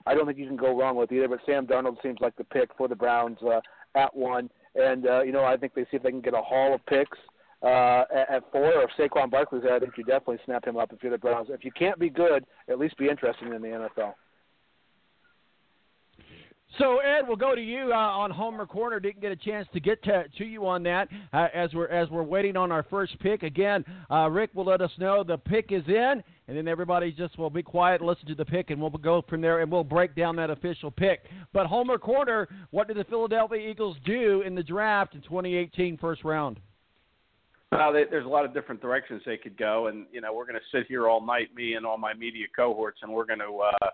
I 0.05 0.13
don't 0.13 0.25
think 0.25 0.37
you 0.37 0.47
can 0.47 0.57
go 0.57 0.77
wrong 0.77 0.95
with 0.95 1.11
either. 1.11 1.27
But 1.27 1.39
Sam 1.45 1.65
Darnold 1.65 2.01
seems 2.01 2.17
like 2.19 2.35
the 2.35 2.43
pick 2.43 2.69
for 2.77 2.87
the 2.87 2.95
Browns 2.95 3.37
uh, 3.41 3.61
at 3.95 4.15
one, 4.15 4.49
and 4.75 5.05
uh, 5.07 5.23
you 5.23 5.31
know 5.31 5.43
I 5.43 5.57
think 5.57 5.73
they 5.73 5.83
see 5.83 5.97
if 5.97 6.03
they 6.03 6.11
can 6.11 6.21
get 6.21 6.33
a 6.33 6.41
haul 6.41 6.73
of 6.73 6.85
picks 6.85 7.17
uh, 7.63 8.03
at, 8.29 8.43
four. 8.51 8.73
Or 8.73 8.83
if 8.83 8.89
Saquon 8.99 9.31
Barkley's 9.31 9.63
there, 9.63 9.75
I 9.75 9.79
think 9.79 9.93
you 9.97 10.03
definitely 10.03 10.39
snap 10.45 10.65
him 10.65 10.77
up 10.77 10.91
if 10.91 11.01
you're 11.01 11.11
the 11.11 11.17
Browns. 11.17 11.47
If 11.49 11.63
you 11.63 11.71
can't 11.71 11.99
be 11.99 12.09
good, 12.09 12.45
at 12.69 12.79
least 12.79 12.97
be 12.97 13.09
interested 13.09 13.51
in 13.51 13.61
the 13.61 13.89
NFL. 13.97 14.13
So 16.79 16.97
Ed, 16.97 17.27
we'll 17.27 17.37
go 17.37 17.53
to 17.53 17.61
you 17.61 17.91
uh, 17.93 17.95
on 17.95 18.31
Homer 18.31 18.65
Corner. 18.65 18.99
Didn't 18.99 19.21
get 19.21 19.31
a 19.31 19.35
chance 19.35 19.67
to 19.73 19.79
get 19.79 20.03
to, 20.05 20.23
to 20.39 20.43
you 20.43 20.65
on 20.65 20.81
that 20.83 21.07
uh, 21.31 21.47
as 21.53 21.71
we're 21.73 21.87
as 21.87 22.09
we're 22.09 22.23
waiting 22.23 22.57
on 22.57 22.71
our 22.71 22.81
first 22.89 23.19
pick. 23.19 23.43
Again, 23.43 23.85
uh, 24.09 24.27
Rick 24.29 24.55
will 24.55 24.65
let 24.65 24.81
us 24.81 24.89
know 24.97 25.23
the 25.23 25.37
pick 25.37 25.71
is 25.71 25.83
in, 25.87 26.23
and 26.47 26.57
then 26.57 26.67
everybody 26.67 27.11
just 27.11 27.37
will 27.37 27.51
be 27.51 27.61
quiet, 27.61 28.01
listen 28.01 28.25
to 28.25 28.33
the 28.33 28.45
pick, 28.45 28.71
and 28.71 28.81
we'll 28.81 28.89
go 28.89 29.23
from 29.29 29.39
there, 29.39 29.61
and 29.61 29.71
we'll 29.71 29.83
break 29.83 30.15
down 30.15 30.35
that 30.37 30.49
official 30.49 30.89
pick. 30.89 31.25
But 31.53 31.67
Homer 31.67 31.99
Corner, 31.99 32.47
what 32.71 32.87
did 32.87 32.97
the 32.97 33.03
Philadelphia 33.03 33.69
Eagles 33.69 33.97
do 34.03 34.41
in 34.41 34.55
the 34.55 34.63
draft 34.63 35.13
in 35.13 35.21
2018 35.21 35.97
first 35.97 36.23
round? 36.23 36.59
Well, 37.77 37.93
they, 37.93 38.03
there's 38.09 38.25
a 38.25 38.29
lot 38.29 38.45
of 38.45 38.53
different 38.53 38.81
directions 38.81 39.21
they 39.25 39.37
could 39.37 39.57
go, 39.57 39.87
and 39.87 40.05
you 40.11 40.21
know 40.21 40.33
we're 40.33 40.45
going 40.45 40.59
to 40.59 40.77
sit 40.77 40.87
here 40.87 41.07
all 41.07 41.25
night, 41.25 41.53
me 41.55 41.73
and 41.73 41.85
all 41.85 41.97
my 41.97 42.13
media 42.13 42.45
cohorts, 42.55 42.99
and 43.01 43.11
we're 43.11 43.25
going 43.25 43.39
to. 43.39 43.59
Uh, 43.59 43.89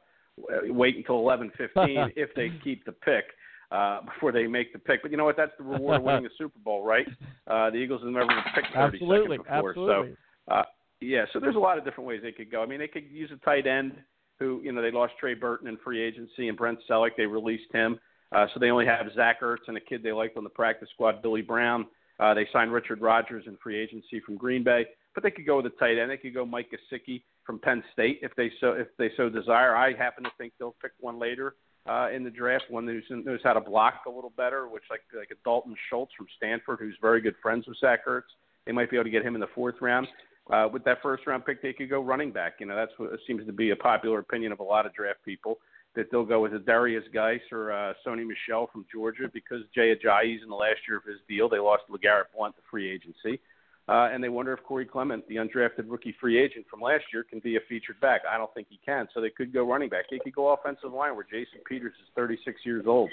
wait 0.67 0.95
until 0.95 1.15
11:15 1.15 2.13
if 2.15 2.29
they 2.35 2.49
keep 2.63 2.85
the 2.85 2.91
pick 2.91 3.25
uh, 3.71 4.01
before 4.01 4.31
they 4.31 4.47
make 4.47 4.73
the 4.73 4.79
pick. 4.79 5.01
But 5.01 5.11
you 5.11 5.17
know 5.17 5.25
what? 5.25 5.37
That's 5.37 5.51
the 5.57 5.63
reward 5.63 5.97
of 5.97 6.03
winning 6.03 6.23
the 6.23 6.29
Super 6.37 6.59
Bowl, 6.59 6.83
right? 6.83 7.07
Uh, 7.47 7.69
the 7.69 7.77
Eagles 7.77 8.01
have 8.01 8.11
never 8.11 8.27
been 8.27 8.43
picked 8.55 8.73
30 8.73 8.95
absolutely, 8.95 9.37
seconds 9.37 9.47
before. 9.55 9.69
Absolutely. 9.69 10.15
So, 10.47 10.53
uh, 10.53 10.63
yeah. 11.01 11.25
So 11.33 11.39
there's 11.39 11.55
a 11.55 11.59
lot 11.59 11.77
of 11.77 11.85
different 11.85 12.07
ways 12.07 12.21
they 12.23 12.31
could 12.31 12.51
go. 12.51 12.61
I 12.61 12.65
mean, 12.65 12.79
they 12.79 12.87
could 12.87 13.09
use 13.11 13.31
a 13.31 13.37
tight 13.45 13.67
end 13.67 13.93
who, 14.39 14.61
you 14.63 14.71
know, 14.71 14.81
they 14.81 14.91
lost 14.91 15.13
Trey 15.19 15.33
Burton 15.33 15.67
in 15.67 15.77
free 15.83 16.01
agency 16.01 16.47
and 16.47 16.57
Brent 16.57 16.79
Celek. 16.89 17.11
They 17.17 17.25
released 17.25 17.71
him. 17.73 17.99
Uh, 18.31 18.45
so 18.53 18.59
they 18.59 18.69
only 18.69 18.85
have 18.85 19.07
Zach 19.15 19.41
Ertz 19.41 19.67
and 19.67 19.75
a 19.75 19.81
kid 19.81 20.03
they 20.03 20.11
liked 20.11 20.37
on 20.37 20.43
the 20.43 20.49
practice 20.49 20.87
squad, 20.93 21.21
Billy 21.21 21.41
Brown. 21.41 21.85
Uh, 22.19 22.33
they 22.33 22.47
signed 22.51 22.73
Richard 22.73 23.01
Rodgers 23.01 23.45
in 23.47 23.57
free 23.61 23.79
agency 23.79 24.19
from 24.25 24.35
Green 24.35 24.63
Bay, 24.63 24.85
but 25.15 25.23
they 25.23 25.31
could 25.31 25.45
go 25.45 25.57
with 25.57 25.65
a 25.67 25.75
tight 25.79 25.97
end. 25.97 26.11
They 26.11 26.17
could 26.17 26.33
go 26.33 26.45
Mike 26.45 26.69
Gesicki 26.71 27.23
from 27.45 27.59
Penn 27.59 27.83
State 27.93 28.19
if 28.21 28.35
they 28.35 28.51
so 28.59 28.73
if 28.73 28.87
they 28.97 29.09
so 29.15 29.29
desire. 29.29 29.75
I 29.75 29.95
happen 29.95 30.23
to 30.25 30.31
think 30.37 30.53
they'll 30.59 30.75
pick 30.81 30.91
one 30.99 31.19
later 31.19 31.55
uh, 31.87 32.09
in 32.13 32.23
the 32.23 32.29
draft, 32.29 32.65
one 32.69 32.87
who 32.87 33.23
knows 33.23 33.39
how 33.43 33.53
to 33.53 33.61
block 33.61 34.01
a 34.05 34.09
little 34.09 34.33
better, 34.35 34.67
which 34.67 34.83
like 34.89 35.01
like 35.17 35.31
a 35.31 35.35
Dalton 35.43 35.75
Schultz 35.89 36.11
from 36.17 36.27
Stanford, 36.37 36.79
who's 36.79 36.95
very 37.01 37.21
good 37.21 37.35
friends 37.41 37.67
with 37.67 37.77
Zach 37.77 38.05
Ertz. 38.05 38.23
They 38.65 38.71
might 38.71 38.91
be 38.91 38.97
able 38.97 39.05
to 39.05 39.09
get 39.09 39.23
him 39.23 39.35
in 39.35 39.41
the 39.41 39.47
fourth 39.55 39.75
round. 39.81 40.07
Uh, 40.51 40.67
with 40.71 40.83
that 40.83 40.97
first 41.01 41.25
round 41.25 41.45
pick, 41.45 41.61
they 41.61 41.73
could 41.73 41.89
go 41.89 42.01
running 42.01 42.31
back. 42.31 42.55
You 42.59 42.65
know, 42.65 42.75
that's 42.75 42.91
what 42.97 43.11
seems 43.25 43.45
to 43.45 43.53
be 43.53 43.69
a 43.69 43.75
popular 43.75 44.19
opinion 44.19 44.51
of 44.51 44.59
a 44.59 44.63
lot 44.63 44.85
of 44.85 44.93
draft 44.93 45.19
people 45.23 45.59
that 45.95 46.11
they'll 46.11 46.25
go 46.25 46.41
with 46.41 46.53
a 46.53 46.59
Derrius 46.59 47.11
Guice 47.13 47.41
or 47.51 47.71
uh, 47.71 47.93
Sony 48.05 48.25
Michel 48.25 48.69
from 48.71 48.85
Georgia 48.91 49.29
because 49.33 49.61
Jay 49.73 49.95
Ajayi's 49.95 50.43
in 50.43 50.49
the 50.49 50.55
last 50.55 50.79
year 50.87 50.97
of 50.97 51.03
his 51.03 51.19
deal. 51.27 51.49
They 51.49 51.59
lost 51.59 51.83
LeGarrette 51.89 52.31
Blunt 52.35 52.55
to 52.55 52.61
free 52.69 52.89
agency. 52.89 53.41
Uh, 53.87 54.07
and 54.13 54.23
they 54.23 54.29
wonder 54.29 54.53
if 54.53 54.63
Corey 54.63 54.85
Clement, 54.85 55.27
the 55.27 55.37
undrafted 55.37 55.85
rookie 55.87 56.15
free 56.21 56.37
agent 56.37 56.63
from 56.69 56.79
last 56.79 57.05
year, 57.11 57.23
can 57.23 57.39
be 57.39 57.55
a 57.55 57.59
featured 57.67 57.99
back. 57.99 58.21
I 58.31 58.37
don't 58.37 58.53
think 58.53 58.67
he 58.69 58.79
can. 58.85 59.07
So 59.15 59.19
they 59.19 59.31
could 59.31 59.51
go 59.51 59.67
running 59.67 59.89
back. 59.89 60.05
They 60.11 60.19
could 60.19 60.35
go 60.35 60.53
offensive 60.53 60.93
line 60.93 61.15
where 61.15 61.25
Jason 61.25 61.61
Peters 61.67 61.93
is 61.99 62.07
36 62.15 62.61
years 62.65 62.85
old. 62.85 63.09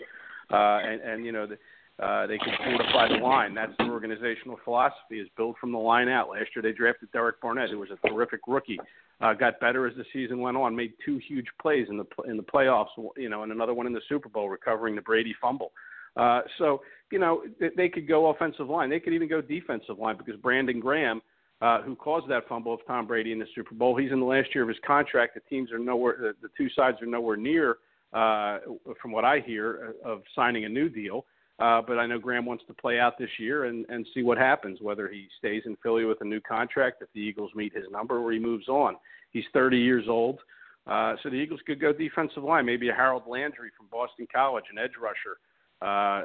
Uh, 0.53 0.79
and, 0.85 1.01
and, 1.01 1.25
you 1.25 1.33
know, 1.33 1.47
the, 1.47 1.57
uh, 2.03 2.27
they 2.27 2.37
could 2.37 2.53
fortify 2.63 3.09
the 3.09 3.23
line. 3.23 3.55
That's 3.55 3.73
the 3.79 3.85
organizational 3.85 4.59
philosophy 4.65 5.19
is 5.19 5.29
build 5.37 5.57
from 5.59 5.73
the 5.73 5.79
line 5.79 6.09
out. 6.09 6.29
Last 6.29 6.49
year 6.55 6.63
they 6.63 6.73
drafted 6.73 7.11
Derek 7.13 7.41
Barnett, 7.41 7.71
who 7.71 7.79
was 7.79 7.89
a 7.91 8.09
terrific 8.09 8.41
rookie. 8.47 8.79
Uh, 9.21 9.33
got 9.33 9.59
better 9.61 9.87
as 9.87 9.97
the 9.97 10.05
season 10.13 10.41
went 10.41 10.59
on. 10.59 10.77
Made 10.77 10.93
two 11.05 11.19
huge 11.27 11.47
plays 11.61 11.87
in 11.89 11.97
the 11.97 12.05
in 12.29 12.37
the 12.37 12.43
playoffs. 12.43 12.89
You 13.17 13.31
know, 13.31 13.45
and 13.45 13.53
another 13.53 13.73
one 13.73 13.87
in 13.87 13.95
the 13.95 14.03
Super 14.11 14.29
Bowl, 14.29 14.51
recovering 14.51 14.95
the 14.95 15.01
Brady 15.01 15.35
fumble. 15.41 15.73
Uh, 16.17 16.43
so 16.59 16.83
you 17.11 17.19
know 17.19 17.43
they 17.77 17.89
could 17.89 18.07
go 18.07 18.27
offensive 18.27 18.69
line. 18.69 18.91
They 18.91 19.01
could 19.01 19.15
even 19.15 19.29
go 19.29 19.41
defensive 19.41 19.99
line 19.99 20.19
because 20.19 20.37
Brandon 20.37 20.81
Graham, 20.81 21.23
uh, 21.63 21.81
who 21.81 21.97
caused 21.97 22.29
that 22.29 22.47
fumble 22.47 22.75
of 22.75 22.81
Tom 22.87 23.07
Brady 23.07 23.33
in 23.33 23.39
the 23.39 23.47
Super 23.55 23.75
Bowl, 23.75 23.97
he's 23.97 24.13
in 24.13 24.21
the 24.21 24.27
last 24.27 24.55
year 24.55 24.65
of 24.65 24.69
his 24.69 24.79
contract. 24.87 25.35
The 25.35 25.41
teams 25.49 25.73
are 25.73 25.79
nowhere. 25.79 26.17
The, 26.21 26.33
the 26.43 26.49
two 26.59 26.69
sides 26.77 27.01
are 27.01 27.07
nowhere 27.07 27.39
near, 27.39 27.79
uh, 28.13 28.59
from 29.01 29.13
what 29.13 29.25
I 29.25 29.41
hear, 29.41 29.95
uh, 30.05 30.11
of 30.11 30.23
signing 30.35 30.67
a 30.67 30.69
new 30.69 30.91
deal. 30.91 31.25
Uh, 31.59 31.81
but 31.81 31.99
I 31.99 32.07
know 32.07 32.19
Graham 32.19 32.45
wants 32.45 32.65
to 32.67 32.75
play 32.75 33.01
out 33.01 33.19
this 33.19 33.31
year 33.39 33.65
and, 33.65 33.87
and 33.89 34.07
see 34.13 34.23
what 34.23 34.37
happens, 34.37 34.81
whether 34.83 35.09
he 35.09 35.29
stays 35.39 35.63
in 35.65 35.77
Philly 35.83 36.05
with 36.05 36.21
a 36.21 36.25
new 36.25 36.41
contract, 36.41 37.01
if 37.01 37.09
the 37.15 37.21
Eagles 37.21 37.51
meet 37.55 37.75
his 37.75 37.87
number, 37.91 38.19
or 38.19 38.31
he 38.33 38.39
moves 38.39 38.69
on. 38.69 38.97
He's 39.31 39.45
30 39.55 39.79
years 39.79 40.05
old. 40.09 40.41
Uh, 40.87 41.17
so 41.23 41.31
the 41.31 41.37
Eagles 41.37 41.61
could 41.67 41.81
go 41.81 41.93
defensive 41.93 42.45
line, 42.45 42.67
maybe 42.67 42.91
a 42.91 42.95
Harold 42.95 43.25
Landry 43.27 43.71
from 43.77 43.87
Boston 43.91 44.27
College, 44.33 44.65
an 44.71 44.79
edge 44.79 44.93
rusher 45.01 45.39
uh, 45.83 46.25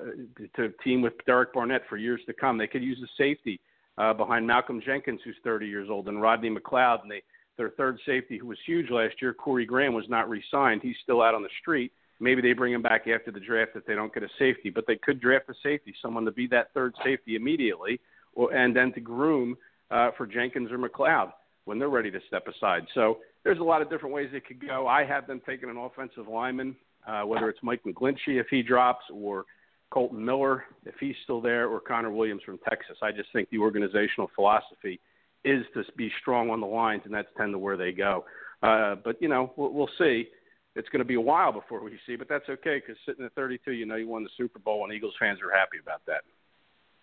to 0.55 0.69
team 0.83 1.01
with 1.01 1.13
Derek 1.25 1.53
Barnett 1.53 1.83
for 1.89 1.97
years 1.97 2.21
to 2.27 2.33
come. 2.33 2.57
They 2.57 2.67
could 2.67 2.83
use 2.83 2.99
a 3.03 3.09
safety 3.17 3.59
uh, 3.97 4.13
behind 4.13 4.45
Malcolm 4.45 4.81
Jenkins, 4.85 5.21
who's 5.23 5.35
30 5.43 5.67
years 5.67 5.89
old, 5.89 6.07
and 6.07 6.21
Rodney 6.21 6.49
McLeod. 6.49 7.01
And 7.03 7.11
they, 7.11 7.23
their 7.57 7.71
third 7.71 7.99
safety, 8.05 8.37
who 8.37 8.47
was 8.47 8.57
huge 8.65 8.89
last 8.89 9.15
year, 9.21 9.33
Corey 9.33 9.65
Graham, 9.65 9.93
was 9.93 10.05
not 10.09 10.29
re-signed. 10.29 10.81
He's 10.83 10.95
still 11.03 11.21
out 11.21 11.35
on 11.35 11.43
the 11.43 11.49
street. 11.59 11.91
Maybe 12.21 12.41
they 12.41 12.53
bring 12.53 12.73
him 12.73 12.81
back 12.81 13.07
after 13.07 13.31
the 13.31 13.39
draft 13.39 13.71
if 13.75 13.85
they 13.85 13.95
don't 13.95 14.13
get 14.13 14.23
a 14.23 14.29
safety, 14.39 14.69
but 14.69 14.85
they 14.87 14.95
could 14.95 15.19
draft 15.19 15.49
a 15.49 15.53
safety, 15.63 15.93
someone 16.01 16.23
to 16.25 16.31
be 16.31 16.47
that 16.47 16.73
third 16.73 16.93
safety 17.03 17.35
immediately, 17.35 17.99
or, 18.33 18.53
and 18.53 18.75
then 18.75 18.93
to 18.93 19.01
groom 19.01 19.57
uh, 19.89 20.11
for 20.17 20.25
Jenkins 20.25 20.71
or 20.71 20.77
McLeod 20.77 21.33
when 21.65 21.79
they're 21.79 21.89
ready 21.89 22.11
to 22.11 22.19
step 22.27 22.47
aside. 22.47 22.83
So 22.93 23.17
there's 23.43 23.59
a 23.59 23.63
lot 23.63 23.81
of 23.81 23.89
different 23.89 24.15
ways 24.15 24.29
it 24.33 24.45
could 24.45 24.65
go. 24.65 24.87
I 24.87 25.03
have 25.03 25.27
them 25.27 25.41
taking 25.45 25.69
an 25.69 25.77
offensive 25.77 26.27
lineman 26.27 26.75
uh, 27.07 27.23
whether 27.23 27.49
it's 27.49 27.59
Mike 27.63 27.81
McGlinchey 27.85 28.39
if 28.39 28.47
he 28.49 28.61
drops 28.61 29.05
or 29.13 29.45
Kolton 29.89 30.23
Miller 30.23 30.63
if 30.85 30.95
he's 30.99 31.15
still 31.23 31.41
there 31.41 31.67
or 31.67 31.79
Connor 31.79 32.11
Williams 32.11 32.41
from 32.45 32.59
Texas. 32.69 32.97
I 33.01 33.11
just 33.11 33.29
think 33.33 33.49
the 33.49 33.57
organizational 33.57 34.29
philosophy 34.35 34.99
is 35.43 35.65
to 35.73 35.83
be 35.97 36.11
strong 36.21 36.49
on 36.49 36.61
the 36.61 36.67
lines, 36.67 37.01
and 37.05 37.13
that's 37.13 37.27
tend 37.37 37.53
to 37.53 37.57
where 37.57 37.77
they 37.77 37.91
go. 37.91 38.25
Uh, 38.61 38.95
but 39.03 39.21
you 39.21 39.27
know, 39.27 39.51
we'll, 39.55 39.73
we'll 39.73 39.89
see. 39.97 40.27
It's 40.75 40.87
going 40.89 40.99
to 40.99 41.05
be 41.05 41.15
a 41.15 41.21
while 41.21 41.51
before 41.51 41.83
we 41.83 41.99
see, 42.07 42.15
but 42.15 42.29
that's 42.29 42.47
okay 42.49 42.79
because 42.79 42.95
sitting 43.05 43.25
at 43.25 43.33
32, 43.33 43.71
you 43.71 43.85
know, 43.85 43.95
you 43.95 44.07
won 44.07 44.23
the 44.23 44.29
Super 44.37 44.59
Bowl, 44.59 44.85
and 44.85 44.93
Eagles 44.93 45.13
fans 45.19 45.39
are 45.41 45.55
happy 45.55 45.77
about 45.81 46.01
that. 46.07 46.21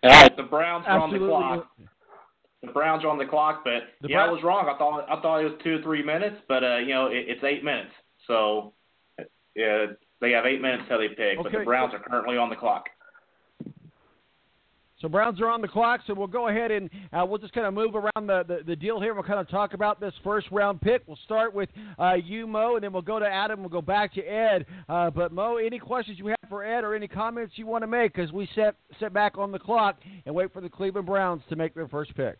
All 0.03 0.09
right, 0.09 0.35
the 0.35 0.43
Browns 0.43 0.85
are 0.87 1.03
Absolutely. 1.03 1.27
on 1.33 1.57
the 1.57 1.63
clock. 1.63 1.71
The 2.61 2.71
Browns 2.71 3.03
are 3.03 3.09
on 3.09 3.17
the 3.17 3.25
clock, 3.25 3.61
but 3.63 3.83
The 4.01 4.09
yeah, 4.09 4.25
I 4.25 4.29
was 4.29 4.41
wrong. 4.43 4.67
I 4.73 4.77
thought 4.77 5.05
I 5.09 5.21
thought 5.21 5.39
it 5.39 5.45
was 5.45 5.59
two 5.63 5.77
or 5.77 5.81
three 5.81 6.03
minutes, 6.03 6.37
but 6.47 6.63
uh, 6.63 6.77
you 6.77 6.93
know, 6.93 7.07
it, 7.07 7.25
it's 7.27 7.43
eight 7.43 7.63
minutes. 7.63 7.91
So 8.27 8.73
yeah, 9.55 9.85
they 10.19 10.31
have 10.31 10.45
eight 10.45 10.61
minutes 10.61 10.83
till 10.87 10.99
they 10.99 11.09
pick, 11.09 11.41
but 11.41 11.51
the 11.51 11.63
Browns 11.63 11.93
are 11.93 11.99
currently 11.99 12.37
on 12.37 12.49
the 12.49 12.55
clock. 12.55 12.89
So 15.01 15.07
Browns 15.07 15.39
are 15.39 15.47
on 15.47 15.61
the 15.61 15.67
clock, 15.67 16.01
so 16.05 16.13
we'll 16.13 16.27
go 16.27 16.49
ahead 16.49 16.71
and 16.71 16.89
uh, 17.13 17.25
we'll 17.25 17.37
just 17.37 17.53
kind 17.53 17.65
of 17.65 17.73
move 17.73 17.95
around 17.95 18.27
the, 18.27 18.43
the, 18.45 18.59
the 18.65 18.75
deal 18.75 18.99
here. 18.99 19.13
We'll 19.13 19.23
kind 19.23 19.39
of 19.39 19.49
talk 19.49 19.73
about 19.73 20.01
this 20.01 20.13
first 20.25 20.47
round 20.51 20.81
pick. 20.81 21.03
We'll 21.07 21.19
start 21.23 21.53
with 21.53 21.69
uh, 21.97 22.15
you, 22.15 22.45
Mo, 22.45 22.75
and 22.75 22.83
then 22.83 22.91
we'll 22.91 23.01
go 23.01 23.17
to 23.17 23.25
Adam. 23.25 23.61
We'll 23.61 23.69
go 23.69 23.81
back 23.81 24.13
to 24.15 24.21
Ed. 24.21 24.65
Uh, 24.89 25.09
but 25.09 25.31
Mo, 25.31 25.55
any 25.55 25.79
questions 25.79 26.19
you 26.19 26.27
have 26.27 26.49
for 26.49 26.65
Ed 26.65 26.83
or 26.83 26.95
any 26.95 27.07
comments 27.07 27.53
you 27.55 27.65
want 27.65 27.83
to 27.83 27.87
make 27.87 28.19
as 28.19 28.33
we 28.33 28.49
set 28.55 28.75
set 28.99 29.13
back 29.13 29.37
on 29.37 29.53
the 29.53 29.59
clock 29.59 29.99
and 30.25 30.35
wait 30.35 30.51
for 30.51 30.61
the 30.61 30.69
Cleveland 30.69 31.07
Browns 31.07 31.43
to 31.47 31.55
make 31.55 31.73
their 31.73 31.87
first 31.87 32.13
pick? 32.15 32.37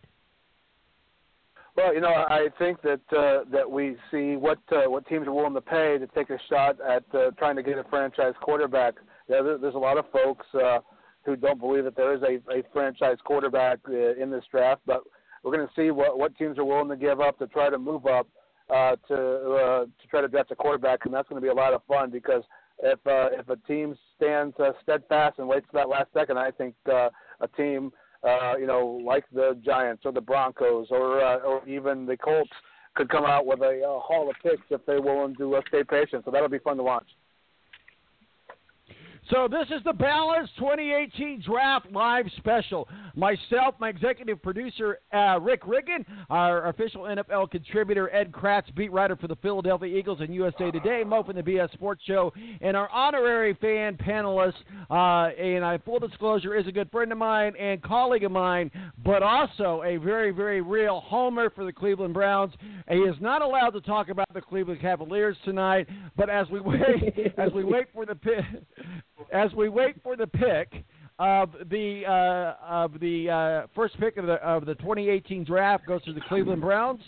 Well, 1.78 1.94
you 1.94 2.02
know, 2.02 2.10
I 2.10 2.48
think 2.58 2.82
that 2.82 3.00
uh, 3.18 3.50
that 3.52 3.70
we 3.70 3.96
see 4.12 4.36
what 4.36 4.60
uh, 4.70 4.90
what 4.90 5.08
teams 5.08 5.28
are 5.28 5.34
willing 5.34 5.54
to 5.54 5.62
pay 5.62 5.98
to 5.98 6.08
take 6.08 6.30
a 6.30 6.38
shot 6.50 6.76
at 6.82 7.04
uh, 7.14 7.32
trying 7.38 7.56
to 7.56 7.64
get 7.64 7.78
a 7.78 7.86
franchise 7.86 8.34
quarterback. 8.42 8.96
Yeah, 9.30 9.44
there, 9.44 9.58
there's 9.58 9.76
a 9.76 9.80
lot 9.80 9.98
of 9.98 10.04
folks 10.12 10.46
uh, 10.54 10.80
who 11.26 11.36
don't 11.36 11.60
believe 11.60 11.84
that 11.84 11.96
there 11.96 12.14
is 12.14 12.22
a, 12.22 12.36
a 12.52 12.64
franchise 12.74 13.18
quarterback 13.24 13.80
uh, 13.90 14.16
in 14.16 14.32
this 14.32 14.44
draft, 14.52 14.82
but 14.86 15.02
we're 15.44 15.56
going 15.56 15.68
to 15.68 15.74
see 15.76 15.92
what 15.92 16.18
what 16.18 16.36
teams 16.38 16.58
are 16.58 16.66
willing 16.66 16.90
to 16.90 16.96
give 16.96 17.22
up 17.22 17.38
to 17.40 17.48
try 17.48 17.70
to 17.70 17.78
move 17.78 18.06
up 18.06 18.28
uh, 18.70 18.96
to 19.08 19.16
uh, 19.16 19.86
to 19.86 20.08
try 20.10 20.22
to 20.22 20.28
draft 20.28 20.52
a 20.52 20.56
quarterback, 20.56 21.06
and 21.06 21.14
that's 21.14 21.28
going 21.30 21.42
to 21.42 21.46
be 21.46 21.52
a 21.52 21.54
lot 21.54 21.74
of 21.74 21.82
fun 21.88 22.10
because 22.10 22.44
if 22.80 23.00
uh, 23.08 23.30
if 23.32 23.50
a 23.50 23.58
team 23.68 23.96
stands 24.16 24.56
uh, 24.60 24.72
steadfast 24.84 25.40
and 25.40 25.48
waits 25.48 25.66
for 25.72 25.78
that 25.78 25.90
last 25.90 26.08
second, 26.14 26.38
I 26.38 26.52
think 26.52 26.76
uh, 26.92 27.10
a 27.42 27.48
team 27.56 27.92
uh, 28.24 28.58
you 28.58 28.68
know, 28.68 29.02
like 29.06 29.24
the 29.34 29.58
Giants 29.64 30.04
or 30.06 30.12
the 30.12 30.22
Broncos 30.22 30.88
or 30.92 31.22
uh, 31.24 31.38
or 31.38 31.68
even 31.68 32.06
the 32.06 32.18
Colts 32.18 32.52
could 32.96 33.10
come 33.10 33.26
out 33.26 33.46
with 33.46 33.62
a 33.62 33.82
uh, 33.82 34.00
haul 34.00 34.30
of 34.30 34.36
picks 34.44 34.64
if 34.70 34.86
they're 34.86 35.02
willing 35.02 35.36
to 35.38 35.56
uh, 35.56 35.62
stay 35.70 35.84
patient. 35.84 36.26
So 36.26 36.32
that'll 36.32 36.50
be 36.50 36.60
fun 36.60 36.78
to 36.78 36.84
watch. 36.84 37.08
So 39.32 39.48
this 39.48 39.68
is 39.68 39.84
the 39.86 39.94
Balance 39.94 40.50
2018 40.58 41.44
Draft 41.46 41.92
Live 41.92 42.26
Special. 42.38 42.88
Myself, 43.16 43.76
my 43.78 43.90
executive 43.90 44.42
producer 44.42 45.00
uh, 45.14 45.40
Rick 45.40 45.68
Riggin, 45.68 46.04
our 46.32 46.68
official 46.68 47.04
NFL 47.04 47.52
contributor 47.52 48.12
Ed 48.12 48.32
Kracz, 48.32 48.74
beat 48.76 48.92
writer 48.92 49.16
for 49.16 49.28
the 49.28 49.36
Philadelphia 49.36 49.96
Eagles 49.96 50.22
and 50.22 50.34
USA 50.34 50.72
Today, 50.72 51.04
Mo 51.06 51.22
from 51.22 51.36
the 51.36 51.44
BS 51.44 51.72
Sports 51.74 52.02
Show, 52.08 52.34
and 52.62 52.76
our 52.76 52.90
honorary 52.90 53.54
fan 53.62 53.98
panelist. 53.98 54.56
Uh, 54.90 55.30
and 55.40 55.64
I 55.64 55.78
full 55.78 56.00
disclosure 56.00 56.56
is 56.56 56.66
a 56.66 56.72
good 56.72 56.90
friend 56.90 57.12
of 57.12 57.20
mine 57.20 57.54
and 57.60 57.84
colleague 57.84 58.24
of 58.24 58.32
mine, 58.32 58.72
but 59.06 59.22
also 59.22 59.84
a 59.86 59.98
very 59.98 60.32
very 60.32 60.62
real 60.62 61.02
homer 61.02 61.52
for 61.52 61.66
the 61.66 61.74
Cleveland 61.74 62.16
Browns. 62.16 62.54
He 62.90 62.98
is 62.98 63.16
not 63.22 63.44
allowed 63.44 63.72
to 63.72 63.82
talk 63.82 64.10
about 64.10 64.34
the 64.34 64.42
Cleveland 64.42 64.82
Cavaliers 64.82 65.38
tonight, 65.46 65.88
but 66.18 66.32
as 66.32 66.50
we 66.50 66.62
wait 66.62 67.34
as 67.38 67.52
we 67.54 67.64
wait 67.64 67.86
for 67.94 68.08
the 68.08 68.16
as 69.32 69.54
we 69.54 69.70
wait 69.70 69.96
for 70.04 70.16
the 70.16 70.28
pick 70.28 70.84
of 71.20 71.52
the 71.70 72.04
uh, 72.06 72.66
of 72.66 73.00
the 73.00 73.30
uh, 73.30 73.68
first 73.76 74.00
pick 74.00 74.18
of 74.18 74.26
the 74.26 74.36
of 74.36 74.66
the 74.66 74.76
2018 74.76 75.44
draft 75.44 75.86
goes 75.86 76.04
to 76.04 76.14
the 76.14 76.22
Cleveland 76.22 76.62
Browns. 76.62 77.02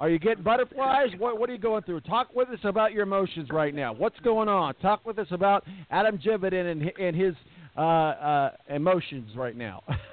Are 0.00 0.10
you 0.10 0.18
getting 0.18 0.42
butterflies? 0.42 1.10
What 1.18 1.38
what 1.38 1.48
are 1.48 1.52
you 1.52 1.58
going 1.58 1.82
through? 1.84 2.00
Talk 2.00 2.34
with 2.34 2.48
us 2.48 2.58
about 2.64 2.92
your 2.92 3.04
emotions 3.04 3.48
right 3.50 3.74
now. 3.74 3.92
What's 3.94 4.18
going 4.20 4.48
on? 4.48 4.74
Talk 4.76 5.06
with 5.06 5.18
us 5.18 5.28
about 5.30 5.64
Adam 5.90 6.18
Jividen 6.18 6.72
and 6.72 6.92
and 6.98 7.16
his 7.16 7.34
uh, 7.76 7.80
uh, 7.80 8.50
emotions 8.68 9.30
right 9.36 9.56
now. 9.56 9.82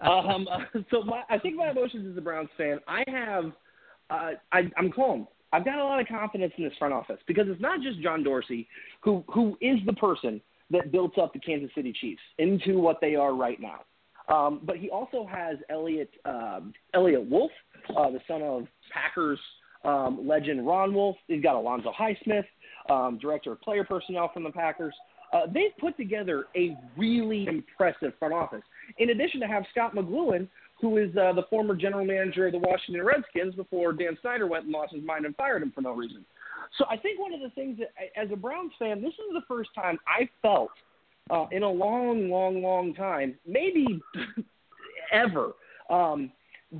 um, 0.00 0.46
so 0.90 1.02
my, 1.02 1.22
I 1.28 1.38
think 1.38 1.56
my 1.56 1.70
emotions 1.70 2.08
as 2.12 2.16
a 2.16 2.20
Browns 2.20 2.48
fan, 2.56 2.78
I 2.86 3.02
have, 3.08 3.46
uh, 4.10 4.30
I, 4.52 4.70
I'm 4.76 4.92
calm. 4.92 5.26
I've 5.52 5.64
got 5.64 5.78
a 5.78 5.84
lot 5.84 6.00
of 6.00 6.08
confidence 6.08 6.52
in 6.58 6.64
this 6.64 6.72
front 6.78 6.92
office 6.92 7.18
because 7.26 7.46
it's 7.48 7.60
not 7.60 7.80
just 7.80 8.00
John 8.00 8.22
Dorsey 8.22 8.68
who 9.00 9.24
who 9.28 9.56
is 9.60 9.78
the 9.86 9.92
person 9.94 10.40
that 10.70 10.90
built 10.90 11.18
up 11.18 11.32
the 11.32 11.38
Kansas 11.38 11.70
City 11.74 11.92
Chiefs 11.92 12.22
into 12.38 12.78
what 12.78 12.98
they 13.00 13.14
are 13.14 13.34
right 13.34 13.58
now. 13.60 13.80
Um, 14.28 14.60
but 14.64 14.76
he 14.76 14.90
also 14.90 15.26
has 15.26 15.56
Eliot 15.70 16.10
um, 16.24 16.72
Eliot 16.94 17.28
Wolf, 17.28 17.52
uh, 17.90 18.10
the 18.10 18.20
son 18.26 18.42
of 18.42 18.66
Packers 18.92 19.38
um, 19.84 20.26
legend 20.26 20.66
Ron 20.66 20.92
Wolf. 20.92 21.16
He's 21.28 21.42
got 21.42 21.54
Alonzo 21.54 21.92
Highsmith, 21.98 22.44
um, 22.90 23.18
director 23.18 23.52
of 23.52 23.60
player 23.60 23.84
personnel 23.84 24.30
from 24.34 24.42
the 24.42 24.50
Packers. 24.50 24.94
Uh, 25.32 25.42
they've 25.52 25.76
put 25.80 25.96
together 25.96 26.46
a 26.56 26.76
really 26.96 27.46
impressive 27.46 28.12
front 28.18 28.34
office. 28.34 28.62
In 28.98 29.10
addition 29.10 29.40
to 29.40 29.46
have 29.46 29.64
Scott 29.70 29.94
McCloughan, 29.94 30.48
who 30.80 30.98
is 30.98 31.10
uh, 31.16 31.32
the 31.32 31.44
former 31.48 31.74
general 31.74 32.04
manager 32.04 32.46
of 32.46 32.52
the 32.52 32.58
Washington 32.58 33.04
Redskins 33.04 33.54
before 33.54 33.92
Dan 33.92 34.16
Snyder 34.20 34.46
went 34.46 34.64
and 34.64 34.72
lost 34.72 34.94
his 34.94 35.02
mind 35.04 35.24
and 35.24 35.34
fired 35.36 35.62
him 35.62 35.72
for 35.74 35.80
no 35.80 35.92
reason. 35.92 36.24
So 36.78 36.84
I 36.90 36.96
think 36.96 37.18
one 37.18 37.32
of 37.32 37.40
the 37.40 37.50
things 37.50 37.78
that, 37.78 37.90
as 38.20 38.30
a 38.32 38.36
Browns 38.36 38.72
fan, 38.78 39.00
this 39.00 39.12
is 39.12 39.32
the 39.32 39.42
first 39.48 39.70
time 39.74 39.98
I 40.06 40.28
felt 40.42 40.70
uh, 41.30 41.46
in 41.50 41.62
a 41.62 41.70
long, 41.70 42.28
long, 42.28 42.62
long 42.62 42.94
time, 42.94 43.36
maybe 43.46 44.00
ever, 45.12 45.52
um, 45.88 46.30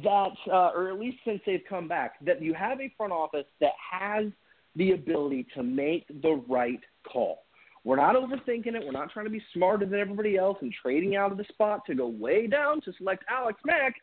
that, 0.03 0.32
uh, 0.49 0.70
or 0.74 0.90
at 0.90 0.99
least 0.99 1.18
since 1.24 1.40
they've 1.47 1.62
come 1.68 1.88
back, 1.88 2.14
that 2.24 2.42
you 2.42 2.53
have 2.53 2.80
a 2.80 2.92
front 2.97 3.12
office 3.12 3.47
that 3.61 3.72
has 3.90 4.26
the 4.74 4.92
ability 4.92 5.47
to 5.55 5.62
make 5.62 6.07
the 6.22 6.42
right 6.49 6.80
call. 7.11 7.45
We're 7.87 7.95
not 7.95 8.16
overthinking 8.16 8.74
it. 8.74 8.84
We're 8.84 8.91
not 8.91 9.12
trying 9.12 9.26
to 9.26 9.30
be 9.30 9.41
smarter 9.55 9.87
than 9.87 10.01
everybody 10.01 10.37
else 10.37 10.59
and 10.61 10.74
trading 10.82 11.14
out 11.14 11.30
of 11.30 11.39
the 11.39 11.45
spot 11.45 11.87
to 11.87 11.95
go 11.95 12.09
way 12.09 12.49
down 12.49 12.80
to 12.80 12.93
select 12.99 13.22
Alex 13.30 13.61
Mack 13.64 13.95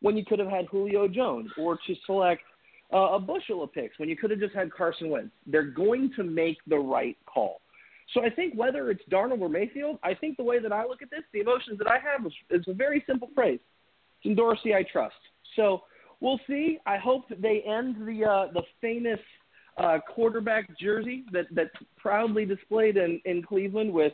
when 0.00 0.16
you 0.16 0.24
could 0.24 0.38
have 0.38 0.46
had 0.46 0.66
Julio 0.66 1.08
Jones 1.08 1.50
or 1.58 1.74
to 1.74 1.94
select 2.06 2.42
uh, 2.94 3.14
a 3.14 3.18
bushel 3.18 3.64
of 3.64 3.72
picks 3.72 3.98
when 3.98 4.08
you 4.08 4.16
could 4.16 4.30
have 4.30 4.38
just 4.38 4.54
had 4.54 4.72
Carson 4.72 5.10
Wentz. 5.10 5.32
They're 5.44 5.64
going 5.64 6.12
to 6.14 6.22
make 6.22 6.58
the 6.68 6.78
right 6.78 7.16
call. 7.26 7.62
So 8.14 8.24
I 8.24 8.30
think 8.30 8.54
whether 8.54 8.92
it's 8.92 9.02
Darnold 9.10 9.40
or 9.40 9.48
Mayfield, 9.48 9.98
I 10.04 10.14
think 10.14 10.36
the 10.36 10.44
way 10.44 10.60
that 10.60 10.72
I 10.72 10.84
look 10.84 11.02
at 11.02 11.10
this, 11.10 11.24
the 11.32 11.40
emotions 11.40 11.78
that 11.78 11.88
I 11.88 11.98
have 11.98 12.24
is, 12.24 12.32
is 12.48 12.64
a 12.68 12.74
very 12.74 13.02
simple 13.08 13.30
phrase. 13.34 13.58
It's 14.22 14.36
Dorsey, 14.36 14.72
I 14.72 14.84
trust. 14.84 15.16
So 15.56 15.82
we'll 16.20 16.38
see. 16.46 16.78
I 16.86 16.96
hope 16.96 17.28
that 17.28 17.42
they 17.42 17.64
end 17.66 17.96
the 18.06 18.24
uh, 18.24 18.52
the 18.52 18.62
famous 18.80 19.18
uh, 19.78 19.98
quarterback 20.08 20.78
jersey 20.78 21.24
that 21.32 21.46
that's 21.52 21.70
proudly 21.96 22.44
displayed 22.44 22.96
in, 22.96 23.20
in 23.24 23.42
Cleveland 23.42 23.92
with 23.92 24.12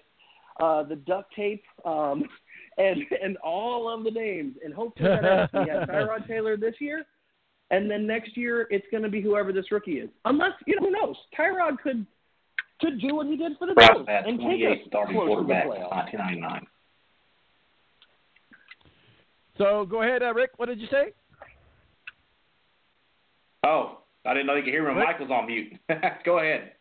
uh, 0.61 0.82
the 0.82 0.96
duct 0.96 1.34
tape 1.34 1.64
um, 1.84 2.24
and 2.78 3.02
and 3.22 3.36
all 3.38 3.92
of 3.92 4.04
the 4.04 4.11
names. 4.11 4.54
And 4.64 4.72
hopefully 4.72 5.09
that 5.09 5.50
we 5.52 5.70
have 5.70 5.88
Tyrod 5.88 6.26
Taylor 6.28 6.56
this 6.56 6.74
year, 6.80 7.04
and 7.70 7.90
then 7.90 8.06
next 8.06 8.36
year 8.36 8.66
it's 8.70 8.86
going 8.90 9.02
to 9.02 9.09
be 9.09 9.20
whoever 9.20 9.52
this 9.52 9.70
rookie 9.70 9.98
is. 9.98 10.11
Unless 10.24 10.52
you 10.66 10.76
know 10.76 10.86
who 10.86 10.92
knows, 10.92 11.16
Tyrod 11.36 11.78
could 11.82 12.06
could 12.80 13.00
do 13.00 13.16
what 13.16 13.26
he 13.26 13.36
did 13.36 13.52
for 13.59 13.66
the 13.66 13.74
Bills 13.74 14.06
and 14.09 14.38
take 14.38 14.62
us 14.62 14.86
starting 14.86 15.14
to 15.14 15.20
the 15.20 15.26
quarterback 15.26 15.66
playoffs. 15.66 15.90
1999. 15.90 16.66
so 19.59 19.86
go 19.90 20.02
ahead, 20.02 20.22
uh, 20.22 20.32
Rick. 20.32 20.50
What 20.56 20.66
did 20.66 20.80
you 20.80 20.86
say? 20.90 21.12
Oh, 23.66 23.98
I 24.29 24.35
didn't 24.35 24.47
know 24.47 24.55
you 24.57 24.62
could 24.62 24.72
hear 24.74 24.87
me. 24.93 25.01
Mike 25.01 25.18
was 25.18 25.31
on 25.31 25.47
mute. 25.47 25.72
Go 26.24 26.39
ahead. 26.39 26.72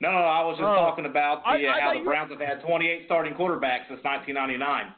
No, 0.00 0.10
no, 0.12 0.18
I 0.18 0.44
was 0.44 0.56
just 0.56 0.66
Oh. 0.66 0.74
talking 0.74 1.06
about 1.06 1.42
the, 1.44 1.48
I- 1.50 1.64
uh, 1.66 1.72
I 1.76 1.80
how 1.80 1.92
thought 1.92 1.98
the 1.98 2.04
Browns 2.04 2.30
have 2.32 2.40
had 2.40 2.60
28 2.62 3.02
starting 3.06 3.34
quarterbacks 3.34 3.86
since 3.88 4.02
1999. 4.02 4.92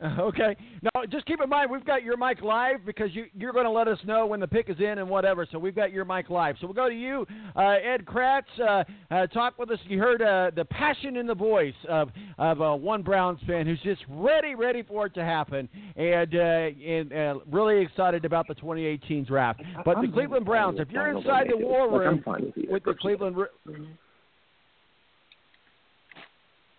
Okay. 0.18 0.56
Now, 0.82 1.04
just 1.10 1.26
keep 1.26 1.40
in 1.40 1.48
mind, 1.48 1.70
we've 1.70 1.84
got 1.84 2.02
your 2.02 2.16
mic 2.16 2.42
live 2.42 2.84
because 2.84 3.08
you, 3.12 3.26
you're 3.34 3.52
going 3.52 3.64
to 3.64 3.70
let 3.70 3.88
us 3.88 3.98
know 4.04 4.26
when 4.26 4.40
the 4.40 4.46
pick 4.46 4.68
is 4.68 4.76
in 4.78 4.98
and 4.98 5.08
whatever. 5.08 5.46
So 5.50 5.58
we've 5.58 5.74
got 5.74 5.92
your 5.92 6.04
mic 6.04 6.30
live. 6.30 6.56
So 6.60 6.66
we'll 6.66 6.74
go 6.74 6.88
to 6.88 6.94
you, 6.94 7.26
uh, 7.56 7.76
Ed 7.82 8.04
Kracz. 8.04 8.42
Uh, 8.60 8.84
uh, 9.10 9.26
talk 9.28 9.58
with 9.58 9.70
us. 9.70 9.78
You 9.84 9.98
heard 9.98 10.22
uh, 10.22 10.50
the 10.54 10.64
passion 10.64 11.16
in 11.16 11.26
the 11.26 11.34
voice 11.34 11.74
of 11.88 12.10
of 12.38 12.60
uh, 12.60 12.74
one 12.74 13.02
Browns 13.02 13.40
fan 13.46 13.66
who's 13.66 13.80
just 13.82 14.02
ready, 14.08 14.54
ready 14.54 14.82
for 14.82 15.06
it 15.06 15.14
to 15.14 15.24
happen, 15.24 15.68
and 15.96 16.34
uh, 16.34 16.38
and 16.38 17.12
uh, 17.12 17.34
really 17.50 17.82
excited 17.82 18.24
about 18.24 18.46
the 18.46 18.54
2018 18.54 19.24
draft. 19.24 19.62
But 19.84 19.94
the 19.94 20.00
I'm 20.02 20.12
Cleveland 20.12 20.46
Browns, 20.46 20.78
if 20.80 20.90
you're 20.90 21.16
inside 21.16 21.46
the 21.50 21.56
war 21.56 21.90
room 21.90 22.22
with 22.26 22.68
with 22.68 22.84
the. 22.84 22.94
Cleveland. 22.94 23.36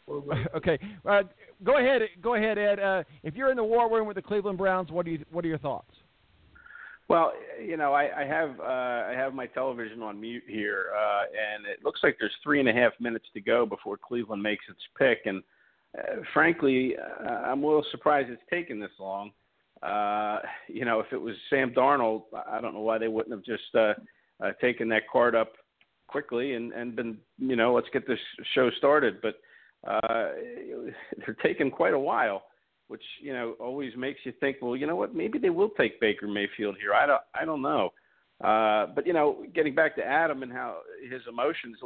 Okay, 0.56 0.80
uh, 1.06 1.24
go 1.64 1.78
ahead. 1.78 2.02
Go 2.22 2.36
ahead, 2.36 2.58
Ed. 2.58 2.80
Uh, 2.80 3.04
if 3.24 3.36
you're 3.36 3.52
in 3.52 3.58
the 3.58 3.64
war 3.64 3.92
room 3.92 4.08
with 4.08 4.16
the 4.16 4.22
Cleveland 4.22 4.58
Browns, 4.58 4.92
what 4.92 5.06
do 5.06 5.12
you 5.12 5.24
what 5.32 5.46
are 5.46 5.48
your 5.48 5.58
thoughts? 5.58 5.92
Well, 7.10 7.34
you 7.60 7.76
know, 7.76 7.94
I, 7.94 8.22
I 8.22 8.26
have 8.26 8.60
uh, 8.60 8.64
I 8.64 9.14
have 9.16 9.34
my 9.34 9.48
television 9.48 10.04
on 10.04 10.22
mute 10.22 10.44
here, 10.48 10.88
uh, 10.96 11.24
and 11.24 11.66
it 11.66 11.84
looks 11.84 12.02
like 12.04 12.18
there's 12.20 12.36
three 12.44 12.60
and 12.60 12.70
a 12.70 12.74
half 12.74 12.94
minutes 13.00 13.26
to 13.34 13.42
go 13.42 13.66
before 13.66 13.98
Cleveland 13.98 14.44
makes 14.44 14.64
its 14.70 14.80
pick. 14.98 15.26
And 15.26 15.42
uh, 15.98 16.22
frankly, 16.34 16.96
uh, 16.98 17.28
I'm 17.28 17.64
a 17.64 17.66
little 17.66 17.86
surprised 17.90 18.30
it's 18.30 18.42
taken 18.50 18.80
this 18.80 18.92
long. 19.00 19.32
Uh, 19.82 20.40
you 20.68 20.86
know, 20.86 21.00
if 21.00 21.12
it 21.12 21.18
was 21.18 21.36
Sam 21.50 21.72
Darnold, 21.72 22.24
I 22.48 22.62
don't 22.62 22.76
know 22.76 22.82
why 22.82 23.00
they 23.00 23.08
wouldn't 23.08 23.34
have 23.34 23.44
just 23.44 23.74
uh, 23.74 23.94
uh, 24.44 24.52
taken 24.62 24.88
that 24.90 25.04
card 25.12 25.36
up 25.36 25.54
quickly 26.08 26.54
and 26.54 26.74
and 26.74 26.96
been, 26.96 27.18
you 27.40 27.56
know, 27.56 27.74
let's 27.74 27.90
get 27.92 28.08
this 28.08 28.20
show 28.54 28.70
started. 28.78 29.20
But 29.20 29.36
uh, 29.88 30.00
they're 31.18 31.38
taking 31.42 31.72
quite 31.72 31.94
a 31.94 32.00
while 32.00 32.44
which 32.90 33.04
you 33.22 33.32
know 33.32 33.56
always 33.60 33.96
makes 33.96 34.20
you 34.24 34.34
think, 34.40 34.58
well, 34.62 34.76
you 34.76 34.86
know 34.86 34.96
what, 34.96 35.16
maybe 35.16 35.38
they 35.38 35.52
will 35.52 35.70
take 35.70 36.02
Baker 36.02 36.28
Mayfield 36.28 36.76
here. 36.82 36.94
I 36.94 37.06
don't, 37.06 37.22
I 37.40 37.46
don't 37.46 37.62
know. 37.62 37.92
Uh, 38.44 38.88
but 38.96 39.06
you 39.06 39.14
know, 39.14 39.46
getting 39.54 39.76
back 39.76 39.96
to 39.96 40.04
Adam 40.04 40.44
and 40.44 40.52
how 40.52 40.80
his 41.10 41.22
emotions, 41.30 41.78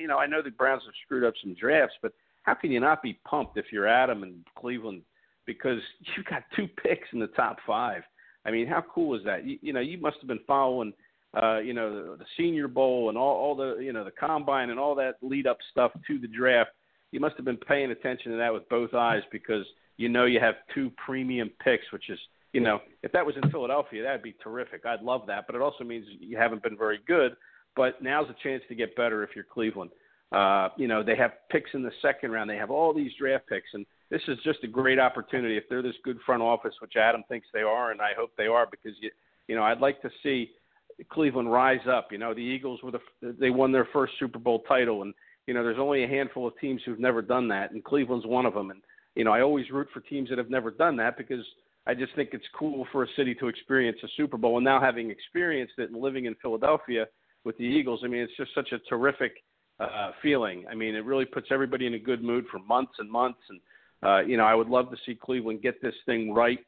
you 0.00 0.06
know, 0.06 0.18
I 0.18 0.26
know 0.26 0.40
the 0.40 0.50
Browns 0.50 0.82
have 0.84 0.94
screwed 1.04 1.24
up 1.24 1.34
some 1.42 1.54
drafts, 1.54 1.96
but 2.00 2.12
how 2.42 2.54
can 2.54 2.70
you 2.70 2.80
not 2.80 3.02
be 3.02 3.18
pumped 3.28 3.56
if 3.56 3.66
you're 3.72 3.88
Adam 3.88 4.22
and 4.22 4.44
Cleveland 4.56 5.02
because 5.46 5.80
you've 6.16 6.26
got 6.26 6.44
two 6.54 6.68
picks 6.82 7.08
in 7.12 7.18
the 7.18 7.28
top 7.28 7.56
five? 7.66 8.02
I 8.44 8.50
mean, 8.50 8.66
how 8.66 8.84
cool 8.94 9.16
is 9.16 9.24
that? 9.24 9.46
You, 9.46 9.58
you 9.62 9.72
know, 9.72 9.80
you 9.80 9.98
must 9.98 10.18
have 10.20 10.28
been 10.28 10.40
following, 10.46 10.92
uh, 11.40 11.58
you 11.58 11.72
know, 11.72 11.94
the, 11.94 12.16
the 12.18 12.26
Senior 12.36 12.68
Bowl 12.68 13.08
and 13.08 13.18
all, 13.18 13.36
all 13.36 13.56
the, 13.56 13.78
you 13.80 13.92
know, 13.92 14.04
the 14.04 14.10
combine 14.10 14.70
and 14.70 14.78
all 14.78 14.94
that 14.96 15.14
lead 15.22 15.46
up 15.46 15.58
stuff 15.70 15.92
to 16.06 16.18
the 16.18 16.28
draft. 16.28 16.70
You 17.12 17.20
must 17.20 17.36
have 17.36 17.44
been 17.44 17.56
paying 17.56 17.90
attention 17.90 18.32
to 18.32 18.38
that 18.38 18.52
with 18.52 18.68
both 18.68 18.94
eyes 18.94 19.22
because 19.30 19.64
you 19.96 20.08
know 20.08 20.24
you 20.24 20.40
have 20.40 20.56
two 20.74 20.90
premium 21.04 21.50
picks, 21.62 21.92
which 21.92 22.10
is 22.10 22.18
you 22.52 22.60
know, 22.60 22.80
if 23.02 23.12
that 23.12 23.24
was 23.24 23.34
in 23.42 23.50
Philadelphia, 23.50 24.02
that'd 24.02 24.22
be 24.22 24.34
terrific. 24.42 24.84
I'd 24.84 25.02
love 25.02 25.22
that, 25.26 25.46
but 25.46 25.56
it 25.56 25.62
also 25.62 25.84
means 25.84 26.06
you 26.20 26.36
haven't 26.36 26.62
been 26.62 26.76
very 26.76 27.00
good. 27.06 27.32
But 27.74 28.02
now's 28.02 28.28
a 28.28 28.36
chance 28.42 28.62
to 28.68 28.74
get 28.74 28.94
better 28.94 29.22
if 29.22 29.30
you're 29.34 29.44
Cleveland. 29.44 29.90
Uh, 30.30 30.68
you 30.76 30.86
know, 30.86 31.02
they 31.02 31.16
have 31.16 31.32
picks 31.50 31.70
in 31.74 31.82
the 31.82 31.90
second 32.02 32.30
round. 32.30 32.48
They 32.48 32.56
have 32.56 32.70
all 32.70 32.92
these 32.92 33.12
draft 33.18 33.46
picks, 33.48 33.68
and 33.72 33.86
this 34.10 34.20
is 34.28 34.38
just 34.44 34.58
a 34.64 34.66
great 34.66 34.98
opportunity 34.98 35.56
if 35.56 35.64
they're 35.68 35.82
this 35.82 35.94
good 36.04 36.18
front 36.24 36.42
office, 36.42 36.74
which 36.80 36.96
Adam 36.96 37.22
thinks 37.28 37.46
they 37.52 37.62
are, 37.62 37.90
and 37.90 38.00
I 38.00 38.10
hope 38.16 38.30
they 38.36 38.46
are, 38.46 38.66
because 38.70 38.92
you, 39.00 39.10
you 39.48 39.54
know, 39.54 39.62
I'd 39.62 39.80
like 39.80 40.02
to 40.02 40.10
see 40.22 40.50
Cleveland 41.10 41.50
rise 41.50 41.86
up. 41.88 42.08
You 42.12 42.18
know, 42.18 42.34
the 42.34 42.40
Eagles 42.40 42.80
were 42.82 42.90
the 42.90 43.00
they 43.22 43.50
won 43.50 43.72
their 43.72 43.88
first 43.92 44.14
Super 44.18 44.38
Bowl 44.38 44.62
title, 44.68 45.02
and 45.02 45.14
you 45.46 45.54
know, 45.54 45.62
there's 45.62 45.78
only 45.78 46.04
a 46.04 46.08
handful 46.08 46.46
of 46.46 46.58
teams 46.60 46.80
who've 46.84 47.00
never 47.00 47.22
done 47.22 47.48
that, 47.48 47.72
and 47.72 47.82
Cleveland's 47.84 48.26
one 48.26 48.46
of 48.46 48.54
them. 48.54 48.70
And 48.70 48.82
you 49.14 49.24
know, 49.24 49.32
I 49.32 49.42
always 49.42 49.70
root 49.70 49.88
for 49.92 50.00
teams 50.00 50.28
that 50.30 50.38
have 50.38 50.50
never 50.50 50.70
done 50.70 50.96
that 50.96 51.16
because 51.16 51.44
I 51.86 51.94
just 51.94 52.14
think 52.14 52.30
it's 52.32 52.44
cool 52.58 52.86
for 52.92 53.02
a 53.02 53.08
city 53.16 53.34
to 53.36 53.48
experience 53.48 53.98
a 54.02 54.08
Super 54.16 54.36
Bowl. 54.36 54.56
And 54.56 54.64
now 54.64 54.80
having 54.80 55.10
experienced 55.10 55.74
it 55.78 55.90
and 55.90 56.00
living 56.00 56.26
in 56.26 56.34
Philadelphia 56.36 57.06
with 57.44 57.58
the 57.58 57.64
Eagles, 57.64 58.00
I 58.04 58.08
mean, 58.08 58.20
it's 58.20 58.36
just 58.36 58.54
such 58.54 58.72
a 58.72 58.78
terrific 58.88 59.32
uh, 59.80 60.12
feeling. 60.22 60.64
I 60.70 60.74
mean, 60.74 60.94
it 60.94 61.04
really 61.04 61.24
puts 61.24 61.48
everybody 61.50 61.86
in 61.86 61.94
a 61.94 61.98
good 61.98 62.22
mood 62.22 62.44
for 62.50 62.60
months 62.60 62.92
and 62.98 63.10
months. 63.10 63.40
And 63.50 63.60
uh, 64.02 64.20
you 64.22 64.36
know, 64.36 64.44
I 64.44 64.54
would 64.54 64.68
love 64.68 64.90
to 64.90 64.96
see 65.04 65.14
Cleveland 65.14 65.62
get 65.62 65.82
this 65.82 65.94
thing 66.06 66.32
right. 66.32 66.60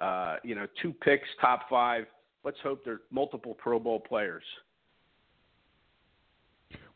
Uh, 0.00 0.36
you 0.42 0.54
know, 0.54 0.66
two 0.80 0.92
picks, 0.92 1.28
top 1.40 1.68
five. 1.68 2.06
Let's 2.44 2.56
hope 2.62 2.84
they're 2.84 3.02
multiple 3.10 3.54
Pro 3.54 3.78
Bowl 3.78 4.00
players. 4.00 4.42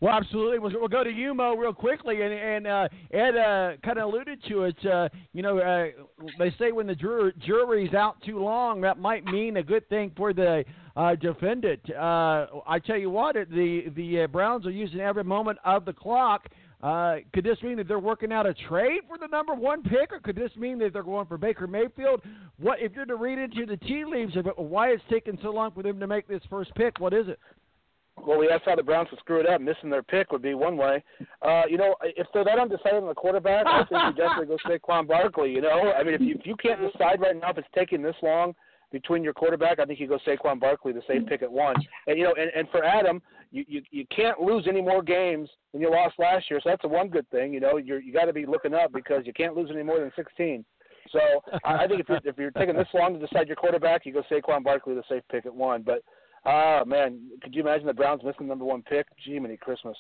Well, 0.01 0.13
absolutely. 0.13 0.59
We'll, 0.59 0.89
go 0.89 1.03
to 1.03 1.11
you, 1.11 1.33
Mo, 1.33 1.55
real 1.55 1.73
quickly. 1.73 2.21
And, 2.21 2.33
and 2.33 2.67
uh, 2.67 2.89
Ed 3.13 3.37
uh, 3.37 3.73
kind 3.83 3.99
of 3.99 4.09
alluded 4.09 4.43
to 4.49 4.65
it. 4.65 4.87
Uh, 4.87 5.09
you 5.33 5.43
know, 5.43 5.59
uh, 5.59 5.87
they 6.39 6.55
say 6.59 6.71
when 6.71 6.87
the 6.87 6.95
jur- 6.95 7.33
jury's 7.39 7.95
out 7.95 8.21
too 8.23 8.39
long, 8.39 8.83
that 8.83 8.99
might 8.99 9.25
mean 9.25 9.57
a 9.57 9.63
good 9.63 9.89
thing 9.89 10.13
for 10.15 10.35
the 10.35 10.65
uh, 10.97 11.15
defendant. 11.15 11.81
Uh, 11.91 12.47
I 12.67 12.79
tell 12.85 12.99
you 12.99 13.11
what, 13.11 13.35
the 13.35 13.85
the 13.95 14.27
Browns 14.27 14.67
are 14.67 14.71
using 14.71 15.01
every 15.01 15.25
moment 15.25 15.59
of 15.65 15.85
the 15.87 15.93
clock. 15.93 16.49
Uh, 16.83 17.17
could 17.33 17.43
this 17.43 17.61
mean 17.63 17.79
that 17.79 17.89
they're 17.89 17.99
working 17.99 18.33
out 18.33 18.47
a 18.47 18.53
trade 18.69 19.01
for 19.09 19.17
the 19.17 19.27
number 19.27 19.55
one 19.55 19.83
pick, 19.83 20.13
or 20.13 20.21
could 20.21 20.37
this 20.37 20.51
mean 20.57 20.79
that 20.79 20.93
they're 20.93 21.03
going 21.03 21.27
for 21.27 21.39
Baker 21.39 21.67
Mayfield? 21.67 22.21
What 22.59 22.81
if 22.81 22.93
you're 22.95 23.07
to 23.07 23.17
read 23.17 23.39
into 23.39 23.65
the 23.65 23.79
tea 23.79 24.05
leaves 24.05 24.37
of 24.37 24.47
it, 24.47 24.59
why 24.59 24.89
it's 24.91 25.03
taking 25.11 25.39
so 25.43 25.51
long 25.51 25.73
for 25.73 25.83
them 25.83 25.99
to 25.99 26.07
make 26.07 26.29
this 26.29 26.43
first 26.51 26.75
pick? 26.75 27.01
What 27.01 27.15
is 27.15 27.29
it? 27.29 27.39
Well, 28.25 28.39
we 28.39 28.49
asked 28.49 28.65
how 28.65 28.75
the 28.75 28.83
Browns 28.83 29.09
would 29.11 29.21
screw 29.21 29.41
it 29.41 29.49
up. 29.49 29.61
Missing 29.61 29.91
their 29.91 30.03
pick 30.03 30.33
would 30.33 30.43
be 30.43 30.55
one 30.55 30.77
way. 30.77 31.03
Uh, 31.43 31.63
you 31.69 31.77
know, 31.77 31.95
if 32.03 32.27
they're 32.33 32.45
that 32.45 32.59
undecided 32.59 33.03
on 33.03 33.09
the 33.09 33.15
quarterback, 33.15 33.67
I 33.67 33.85
think 33.85 34.01
you 34.17 34.23
definitely 34.25 34.47
go 34.47 34.59
Saquon 34.67 35.07
Barkley. 35.07 35.53
You 35.53 35.61
know, 35.61 35.93
I 35.93 36.03
mean, 36.03 36.15
if 36.15 36.21
you 36.21 36.35
if 36.35 36.47
you 36.47 36.57
can't 36.57 36.81
decide 36.81 37.21
right 37.21 37.39
now 37.39 37.51
if 37.51 37.59
it's 37.59 37.69
taking 37.75 38.03
this 38.03 38.17
long 38.23 38.55
between 38.93 39.23
your 39.23 39.33
quarterback, 39.35 39.79
I 39.79 39.85
think 39.85 40.01
you 40.01 40.09
go 40.09 40.19
Saquon 40.27 40.59
Barkley, 40.59 40.93
the 40.93 41.03
safe 41.07 41.27
pick 41.27 41.43
at 41.43 41.51
one. 41.53 41.77
And 42.07 42.19
you 42.19 42.25
know, 42.25 42.35
and, 42.39 42.51
and 42.57 42.69
for 42.71 42.85
Adam, 42.85 43.21
you, 43.53 43.65
you 43.69 43.83
you 43.91 44.07
can't 44.15 44.41
lose 44.41 44.67
any 44.69 44.81
more 44.81 45.03
games 45.03 45.49
than 45.73 45.83
you 45.83 45.91
lost 45.91 46.19
last 46.19 46.51
year, 46.51 46.61
so 46.63 46.71
that's 46.71 46.85
a 46.85 46.89
one 46.89 47.09
good 47.09 47.29
thing. 47.31 47.53
You 47.53 47.61
know, 47.61 47.77
you're 47.77 48.01
you 48.01 48.13
got 48.13 48.25
to 48.25 48.33
be 48.33 48.47
looking 48.47 48.75
up 48.75 48.93
because 48.93 49.23
you 49.27 49.33
can't 49.33 49.55
lose 49.55 49.71
any 49.73 49.83
more 49.83 50.01
than 50.01 50.11
16. 50.17 50.65
So 51.11 51.21
I 51.65 51.87
think 51.87 52.01
if 52.01 52.09
you're 52.09 52.21
if 52.25 52.39
you're 52.39 52.51
taking 52.51 52.77
this 52.77 52.89
long 52.95 53.19
to 53.19 53.25
decide 53.25 53.47
your 53.47 53.57
quarterback, 53.57 54.07
you 54.07 54.13
go 54.13 54.23
Saquon 54.31 54.65
Barkley, 54.65 54.95
the 54.95 55.03
safe 55.09 55.23
pick 55.31 55.47
at 55.47 55.55
one. 55.55 55.83
But 55.83 56.03
Ah, 56.47 56.85
man, 56.87 57.21
could 57.43 57.55
you 57.55 57.63
imagine 57.63 57.87
the 57.87 57.95
Browns 57.95 58.23
missing 58.23 58.47
the 58.47 58.51
number 58.51 58.65
one 58.65 58.83
pick? 58.83 59.07
Gee, 59.25 59.39
many 59.41 59.57
Christmas. 59.57 59.97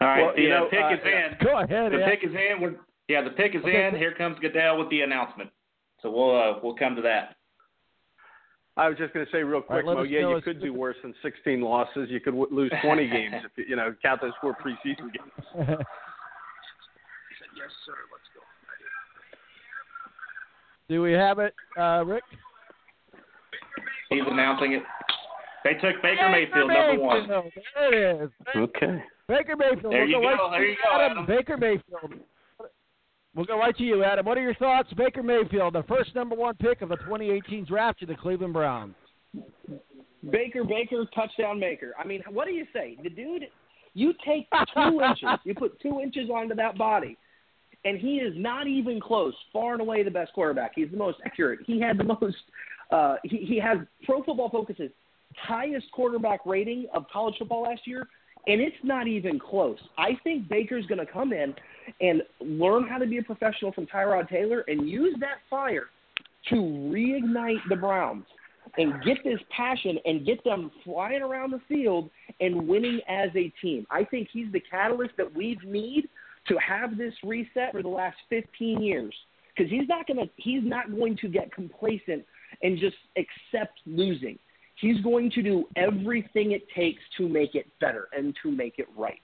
All 0.00 0.06
right, 0.08 0.22
Well, 0.22 0.32
the 0.36 0.42
you 0.42 0.48
know, 0.48 0.66
uh, 0.66 0.70
pick 0.70 0.80
uh, 0.80 0.94
is 0.94 1.00
in. 1.04 1.44
Go 1.46 1.58
ahead, 1.58 1.92
The 1.92 2.04
Ed. 2.04 2.10
pick 2.10 2.24
is 2.24 2.34
in. 2.34 2.60
We're, 2.60 2.74
yeah, 3.08 3.22
the 3.22 3.30
pick 3.30 3.54
is 3.54 3.60
Okay. 3.62 3.88
in. 3.88 3.96
Here 3.96 4.14
comes 4.14 4.38
Goodell 4.40 4.78
with 4.78 4.88
the 4.90 5.00
announcement. 5.02 5.50
So 6.00 6.10
we'll 6.10 6.36
uh, 6.36 6.58
we'll 6.62 6.74
come 6.74 6.94
to 6.96 7.02
that. 7.02 7.36
I 8.76 8.88
was 8.88 8.96
just 8.96 9.12
going 9.12 9.26
to 9.26 9.30
say 9.32 9.42
real 9.42 9.60
quick, 9.60 9.84
let 9.84 9.94
Mo. 9.96 10.02
Yeah, 10.02 10.28
you 10.30 10.40
could 10.40 10.60
do 10.60 10.72
worse 10.72 10.96
than 11.02 11.14
16 11.22 11.60
losses. 11.60 12.08
You 12.08 12.20
could 12.20 12.32
w- 12.34 12.48
lose 12.50 12.72
20 12.82 13.06
games 13.08 13.34
if 13.44 13.50
you, 13.56 13.64
you 13.68 13.76
know 13.76 13.94
count 14.02 14.20
those 14.22 14.32
four 14.40 14.54
preseason 14.54 15.12
games. 15.12 15.44
He 15.52 15.58
said, 15.58 15.76
"Yes, 17.54 17.70
sir. 17.84 17.92
Let's 18.10 18.28
go." 18.34 18.40
Do 20.88 21.02
we 21.02 21.12
have 21.12 21.38
it, 21.38 21.54
uh, 21.78 22.04
Rick? 22.04 22.24
He's 24.10 24.22
announcing 24.26 24.72
it. 24.72 24.82
They 25.64 25.74
took 25.74 26.02
Baker 26.02 26.28
Mayfield 26.30 26.68
number 26.68 27.00
one. 27.02 27.28
There 27.28 28.20
it 28.20 28.24
is. 28.24 28.30
Okay. 28.56 29.02
Baker 29.28 29.56
Mayfield. 29.56 29.92
There 29.92 30.00
we'll 30.00 30.08
you 30.08 30.14
go. 30.16 30.36
go. 30.36 30.50
Right 30.50 30.58
There 30.58 30.68
you 30.68 30.76
go, 30.82 31.00
Adam. 31.00 31.18
Adam. 31.18 31.26
Baker 31.26 31.56
Mayfield. 31.56 32.20
We'll 33.34 33.46
go 33.46 33.58
right 33.58 33.76
to 33.76 33.82
you, 33.82 34.04
Adam. 34.04 34.26
What 34.26 34.36
are 34.36 34.42
your 34.42 34.54
thoughts, 34.56 34.92
Baker 34.92 35.22
Mayfield, 35.22 35.74
the 35.74 35.84
first 35.84 36.14
number 36.14 36.36
one 36.36 36.54
pick 36.56 36.82
of 36.82 36.90
the 36.90 36.96
2018 36.96 37.64
draft 37.64 38.00
to 38.00 38.06
the 38.06 38.14
Cleveland 38.14 38.52
Browns? 38.52 38.94
Baker, 40.30 40.64
Baker, 40.64 41.06
touchdown 41.14 41.58
maker. 41.58 41.94
I 41.98 42.06
mean, 42.06 42.22
what 42.30 42.46
do 42.46 42.52
you 42.52 42.66
say? 42.74 42.98
The 43.02 43.08
dude, 43.08 43.44
you 43.94 44.12
take 44.24 44.48
two 44.74 45.00
inches, 45.08 45.28
you 45.44 45.54
put 45.54 45.80
two 45.80 46.00
inches 46.00 46.28
onto 46.28 46.54
that 46.56 46.76
body, 46.76 47.16
and 47.84 47.98
he 47.98 48.16
is 48.16 48.34
not 48.36 48.66
even 48.66 49.00
close. 49.00 49.34
Far 49.52 49.72
and 49.72 49.80
away 49.80 50.02
the 50.02 50.10
best 50.10 50.32
quarterback. 50.34 50.72
He's 50.74 50.90
the 50.90 50.96
most 50.98 51.18
accurate. 51.24 51.60
He 51.66 51.80
had 51.80 51.98
the 51.98 52.04
most. 52.04 52.36
Uh, 52.90 53.16
he 53.24 53.38
he 53.38 53.58
has 53.58 53.78
Pro 54.04 54.22
Football 54.22 54.50
Focus's 54.50 54.90
highest 55.40 55.90
quarterback 55.92 56.40
rating 56.46 56.86
of 56.94 57.06
college 57.12 57.34
football 57.38 57.62
last 57.62 57.86
year, 57.86 58.08
and 58.46 58.60
it's 58.60 58.76
not 58.82 59.06
even 59.06 59.38
close. 59.38 59.78
I 59.98 60.18
think 60.24 60.48
Baker's 60.48 60.86
going 60.86 61.04
to 61.04 61.10
come 61.10 61.32
in 61.32 61.54
and 62.00 62.22
learn 62.40 62.86
how 62.86 62.98
to 62.98 63.06
be 63.06 63.18
a 63.18 63.22
professional 63.22 63.72
from 63.72 63.86
Tyrod 63.86 64.28
Taylor 64.28 64.64
and 64.68 64.88
use 64.88 65.14
that 65.20 65.38
fire 65.48 65.86
to 66.48 66.56
reignite 66.56 67.60
the 67.68 67.76
Browns 67.76 68.24
and 68.78 69.02
get 69.04 69.18
this 69.24 69.38
passion 69.54 69.98
and 70.04 70.24
get 70.24 70.42
them 70.44 70.70
flying 70.84 71.22
around 71.22 71.52
the 71.52 71.60
field 71.68 72.10
and 72.40 72.66
winning 72.66 73.00
as 73.08 73.30
a 73.36 73.52
team. 73.60 73.86
I 73.90 74.04
think 74.04 74.28
he's 74.32 74.50
the 74.52 74.60
catalyst 74.60 75.16
that 75.18 75.34
we 75.34 75.58
need 75.64 76.08
to 76.48 76.56
have 76.58 76.96
this 76.96 77.14
reset 77.22 77.72
for 77.72 77.82
the 77.82 77.88
last 77.88 78.16
15 78.30 78.82
years 78.82 79.14
because 79.54 79.70
he's 79.70 79.88
not 79.88 80.06
going 80.06 80.18
to 80.18 80.30
he's 80.36 80.62
not 80.64 80.90
going 80.90 81.16
to 81.18 81.28
get 81.28 81.52
complacent 81.52 82.24
and 82.62 82.78
just 82.78 82.96
accept 83.16 83.78
losing. 83.86 84.38
He's 84.82 85.00
going 85.00 85.30
to 85.30 85.42
do 85.42 85.64
everything 85.76 86.50
it 86.50 86.66
takes 86.74 87.00
to 87.16 87.28
make 87.28 87.54
it 87.54 87.66
better 87.80 88.08
and 88.12 88.34
to 88.42 88.50
make 88.50 88.80
it 88.80 88.88
right. 88.96 89.20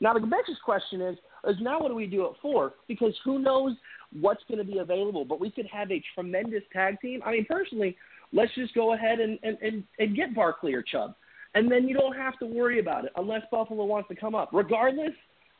Now 0.00 0.14
the 0.14 0.20
next 0.20 0.52
question 0.64 1.02
is 1.02 1.18
is 1.46 1.56
now 1.60 1.78
what 1.78 1.88
do 1.88 1.94
we 1.94 2.06
do 2.06 2.24
it 2.24 2.32
for? 2.40 2.72
Because 2.88 3.14
who 3.22 3.38
knows 3.38 3.76
what's 4.18 4.42
going 4.48 4.58
to 4.58 4.64
be 4.64 4.78
available? 4.78 5.26
But 5.26 5.40
we 5.40 5.50
could 5.50 5.66
have 5.66 5.92
a 5.92 6.02
tremendous 6.14 6.62
tag 6.72 6.98
team. 7.02 7.20
I 7.24 7.32
mean, 7.32 7.44
personally, 7.44 7.98
let's 8.32 8.54
just 8.54 8.74
go 8.74 8.94
ahead 8.94 9.20
and, 9.20 9.38
and, 9.42 9.58
and, 9.60 9.84
and 9.98 10.16
get 10.16 10.34
Barkley 10.34 10.72
or 10.72 10.80
Chubb. 10.80 11.14
And 11.54 11.70
then 11.70 11.86
you 11.86 11.94
don't 11.94 12.16
have 12.16 12.38
to 12.38 12.46
worry 12.46 12.80
about 12.80 13.04
it 13.04 13.12
unless 13.16 13.42
Buffalo 13.50 13.84
wants 13.84 14.08
to 14.08 14.14
come 14.14 14.34
up. 14.34 14.48
Regardless, 14.54 15.12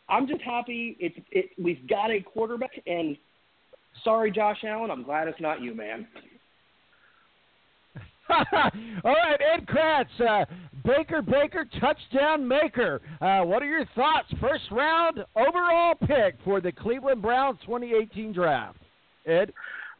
I'm 0.09 0.27
just 0.27 0.41
happy 0.41 0.97
it's 0.99 1.19
it 1.31 1.51
we've 1.63 1.87
got 1.87 2.11
a 2.11 2.21
quarterback 2.21 2.73
and 2.87 3.17
sorry 4.03 4.31
Josh 4.31 4.65
Allen, 4.67 4.91
I'm 4.91 5.03
glad 5.03 5.29
it's 5.29 5.41
not 5.41 5.61
you, 5.61 5.75
man. 5.75 6.07
All 9.05 9.14
right, 9.14 9.41
Ed 9.55 9.66
Kracz, 9.66 10.20
uh, 10.20 10.45
Baker 10.85 11.22
Baker 11.22 11.66
touchdown 11.81 12.47
maker. 12.47 13.01
Uh, 13.20 13.43
what 13.43 13.62
are 13.62 13.66
your 13.66 13.87
thoughts? 13.95 14.29
First 14.41 14.64
round 14.70 15.25
overall 15.37 15.95
pick 15.95 16.37
for 16.45 16.61
the 16.61 16.72
Cleveland 16.72 17.22
Browns 17.22 17.59
2018 17.66 18.33
draft. 18.33 18.79
Ed? 19.27 19.53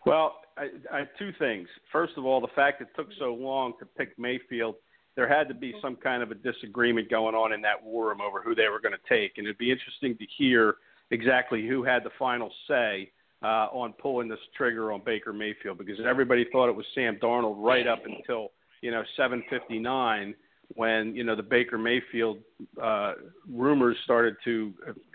Well, 0.07 0.41
I, 0.57 0.69
I 0.91 1.05
two 1.19 1.33
things. 1.39 1.69
First 1.93 2.15
of 2.17 2.25
all, 2.25 2.41
the 2.41 2.49
fact 2.55 2.81
it 2.81 2.89
took 2.97 3.09
so 3.19 3.35
long 3.35 3.75
to 3.79 3.87
pick 3.87 4.19
Mayfield, 4.19 4.77
there 5.17 5.29
had 5.29 5.49
to 5.49 5.55
be 5.55 5.75
some 5.81 5.97
kind 5.97 6.23
of 6.23 6.31
a 6.31 6.35
disagreement 6.35 7.11
going 7.11 7.35
on 7.35 7.53
in 7.53 7.61
that 7.63 7.83
war 7.83 8.09
room 8.09 8.21
over 8.21 8.43
who 8.43 8.55
they 8.55 8.69
were 8.69 8.81
going 8.81 8.95
to 8.95 9.09
take, 9.09 9.39
and 9.39 9.47
it'd 9.47 9.59
be 9.59 9.71
interesting 9.71 10.17
to 10.19 10.25
hear 10.37 10.77
exactly 11.11 11.67
who 11.67 11.85
had 11.85 12.05
the 12.05 12.11
final 12.19 12.51
say 12.69 13.11
uh, 13.45 13.69
on 13.73 13.93
pulling 13.93 14.27
this 14.27 14.39
trigger 14.57 14.91
on 14.91 15.03
Baker 15.05 15.33
Mayfield 15.33 15.77
because 15.77 15.99
everybody 16.09 16.47
thought 16.51 16.69
it 16.69 16.75
was 16.75 16.87
Sam 16.95 17.19
Darnold 17.23 17.57
right 17.59 17.87
up 17.87 18.03
until 18.07 18.53
you 18.81 18.91
know 18.91 19.03
7:59 19.19 20.35
when 20.77 21.15
you 21.15 21.25
know 21.25 21.37
the 21.37 21.43
Baker 21.43 21.77
Mayfield 21.77 22.39
uh, 22.83 23.13
rumors 23.49 23.97
started 24.05 24.37
to 24.45 24.73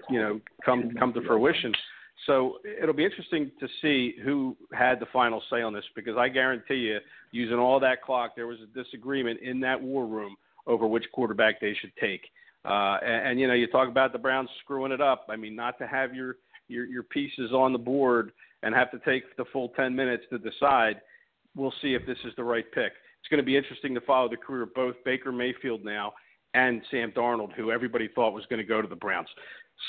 you 0.09 0.21
know 0.21 0.39
come 0.63 0.91
come 0.99 1.11
to 1.13 1.21
fruition. 1.21 1.73
So 2.27 2.59
it'll 2.81 2.93
be 2.93 3.05
interesting 3.05 3.49
to 3.59 3.67
see 3.81 4.15
who 4.23 4.55
had 4.73 4.99
the 4.99 5.07
final 5.11 5.41
say 5.49 5.61
on 5.61 5.73
this 5.73 5.85
because 5.95 6.17
I 6.17 6.27
guarantee 6.27 6.75
you, 6.75 6.99
using 7.31 7.57
all 7.57 7.79
that 7.79 8.03
clock, 8.03 8.35
there 8.35 8.45
was 8.45 8.59
a 8.61 8.83
disagreement 8.83 9.39
in 9.39 9.59
that 9.61 9.81
war 9.81 10.05
room 10.05 10.35
over 10.67 10.85
which 10.85 11.05
quarterback 11.13 11.59
they 11.61 11.73
should 11.79 11.93
take. 11.99 12.21
Uh, 12.65 12.97
and, 13.01 13.29
and 13.29 13.39
you 13.39 13.47
know, 13.47 13.53
you 13.53 13.67
talk 13.67 13.87
about 13.87 14.11
the 14.11 14.19
Browns 14.19 14.49
screwing 14.61 14.91
it 14.91 14.99
up. 14.99 15.27
I 15.29 15.37
mean, 15.37 15.55
not 15.55 15.77
to 15.79 15.87
have 15.87 16.13
your 16.13 16.35
your 16.69 16.85
your 16.85 17.03
pieces 17.03 17.51
on 17.51 17.73
the 17.73 17.79
board 17.79 18.31
and 18.63 18.75
have 18.75 18.91
to 18.91 18.99
take 18.99 19.35
the 19.37 19.45
full 19.51 19.69
10 19.69 19.95
minutes 19.95 20.23
to 20.29 20.37
decide. 20.37 21.01
We'll 21.55 21.73
see 21.81 21.93
if 21.93 22.05
this 22.05 22.17
is 22.25 22.33
the 22.37 22.43
right 22.43 22.65
pick. 22.73 22.91
It's 23.19 23.29
going 23.29 23.39
to 23.39 23.45
be 23.45 23.57
interesting 23.57 23.93
to 23.95 24.01
follow 24.01 24.29
the 24.29 24.37
career 24.37 24.63
of 24.63 24.73
both 24.73 24.95
Baker 25.03 25.31
Mayfield 25.31 25.83
now 25.83 26.13
and 26.53 26.81
Sam 26.89 27.11
Darnold, 27.11 27.53
who 27.53 27.71
everybody 27.71 28.09
thought 28.13 28.33
was 28.33 28.45
going 28.49 28.61
to 28.61 28.67
go 28.67 28.81
to 28.81 28.87
the 28.87 28.95
Browns. 28.95 29.27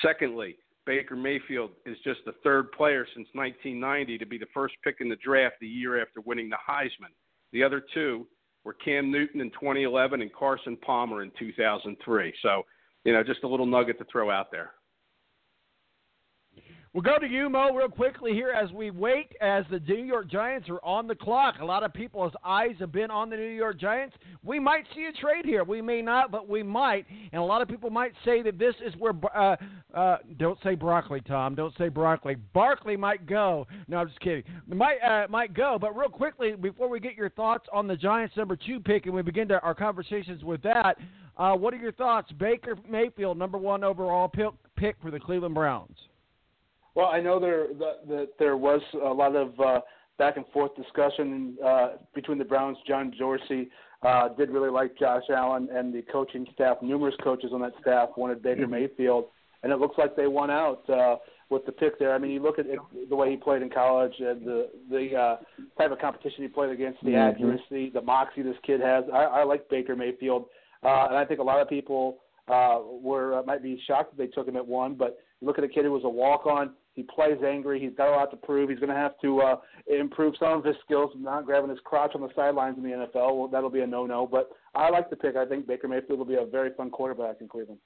Secondly, 0.02 0.56
Baker 0.86 1.16
Mayfield 1.16 1.70
is 1.86 1.96
just 2.04 2.20
the 2.24 2.34
third 2.42 2.72
player 2.72 3.06
since 3.14 3.28
1990 3.34 4.18
to 4.18 4.26
be 4.26 4.38
the 4.38 4.46
first 4.52 4.74
pick 4.82 4.96
in 5.00 5.08
the 5.08 5.16
draft 5.16 5.56
the 5.60 5.66
year 5.66 6.00
after 6.00 6.20
winning 6.20 6.48
the 6.48 6.56
Heisman. 6.68 7.12
The 7.52 7.62
other 7.62 7.82
two 7.92 8.26
were 8.64 8.74
Cam 8.74 9.10
Newton 9.10 9.40
in 9.40 9.50
2011 9.50 10.20
and 10.20 10.32
Carson 10.32 10.76
Palmer 10.76 11.22
in 11.22 11.30
2003. 11.38 12.34
So, 12.42 12.62
you 13.04 13.12
know, 13.12 13.22
just 13.22 13.44
a 13.44 13.48
little 13.48 13.66
nugget 13.66 13.98
to 13.98 14.04
throw 14.10 14.30
out 14.30 14.50
there. 14.50 14.72
We'll 16.93 17.03
go 17.03 17.18
to 17.18 17.26
you, 17.28 17.49
Mo, 17.49 17.72
real 17.72 17.88
quickly 17.88 18.32
here 18.32 18.51
as 18.51 18.72
we 18.72 18.91
wait 18.91 19.30
as 19.41 19.64
the 19.70 19.78
New 19.78 20.03
York 20.03 20.28
Giants 20.28 20.68
are 20.68 20.84
on 20.84 21.07
the 21.07 21.14
clock. 21.14 21.61
A 21.61 21.64
lot 21.64 21.84
of 21.84 21.95
people's 21.95 22.32
eyes 22.45 22.74
have 22.80 22.91
been 22.91 23.12
on 23.12 23.30
the 23.30 23.36
New 23.36 23.45
York 23.45 23.78
Giants. 23.78 24.16
We 24.43 24.59
might 24.59 24.86
see 24.93 25.05
a 25.05 25.12
trade 25.12 25.45
here. 25.45 25.62
We 25.62 25.80
may 25.82 26.03
not, 26.03 26.32
but 26.32 26.49
we 26.49 26.64
might. 26.64 27.07
And 27.30 27.41
a 27.41 27.45
lot 27.45 27.62
of 27.62 27.68
people 27.68 27.91
might 27.91 28.12
say 28.24 28.43
that 28.43 28.59
this 28.59 28.74
is 28.84 28.93
where, 28.99 29.12
uh, 29.32 29.55
uh, 29.95 30.16
don't 30.36 30.59
say 30.64 30.74
broccoli, 30.74 31.20
Tom. 31.20 31.55
Don't 31.55 31.72
say 31.78 31.88
broccoli. 31.88 32.34
Barkley 32.53 32.97
might 32.97 33.24
go. 33.24 33.68
No, 33.86 33.99
I'm 33.99 34.09
just 34.09 34.18
kidding. 34.18 34.43
Might, 34.66 34.99
uh, 34.99 35.28
might 35.30 35.55
go. 35.55 35.78
But 35.80 35.97
real 35.97 36.09
quickly, 36.09 36.57
before 36.57 36.88
we 36.88 36.99
get 36.99 37.14
your 37.14 37.30
thoughts 37.30 37.68
on 37.72 37.86
the 37.86 37.97
Giants' 37.97 38.36
number 38.36 38.57
two 38.57 38.80
pick 38.80 39.07
and 39.07 39.14
we 39.14 39.22
begin 39.22 39.47
to, 39.47 39.61
our 39.61 39.76
conversations 39.76 40.43
with 40.43 40.61
that, 40.62 40.97
uh, 41.36 41.53
what 41.55 41.72
are 41.72 41.76
your 41.78 41.93
thoughts? 41.93 42.32
Baker 42.32 42.76
Mayfield, 42.88 43.38
number 43.38 43.59
one 43.59 43.84
overall 43.84 44.26
pick, 44.26 44.49
pick 44.74 44.97
for 45.01 45.12
the 45.12 45.20
Cleveland 45.20 45.55
Browns. 45.55 45.97
Well, 46.95 47.07
I 47.07 47.20
know 47.20 47.38
there 47.38 47.68
that, 47.78 48.09
that 48.09 48.28
there 48.38 48.57
was 48.57 48.80
a 48.95 49.12
lot 49.12 49.36
of 49.36 49.59
uh, 49.61 49.80
back 50.18 50.36
and 50.36 50.47
forth 50.53 50.74
discussion 50.76 51.57
uh, 51.64 51.88
between 52.14 52.38
the 52.38 52.45
Browns. 52.45 52.76
John 52.86 53.12
Dorsey 53.18 53.70
uh, 54.03 54.28
did 54.28 54.51
really 54.51 54.70
like 54.70 54.99
Josh 54.99 55.22
Allen, 55.34 55.68
and 55.72 55.95
the 55.95 56.03
coaching 56.03 56.47
staff, 56.55 56.78
numerous 56.82 57.14
coaches 57.22 57.51
on 57.53 57.61
that 57.61 57.72
staff, 57.80 58.11
wanted 58.16 58.43
Baker 58.43 58.62
mm-hmm. 58.62 58.72
Mayfield, 58.72 59.26
and 59.62 59.72
it 59.72 59.78
looks 59.78 59.97
like 59.99 60.16
they 60.16 60.26
won 60.26 60.51
out 60.51 60.88
uh, 60.88 61.16
with 61.51 61.66
the 61.66 61.72
pick 61.72 61.99
there. 61.99 62.14
I 62.14 62.18
mean, 62.18 62.30
you 62.30 62.43
look 62.43 62.59
at 62.59 62.66
it, 62.66 62.78
the 63.09 63.16
way 63.16 63.30
he 63.30 63.36
played 63.36 63.62
in 63.62 63.70
college, 63.70 64.14
and 64.18 64.45
the 64.45 64.70
the 64.91 65.14
uh, 65.14 65.36
type 65.78 65.91
of 65.93 65.99
competition 65.99 66.43
he 66.43 66.49
played 66.49 66.70
against, 66.70 67.03
the 67.03 67.11
mm-hmm. 67.11 67.36
accuracy, 67.36 67.91
the 67.91 68.01
moxie 68.01 68.43
this 68.43 68.57
kid 68.66 68.80
has. 68.80 69.05
I, 69.12 69.24
I 69.24 69.45
like 69.45 69.68
Baker 69.68 69.95
Mayfield, 69.95 70.47
uh, 70.82 71.07
and 71.09 71.16
I 71.16 71.24
think 71.24 71.41
a 71.41 71.45
lot 71.45 71.61
of 71.61 71.68
people 71.68 72.18
uh, 72.49 72.78
were 73.03 73.38
uh, 73.38 73.43
might 73.43 73.62
be 73.62 73.80
shocked 73.86 74.16
that 74.16 74.22
they 74.22 74.30
took 74.30 74.49
him 74.49 74.57
at 74.57 74.66
one, 74.66 74.95
but 74.95 75.18
look 75.41 75.59
at 75.59 75.64
a 75.64 75.68
kid 75.68 75.84
who 75.84 75.93
was 75.93 76.05
a 76.05 76.09
walk 76.09 76.47
on 76.47 76.72
he 76.95 77.03
plays 77.05 77.38
angry. 77.47 77.80
He's 77.80 77.97
got 77.97 78.09
a 78.09 78.16
lot 78.16 78.30
to 78.30 78.36
prove. 78.36 78.68
He's 78.68 78.78
going 78.78 78.91
to 78.91 78.97
have 78.97 79.18
to 79.22 79.41
uh, 79.41 79.57
improve 79.86 80.34
some 80.38 80.59
of 80.59 80.64
his 80.64 80.76
skills, 80.84 81.11
not 81.16 81.47
grabbing 81.47 81.70
his 81.70 81.78
crotch 81.84 82.12
on 82.14 82.20
the 82.20 82.28
sidelines 82.34 82.76
in 82.76 82.82
the 82.82 82.91
NFL. 82.91 83.36
Well, 83.36 83.49
that'll 83.51 83.70
be 83.70 83.80
a 83.80 83.86
no-no. 83.86 84.26
But 84.26 84.51
I 84.74 84.91
like 84.91 85.09
the 85.09 85.16
pick. 85.16 85.36
I 85.36 85.47
think 85.47 85.66
Baker 85.66 85.88
Mayfield 85.88 86.18
will 86.18 86.26
be 86.26 86.34
a 86.34 86.45
very 86.45 86.70
fun 86.76 86.91
quarterback 86.91 87.36
in 87.41 87.49
Cleveland. 87.49 87.80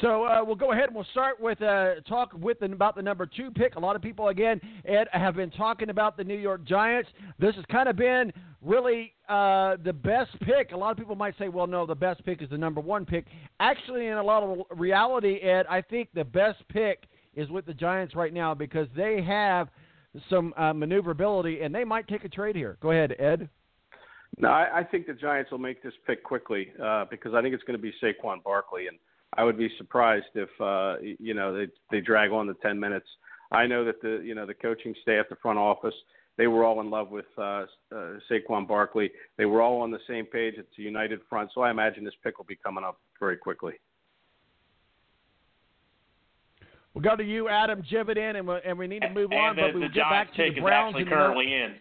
So 0.00 0.24
uh, 0.24 0.44
we'll 0.44 0.54
go 0.54 0.70
ahead 0.70 0.84
and 0.86 0.94
we'll 0.94 1.06
start 1.10 1.40
with 1.40 1.60
uh, 1.60 1.96
talk 2.08 2.32
with 2.34 2.60
the, 2.60 2.66
about 2.66 2.94
the 2.94 3.02
number 3.02 3.26
two 3.26 3.50
pick. 3.50 3.74
A 3.74 3.80
lot 3.80 3.96
of 3.96 4.02
people, 4.02 4.28
again, 4.28 4.60
Ed, 4.84 5.08
have 5.12 5.34
been 5.34 5.50
talking 5.50 5.90
about 5.90 6.16
the 6.16 6.22
New 6.22 6.38
York 6.38 6.64
Giants. 6.64 7.10
This 7.40 7.56
has 7.56 7.64
kind 7.72 7.88
of 7.88 7.96
been 7.96 8.32
really 8.62 9.12
uh, 9.28 9.76
the 9.84 9.92
best 9.92 10.30
pick. 10.40 10.72
A 10.72 10.76
lot 10.76 10.90
of 10.90 10.96
people 10.96 11.16
might 11.16 11.34
say, 11.38 11.48
well, 11.48 11.66
no, 11.66 11.86
the 11.86 11.94
best 11.94 12.24
pick 12.24 12.42
is 12.42 12.50
the 12.50 12.58
number 12.58 12.80
one 12.80 13.04
pick. 13.04 13.26
Actually, 13.58 14.06
in 14.06 14.14
a 14.14 14.22
lot 14.22 14.42
of 14.42 14.78
reality, 14.78 15.36
Ed, 15.40 15.66
I 15.68 15.80
think 15.80 16.08
the 16.14 16.24
best 16.24 16.58
pick 16.68 17.04
is 17.34 17.48
with 17.50 17.66
the 17.66 17.74
Giants 17.74 18.14
right 18.14 18.32
now 18.32 18.54
because 18.54 18.88
they 18.96 19.22
have 19.22 19.68
some 20.28 20.52
uh, 20.56 20.72
maneuverability 20.72 21.60
and 21.60 21.74
they 21.74 21.84
might 21.84 22.08
take 22.08 22.24
a 22.24 22.28
trade 22.28 22.56
here. 22.56 22.76
Go 22.80 22.90
ahead, 22.90 23.14
Ed. 23.18 23.48
No, 24.38 24.48
I, 24.48 24.80
I 24.80 24.84
think 24.84 25.06
the 25.06 25.12
Giants 25.12 25.50
will 25.50 25.58
make 25.58 25.82
this 25.82 25.92
pick 26.06 26.22
quickly 26.22 26.68
uh, 26.82 27.04
because 27.10 27.34
I 27.34 27.42
think 27.42 27.54
it's 27.54 27.64
going 27.64 27.78
to 27.78 27.82
be 27.82 27.92
Saquon 28.02 28.42
Barkley 28.42 28.86
and– 28.86 28.98
I 29.34 29.44
would 29.44 29.56
be 29.56 29.70
surprised 29.78 30.26
if 30.34 30.48
uh, 30.60 30.96
you 31.00 31.34
know 31.34 31.54
they 31.54 31.68
they 31.90 32.00
drag 32.00 32.30
on 32.30 32.46
the 32.46 32.54
10 32.54 32.78
minutes. 32.78 33.06
I 33.52 33.66
know 33.66 33.84
that 33.84 34.02
the 34.02 34.20
you 34.24 34.34
know 34.34 34.46
the 34.46 34.54
coaching 34.54 34.94
staff, 35.02 35.26
the 35.30 35.36
front 35.36 35.58
office, 35.58 35.94
they 36.40 36.46
were 36.46 36.64
all 36.64 36.80
in 36.80 36.88
love 36.88 37.10
with 37.10 37.26
uh, 37.36 37.42
uh, 37.42 37.66
Saquon 38.30 38.66
Barkley. 38.66 39.10
They 39.36 39.44
were 39.44 39.60
all 39.60 39.82
on 39.82 39.90
the 39.90 39.98
same 40.08 40.24
page. 40.24 40.54
It's 40.56 40.70
a 40.78 40.80
united 40.80 41.20
front, 41.28 41.50
so 41.54 41.60
I 41.60 41.70
imagine 41.70 42.02
this 42.02 42.14
pick 42.24 42.38
will 42.38 42.46
be 42.46 42.56
coming 42.56 42.82
up 42.82 42.98
very 43.18 43.36
quickly. 43.36 43.74
We'll 46.94 47.04
go 47.04 47.14
to 47.14 47.22
you, 47.22 47.50
Adam 47.50 47.82
Jividen, 47.82 48.40
and, 48.40 48.48
and 48.64 48.78
we 48.78 48.86
need 48.86 49.02
to 49.02 49.10
move 49.10 49.32
and 49.32 49.38
on, 49.38 49.56
the, 49.56 49.62
but 49.62 49.74
we 49.74 49.80
will 49.82 49.88
get 49.88 49.96
Giants 49.96 50.30
back 50.30 50.36
to 50.36 50.42
pick 50.44 50.54
the 50.54 50.62
Browns. 50.62 50.94
is 50.94 51.00
actually 51.02 51.14
currently 51.14 51.54
in, 51.54 51.74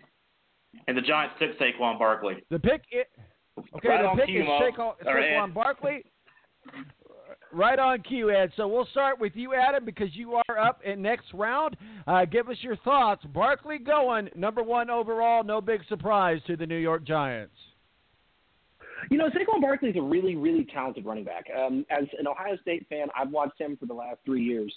and 0.89 0.97
the 0.97 1.03
Giants 1.03 1.35
took 1.39 1.57
Saquon 1.57 1.97
Barkley. 1.97 2.43
The 2.49 2.59
pick, 2.59 2.81
it, 2.91 3.07
okay, 3.77 3.87
right 3.87 4.13
the 4.13 4.21
pick 4.25 4.35
is 4.35 4.45
Mo. 4.45 4.59
Saquon, 4.59 4.93
Saquon 5.05 5.53
Barkley. 5.53 6.03
Right 7.51 7.79
on 7.79 8.01
cue, 8.03 8.29
Ed. 8.29 8.51
So 8.55 8.67
we'll 8.67 8.87
start 8.91 9.19
with 9.19 9.35
you, 9.35 9.55
Adam, 9.55 9.83
because 9.83 10.09
you 10.13 10.39
are 10.47 10.59
up 10.59 10.81
in 10.83 11.01
next 11.01 11.25
round. 11.33 11.75
Uh, 12.05 12.25
give 12.25 12.47
us 12.47 12.57
your 12.61 12.75
thoughts. 12.77 13.23
Barkley 13.33 13.79
going 13.79 14.29
number 14.35 14.61
one 14.61 14.89
overall. 14.89 15.43
No 15.43 15.59
big 15.59 15.81
surprise 15.89 16.39
to 16.45 16.55
the 16.55 16.67
New 16.67 16.77
York 16.77 17.03
Giants. 17.05 17.53
You 19.09 19.17
know, 19.17 19.29
Saquon 19.29 19.61
Barkley 19.61 19.89
is 19.89 19.95
a 19.95 20.01
really, 20.01 20.35
really 20.35 20.67
talented 20.71 21.05
running 21.05 21.23
back. 21.23 21.45
Um, 21.57 21.85
as 21.89 22.03
an 22.19 22.27
Ohio 22.27 22.57
State 22.61 22.85
fan, 22.87 23.07
I've 23.19 23.31
watched 23.31 23.59
him 23.59 23.77
for 23.77 23.85
the 23.85 23.93
last 23.93 24.17
three 24.25 24.43
years. 24.43 24.73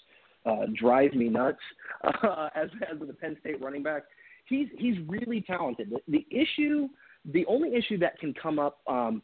Uh, 0.46 0.66
drive 0.80 1.12
me 1.12 1.28
nuts 1.28 1.58
uh, 2.04 2.48
as 2.54 2.68
as 2.90 2.96
a 3.00 3.12
Penn 3.12 3.36
State 3.40 3.60
running 3.60 3.82
back. 3.82 4.04
He's 4.46 4.68
he's 4.78 4.96
really 5.06 5.40
talented. 5.42 5.90
The, 5.90 6.00
the 6.08 6.26
issue, 6.30 6.88
the 7.32 7.44
only 7.46 7.74
issue 7.74 7.98
that 7.98 8.18
can 8.18 8.34
come 8.34 8.58
up 8.58 8.78
um, 8.86 9.22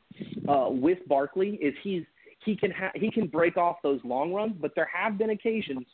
uh, 0.49 0.69
with 0.69 0.99
Barkley 1.09 1.59
is 1.63 1.75
he's 1.83 2.03
he 2.49 2.57
can 2.57 2.71
ha- 2.71 2.93
he 2.95 3.11
can 3.11 3.27
break 3.27 3.59
off 3.59 3.77
those 3.83 4.01
long 4.05 4.33
runs, 4.33 4.55
but 4.59 4.75
there 4.75 4.91
have 4.91 5.19
been 5.19 5.31
occasions 5.31 5.85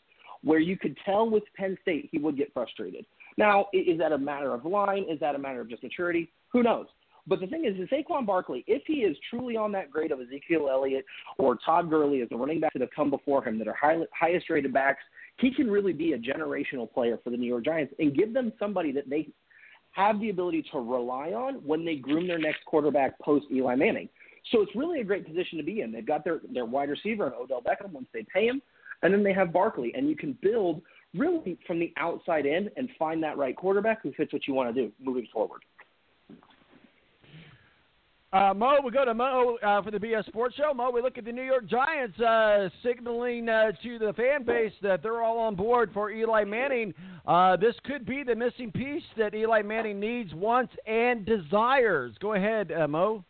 where 0.44 0.61
you 0.61 0.78
could 0.78 0.96
tell 1.05 1.28
with 1.28 1.42
Penn 1.57 1.76
State 1.82 2.09
he 2.12 2.18
would 2.18 2.36
get 2.36 2.52
frustrated. 2.55 3.05
Now, 3.36 3.66
is 3.72 3.98
that 3.98 4.12
a 4.12 4.18
matter 4.18 4.55
of 4.55 4.64
line? 4.64 5.05
Is 5.11 5.18
that 5.18 5.34
a 5.34 5.38
matter 5.38 5.61
of 5.61 5.68
just 5.68 5.82
maturity? 5.82 6.30
Who 6.52 6.62
knows? 6.62 6.86
But 7.26 7.40
the 7.40 7.48
thing 7.48 7.64
is, 7.64 7.74
is 7.80 7.88
Saquon 7.88 8.24
Barkley, 8.24 8.62
if 8.68 8.82
he 8.86 8.98
is 8.98 9.16
truly 9.30 9.57
on 9.57 9.72
that 9.72 9.90
grade 9.90 10.12
of 10.12 10.20
Ezekiel 10.20 10.68
Elliott 10.70 11.05
or 11.38 11.57
Todd 11.57 11.90
Gurley 11.90 12.20
as 12.20 12.28
the 12.28 12.36
running 12.36 12.61
backs 12.61 12.74
that 12.74 12.82
have 12.82 12.90
come 12.94 13.11
before 13.11 13.42
him 13.42 13.59
that 13.59 13.66
are 13.66 13.74
high, 13.74 13.96
highest 14.12 14.48
rated 14.48 14.72
backs, 14.72 15.02
he 15.38 15.52
can 15.52 15.68
really 15.68 15.94
be 15.94 16.12
a 16.12 16.18
generational 16.18 16.88
player 16.92 17.18
for 17.24 17.30
the 17.30 17.36
New 17.36 17.48
York 17.48 17.64
Giants 17.64 17.94
and 17.98 18.16
give 18.16 18.32
them 18.32 18.52
somebody 18.61 18.92
that 18.92 19.11
they 19.11 19.28
have 19.92 20.20
the 20.20 20.30
ability 20.30 20.64
to 20.70 20.78
rely 20.78 21.30
on 21.30 21.55
when 21.66 21.84
they 21.84 21.96
groom 21.96 22.28
their 22.28 22.38
next 22.38 22.64
quarterback 22.66 23.18
post 23.18 23.46
Eli 23.50 23.74
Manning. 23.74 24.09
So 24.53 24.61
it's 24.61 24.74
really 24.74 25.01
a 25.01 25.05
great 25.05 25.26
position 25.26 25.59
to 25.59 25.64
be 25.64 25.80
in. 25.80 25.92
They've 25.92 26.07
got 26.07 26.24
their 26.24 26.40
their 26.53 26.66
wide 26.66 26.90
receiver 26.90 27.26
and 27.26 27.34
Odell 27.34 27.62
Beckham 27.62 27.92
once 27.92 28.07
they 28.12 28.24
pay 28.32 28.47
him, 28.47 28.61
and 29.03 29.12
then 29.12 29.22
they 29.22 29.32
have 29.32 29.53
Barkley, 29.53 29.92
and 29.97 30.09
you 30.09 30.16
can 30.16 30.36
build 30.42 30.82
really 31.14 31.59
from 31.66 31.78
the 31.78 31.92
outside 31.97 32.47
in 32.47 32.68
and 32.76 32.88
find 32.99 33.22
that 33.22 33.38
right 33.38 33.57
quarterback 33.57 34.03
who 34.03 34.12
fits 34.12 34.32
what 34.32 34.47
you 34.47 34.55
want 34.55 34.74
to 34.74 34.82
do 34.82 34.92
moving 35.01 35.26
forward. 35.32 35.62
Uh, 38.34 38.53
Mo, 38.53 38.78
we 38.84 38.90
go 38.90 39.05
to 39.05 39.14
Mo 39.14 39.57
uh, 39.62 39.80
for 39.80 39.92
the 39.92 39.99
BS 39.99 40.26
Sports 40.26 40.57
Show. 40.57 40.74
Mo, 40.74 40.90
we 40.90 41.01
look 41.01 41.16
at 41.16 41.24
the 41.24 41.30
New 41.30 41.45
York 41.45 41.68
Giants 41.68 42.18
uh, 42.18 42.68
signaling 42.82 43.49
uh, 43.49 43.70
to 43.80 43.97
the 44.01 44.12
fan 44.14 44.42
base 44.42 44.72
that 44.82 45.05
they're 45.05 45.22
all 45.22 45.38
on 45.38 45.55
board 45.55 45.90
for 45.95 46.11
Eli 46.11 46.42
Manning. 46.42 46.92
Uh, 47.28 47.57
this 47.57 47.76
could 47.84 48.05
be 48.05 48.24
the 48.24 48.34
missing 48.34 48.72
piece 48.72 49.05
that 49.16 49.36
Eli 49.36 49.62
Manning 49.62 50.01
needs, 50.01 50.34
wants, 50.34 50.72
and 50.84 51.24
desires. 51.24 52.12
Go 52.20 52.32
ahead, 52.32 52.72
uh, 52.72 52.88
Mo. 52.88 53.24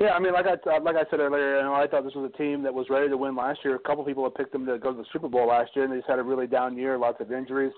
Yeah, 0.00 0.12
I 0.12 0.18
mean, 0.18 0.32
like 0.32 0.46
I 0.46 0.78
like 0.78 0.96
I 0.96 1.08
said 1.10 1.20
earlier, 1.20 1.58
you 1.58 1.62
know, 1.62 1.74
I 1.74 1.86
thought 1.86 2.04
this 2.04 2.14
was 2.14 2.30
a 2.32 2.36
team 2.36 2.62
that 2.62 2.74
was 2.74 2.86
ready 2.90 3.08
to 3.08 3.16
win 3.16 3.34
last 3.34 3.60
year. 3.64 3.74
A 3.76 3.78
couple 3.78 4.04
people 4.04 4.24
had 4.24 4.34
picked 4.34 4.52
them 4.52 4.66
to 4.66 4.78
go 4.78 4.92
to 4.92 4.98
the 4.98 5.04
Super 5.12 5.28
Bowl 5.28 5.48
last 5.48 5.70
year, 5.74 5.84
and 5.84 5.92
they 5.92 5.98
just 5.98 6.08
had 6.08 6.18
a 6.18 6.22
really 6.22 6.46
down 6.46 6.76
year, 6.76 6.98
lots 6.98 7.20
of 7.20 7.32
injuries. 7.32 7.72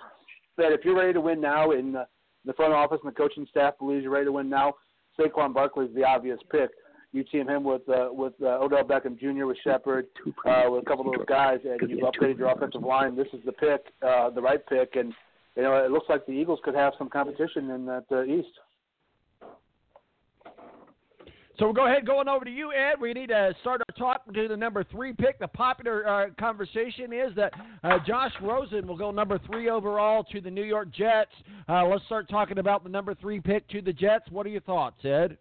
That 0.56 0.72
if 0.72 0.84
you're 0.84 0.96
ready 0.96 1.12
to 1.12 1.20
win 1.20 1.40
now, 1.40 1.70
in 1.70 1.96
the 2.44 2.52
front 2.54 2.72
office 2.72 2.98
and 3.04 3.12
the 3.12 3.16
coaching 3.16 3.46
staff 3.50 3.78
believes 3.78 4.02
you're 4.02 4.12
ready 4.12 4.26
to 4.26 4.32
win 4.32 4.48
now, 4.48 4.74
Saquon 5.18 5.54
Barkley 5.54 5.86
is 5.86 5.94
the 5.94 6.04
obvious 6.04 6.38
pick. 6.50 6.70
You 7.12 7.24
team 7.24 7.48
him 7.48 7.64
with 7.64 7.88
uh, 7.88 8.08
with 8.10 8.34
uh, 8.42 8.58
Odell 8.60 8.84
Beckham 8.84 9.18
Jr. 9.18 9.46
with 9.46 9.56
Shepard, 9.64 10.06
uh, 10.44 10.64
with 10.68 10.82
a 10.82 10.86
couple 10.86 11.08
of 11.08 11.16
those 11.16 11.26
guys, 11.26 11.58
and 11.64 11.88
you've 11.88 12.00
upgraded 12.00 12.38
your 12.38 12.50
offensive 12.50 12.82
line. 12.82 13.16
This 13.16 13.28
is 13.32 13.40
the 13.46 13.52
pick, 13.52 13.86
uh, 14.06 14.28
the 14.30 14.42
right 14.42 14.60
pick, 14.66 14.96
and 14.96 15.14
you 15.56 15.62
know 15.62 15.74
it 15.76 15.90
looks 15.90 16.06
like 16.10 16.26
the 16.26 16.32
Eagles 16.32 16.60
could 16.62 16.74
have 16.74 16.92
some 16.98 17.08
competition 17.08 17.70
in 17.70 17.86
that 17.86 18.04
uh, 18.12 18.24
East. 18.24 18.48
So 21.58 21.64
we'll 21.64 21.74
go 21.74 21.86
ahead 21.86 22.06
going 22.06 22.28
over 22.28 22.44
to 22.44 22.50
you, 22.50 22.72
Ed. 22.72 23.00
We 23.00 23.12
need 23.12 23.30
to 23.30 23.52
start 23.62 23.82
our 23.88 23.96
talk 23.96 24.32
to 24.32 24.46
the 24.46 24.56
number 24.56 24.84
three 24.84 25.12
pick. 25.12 25.40
The 25.40 25.48
popular 25.48 26.06
uh, 26.06 26.26
conversation 26.38 27.12
is 27.12 27.34
that 27.34 27.52
uh, 27.82 27.98
Josh 28.06 28.32
Rosen 28.40 28.86
will 28.86 28.96
go 28.96 29.10
number 29.10 29.40
three 29.44 29.68
overall 29.68 30.22
to 30.24 30.40
the 30.40 30.52
New 30.52 30.62
York 30.62 30.92
Jets. 30.94 31.32
Uh, 31.68 31.84
let's 31.86 32.04
start 32.04 32.28
talking 32.28 32.58
about 32.58 32.84
the 32.84 32.90
number 32.90 33.12
three 33.12 33.40
pick 33.40 33.68
to 33.70 33.82
the 33.82 33.92
Jets. 33.92 34.26
What 34.30 34.46
are 34.46 34.50
your 34.50 34.60
thoughts, 34.60 35.04
Ed? 35.04 35.36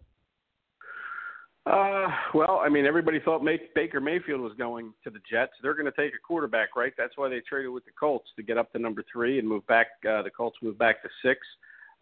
Uh, 1.66 2.08
well, 2.34 2.62
I 2.64 2.68
mean, 2.68 2.84
everybody 2.84 3.20
thought 3.20 3.44
May- 3.44 3.68
Baker 3.76 4.00
Mayfield 4.00 4.40
was 4.40 4.54
going 4.58 4.92
to 5.04 5.10
the 5.10 5.20
Jets. 5.30 5.52
They're 5.62 5.74
going 5.74 5.84
to 5.84 5.92
take 5.92 6.14
a 6.14 6.26
quarterback, 6.26 6.74
right? 6.74 6.94
That's 6.98 7.16
why 7.16 7.28
they 7.28 7.42
traded 7.48 7.70
with 7.70 7.84
the 7.84 7.92
Colts 7.92 8.26
to 8.36 8.42
get 8.42 8.58
up 8.58 8.72
to 8.72 8.80
number 8.80 9.04
three 9.12 9.38
and 9.38 9.46
move 9.46 9.64
back. 9.68 9.88
Uh, 10.08 10.22
the 10.22 10.30
Colts 10.30 10.56
move 10.62 10.78
back 10.78 11.00
to 11.02 11.08
six 11.22 11.38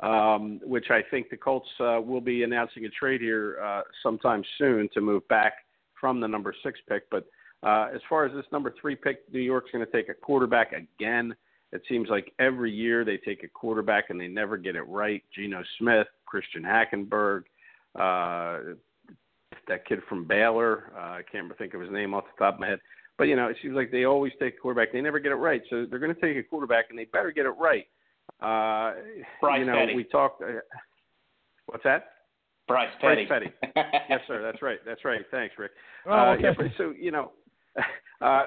um, 0.01 0.61
which 0.63 0.91
I 0.91 1.03
think 1.11 1.31
the 1.31 1.37
Colts 1.37 1.69
uh, 1.81 2.01
will 2.05 2.21
be 2.21 2.43
announcing 2.43 2.85
a 2.85 2.91
trade 2.91 3.21
here 3.21 3.59
uh, 3.65 3.83
sometime 4.03 4.43
soon 4.59 4.89
to 4.95 5.01
move 5.01 5.27
back 5.29 5.55
from 6.01 6.21
the 6.21 6.29
number 6.29 6.55
six 6.63 6.79
pick. 6.89 7.09
But 7.11 7.25
Uh, 7.63 7.89
as 7.93 8.03
far 8.09 8.27
as 8.27 8.33
this 8.33 8.45
number 8.53 8.73
three 8.81 8.95
pick, 8.95 9.19
New 9.33 9.41
York's 9.41 9.71
going 9.73 9.85
to 9.85 9.91
take 9.91 10.09
a 10.11 10.15
quarterback 10.15 10.73
again. 10.73 11.35
It 11.73 11.83
seems 11.89 12.09
like 12.09 12.33
every 12.39 12.71
year 12.71 13.05
they 13.05 13.17
take 13.17 13.43
a 13.43 13.49
quarterback 13.49 14.11
and 14.11 14.21
they 14.21 14.29
never 14.29 14.57
get 14.59 14.77
it 14.77 14.83
right. 14.83 15.23
Geno 15.35 15.63
Smith, 15.79 16.07
Christian 16.27 16.63
Hackenberg, 16.63 17.45
uh, 17.99 18.77
that 19.67 19.85
kid 19.89 20.01
from 20.09 20.25
Baylor. 20.25 20.93
Uh, 20.95 21.01
I 21.01 21.23
can't 21.23 21.43
remember, 21.43 21.57
think 21.57 21.75
of 21.75 21.81
his 21.81 21.91
name 21.91 22.15
off 22.15 22.25
the 22.25 22.45
top 22.45 22.55
of 22.55 22.61
my 22.61 22.69
head. 22.69 22.81
But 23.19 23.25
you 23.25 23.37
know, 23.37 23.49
it 23.49 23.57
seems 23.63 23.75
like 23.75 23.91
they 23.91 24.05
always 24.05 24.33
take 24.39 24.55
a 24.57 24.61
quarterback. 24.61 24.93
They 24.93 25.01
never 25.01 25.19
get 25.19 25.33
it 25.33 25.37
right, 25.37 25.63
so 25.71 25.87
they're 25.87 25.99
going 25.99 26.15
to 26.15 26.21
take 26.21 26.37
a 26.37 26.43
quarterback, 26.43 26.91
and 26.91 26.99
they 26.99 27.07
better 27.07 27.33
get 27.33 27.47
it 27.47 27.57
right. 27.59 27.87
Uh, 28.41 28.93
Bryce 29.41 29.61
you 29.61 29.67
know, 29.67 29.75
Petty. 29.79 29.95
we 29.95 30.05
talked. 30.05 30.43
Uh, 30.43 30.61
what's 31.67 31.85
that? 31.85 32.09
Bryce 32.69 32.89
Petty. 33.01 33.27
Bryce 33.27 33.43
Petty. 33.63 33.87
yes, 34.09 34.21
sir. 34.27 34.43
That's 34.43 34.61
right. 34.63 34.79
That's 34.85 35.05
right. 35.05 35.21
Thanks, 35.31 35.55
Rick. 35.59 35.73
Oh, 36.07 36.13
Uh, 36.13 36.37
yeah, 36.41 36.53
but 36.57 36.67
so 36.77 36.93
you 36.99 37.11
know, 37.11 37.33
uh, 38.21 38.43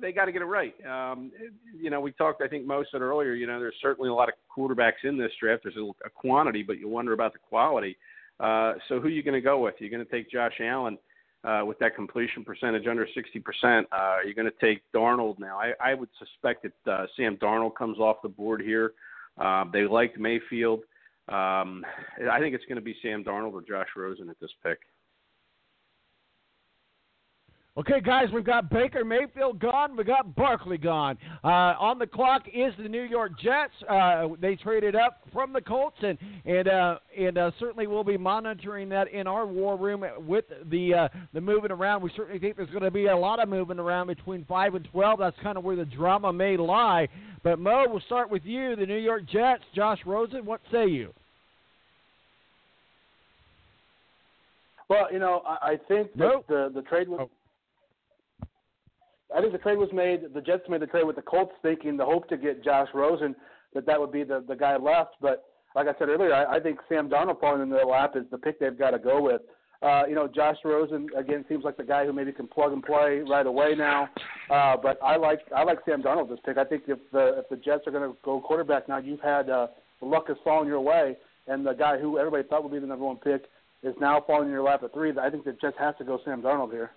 they 0.00 0.12
got 0.12 0.26
to 0.26 0.32
get 0.32 0.42
it 0.42 0.46
right. 0.46 0.74
Um, 0.86 1.30
you 1.74 1.90
know, 1.90 2.00
we 2.00 2.12
talked. 2.12 2.42
I 2.42 2.48
think 2.48 2.66
most 2.66 2.90
said 2.92 3.00
earlier. 3.00 3.34
You 3.34 3.46
know, 3.46 3.58
there's 3.60 3.74
certainly 3.80 4.10
a 4.10 4.14
lot 4.14 4.28
of 4.28 4.34
quarterbacks 4.56 5.04
in 5.04 5.16
this 5.16 5.32
draft. 5.40 5.62
There's 5.64 5.76
a, 5.76 5.90
a 6.06 6.10
quantity, 6.10 6.62
but 6.62 6.78
you 6.78 6.88
wonder 6.88 7.12
about 7.12 7.32
the 7.32 7.38
quality. 7.38 7.96
Uh, 8.40 8.74
so 8.88 8.98
who 9.00 9.06
are 9.06 9.10
you 9.10 9.22
going 9.22 9.34
to 9.34 9.40
go 9.40 9.58
with? 9.60 9.74
You're 9.78 9.90
going 9.90 10.04
to 10.04 10.10
take 10.10 10.30
Josh 10.30 10.54
Allen 10.60 10.98
uh, 11.44 11.62
with 11.64 11.78
that 11.78 11.94
completion 11.94 12.44
percentage 12.44 12.86
under 12.86 13.06
60%. 13.06 13.82
Uh, 13.82 13.84
are 13.92 14.24
you 14.24 14.34
going 14.34 14.50
to 14.50 14.66
take 14.66 14.82
Darnold 14.94 15.38
now? 15.38 15.58
I, 15.58 15.72
I 15.80 15.94
would 15.94 16.08
suspect 16.18 16.64
that 16.64 16.92
uh, 16.92 17.06
Sam 17.16 17.36
Darnold 17.36 17.76
comes 17.76 17.98
off 17.98 18.16
the 18.22 18.28
board 18.28 18.60
here. 18.60 18.92
Uh, 19.38 19.64
they 19.72 19.84
liked 19.84 20.18
Mayfield. 20.18 20.80
Um, 21.28 21.84
I 22.30 22.38
think 22.40 22.54
it's 22.54 22.64
going 22.66 22.76
to 22.76 22.82
be 22.82 22.96
Sam 23.02 23.24
Darnold 23.24 23.52
or 23.52 23.62
Josh 23.62 23.88
Rosen 23.96 24.28
at 24.28 24.40
this 24.40 24.50
pick. 24.62 24.78
Okay, 27.74 28.02
guys, 28.02 28.26
we've 28.34 28.44
got 28.44 28.68
Baker 28.68 29.02
Mayfield 29.02 29.58
gone. 29.58 29.96
We 29.96 30.04
got 30.04 30.34
Barkley 30.36 30.76
gone. 30.76 31.16
Uh, 31.42 31.72
on 31.80 31.98
the 31.98 32.06
clock 32.06 32.42
is 32.52 32.74
the 32.76 32.86
New 32.86 33.04
York 33.04 33.32
Jets. 33.40 33.72
Uh, 33.88 34.28
they 34.42 34.56
traded 34.56 34.94
up 34.94 35.22
from 35.32 35.54
the 35.54 35.60
Colts, 35.62 35.96
and 36.02 36.18
and 36.44 36.68
uh, 36.68 36.98
and 37.18 37.38
uh, 37.38 37.50
certainly 37.58 37.86
we'll 37.86 38.04
be 38.04 38.18
monitoring 38.18 38.90
that 38.90 39.08
in 39.10 39.26
our 39.26 39.46
war 39.46 39.78
room 39.78 40.04
with 40.18 40.44
the 40.70 40.92
uh, 40.92 41.08
the 41.32 41.40
moving 41.40 41.70
around. 41.70 42.02
We 42.02 42.10
certainly 42.14 42.38
think 42.38 42.58
there's 42.58 42.68
going 42.68 42.82
to 42.82 42.90
be 42.90 43.06
a 43.06 43.16
lot 43.16 43.42
of 43.42 43.48
moving 43.48 43.78
around 43.78 44.08
between 44.08 44.44
five 44.44 44.74
and 44.74 44.86
twelve. 44.92 45.20
That's 45.20 45.36
kind 45.42 45.56
of 45.56 45.64
where 45.64 45.76
the 45.76 45.86
drama 45.86 46.30
may 46.30 46.58
lie. 46.58 47.08
But 47.42 47.58
Mo, 47.58 47.86
we'll 47.88 48.00
start 48.00 48.28
with 48.28 48.44
you. 48.44 48.76
The 48.76 48.84
New 48.84 48.98
York 48.98 49.22
Jets. 49.32 49.62
Josh 49.74 50.00
Rosen, 50.04 50.44
what 50.44 50.60
say 50.70 50.88
you? 50.88 51.10
Well, 54.90 55.10
you 55.10 55.18
know, 55.18 55.40
I, 55.46 55.70
I 55.70 55.76
think 55.88 56.12
that 56.12 56.18
Nope. 56.18 56.44
the 56.48 56.70
the 56.74 56.82
trade 56.82 57.08
was. 57.08 57.20
Oh. 57.22 57.30
I 59.34 59.40
think 59.40 59.52
the 59.52 59.58
trade 59.58 59.78
was 59.78 59.90
made. 59.92 60.34
The 60.34 60.40
Jets 60.40 60.62
made 60.68 60.82
the 60.82 60.86
trade 60.86 61.04
with 61.04 61.16
the 61.16 61.22
Colts, 61.22 61.52
thinking 61.62 61.96
the 61.96 62.04
hope 62.04 62.28
to 62.28 62.36
get 62.36 62.64
Josh 62.64 62.88
Rosen, 62.94 63.34
that 63.74 63.86
that 63.86 63.98
would 63.98 64.12
be 64.12 64.24
the 64.24 64.44
the 64.46 64.56
guy 64.56 64.76
left. 64.76 65.14
But 65.20 65.44
like 65.74 65.86
I 65.86 65.98
said 65.98 66.08
earlier, 66.08 66.34
I, 66.34 66.56
I 66.56 66.60
think 66.60 66.78
Sam 66.88 67.08
Darnold 67.08 67.40
falling 67.40 67.62
in 67.62 67.70
their 67.70 67.86
lap 67.86 68.14
is 68.16 68.24
the 68.30 68.38
pick 68.38 68.60
they've 68.60 68.78
got 68.78 68.90
to 68.90 68.98
go 68.98 69.22
with. 69.22 69.42
Uh, 69.82 70.04
you 70.08 70.14
know, 70.14 70.28
Josh 70.28 70.56
Rosen 70.64 71.08
again 71.16 71.44
seems 71.48 71.64
like 71.64 71.76
the 71.76 71.82
guy 71.82 72.06
who 72.06 72.12
maybe 72.12 72.30
can 72.30 72.46
plug 72.46 72.72
and 72.72 72.84
play 72.84 73.20
right 73.28 73.46
away 73.46 73.74
now. 73.76 74.08
Uh, 74.48 74.76
but 74.76 74.98
I 75.02 75.16
like 75.16 75.40
I 75.54 75.64
like 75.64 75.78
Sam 75.84 76.02
Darnold 76.02 76.28
this 76.28 76.38
pick. 76.44 76.56
I 76.56 76.64
think 76.64 76.84
if 76.86 76.98
the 77.12 77.38
if 77.38 77.48
the 77.48 77.56
Jets 77.56 77.86
are 77.86 77.90
going 77.90 78.08
to 78.08 78.16
go 78.24 78.40
quarterback 78.40 78.88
now, 78.88 78.98
you've 78.98 79.20
had 79.20 79.50
uh, 79.50 79.66
the 80.00 80.06
luck 80.06 80.28
has 80.28 80.36
fallen 80.44 80.68
your 80.68 80.80
way, 80.80 81.16
and 81.48 81.66
the 81.66 81.72
guy 81.72 81.98
who 81.98 82.18
everybody 82.18 82.44
thought 82.48 82.62
would 82.62 82.72
be 82.72 82.78
the 82.78 82.86
number 82.86 83.04
one 83.04 83.16
pick 83.16 83.46
is 83.82 83.94
now 84.00 84.22
falling 84.24 84.46
in 84.46 84.52
your 84.52 84.62
lap 84.62 84.82
at 84.84 84.92
three. 84.92 85.12
I 85.20 85.30
think 85.30 85.44
the 85.44 85.56
Jets 85.60 85.76
have 85.78 85.98
to 85.98 86.04
go 86.04 86.20
Sam 86.24 86.42
Darnold 86.42 86.70
here. 86.70 86.92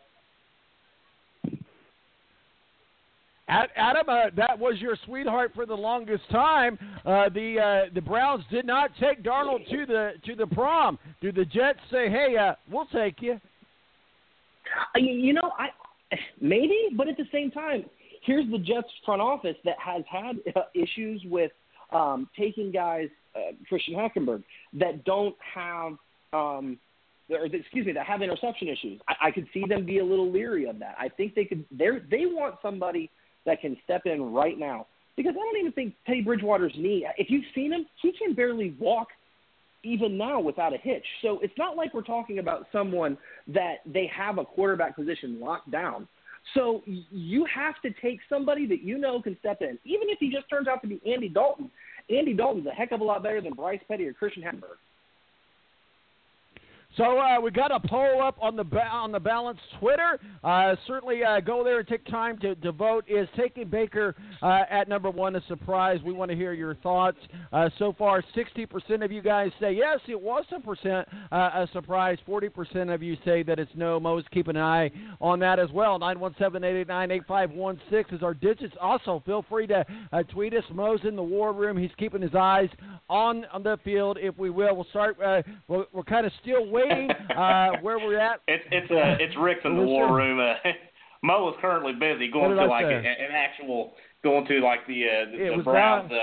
Adam, 3.47 4.09
uh, 4.09 4.23
that 4.35 4.57
was 4.57 4.79
your 4.79 4.97
sweetheart 5.05 5.51
for 5.53 5.65
the 5.67 5.75
longest 5.75 6.23
time. 6.31 6.79
Uh, 7.05 7.29
the 7.29 7.59
uh, 7.59 7.93
the 7.93 8.01
Browns 8.01 8.43
did 8.49 8.65
not 8.65 8.89
take 8.99 9.21
Darnold 9.23 9.69
to 9.69 9.85
the 9.85 10.13
to 10.25 10.35
the 10.35 10.47
prom. 10.47 10.97
Do 11.21 11.31
the 11.31 11.45
Jets 11.45 11.79
say, 11.91 12.09
"Hey, 12.09 12.35
uh, 12.37 12.55
we'll 12.71 12.87
take 12.87 13.21
you"? 13.21 13.33
Uh, 14.95 14.99
You 14.99 15.33
know, 15.33 15.51
I 15.59 15.69
maybe, 16.41 16.89
but 16.97 17.07
at 17.07 17.17
the 17.17 17.27
same 17.31 17.51
time, 17.51 17.85
here's 18.23 18.49
the 18.49 18.57
Jets 18.57 18.87
front 19.05 19.21
office 19.21 19.57
that 19.63 19.75
has 19.79 20.03
had 20.09 20.37
uh, 20.55 20.61
issues 20.73 21.21
with 21.25 21.51
um, 21.91 22.27
taking 22.37 22.71
guys, 22.71 23.09
uh, 23.35 23.51
Christian 23.69 23.93
Hackenberg, 23.93 24.43
that 24.73 25.05
don't 25.05 25.35
have, 25.53 25.93
um, 26.33 26.79
or 27.29 27.45
excuse 27.45 27.85
me, 27.85 27.91
that 27.93 28.07
have 28.07 28.23
interception 28.23 28.69
issues. 28.69 28.99
I, 29.07 29.27
I 29.27 29.31
could 29.31 29.45
see 29.53 29.65
them 29.69 29.85
be 29.85 29.99
a 29.99 30.05
little 30.05 30.31
leery 30.31 30.67
of 30.67 30.79
that. 30.79 30.95
I 30.99 31.09
think 31.09 31.35
they 31.35 31.45
could. 31.45 31.63
They 31.71 31.89
they 32.09 32.25
want 32.25 32.55
somebody 32.63 33.11
that 33.45 33.61
can 33.61 33.77
step 33.83 34.03
in 34.05 34.33
right 34.33 34.57
now 34.57 34.87
because 35.15 35.31
I 35.31 35.39
don't 35.39 35.57
even 35.57 35.71
think 35.71 35.93
Teddy 36.05 36.21
Bridgewater's 36.21 36.73
knee. 36.77 37.07
If 37.17 37.29
you've 37.29 37.45
seen 37.53 37.71
him, 37.71 37.85
he 38.01 38.11
can 38.11 38.33
barely 38.33 38.75
walk 38.79 39.07
even 39.83 40.17
now 40.17 40.39
without 40.39 40.73
a 40.73 40.77
hitch. 40.77 41.05
So 41.21 41.39
it's 41.41 41.53
not 41.57 41.77
like 41.77 41.93
we're 41.93 42.01
talking 42.01 42.39
about 42.39 42.67
someone 42.71 43.17
that 43.47 43.75
they 43.85 44.09
have 44.15 44.39
a 44.39 44.45
quarterback 44.45 44.95
position 44.95 45.39
locked 45.39 45.71
down. 45.71 46.07
So 46.53 46.83
you 46.85 47.45
have 47.53 47.75
to 47.81 47.89
take 48.01 48.19
somebody 48.29 48.67
that 48.67 48.83
you 48.83 48.97
know 48.97 49.21
can 49.21 49.37
step 49.39 49.61
in, 49.61 49.79
even 49.83 50.09
if 50.09 50.19
he 50.19 50.29
just 50.29 50.49
turns 50.49 50.67
out 50.67 50.81
to 50.81 50.87
be 50.87 51.01
Andy 51.05 51.29
Dalton. 51.29 51.71
Andy 52.09 52.33
Dalton's 52.33 52.67
a 52.67 52.71
heck 52.71 52.91
of 52.91 53.01
a 53.01 53.03
lot 53.03 53.23
better 53.23 53.41
than 53.41 53.53
Bryce 53.53 53.79
Petty 53.87 54.05
or 54.05 54.13
Christian 54.13 54.43
Hackenberg. 54.43 54.77
So 56.97 57.19
uh, 57.19 57.39
we 57.41 57.51
got 57.51 57.71
a 57.73 57.79
poll 57.87 58.21
up 58.23 58.37
on 58.41 58.55
the 58.55 58.63
ba- 58.63 58.87
on 58.87 59.11
the 59.11 59.19
balance 59.19 59.59
Twitter. 59.79 60.17
Uh, 60.45 60.77
certainly 60.87 61.25
uh, 61.25 61.41
go 61.41 61.61
there 61.61 61.79
and 61.79 61.87
take 61.87 62.05
time 62.05 62.39
to, 62.39 62.55
to 62.55 62.71
vote. 62.71 63.03
Is 63.09 63.27
taking 63.35 63.67
Baker 63.67 64.15
uh, 64.41 64.61
at 64.69 64.87
number 64.87 65.09
one 65.09 65.35
a 65.35 65.43
surprise? 65.47 65.99
We 66.05 66.13
want 66.13 66.31
to 66.31 66.37
hear 66.37 66.53
your 66.53 66.75
thoughts. 66.75 67.17
Uh, 67.51 67.69
so 67.79 67.93
far, 67.97 68.23
60% 68.33 69.03
of 69.03 69.11
you 69.11 69.21
guys 69.21 69.51
say 69.59 69.73
yes, 69.73 69.99
it 70.07 70.19
was 70.19 70.45
a 70.55 70.61
percent 70.61 71.05
uh, 71.33 71.35
a 71.35 71.67
surprise. 71.73 72.17
40% 72.25 72.93
of 72.93 73.03
you 73.03 73.17
say 73.25 73.43
that 73.43 73.59
it's 73.59 73.71
no. 73.75 73.99
Mo's 73.99 74.23
keep 74.31 74.47
an 74.47 74.55
eye 74.55 74.89
on 75.19 75.37
that 75.39 75.59
as 75.59 75.69
well. 75.71 75.99
917-889-8516 75.99 78.13
is 78.13 78.23
our 78.23 78.33
digits. 78.33 78.73
Also, 78.79 79.21
feel 79.25 79.43
free 79.49 79.67
to 79.67 79.85
tweet 80.29 80.53
us. 80.53 80.63
Mo's 80.71 81.01
in 81.03 81.17
the 81.17 81.23
war 81.23 81.51
room. 81.51 81.75
He's 81.75 81.91
keeping 81.97 82.21
his 82.21 82.35
eyes 82.35 82.69
on 83.09 83.43
on 83.51 83.63
the 83.63 83.77
field. 83.83 84.17
If 84.21 84.37
we 84.37 84.49
will, 84.49 84.73
we'll 84.75 84.87
start. 84.91 85.17
We're, 85.19 85.43
we're 85.91 86.03
kind 86.03 86.25
of 86.25 86.31
still 86.41 86.69
waiting 86.69 86.84
uh, 86.91 87.71
where 87.81 87.97
we're 87.99 88.19
at. 88.19 88.41
It's 88.47 88.63
it's 88.71 88.91
uh 88.91 89.17
it's 89.23 89.35
Rick's 89.37 89.61
in 89.65 89.75
the 89.77 89.83
war 89.83 90.15
room. 90.15 90.39
Uh, 90.39 90.69
Mo 91.23 91.49
is 91.49 91.55
currently 91.59 91.93
busy 91.93 92.29
going 92.31 92.55
to 92.55 92.65
like 92.65 92.85
a, 92.85 92.97
an 92.97 93.31
actual 93.33 93.93
going 94.23 94.45
to 94.47 94.59
like 94.59 94.85
the 94.87 95.03
uh, 95.05 95.31
the, 95.31 95.53
It 95.53 95.57
the 95.57 95.63
Browns 95.63 96.11
uh, 96.11 96.15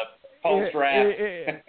post 0.43 0.69
it- 0.69 0.73
draft. 0.73 1.09
it- 1.21 1.65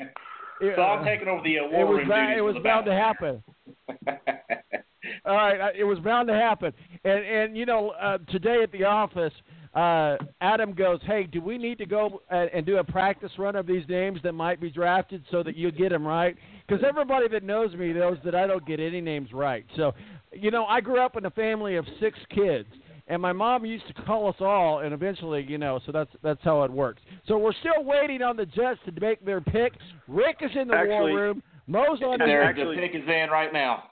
it- 0.61 0.75
so 0.75 0.81
I'm 0.81 1.03
taking 1.03 1.27
over 1.27 1.41
the 1.43 1.59
uh, 1.59 1.63
war 1.63 1.81
it 1.81 1.85
was 1.85 1.97
room 1.99 2.09
bound, 2.09 2.27
duties 2.29 2.37
it 2.37 2.41
was 2.41 2.63
bound 2.63 2.85
to 2.85 2.93
happen. 2.93 3.43
All 5.25 5.35
right, 5.35 5.75
it 5.75 5.83
was 5.83 5.99
bound 5.99 6.27
to 6.29 6.33
happen. 6.33 6.71
And 7.03 7.25
and 7.25 7.57
you 7.57 7.65
know, 7.65 7.89
uh, 7.91 8.19
today 8.29 8.61
at 8.63 8.71
the 8.71 8.83
office, 8.85 9.33
uh, 9.75 10.17
Adam 10.41 10.73
goes, 10.73 10.99
"Hey, 11.03 11.23
do 11.23 11.41
we 11.41 11.57
need 11.57 11.77
to 11.79 11.85
go 11.85 12.21
and, 12.29 12.49
and 12.53 12.65
do 12.65 12.77
a 12.77 12.83
practice 12.83 13.31
run 13.37 13.55
of 13.55 13.65
these 13.65 13.83
names 13.89 14.19
that 14.23 14.33
might 14.33 14.59
be 14.61 14.69
drafted 14.69 15.23
so 15.31 15.41
that 15.43 15.55
you 15.55 15.71
get 15.71 15.89
them 15.89 16.05
right?" 16.05 16.35
Because 16.67 16.83
everybody 16.87 17.27
that 17.29 17.43
knows 17.43 17.73
me 17.75 17.91
knows 17.93 18.17
that 18.23 18.35
I 18.35 18.47
don't 18.47 18.65
get 18.65 18.79
any 18.79 19.01
names 19.01 19.33
right. 19.33 19.65
So, 19.75 19.93
you 20.31 20.51
know, 20.51 20.65
I 20.65 20.79
grew 20.81 20.99
up 21.01 21.17
in 21.17 21.25
a 21.25 21.31
family 21.31 21.75
of 21.75 21.85
six 21.99 22.17
kids. 22.29 22.67
And 23.09 23.21
my 23.21 23.33
mom 23.33 23.65
used 23.65 23.85
to 23.87 23.93
call 24.03 24.29
us 24.29 24.35
all, 24.39 24.79
and 24.79 24.93
eventually, 24.93 25.45
you 25.45 25.57
know, 25.57 25.81
so 25.85 25.91
that's 25.91 26.09
that's 26.23 26.39
how 26.41 26.63
it 26.63 26.71
works. 26.71 27.01
So 27.27 27.37
we're 27.37 27.51
still 27.59 27.83
waiting 27.83 28.21
on 28.21 28.37
the 28.37 28.45
Jets 28.45 28.79
to 28.85 28.93
make 29.01 29.23
their 29.25 29.41
pick. 29.41 29.73
Rick 30.07 30.37
is 30.39 30.51
in 30.55 30.69
the 30.69 30.85
war 30.87 31.07
room. 31.07 31.43
Mo's 31.67 32.01
on 32.01 32.19
the 32.19 32.25
There, 32.25 32.43
Actually- 32.43 32.77
the 32.77 32.81
pick 32.81 32.95
is 32.95 33.05
in 33.05 33.29
right 33.29 33.51
now. 33.51 33.89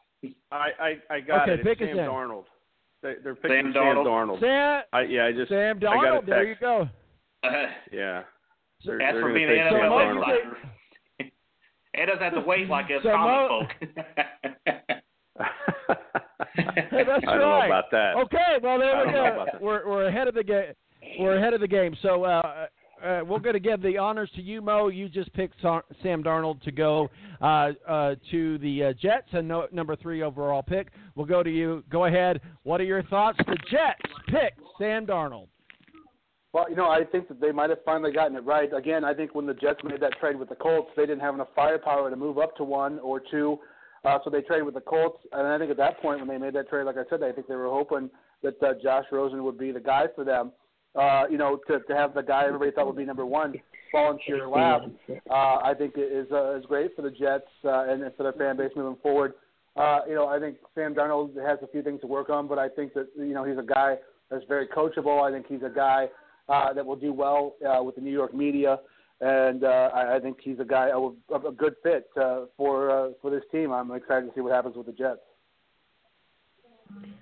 I 0.49 0.69
I, 0.79 1.15
I 1.15 1.19
got 1.19 1.41
Okay, 1.41 1.53
it. 1.55 1.59
It's 1.59 1.67
pick 1.67 1.81
us 1.81 1.87
Sam 1.89 1.99
in. 1.99 2.09
Darnold. 2.09 2.45
They, 3.03 3.15
they're 3.23 3.35
picking 3.35 3.49
Sam 3.49 3.73
Sam 3.73 3.83
Darnold. 3.83 4.05
Darnold. 4.05 4.39
Sam, 4.41 4.83
I, 4.93 5.01
yeah, 5.03 5.25
I 5.25 5.31
just 5.31 5.49
Sam 5.49 5.77
I 5.77 5.79
got 5.79 5.93
a 5.93 6.05
Donald. 6.05 6.25
There 6.27 6.43
you 6.43 6.49
text. 6.55 6.61
go. 6.61 6.89
Yeah. 7.91 8.23
They're, 8.85 9.01
As 9.01 9.13
they're 9.13 9.21
for 9.21 9.27
gonna 9.29 9.33
being 9.33 9.47
take 9.49 9.57
an 9.59 9.67
So 9.71 9.77
Sam 9.77 9.89
Mo, 9.89 9.97
NFL 9.97 10.13
you 10.13 10.21
Darnold. 10.21 10.35
insider, 10.35 11.31
it 11.93 12.05
doesn't 12.05 12.23
have 12.23 12.33
to 12.33 12.39
wait 12.41 12.67
like 12.69 12.85
us 12.85 13.03
So 13.03 13.09
common 13.09 13.35
Mo- 13.35 13.47
folk. 13.49 14.97
Hey, 16.53 17.03
that's 17.05 17.23
I 17.27 17.37
don't 17.37 17.39
right. 17.39 17.59
know 17.59 17.65
about 17.65 17.91
that. 17.91 18.15
Okay, 18.17 18.57
well 18.61 18.77
there 18.77 19.05
we 19.05 19.11
go. 19.13 19.45
We're 19.61 19.87
we're 19.87 20.07
ahead 20.07 20.27
of 20.27 20.33
the 20.35 20.43
game. 20.43 20.73
We're 21.19 21.37
ahead 21.37 21.53
of 21.53 21.61
the 21.61 21.67
game. 21.67 21.95
So 22.01 22.23
uh, 22.25 22.65
uh, 23.03 23.21
we're 23.25 23.39
going 23.39 23.53
to 23.53 23.59
give 23.59 23.81
the 23.81 23.97
honors 23.97 24.29
to 24.35 24.41
you, 24.41 24.61
Mo. 24.61 24.87
You 24.87 25.09
just 25.09 25.31
picked 25.33 25.61
Sa- 25.61 25.81
Sam 26.03 26.23
Darnold 26.23 26.61
to 26.63 26.71
go 26.71 27.09
uh, 27.41 27.71
uh, 27.87 28.15
to 28.31 28.57
the 28.59 28.85
uh, 28.85 28.93
Jets 28.93 29.27
and 29.31 29.47
no, 29.47 29.67
number 29.71 29.95
three 29.95 30.21
overall 30.21 30.63
pick. 30.63 30.89
We'll 31.15 31.25
go 31.25 31.43
to 31.43 31.49
you. 31.49 31.83
Go 31.89 32.05
ahead. 32.05 32.41
What 32.63 32.81
are 32.81 32.85
your 32.85 33.03
thoughts? 33.03 33.37
The 33.39 33.57
Jets 33.69 34.01
pick 34.27 34.53
Sam 34.77 35.05
Darnold. 35.05 35.47
Well, 36.53 36.69
you 36.69 36.75
know, 36.75 36.89
I 36.89 37.05
think 37.05 37.29
that 37.29 37.39
they 37.39 37.51
might 37.51 37.69
have 37.69 37.79
finally 37.85 38.11
gotten 38.11 38.35
it 38.35 38.43
right. 38.43 38.69
Again, 38.73 39.05
I 39.05 39.13
think 39.13 39.33
when 39.33 39.45
the 39.45 39.53
Jets 39.53 39.79
made 39.83 40.01
that 40.01 40.19
trade 40.19 40.37
with 40.37 40.49
the 40.49 40.55
Colts, 40.55 40.89
they 40.97 41.05
didn't 41.05 41.21
have 41.21 41.33
enough 41.33 41.47
firepower 41.55 42.09
to 42.09 42.15
move 42.15 42.37
up 42.37 42.57
to 42.57 42.65
one 42.65 42.99
or 42.99 43.21
two, 43.21 43.57
uh, 44.03 44.17
so 44.23 44.29
they 44.29 44.41
traded 44.41 44.65
with 44.65 44.73
the 44.73 44.81
Colts. 44.81 45.19
And 45.31 45.47
I 45.47 45.57
think 45.57 45.71
at 45.71 45.77
that 45.77 46.01
point, 46.01 46.19
when 46.19 46.27
they 46.27 46.37
made 46.37 46.53
that 46.55 46.69
trade, 46.69 46.83
like 46.83 46.97
I 46.97 47.09
said, 47.09 47.23
I 47.23 47.31
think 47.31 47.47
they 47.47 47.55
were 47.55 47.69
hoping 47.69 48.09
that 48.43 48.61
uh, 48.61 48.73
Josh 48.83 49.05
Rosen 49.13 49.43
would 49.45 49.57
be 49.57 49.71
the 49.71 49.79
guy 49.79 50.07
for 50.13 50.25
them. 50.25 50.51
Uh, 50.93 51.23
you 51.29 51.37
know, 51.37 51.57
to 51.67 51.79
to 51.79 51.95
have 51.95 52.13
the 52.13 52.21
guy 52.21 52.45
everybody 52.45 52.71
thought 52.71 52.85
would 52.85 52.97
be 52.97 53.05
number 53.05 53.25
one 53.25 53.53
fall 53.91 54.11
into 54.11 54.23
your 54.27 54.47
lap, 54.47 54.81
uh, 55.29 55.33
I 55.33 55.73
think 55.77 55.93
is 55.97 56.27
uh, 56.31 56.57
is 56.57 56.65
great 56.65 56.95
for 56.95 57.01
the 57.01 57.11
Jets 57.11 57.47
uh, 57.65 57.85
and 57.89 58.03
for 58.15 58.23
their 58.23 58.33
fan 58.33 58.57
base 58.57 58.71
moving 58.75 58.99
forward. 59.01 59.33
Uh, 59.75 59.99
you 60.07 60.15
know, 60.15 60.27
I 60.27 60.39
think 60.39 60.57
Sam 60.75 60.93
Darnold 60.93 61.35
has 61.45 61.59
a 61.61 61.67
few 61.67 61.81
things 61.81 62.01
to 62.01 62.07
work 62.07 62.29
on, 62.29 62.47
but 62.47 62.59
I 62.59 62.67
think 62.67 62.93
that 62.93 63.07
you 63.17 63.33
know 63.33 63.43
he's 63.43 63.57
a 63.57 63.63
guy 63.63 63.95
that's 64.29 64.43
very 64.47 64.67
coachable. 64.67 65.21
I 65.21 65.31
think 65.31 65.47
he's 65.47 65.63
a 65.63 65.73
guy 65.73 66.07
uh, 66.49 66.73
that 66.73 66.85
will 66.85 66.95
do 66.95 67.13
well 67.13 67.55
uh, 67.65 67.81
with 67.83 67.95
the 67.95 68.01
New 68.01 68.11
York 68.11 68.33
media, 68.33 68.79
and 69.21 69.63
uh, 69.63 69.89
I, 69.93 70.17
I 70.17 70.19
think 70.19 70.37
he's 70.41 70.59
a 70.59 70.65
guy 70.65 70.89
a, 70.89 71.35
a 71.35 71.51
good 71.51 71.75
fit 71.83 72.09
uh, 72.19 72.45
for 72.57 72.91
uh, 72.91 73.09
for 73.21 73.31
this 73.31 73.43
team. 73.51 73.71
I'm 73.71 73.91
excited 73.91 74.27
to 74.27 74.31
see 74.35 74.41
what 74.41 74.53
happens 74.53 74.75
with 74.75 74.87
the 74.87 74.93
Jets. 74.93 75.21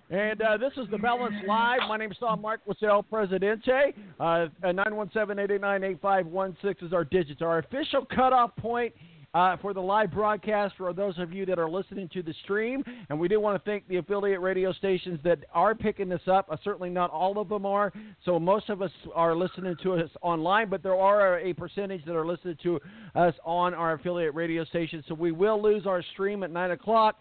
And 0.10 0.42
uh, 0.42 0.58
this 0.58 0.74
is 0.78 0.90
the 0.90 0.98
Balance 0.98 1.36
Live. 1.48 1.82
My 1.88 1.98
name 1.98 2.12
is 2.12 2.18
Tom 2.20 2.42
Marquis 2.42 2.84
El 2.84 3.04
Presidente. 3.04 3.94
Uh, 4.20 4.48
917-889-8516 4.64 6.84
is 6.84 6.94
our 6.94 7.04
digits. 7.04 7.44
Our 7.44 7.60
official 7.60 8.06
cutoff 8.06 8.56
point 8.56 8.92
uh, 9.34 9.58
for 9.58 9.74
the 9.74 9.82
live 9.82 10.12
broadcast 10.12 10.74
for 10.78 10.92
those 10.94 11.18
of 11.20 11.32
you 11.32 11.46
that 11.46 11.60
are 11.60 11.70
listening 11.70 12.10
to 12.14 12.24
the 12.24 12.34
stream. 12.44 12.84
And 13.10 13.20
we 13.20 13.28
do 13.28 13.40
want 13.40 13.64
to 13.64 13.70
thank 13.70 13.88
the 13.88 13.98
affiliate 13.98 14.42
radio 14.42 14.74
stations 14.74 15.20
that 15.24 15.40
are 15.54 15.76
picking 15.76 16.10
this 16.10 16.22
up. 16.28 16.48
Uh, 16.50 16.58
certainly 16.64 16.90
not 16.90 17.12
all 17.12 17.38
of 17.38 17.50
them 17.50 17.66
are. 17.66 17.94
So 18.26 18.40
most 18.40 18.70
of 18.70 18.82
us 18.82 18.92
are 19.14 19.36
listening 19.36 19.76
to 19.84 19.94
us 19.94 20.10
online, 20.22 20.70
but 20.70 20.82
there 20.82 20.96
are 20.96 21.40
a 21.40 21.54
percentage 21.54 22.04
that 22.06 22.16
are 22.16 22.26
listening 22.26 22.58
to 22.64 22.80
us 23.16 23.34
on 23.46 23.74
our 23.74 23.94
affiliate 23.94 24.34
radio 24.34 24.66
stations. 24.66 25.06
So 25.08 25.14
we 25.14 25.32
will 25.32 25.62
lose 25.62 25.86
our 25.86 26.04
stream 26.14 26.44
at 26.44 26.52
9 26.52 26.72
o'clock. 26.72 27.18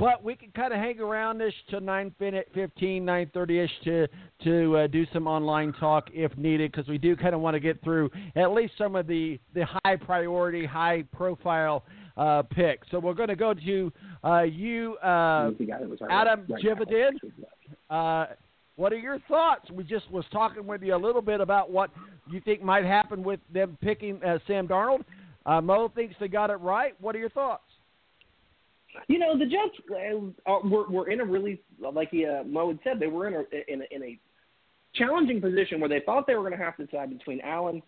But 0.00 0.24
we 0.24 0.34
can 0.34 0.50
kind 0.52 0.72
of 0.72 0.78
hang 0.78 0.98
around 0.98 1.36
this 1.36 1.52
to 1.68 1.78
9.15, 1.78 2.46
9.30ish 3.02 3.68
to, 3.84 4.08
to 4.44 4.76
uh, 4.78 4.86
do 4.86 5.06
some 5.12 5.26
online 5.26 5.74
talk 5.74 6.08
if 6.14 6.34
needed 6.38 6.72
because 6.72 6.88
we 6.88 6.96
do 6.96 7.14
kind 7.14 7.34
of 7.34 7.42
want 7.42 7.52
to 7.54 7.60
get 7.60 7.84
through 7.84 8.10
at 8.34 8.50
least 8.52 8.72
some 8.78 8.96
of 8.96 9.06
the, 9.06 9.38
the 9.54 9.66
high 9.84 9.96
priority, 9.96 10.64
high 10.64 11.04
profile 11.12 11.84
uh, 12.16 12.42
picks. 12.42 12.88
So 12.90 12.98
we're 12.98 13.12
going 13.12 13.28
to 13.28 13.36
go 13.36 13.52
to 13.52 13.92
uh, 14.24 14.42
you, 14.44 14.96
uh, 15.02 15.50
Adam 16.10 16.46
Jividen. 16.64 17.10
Uh, 17.90 18.26
what 18.76 18.94
are 18.94 18.98
your 18.98 19.18
thoughts? 19.28 19.70
We 19.70 19.84
just 19.84 20.10
was 20.10 20.24
talking 20.32 20.66
with 20.66 20.82
you 20.82 20.94
a 20.94 20.96
little 20.96 21.20
bit 21.20 21.42
about 21.42 21.70
what 21.70 21.90
you 22.30 22.40
think 22.40 22.62
might 22.62 22.86
happen 22.86 23.22
with 23.22 23.40
them 23.52 23.76
picking 23.82 24.22
uh, 24.24 24.38
Sam 24.46 24.66
Darnold. 24.66 25.04
Uh, 25.44 25.60
Mo 25.60 25.92
thinks 25.94 26.14
they 26.18 26.28
got 26.28 26.48
it 26.48 26.54
right. 26.54 26.94
What 27.02 27.14
are 27.14 27.18
your 27.18 27.28
thoughts? 27.28 27.64
You 29.08 29.18
know, 29.18 29.38
the 29.38 29.46
Jets 29.46 29.76
uh, 30.46 30.58
were, 30.64 30.88
were 30.88 31.10
in 31.10 31.20
a 31.20 31.24
really, 31.24 31.60
like 31.78 32.10
uh, 32.12 32.44
Mo 32.44 32.68
had 32.68 32.78
said, 32.84 33.00
they 33.00 33.06
were 33.06 33.28
in 33.28 33.34
a, 33.34 33.72
in 33.72 33.82
a, 33.82 33.94
in 33.94 34.02
a 34.02 34.18
challenging 34.94 35.40
position 35.40 35.80
where 35.80 35.88
they 35.88 36.00
thought 36.04 36.26
they 36.26 36.34
were 36.34 36.42
going 36.42 36.58
to 36.58 36.64
have 36.64 36.76
to 36.76 36.86
decide 36.86 37.16
between 37.16 37.40
Allen 37.40 37.82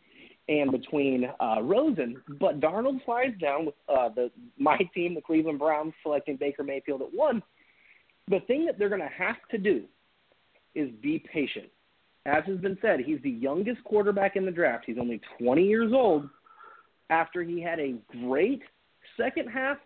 and 0.48 0.70
between 0.70 1.28
uh, 1.40 1.62
Rosen, 1.62 2.20
but 2.40 2.60
Darnold 2.60 3.04
slides 3.04 3.38
down 3.40 3.66
with 3.66 3.74
uh, 3.88 4.08
the 4.08 4.30
my 4.58 4.78
team, 4.94 5.14
the 5.14 5.20
Cleveland 5.20 5.58
Browns, 5.58 5.92
selecting 6.02 6.36
Baker 6.36 6.64
Mayfield 6.64 7.02
at 7.02 7.12
one. 7.12 7.42
The 8.28 8.40
thing 8.46 8.66
that 8.66 8.78
they're 8.78 8.88
going 8.88 9.00
to 9.00 9.08
have 9.08 9.36
to 9.50 9.58
do 9.58 9.84
is 10.74 10.90
be 11.00 11.24
patient. 11.32 11.66
As 12.26 12.44
has 12.46 12.58
been 12.58 12.78
said, 12.80 13.00
he's 13.00 13.20
the 13.22 13.30
youngest 13.30 13.82
quarterback 13.84 14.36
in 14.36 14.44
the 14.44 14.50
draft. 14.50 14.84
He's 14.86 14.98
only 14.98 15.20
20 15.38 15.64
years 15.64 15.92
old. 15.92 16.28
After 17.10 17.42
he 17.42 17.60
had 17.60 17.78
a 17.78 17.94
great 18.24 18.62
second 19.16 19.48
half 19.48 19.76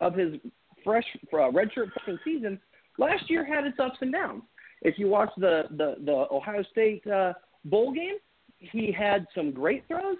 of 0.00 0.14
his 0.14 0.34
fresh 0.82 1.04
uh, 1.32 1.50
redshirt 1.50 1.92
freshman 1.92 2.18
season, 2.24 2.60
last 2.98 3.28
year 3.28 3.44
had 3.44 3.64
its 3.64 3.78
ups 3.78 3.98
and 4.00 4.12
downs. 4.12 4.42
If 4.82 4.98
you 4.98 5.08
watch 5.08 5.30
the 5.36 5.64
the, 5.70 5.96
the 6.04 6.26
Ohio 6.30 6.62
State 6.70 7.06
uh, 7.06 7.32
bowl 7.64 7.92
game, 7.92 8.16
he 8.58 8.92
had 8.92 9.26
some 9.34 9.50
great 9.50 9.86
throws, 9.88 10.16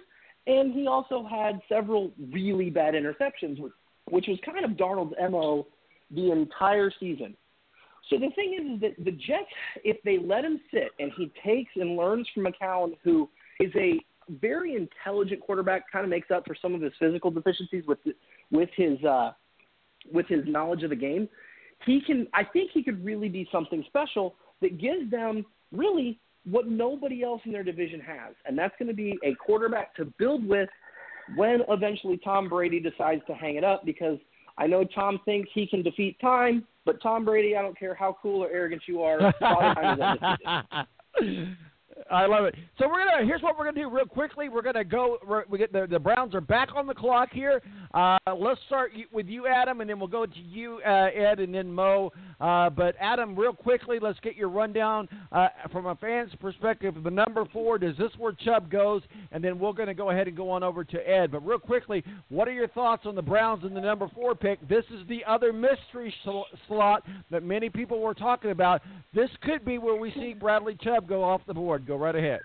and 0.47 0.73
he 0.73 0.87
also 0.87 1.25
had 1.29 1.59
several 1.69 2.11
really 2.31 2.69
bad 2.69 2.93
interceptions, 2.93 3.59
which, 3.59 3.73
which 4.09 4.25
was 4.27 4.39
kind 4.45 4.65
of 4.65 4.71
Darnold's 4.71 5.15
mo 5.29 5.67
the 6.11 6.31
entire 6.31 6.91
season. 6.99 7.35
So 8.09 8.17
the 8.17 8.29
thing 8.35 8.55
is, 8.59 8.75
is 8.75 8.81
that 8.81 9.05
the 9.05 9.11
Jets, 9.11 9.49
if 9.83 9.97
they 10.03 10.19
let 10.19 10.45
him 10.45 10.59
sit 10.71 10.89
and 10.99 11.11
he 11.17 11.31
takes 11.43 11.71
and 11.75 11.97
learns 11.97 12.27
from 12.33 12.45
McCown, 12.45 12.97
who 13.03 13.27
is 13.59 13.71
a 13.75 13.99
very 14.29 14.75
intelligent 14.75 15.41
quarterback, 15.41 15.91
kind 15.91 16.03
of 16.03 16.09
makes 16.09 16.29
up 16.29 16.45
for 16.45 16.55
some 16.59 16.75
of 16.75 16.81
his 16.81 16.93
physical 16.99 17.31
deficiencies 17.31 17.83
with 17.87 17.99
with 18.51 18.69
his 18.75 19.03
uh, 19.03 19.31
with 20.11 20.27
his 20.27 20.43
knowledge 20.45 20.83
of 20.83 20.89
the 20.89 20.95
game, 20.95 21.27
he 21.85 22.01
can. 22.05 22.27
I 22.33 22.43
think 22.43 22.71
he 22.73 22.83
could 22.83 23.03
really 23.03 23.29
be 23.29 23.47
something 23.51 23.83
special 23.87 24.35
that 24.61 24.79
gives 24.79 25.09
them 25.11 25.45
really 25.71 26.19
what 26.49 26.67
nobody 26.67 27.23
else 27.23 27.41
in 27.45 27.51
their 27.51 27.63
division 27.63 27.99
has, 27.99 28.35
and 28.45 28.57
that's 28.57 28.73
going 28.77 28.87
to 28.87 28.95
be 28.95 29.17
a 29.23 29.35
quarterback 29.35 29.95
to 29.95 30.05
build 30.17 30.47
with 30.47 30.69
when 31.35 31.61
eventually 31.69 32.17
Tom 32.17 32.47
Brady 32.47 32.79
decides 32.79 33.21
to 33.27 33.33
hang 33.33 33.55
it 33.55 33.63
up. 33.63 33.85
Because 33.85 34.17
I 34.57 34.67
know 34.67 34.83
Tom 34.83 35.19
thinks 35.25 35.49
he 35.53 35.67
can 35.67 35.83
defeat 35.83 36.19
time, 36.19 36.65
but 36.85 37.01
Tom 37.01 37.25
Brady, 37.25 37.55
I 37.57 37.61
don't 37.61 37.77
care 37.77 37.95
how 37.95 38.17
cool 38.21 38.43
or 38.43 38.49
arrogant 38.49 38.83
you 38.87 39.01
are, 39.01 39.19
I 42.11 42.27
love 42.27 42.45
it. 42.45 42.55
So 42.77 42.87
we're 42.87 43.03
gonna. 43.03 43.25
Here's 43.25 43.41
what 43.41 43.57
we're 43.57 43.65
gonna 43.65 43.81
do 43.81 43.89
real 43.89 44.05
quickly. 44.05 44.47
We're 44.47 44.61
gonna 44.61 44.83
go. 44.83 45.17
We're, 45.27 45.43
we 45.49 45.57
get 45.57 45.73
the 45.73 45.87
the 45.89 45.97
Browns 45.97 46.35
are 46.35 46.41
back 46.41 46.69
on 46.75 46.85
the 46.85 46.93
clock 46.93 47.29
here. 47.31 47.63
Uh, 47.95 48.17
let's 48.37 48.59
start 48.67 48.91
with 49.11 49.27
you, 49.27 49.47
Adam, 49.47 49.81
and 49.81 49.89
then 49.89 49.97
we'll 49.97 50.07
go 50.07 50.25
to 50.25 50.39
you, 50.39 50.81
uh, 50.85 51.07
Ed, 51.15 51.39
and 51.39 51.53
then 51.53 51.71
Mo. 51.71 52.11
Uh, 52.39 52.69
but 52.69 52.95
Adam, 52.99 53.35
real 53.35 53.53
quickly, 53.53 53.97
let's 53.99 54.19
get 54.19 54.35
your 54.35 54.49
rundown 54.49 55.07
uh, 55.31 55.47
from 55.71 55.87
a 55.87 55.95
fan's 55.95 56.33
perspective. 56.39 56.95
The 57.03 57.09
number 57.09 57.45
four. 57.51 57.79
Does 57.79 57.97
this 57.97 58.11
where 58.19 58.33
Chubb 58.33 58.69
goes? 58.69 59.01
And 59.31 59.43
then 59.43 59.57
we're 59.57 59.73
gonna 59.73 59.95
go 59.95 60.11
ahead 60.11 60.27
and 60.27 60.37
go 60.37 60.51
on 60.51 60.61
over 60.61 60.83
to 60.83 61.09
Ed. 61.09 61.31
But 61.31 61.45
real 61.45 61.57
quickly, 61.57 62.03
what 62.29 62.47
are 62.47 62.53
your 62.53 62.67
thoughts 62.67 63.03
on 63.05 63.15
the 63.15 63.21
Browns 63.21 63.63
and 63.63 63.75
the 63.75 63.81
number 63.81 64.07
four 64.13 64.35
pick? 64.35 64.59
This 64.67 64.85
is 64.91 65.07
the 65.07 65.23
other 65.25 65.51
mystery 65.51 66.13
sl- 66.23 66.41
slot 66.67 67.03
that 67.31 67.41
many 67.41 67.69
people 67.69 67.99
were 67.99 68.13
talking 68.13 68.51
about. 68.51 68.81
This 69.15 69.29
could 69.41 69.65
be 69.65 69.79
where 69.79 69.95
we 69.95 70.11
see 70.11 70.33
Bradley 70.33 70.77
Chubb 70.83 71.07
go 71.07 71.23
off 71.23 71.41
the 71.47 71.53
board. 71.53 71.87
Go 71.87 71.94
right 71.97 72.15
ahead. 72.15 72.41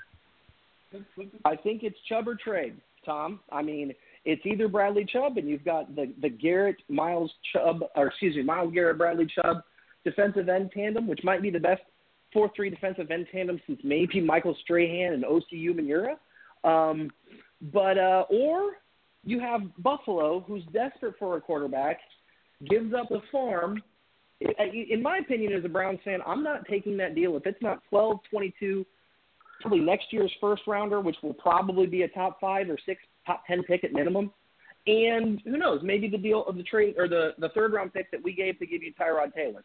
I 1.45 1.57
think 1.57 1.83
it's 1.83 1.97
Chubb 2.09 2.27
or 2.27 2.35
trade, 2.35 2.77
Tom. 3.05 3.41
I 3.53 3.63
mean, 3.63 3.95
it's 4.25 4.45
either 4.45 4.69
Bradley 4.69 5.07
Chubb 5.11 5.37
and 5.37 5.49
you've 5.49 5.65
got 5.65 5.95
the 5.95 6.13
the 6.21 6.29
Garrett 6.29 6.77
Miles 6.89 7.31
Chubb, 7.53 7.83
or 7.95 8.09
excuse 8.09 8.37
me, 8.37 8.43
Myles 8.43 8.73
Garrett 8.75 8.99
Bradley 8.99 9.27
Chubb 9.35 9.63
defensive 10.05 10.49
end 10.49 10.71
tandem, 10.73 11.07
which 11.07 11.21
might 11.23 11.43
be 11.43 11.51
the 11.51 11.61
best 11.61 11.83
four 12.33 12.51
three 12.55 12.71
defensive 12.71 13.11
end 13.11 13.27
tandem 13.31 13.61
since 13.67 13.81
maybe 13.85 14.21
Michael 14.21 14.57
Strahan 14.63 15.13
and 15.13 15.25
Osi 15.25 15.55
Umenyiora. 15.55 16.15
Um, 16.65 17.11
but 17.73 17.99
uh, 17.99 18.25
or 18.31 18.73
you 19.25 19.41
have 19.41 19.61
Buffalo, 19.79 20.41
who's 20.41 20.65
desperate 20.73 21.15
for 21.19 21.37
a 21.37 21.41
quarterback, 21.41 21.99
gives 22.69 22.95
up 22.95 23.09
the 23.09 23.21
farm. 23.31 23.83
In 24.41 25.03
my 25.03 25.19
opinion, 25.19 25.53
as 25.53 25.65
a 25.67 25.69
Browns 25.69 26.01
fan, 26.03 26.21
I'm 26.27 26.43
not 26.43 26.67
taking 26.67 26.97
that 26.97 27.15
deal 27.15 27.37
if 27.37 27.45
it's 27.45 27.61
not 27.61 27.83
12, 27.91 28.21
22 28.31 28.87
probably 29.61 29.81
next 29.81 30.13
year's 30.13 30.33
first 30.41 30.63
rounder, 30.67 31.01
which 31.01 31.17
will 31.23 31.35
probably 31.35 31.87
be 31.87 32.03
a 32.03 32.09
top 32.09 32.41
five 32.41 32.69
or 32.69 32.79
six, 32.87 33.03
top 33.27 33.47
ten 33.47 33.63
pick 33.63 33.85
at 33.85 33.93
minimum. 33.93 34.33
And 34.87 35.41
who 35.45 35.59
knows, 35.59 35.81
maybe 35.83 36.09
the 36.09 36.19
deal 36.19 36.45
of 36.47 36.57
the 36.57 36.63
trade 36.63 36.95
or 36.97 37.07
the, 37.07 37.35
the 37.39 37.51
third 37.51 37.73
round 37.73 37.93
pick 37.93 38.11
that 38.11 38.23
we 38.23 38.33
gave 38.33 38.59
to 38.59 38.67
give 38.67 38.83
you 38.83 38.93
Tyrod 38.95 39.35
Taylor. 39.35 39.63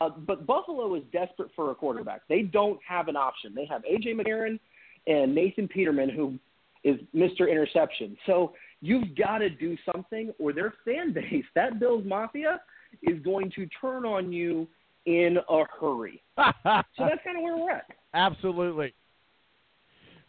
Uh, 0.00 0.10
but 0.10 0.46
Buffalo 0.46 0.94
is 0.94 1.02
desperate 1.12 1.50
for 1.54 1.70
a 1.70 1.74
quarterback. 1.74 2.22
They 2.28 2.42
don't 2.42 2.78
have 2.86 3.08
an 3.08 3.16
option. 3.16 3.54
They 3.54 3.66
have 3.66 3.82
AJ 3.82 4.20
McCarron 4.20 4.58
and 5.06 5.34
Nathan 5.34 5.68
Peterman, 5.68 6.10
who 6.10 6.38
is 6.84 7.00
Mr. 7.14 7.50
Interception. 7.50 8.16
So 8.26 8.52
you've 8.80 9.16
got 9.16 9.38
to 9.38 9.48
do 9.48 9.76
something, 9.92 10.32
or 10.38 10.52
their 10.52 10.74
fan 10.84 11.12
base, 11.14 11.44
that 11.54 11.80
Bills 11.80 12.04
Mafia, 12.04 12.60
is 13.02 13.20
going 13.22 13.50
to 13.54 13.66
turn 13.80 14.04
on 14.04 14.32
you 14.32 14.66
in 15.06 15.38
a 15.48 15.64
hurry. 15.80 16.22
so 16.36 16.52
that's 16.64 17.22
kind 17.24 17.36
of 17.36 17.42
where 17.42 17.56
we're 17.56 17.70
at. 17.70 17.86
Absolutely. 18.14 18.92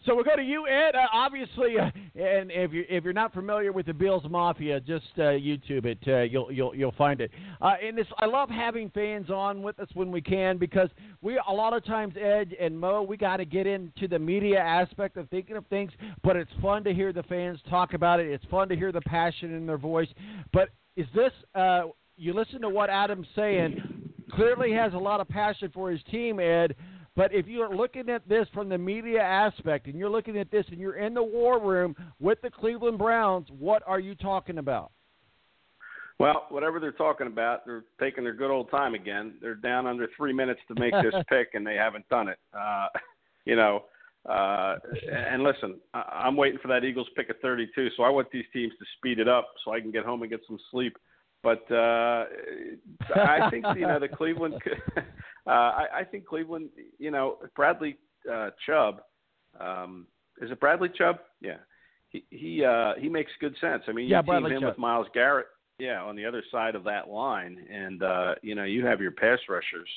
So 0.05 0.15
we'll 0.15 0.23
go 0.23 0.35
to 0.35 0.41
you, 0.41 0.65
Ed. 0.65 0.95
Uh, 0.95 1.07
obviously, 1.11 1.77
uh, 1.77 1.91
and 2.15 2.51
if 2.51 2.71
you're 2.71 2.85
if 2.89 3.03
you're 3.03 3.11
not 3.11 3.33
familiar 3.33 3.73
with 3.73 3.85
the 3.85 3.93
Bills 3.93 4.23
Mafia, 4.29 4.79
just 4.79 5.05
uh, 5.17 5.21
YouTube 5.21 5.85
it. 5.85 5.99
Uh, 6.07 6.21
you'll 6.21 6.51
you'll 6.51 6.73
you'll 6.73 6.93
find 6.93 7.19
it. 7.19 7.31
Uh, 7.61 7.73
and 7.83 7.97
this, 7.97 8.07
I 8.17 8.25
love 8.25 8.49
having 8.49 8.89
fans 8.91 9.29
on 9.29 9.61
with 9.61 9.77
us 9.79 9.89
when 9.95 10.09
we 10.09 10.21
can 10.21 10.57
because 10.57 10.89
we 11.21 11.39
a 11.47 11.51
lot 11.51 11.73
of 11.73 11.83
times 11.83 12.15
Ed 12.15 12.55
and 12.59 12.79
Mo 12.79 13.01
we 13.03 13.17
got 13.17 13.37
to 13.37 13.45
get 13.45 13.67
into 13.67 14.07
the 14.07 14.17
media 14.17 14.59
aspect 14.59 15.17
of 15.17 15.29
thinking 15.29 15.57
of 15.57 15.65
things, 15.67 15.91
but 16.23 16.37
it's 16.37 16.51
fun 16.61 16.83
to 16.85 16.93
hear 16.93 17.11
the 17.11 17.23
fans 17.23 17.59
talk 17.69 17.93
about 17.93 18.21
it. 18.21 18.27
It's 18.27 18.45
fun 18.45 18.69
to 18.69 18.77
hear 18.77 18.93
the 18.93 19.01
passion 19.01 19.53
in 19.53 19.65
their 19.65 19.77
voice. 19.77 20.09
But 20.53 20.69
is 20.95 21.07
this? 21.13 21.33
Uh, 21.53 21.83
you 22.15 22.33
listen 22.33 22.61
to 22.61 22.69
what 22.69 22.89
Adam's 22.89 23.27
saying. 23.35 24.11
Clearly 24.31 24.71
has 24.73 24.93
a 24.93 24.97
lot 24.97 25.19
of 25.19 25.27
passion 25.27 25.71
for 25.73 25.91
his 25.91 26.01
team, 26.09 26.39
Ed. 26.39 26.75
But 27.19 27.33
if 27.33 27.47
you're 27.47 27.75
looking 27.75 28.07
at 28.07 28.29
this 28.29 28.47
from 28.53 28.69
the 28.69 28.77
media 28.77 29.21
aspect 29.21 29.87
and 29.87 29.99
you're 29.99 30.09
looking 30.09 30.37
at 30.37 30.49
this 30.51 30.63
and 30.71 30.79
you're 30.79 30.95
in 30.95 31.13
the 31.13 31.21
war 31.21 31.59
room 31.59 31.93
with 32.21 32.39
the 32.41 32.49
Cleveland 32.49 32.97
Browns, 32.97 33.45
what 33.59 33.83
are 33.85 33.99
you 33.99 34.15
talking 34.15 34.57
about? 34.57 34.93
Well, 36.17 36.45
whatever 36.47 36.79
they're 36.79 36.93
talking 36.93 37.27
about, 37.27 37.65
they're 37.65 37.83
taking 37.99 38.23
their 38.23 38.31
good 38.31 38.49
old 38.49 38.71
time 38.71 38.93
again. 38.93 39.33
They're 39.41 39.55
down 39.55 39.85
under 39.85 40.07
three 40.15 40.31
minutes 40.31 40.61
to 40.69 40.79
make 40.79 40.93
this 40.93 41.13
pick, 41.29 41.49
and 41.55 41.67
they 41.67 41.75
haven't 41.75 42.07
done 42.07 42.29
it. 42.29 42.39
Uh, 42.57 42.87
you 43.43 43.57
know, 43.57 43.83
uh, 44.25 44.75
and 45.11 45.43
listen, 45.43 45.75
I'm 45.93 46.37
waiting 46.37 46.59
for 46.61 46.69
that 46.69 46.85
Eagles 46.85 47.07
pick 47.17 47.29
at 47.29 47.41
32, 47.41 47.89
so 47.97 48.03
I 48.03 48.09
want 48.09 48.31
these 48.31 48.45
teams 48.53 48.71
to 48.79 48.85
speed 48.97 49.19
it 49.19 49.27
up 49.27 49.49
so 49.65 49.73
I 49.73 49.81
can 49.81 49.91
get 49.91 50.05
home 50.05 50.21
and 50.21 50.31
get 50.31 50.39
some 50.47 50.57
sleep. 50.71 50.95
But 51.41 51.69
uh, 51.71 52.25
I 53.15 53.49
think 53.49 53.65
you 53.75 53.87
know 53.87 53.99
the 53.99 54.07
Cleveland. 54.13 54.55
Uh, 55.47 55.49
I, 55.49 55.85
I 55.99 56.03
think 56.03 56.25
Cleveland. 56.25 56.69
You 56.97 57.11
know, 57.11 57.37
Bradley 57.55 57.97
uh, 58.31 58.49
Chubb. 58.65 59.01
Um, 59.59 60.05
is 60.41 60.51
it 60.51 60.59
Bradley 60.59 60.89
Chubb? 60.95 61.19
Yeah. 61.41 61.57
He 62.09 62.25
he 62.29 62.65
uh, 62.65 62.93
he 62.97 63.07
makes 63.09 63.31
good 63.39 63.55
sense. 63.61 63.83
I 63.87 63.91
mean, 63.91 64.05
you 64.05 64.11
Yeah, 64.11 64.21
team 64.21 64.27
Bradley 64.27 64.51
him 64.55 64.61
Chubb. 64.61 64.69
with 64.71 64.77
Myles 64.77 65.07
Garrett. 65.13 65.47
Yeah, 65.77 66.03
on 66.03 66.17
the 66.17 66.25
other 66.25 66.43
side 66.51 66.75
of 66.75 66.83
that 66.83 67.07
line, 67.09 67.65
and 67.71 68.03
uh, 68.03 68.35
you 68.41 68.53
know 68.53 68.65
you 68.65 68.85
have 68.85 68.99
your 68.99 69.11
pass 69.11 69.39
rushers 69.47 69.87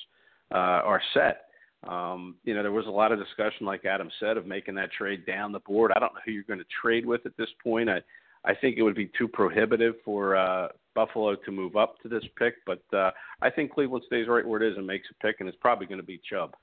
uh, 0.52 0.56
are 0.84 1.02
set. 1.12 1.46
Um, 1.88 2.36
you 2.44 2.54
know, 2.54 2.62
there 2.62 2.70
was 2.70 2.86
a 2.86 2.90
lot 2.90 3.10
of 3.10 3.18
discussion, 3.18 3.66
like 3.66 3.84
Adam 3.84 4.08
said, 4.20 4.36
of 4.36 4.46
making 4.46 4.76
that 4.76 4.92
trade 4.92 5.26
down 5.26 5.50
the 5.50 5.58
board. 5.60 5.90
I 5.96 5.98
don't 5.98 6.14
know 6.14 6.20
who 6.24 6.30
you're 6.30 6.44
going 6.44 6.60
to 6.60 6.64
trade 6.80 7.04
with 7.04 7.26
at 7.26 7.36
this 7.36 7.48
point. 7.62 7.90
I, 7.90 8.00
I 8.44 8.54
think 8.54 8.76
it 8.76 8.82
would 8.82 8.94
be 8.94 9.10
too 9.18 9.26
prohibitive 9.26 9.94
for 10.04 10.36
uh, 10.36 10.68
Buffalo 10.94 11.34
to 11.34 11.50
move 11.50 11.76
up 11.76 12.00
to 12.02 12.08
this 12.08 12.24
pick, 12.38 12.54
but 12.66 12.82
uh, 12.92 13.10
I 13.40 13.50
think 13.50 13.72
Cleveland 13.72 14.04
stays 14.06 14.28
right 14.28 14.46
where 14.46 14.62
it 14.62 14.70
is 14.70 14.76
and 14.76 14.86
makes 14.86 15.08
a 15.10 15.26
pick, 15.26 15.36
and 15.40 15.48
it's 15.48 15.58
probably 15.60 15.86
going 15.86 16.00
to 16.00 16.06
be 16.06 16.20
Chubb. 16.28 16.54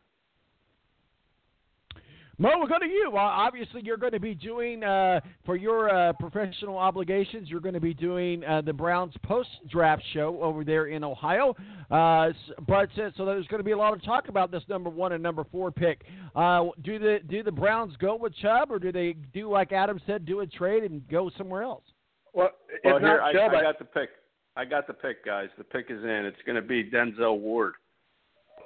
Mo, 2.41 2.51
we'll 2.55 2.67
go 2.67 2.79
to 2.79 2.85
you. 2.85 3.09
Well, 3.11 3.25
obviously, 3.25 3.81
you're 3.83 3.97
going 3.97 4.13
to 4.13 4.19
be 4.19 4.33
doing 4.33 4.81
uh, 4.81 5.19
for 5.45 5.57
your 5.57 5.93
uh, 5.93 6.13
professional 6.13 6.77
obligations. 6.77 7.49
You're 7.49 7.59
going 7.59 7.73
to 7.73 7.81
be 7.81 7.93
doing 7.93 8.45
uh, 8.45 8.61
the 8.61 8.71
Browns 8.71 9.13
post-draft 9.23 10.01
show 10.13 10.39
over 10.41 10.63
there 10.63 10.85
in 10.85 11.03
Ohio. 11.03 11.53
Uh, 11.91 12.29
but 12.65 12.97
uh, 12.97 13.11
so 13.17 13.25
there's 13.25 13.45
going 13.47 13.59
to 13.59 13.65
be 13.65 13.71
a 13.71 13.77
lot 13.77 13.91
of 13.91 14.01
talk 14.05 14.29
about 14.29 14.51
this 14.51 14.63
number 14.69 14.89
one 14.89 15.11
and 15.11 15.21
number 15.21 15.43
four 15.51 15.69
pick. 15.69 16.05
Uh, 16.33 16.67
do 16.81 16.97
the 16.97 17.19
do 17.27 17.43
the 17.43 17.51
Browns 17.51 17.97
go 17.97 18.15
with 18.15 18.33
Chubb, 18.37 18.71
or 18.71 18.79
do 18.79 18.93
they 18.93 19.17
do 19.33 19.49
like 19.49 19.73
Adam 19.73 19.99
said, 20.07 20.25
do 20.25 20.39
a 20.39 20.47
trade 20.47 20.83
and 20.83 21.05
go 21.09 21.29
somewhere 21.37 21.63
else? 21.63 21.83
Well, 22.31 22.51
Well, 22.85 22.99
here 22.99 23.21
I, 23.21 23.33
Chubb. 23.33 23.51
I 23.51 23.63
got 23.63 23.79
the 23.79 23.85
pick. 23.85 24.11
I 24.59 24.65
got 24.65 24.87
the 24.87 24.93
pick, 24.93 25.23
guys. 25.23 25.47
The 25.57 25.63
pick 25.63 25.85
is 25.89 26.03
in. 26.03 26.25
It's 26.25 26.41
going 26.45 26.57
to 26.57 26.61
be 26.61 26.83
Denzel 26.83 27.39
Ward, 27.39 27.75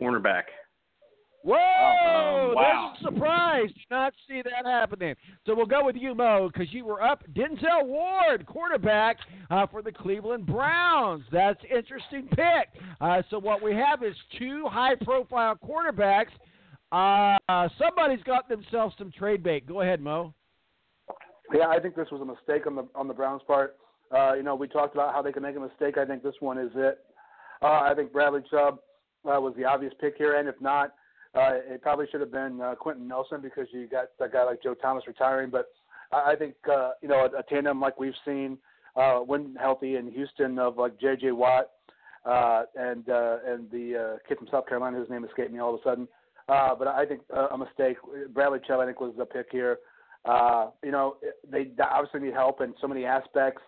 cornerback. 0.02 0.46
Whoa! 1.44 1.54
Um, 1.54 2.56
wow. 2.56 2.94
That's 2.94 3.02
a 3.02 3.14
surprise. 3.14 3.68
Did 3.68 3.86
not 3.92 4.14
see 4.28 4.42
that 4.42 4.66
happening. 4.66 5.14
So 5.46 5.54
we'll 5.54 5.68
go 5.68 5.86
with 5.86 5.96
you, 5.96 6.16
Mo, 6.16 6.50
because 6.52 6.74
you 6.74 6.84
were 6.84 7.04
up. 7.04 7.24
Denzel 7.34 7.86
Ward, 7.86 8.48
quarterback 8.48 9.18
uh, 9.52 9.68
for 9.68 9.84
the 9.84 9.92
Cleveland 9.92 10.48
Browns. 10.48 11.26
That's 11.32 11.60
interesting 11.66 12.28
pick. 12.30 12.82
Uh, 13.00 13.22
so 13.30 13.38
what 13.38 13.62
we 13.62 13.76
have 13.76 14.02
is 14.02 14.16
two 14.40 14.66
high-profile 14.66 15.60
quarterbacks. 15.64 16.34
Uh, 16.92 17.70
somebody's 17.78 18.24
got 18.24 18.50
themselves 18.50 18.96
some 18.98 19.12
trade 19.12 19.44
bait. 19.44 19.68
Go 19.68 19.82
ahead, 19.82 20.02
Mo. 20.02 20.34
Yeah, 21.54 21.68
I 21.68 21.80
think 21.80 21.96
this 21.96 22.08
was 22.12 22.22
a 22.22 22.26
mistake 22.26 22.66
on 22.66 22.76
the 22.76 22.88
on 22.96 23.08
the 23.08 23.14
Browns' 23.14 23.44
part. 23.46 23.76
Uh, 24.14 24.34
you 24.34 24.44
know, 24.44 24.56
we 24.56 24.68
talked 24.68 24.94
about 24.94 25.14
how 25.14 25.22
they 25.22 25.32
can 25.32 25.44
make 25.44 25.56
a 25.56 25.60
mistake. 25.60 25.98
I 25.98 26.06
think 26.06 26.22
this 26.24 26.36
one 26.40 26.58
is 26.58 26.72
it. 26.76 27.00
Uh, 27.62 27.82
I 27.82 27.94
think 27.96 28.12
Bradley 28.12 28.42
Chubb 28.50 28.80
uh, 29.26 29.40
was 29.40 29.54
the 29.58 29.66
obvious 29.66 29.94
pick 30.00 30.16
here, 30.18 30.38
and 30.38 30.48
if 30.48 30.60
not, 30.62 30.94
uh, 31.36 31.54
it 31.68 31.82
probably 31.82 32.06
should 32.12 32.22
have 32.22 32.32
been 32.32 32.62
uh, 32.62 32.76
Quenton 32.76 33.08
Nelson 33.08 33.42
because 33.42 33.68
you 33.72 33.88
got 33.88 34.10
a 34.20 34.30
guy 34.30 34.44
like 34.44 34.62
Joe 34.62 34.76
Thomas 34.76 35.04
retiring. 35.08 35.50
But 35.50 35.70
I, 36.12 36.34
I 36.34 36.36
think 36.36 36.56
uh, 36.72 36.92
you 37.02 37.08
know 37.08 37.28
a, 37.34 37.40
a 37.40 37.44
tandem 37.44 37.82
like 37.82 38.00
we've 38.00 38.14
seen 38.26 38.58
uh, 38.96 39.20
when 39.20 39.56
healthy 39.60 39.96
in 39.96 40.12
Houston 40.12 40.60
of 40.60 40.78
like 40.78 41.00
J.J. 41.00 41.32
Watt 41.32 41.72
uh, 42.26 42.64
and 42.76 43.10
uh, 43.10 43.38
and 43.48 43.72
the 43.72 43.98
uh, 43.98 44.28
kid 44.28 44.38
from 44.38 44.48
South 44.52 44.68
Carolina 44.68 44.98
whose 44.98 45.10
name 45.10 45.26
escaped 45.26 45.52
me 45.52 45.60
all 45.60 45.74
of 45.74 45.80
a 45.80 45.84
sudden. 45.84 46.08
Uh, 46.50 46.76
but 46.76 46.88
I 46.88 47.06
think 47.06 47.22
uh, 47.36 47.48
a 47.48 47.58
mistake. 47.58 47.98
Bradley 48.34 48.60
Chubb, 48.68 48.80
I 48.80 48.86
think, 48.86 49.00
was 49.00 49.14
the 49.18 49.26
pick 49.26 49.48
here. 49.52 49.80
Uh, 50.26 50.68
you 50.84 50.92
know, 50.92 51.16
they 51.50 51.72
obviously 51.82 52.20
need 52.20 52.34
help 52.34 52.62
in 52.62 52.74
so 52.80 52.88
many 52.88 53.06
aspects 53.06 53.62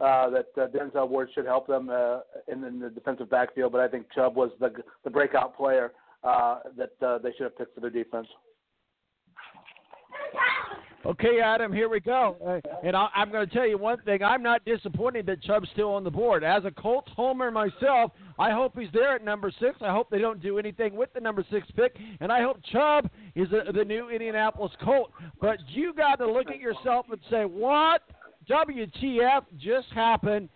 uh, 0.00 0.30
that 0.30 0.46
uh, 0.56 0.66
Denzel 0.68 1.08
Ward 1.08 1.30
should 1.34 1.46
help 1.46 1.66
them 1.66 1.88
uh, 1.88 2.20
in, 2.50 2.64
in 2.64 2.80
the 2.80 2.90
defensive 2.90 3.30
backfield. 3.30 3.72
But 3.72 3.80
I 3.80 3.88
think 3.88 4.06
Chubb 4.14 4.36
was 4.36 4.50
the 4.60 4.72
the 5.04 5.10
breakout 5.10 5.56
player 5.56 5.92
uh, 6.24 6.60
that 6.76 7.06
uh, 7.06 7.18
they 7.18 7.32
should 7.32 7.44
have 7.44 7.58
picked 7.58 7.74
for 7.74 7.80
their 7.80 7.90
defense. 7.90 8.26
Okay, 11.04 11.40
Adam, 11.40 11.72
here 11.72 11.88
we 11.88 11.98
go. 11.98 12.36
And 12.84 12.96
I, 12.96 13.08
I'm 13.16 13.32
going 13.32 13.46
to 13.46 13.52
tell 13.52 13.66
you 13.66 13.76
one 13.76 14.00
thing. 14.02 14.22
I'm 14.22 14.42
not 14.42 14.64
disappointed 14.64 15.26
that 15.26 15.42
Chubb's 15.42 15.68
still 15.72 15.90
on 15.90 16.04
the 16.04 16.10
board. 16.10 16.44
As 16.44 16.64
a 16.64 16.70
Colts 16.70 17.10
homer 17.16 17.50
myself, 17.50 18.12
I 18.38 18.52
hope 18.52 18.78
he's 18.78 18.88
there 18.92 19.16
at 19.16 19.24
number 19.24 19.52
six. 19.58 19.78
I 19.80 19.90
hope 19.90 20.10
they 20.10 20.20
don't 20.20 20.40
do 20.40 20.60
anything 20.60 20.94
with 20.94 21.12
the 21.12 21.18
number 21.18 21.44
six 21.50 21.66
pick. 21.74 21.96
And 22.20 22.30
I 22.30 22.40
hope 22.42 22.58
Chubb 22.70 23.10
is 23.34 23.48
a, 23.50 23.72
the 23.72 23.84
new 23.84 24.10
Indianapolis 24.10 24.70
Colt. 24.84 25.10
But 25.40 25.58
you 25.70 25.92
got 25.92 26.16
to 26.16 26.30
look 26.30 26.48
at 26.48 26.60
yourself 26.60 27.06
and 27.10 27.20
say, 27.28 27.46
what 27.46 28.02
WTF 28.48 29.42
just 29.58 29.88
happened 29.94 30.48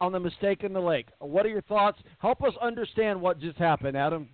on 0.00 0.12
the 0.12 0.20
mistake 0.20 0.64
in 0.64 0.72
the 0.72 0.80
lake? 0.80 1.08
What 1.18 1.44
are 1.46 1.50
your 1.50 1.62
thoughts? 1.62 1.98
Help 2.18 2.42
us 2.42 2.52
understand 2.60 3.20
what 3.20 3.40
just 3.40 3.58
happened, 3.58 3.96
Adam. 3.96 4.28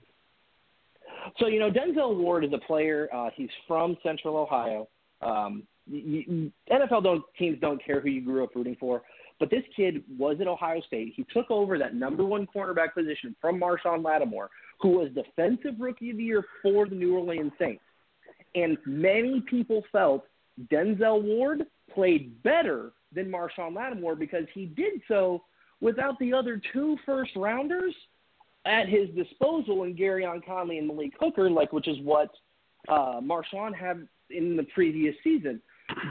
So 1.39 1.47
you 1.47 1.59
know, 1.59 1.71
Denzel 1.71 2.17
Ward 2.17 2.45
is 2.45 2.53
a 2.53 2.59
player. 2.67 3.09
Uh, 3.13 3.31
he's 3.35 3.49
from 3.67 3.97
Central 4.03 4.37
Ohio. 4.37 4.89
Um, 5.23 5.65
y 5.91 6.25
y 6.29 6.51
NFL 6.71 7.03
don't, 7.03 7.23
teams 7.39 7.59
don't 7.61 7.85
care 7.85 8.01
who 8.01 8.09
you 8.09 8.21
grew 8.21 8.45
up 8.45 8.55
rooting 8.55 8.77
for, 8.79 9.03
but 9.41 9.51
this 9.51 9.63
kid 9.75 10.03
was 10.19 10.37
at 10.41 10.47
Ohio 10.47 10.81
State. 10.87 11.13
He 11.17 11.25
took 11.33 11.51
over 11.51 11.79
that 11.79 11.95
number 11.95 12.25
one 12.25 12.47
cornerback 12.47 12.95
position 12.95 13.35
from 13.41 13.61
Marshon 13.61 14.05
Lattimore, 14.05 14.51
who 14.81 14.91
was 14.91 15.11
Defensive 15.15 15.75
Rookie 15.79 16.11
of 16.11 16.17
the 16.19 16.25
Year 16.25 16.45
for 16.63 16.87
the 16.89 16.95
New 16.95 17.17
Orleans 17.17 17.53
Saints. 17.59 17.83
And 18.55 18.79
many 18.87 19.43
people 19.51 19.83
felt 19.91 20.25
Denzel 20.71 21.23
Ward 21.23 21.65
played 21.93 22.43
better 22.43 22.93
than 23.15 23.31
Marshon 23.31 23.75
Lattimore 23.75 24.17
because 24.17 24.45
he 24.55 24.67
did 24.67 25.01
so 25.09 25.43
without 25.81 26.19
the 26.19 26.33
other 26.33 26.61
two 26.73 26.97
first 27.05 27.33
rounders 27.37 27.95
at 28.67 28.89
his 28.89 29.09
disposal 29.11 29.85
in 29.85 29.95
Gareon 29.95 30.45
Conley 30.45 30.79
and 30.79 30.87
Malik 30.87 31.13
Hooker, 31.21 31.51
like 31.51 31.73
which 31.73 31.89
is 31.89 31.99
what 32.03 32.31
uh, 32.89 33.21
Marshon 33.21 33.75
had 33.75 34.09
in 34.31 34.57
the 34.57 34.63
previous 34.75 35.15
season. 35.23 35.61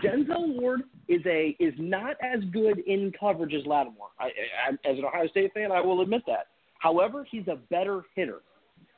Denzel 0.04 0.60
Ward 0.60 0.82
is 1.08 1.22
a 1.26 1.56
is 1.60 1.74
not 1.80 2.16
as 2.22 2.44
good 2.52 2.80
in 2.80 3.12
coverage 3.20 3.54
as 3.54 3.66
Lattimore. 3.66 4.10
I, 4.20 4.26
I, 4.26 4.90
as 4.90 5.00
an 5.00 5.06
Ohio 5.06 5.28
State 5.28 5.54
fan, 5.54 5.72
I 5.72 5.82
will 5.82 6.02
admit 6.02 6.22
that. 6.28 6.48
However, 6.80 7.26
he's 7.30 7.48
a 7.48 7.56
better 7.72 8.04
hitter. 8.16 8.42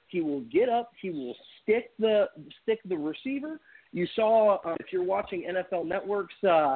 He 0.07 0.21
will 0.21 0.41
get 0.41 0.69
up. 0.69 0.91
He 1.01 1.09
will 1.11 1.35
stick 1.61 1.91
the 1.97 2.25
stick 2.61 2.79
the 2.85 2.97
receiver. 2.97 3.59
You 3.95 4.05
saw 4.13 4.57
uh, 4.57 4.75
if 4.81 4.87
you're 4.91 5.05
watching 5.05 5.47
NFL 5.49 5.87
Network's 5.87 6.33
uh, 6.43 6.75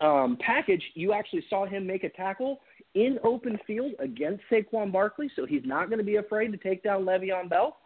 um, 0.00 0.36
package, 0.40 0.82
you 0.94 1.12
actually 1.12 1.44
saw 1.48 1.64
him 1.64 1.86
make 1.86 2.02
a 2.02 2.08
tackle 2.08 2.58
in 2.94 3.20
open 3.22 3.56
field 3.68 3.92
against 4.00 4.42
Saquon 4.50 4.90
Barkley, 4.90 5.30
so 5.36 5.46
he's 5.46 5.62
not 5.64 5.88
going 5.88 6.00
to 6.00 6.04
be 6.04 6.16
afraid 6.16 6.50
to 6.50 6.58
take 6.58 6.82
down 6.82 7.04
Le'Veon 7.04 7.48
Bell 7.48 7.76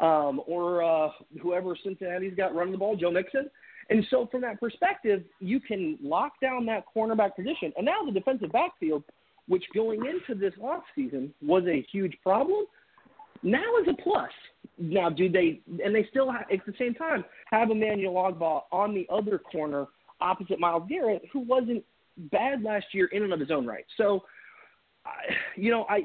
um, 0.00 0.40
or 0.48 0.82
uh, 0.82 1.10
whoever 1.40 1.76
Cincinnati's 1.84 2.34
got 2.36 2.56
running 2.56 2.72
the 2.72 2.78
ball, 2.78 2.96
Joe 2.96 3.12
Mixon. 3.12 3.48
And 3.88 4.04
so, 4.10 4.26
from 4.32 4.40
that 4.40 4.58
perspective, 4.58 5.22
you 5.38 5.60
can 5.60 5.96
lock 6.02 6.32
down 6.42 6.66
that 6.66 6.86
cornerback 6.94 7.36
position. 7.36 7.72
And 7.76 7.86
now 7.86 8.04
the 8.04 8.10
defensive 8.10 8.50
backfield, 8.50 9.04
which 9.46 9.62
going 9.76 10.00
into 10.06 10.34
this 10.34 10.54
offseason 10.60 11.30
was 11.40 11.62
a 11.68 11.86
huge 11.92 12.18
problem, 12.20 12.64
now 13.46 13.76
is 13.80 13.88
a 13.88 14.02
plus. 14.02 14.30
Now, 14.78 15.08
do 15.08 15.30
they, 15.30 15.60
and 15.82 15.94
they 15.94 16.06
still, 16.10 16.30
ha- 16.30 16.44
at 16.52 16.66
the 16.66 16.74
same 16.78 16.94
time, 16.94 17.24
have 17.50 17.70
Emmanuel 17.70 18.14
Ogbah 18.14 18.62
on 18.72 18.94
the 18.94 19.06
other 19.10 19.38
corner 19.38 19.86
opposite 20.20 20.60
Myles 20.60 20.82
Garrett, 20.88 21.22
who 21.32 21.40
wasn't 21.40 21.82
bad 22.30 22.62
last 22.62 22.86
year 22.92 23.06
in 23.12 23.22
and 23.22 23.32
of 23.32 23.40
his 23.40 23.50
own 23.50 23.66
right. 23.66 23.84
So, 23.96 24.24
you 25.54 25.70
know, 25.70 25.86
I, 25.88 26.04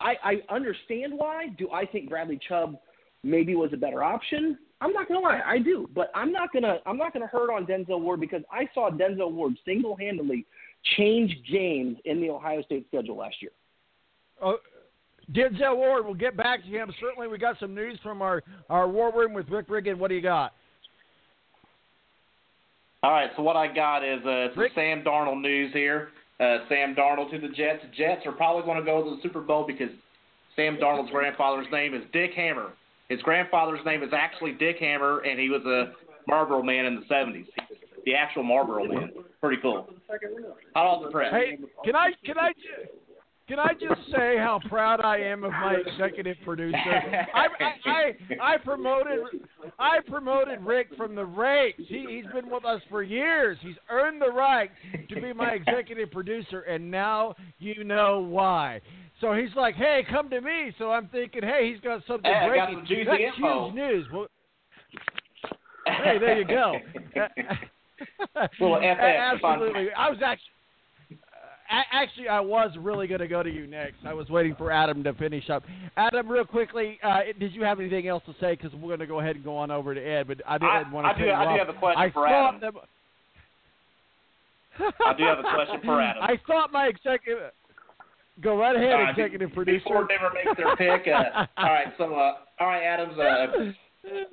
I, 0.00 0.14
I 0.22 0.54
understand 0.54 1.14
why. 1.16 1.48
Do 1.58 1.70
I 1.70 1.86
think 1.86 2.08
Bradley 2.08 2.38
Chubb 2.48 2.76
maybe 3.22 3.54
was 3.54 3.70
a 3.72 3.76
better 3.76 4.02
option? 4.02 4.58
I'm 4.82 4.92
not 4.92 5.06
gonna 5.06 5.20
lie, 5.20 5.40
I 5.46 5.58
do, 5.60 5.88
but 5.94 6.10
I'm 6.12 6.32
not 6.32 6.52
gonna 6.52 6.78
I'm 6.86 6.98
not 6.98 7.12
gonna 7.12 7.28
hurt 7.28 7.54
on 7.54 7.66
Denzel 7.66 8.00
Ward 8.00 8.18
because 8.20 8.42
I 8.50 8.68
saw 8.74 8.90
Denzel 8.90 9.30
Ward 9.30 9.54
single 9.64 9.96
handedly 9.96 10.44
change 10.96 11.32
games 11.50 11.98
in 12.04 12.20
the 12.20 12.30
Ohio 12.30 12.62
State 12.62 12.86
schedule 12.88 13.16
last 13.16 13.36
year. 13.40 13.52
Uh, 14.44 14.54
Denzel 15.34 15.76
Ward, 15.76 16.04
we'll 16.04 16.14
get 16.14 16.36
back 16.36 16.62
to 16.62 16.68
him. 16.68 16.92
Certainly, 17.00 17.28
we 17.28 17.38
got 17.38 17.58
some 17.58 17.74
news 17.74 17.98
from 18.02 18.22
our, 18.22 18.42
our 18.68 18.88
war 18.88 19.12
room 19.12 19.32
with 19.32 19.48
Rick 19.48 19.66
Riggin. 19.68 19.98
What 19.98 20.08
do 20.08 20.14
you 20.14 20.22
got? 20.22 20.52
All 23.02 23.10
right, 23.10 23.30
so 23.36 23.42
what 23.42 23.56
I 23.56 23.72
got 23.72 24.04
is 24.04 24.24
uh, 24.24 24.48
some 24.54 24.62
Rick? 24.62 24.72
Sam 24.74 25.02
Darnold 25.02 25.40
news 25.40 25.72
here. 25.72 26.10
Uh, 26.38 26.58
Sam 26.68 26.94
Darnold 26.94 27.30
to 27.30 27.38
the 27.38 27.48
Jets. 27.48 27.84
Jets 27.96 28.22
are 28.26 28.32
probably 28.32 28.62
going 28.62 28.78
to 28.78 28.84
go 28.84 29.02
to 29.02 29.16
the 29.16 29.22
Super 29.22 29.40
Bowl 29.40 29.66
because 29.66 29.90
Sam 30.54 30.76
Darnold's 30.76 31.10
grandfather's 31.10 31.66
name 31.72 31.94
is 31.94 32.02
Dick 32.12 32.32
Hammer. 32.36 32.70
His 33.08 33.20
grandfather's 33.22 33.84
name 33.84 34.02
is 34.02 34.10
actually 34.12 34.52
Dick 34.52 34.76
Hammer, 34.78 35.20
and 35.20 35.38
he 35.38 35.50
was 35.50 35.62
a 35.64 35.92
Marlboro 36.28 36.62
man 36.62 36.84
in 36.84 36.96
the 36.96 37.02
70s. 37.12 37.46
The 38.04 38.14
actual 38.14 38.42
Marlboro 38.42 38.84
man. 38.84 39.10
Pretty 39.40 39.60
cool. 39.60 39.88
Hot 40.74 40.86
off 40.86 41.04
the 41.04 41.10
press. 41.10 41.32
Hey, 41.32 41.58
can 41.84 41.96
I 41.96 42.10
can 42.24 42.38
I 42.38 42.52
Can 43.48 43.58
I 43.58 43.72
just 43.72 44.00
say 44.10 44.36
how 44.38 44.60
proud 44.68 45.00
I 45.00 45.18
am 45.18 45.42
of 45.44 45.50
my 45.50 45.74
executive 45.86 46.36
producer? 46.44 46.76
I, 47.34 47.46
I, 47.60 47.90
I, 47.90 48.54
I 48.54 48.56
promoted 48.58 49.18
I 49.78 49.98
promoted 50.06 50.60
Rick 50.60 50.88
from 50.96 51.14
the 51.14 51.24
ranks. 51.24 51.82
He, 51.88 52.06
he's 52.08 52.32
been 52.32 52.48
with 52.50 52.64
us 52.64 52.80
for 52.88 53.02
years. 53.02 53.58
He's 53.60 53.76
earned 53.90 54.22
the 54.22 54.30
right 54.30 54.70
to 55.08 55.20
be 55.20 55.32
my 55.32 55.50
executive 55.50 56.10
producer, 56.10 56.60
and 56.62 56.90
now 56.90 57.34
you 57.58 57.84
know 57.84 58.20
why. 58.20 58.80
So 59.20 59.34
he's 59.34 59.54
like, 59.56 59.74
"Hey, 59.74 60.04
come 60.08 60.30
to 60.30 60.40
me." 60.40 60.72
So 60.78 60.90
I'm 60.90 61.08
thinking, 61.08 61.42
"Hey, 61.42 61.70
he's 61.72 61.80
got 61.80 62.02
something 62.06 62.30
Hey, 62.30 62.38
I 62.38 62.56
got 62.56 62.68
breaking. 62.68 62.86
some 62.86 63.06
That's 63.06 63.36
info. 63.36 63.64
huge 63.64 63.74
news." 63.74 64.06
Well, 64.12 64.26
hey, 65.86 66.18
there 66.18 66.38
you 66.38 66.44
go. 66.46 66.74
Little 68.60 68.76
FX. 68.76 69.34
Absolutely. 69.34 69.88
I 69.96 70.10
was 70.10 70.18
actually. 70.24 70.48
Actually, 71.92 72.28
I 72.28 72.40
was 72.40 72.70
really 72.78 73.06
going 73.06 73.20
to 73.20 73.28
go 73.28 73.42
to 73.42 73.50
you 73.50 73.66
next. 73.66 73.96
I 74.06 74.12
was 74.12 74.28
waiting 74.28 74.54
for 74.56 74.70
Adam 74.70 75.02
to 75.04 75.12
finish 75.14 75.48
up. 75.48 75.62
Adam, 75.96 76.28
real 76.28 76.44
quickly, 76.44 76.98
uh, 77.02 77.20
did 77.38 77.52
you 77.54 77.62
have 77.64 77.80
anything 77.80 78.08
else 78.08 78.22
to 78.26 78.34
say? 78.40 78.52
Because 78.54 78.72
we're 78.74 78.88
going 78.88 78.98
to 79.00 79.06
go 79.06 79.20
ahead 79.20 79.36
and 79.36 79.44
go 79.44 79.56
on 79.56 79.70
over 79.70 79.94
to 79.94 80.00
Ed, 80.00 80.28
but 80.28 80.38
I 80.46 80.58
didn't 80.58 80.70
I- 80.70 80.92
want 80.92 81.06
to 81.06 81.10
I 81.10 81.18
do- 81.26 81.30
I 81.32 81.52
do 81.54 81.58
have 81.58 81.68
a 81.68 81.78
question 81.78 82.00
I 82.02 82.10
for 82.10 82.26
Adam. 82.28 82.60
that- 82.60 82.74
I 85.06 85.14
do 85.16 85.24
have 85.24 85.38
a 85.38 85.42
question 85.42 85.80
for 85.84 86.00
Adam. 86.08 86.22
I 86.22 86.38
thought 86.46 86.72
my 86.72 86.86
executive. 86.86 87.52
Go 88.40 88.56
right 88.58 88.74
ahead, 88.74 88.92
Uh, 88.94 89.10
executive 89.10 89.52
producer. 89.52 89.84
Before 89.84 90.06
Denver 90.06 90.30
makes 90.34 90.56
their 90.56 90.74
pick, 90.76 91.06
uh, 91.08 91.46
all 91.58 91.64
right. 91.66 91.86
So, 91.98 92.14
uh, 92.14 92.32
all 92.60 92.66
right, 92.66 92.82
Adams. 92.82 93.18
Uh, 93.18 93.72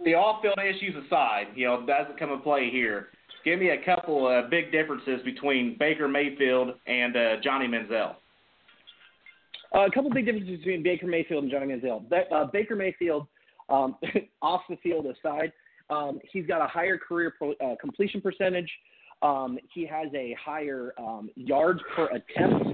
the 0.03 0.16
off-field 0.16 0.57
issues 0.57 0.95
aside, 1.06 1.48
you 1.56 1.68
know, 1.68 1.86
doesn't 1.86 2.18
come 2.18 2.32
in 2.32 2.40
play 2.40 2.70
here. 2.72 3.10
Give 3.50 3.58
me 3.58 3.70
a 3.70 3.84
couple 3.84 4.28
uh, 4.28 4.48
big 4.48 4.72
differences 4.72 5.24
between 5.26 5.76
Baker 5.80 6.08
Mayfield 6.08 6.76
and 6.86 7.18
uh, 7.18 7.38
Johnny 7.44 7.66
Manziel. 7.66 8.14
Uh, 9.74 9.88
a 9.88 9.92
couple 9.92 10.12
big 10.12 10.28
differences 10.28 10.60
between 10.60 10.84
Baker 10.84 11.08
Mayfield 11.08 11.46
and 11.46 11.52
Johnny 11.52 11.66
Manziel. 11.66 12.04
Uh, 12.32 12.46
Baker 12.54 12.76
Mayfield, 12.76 13.26
um, 13.68 13.96
off 14.44 14.62
the 14.70 14.76
field 14.84 15.08
aside, 15.08 15.52
um, 15.90 16.20
he's 16.32 16.46
got 16.46 16.62
a 16.64 16.68
higher 16.68 17.00
career 17.00 17.34
pro, 17.36 17.54
uh, 17.54 17.76
completion 17.82 18.22
percentage. 18.22 18.70
Um, 19.24 19.58
he 19.74 19.84
has 19.88 20.10
a 20.14 20.36
higher 20.40 20.94
um, 21.00 21.32
yards 21.34 21.80
per 21.96 22.06
attempt. 22.06 22.68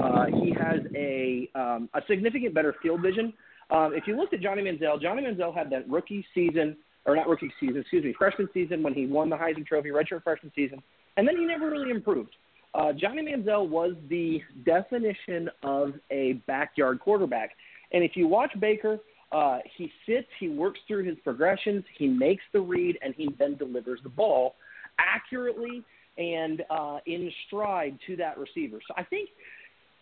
Uh, 0.00 0.26
he 0.26 0.52
has 0.52 0.78
a 0.94 1.50
um, 1.56 1.88
a 1.94 2.02
significant 2.08 2.54
better 2.54 2.76
field 2.80 3.02
vision. 3.02 3.32
Um, 3.72 3.94
if 3.94 4.06
you 4.06 4.16
looked 4.16 4.32
at 4.32 4.40
Johnny 4.40 4.62
Manziel, 4.62 5.02
Johnny 5.02 5.22
Manziel 5.22 5.52
had 5.52 5.70
that 5.70 5.90
rookie 5.90 6.24
season, 6.32 6.76
or 7.06 7.16
not 7.16 7.28
rookie 7.28 7.52
season, 7.58 7.78
excuse 7.78 8.04
me, 8.04 8.14
freshman 8.16 8.48
season 8.52 8.82
when 8.82 8.94
he 8.94 9.06
won 9.06 9.30
the 9.30 9.36
Heisman 9.36 9.66
Trophy, 9.66 9.88
redshirt 9.88 10.22
freshman 10.22 10.52
season, 10.54 10.82
and 11.16 11.26
then 11.26 11.36
he 11.36 11.44
never 11.44 11.70
really 11.70 11.90
improved. 11.90 12.34
Uh, 12.74 12.92
Johnny 12.92 13.22
Manziel 13.22 13.68
was 13.68 13.94
the 14.08 14.40
definition 14.64 15.50
of 15.62 15.94
a 16.10 16.34
backyard 16.46 17.00
quarterback. 17.00 17.50
And 17.92 18.04
if 18.04 18.12
you 18.14 18.28
watch 18.28 18.52
Baker, 18.60 18.98
uh, 19.32 19.58
he 19.76 19.90
sits, 20.06 20.28
he 20.38 20.48
works 20.48 20.78
through 20.86 21.04
his 21.04 21.16
progressions, 21.24 21.84
he 21.98 22.06
makes 22.06 22.42
the 22.52 22.60
read, 22.60 22.98
and 23.02 23.14
he 23.16 23.28
then 23.38 23.56
delivers 23.56 24.00
the 24.02 24.08
ball 24.08 24.54
accurately 24.98 25.82
and 26.18 26.62
uh, 26.70 26.98
in 27.06 27.30
stride 27.46 27.98
to 28.06 28.16
that 28.16 28.38
receiver. 28.38 28.78
So 28.86 28.94
I 28.96 29.04
think, 29.04 29.30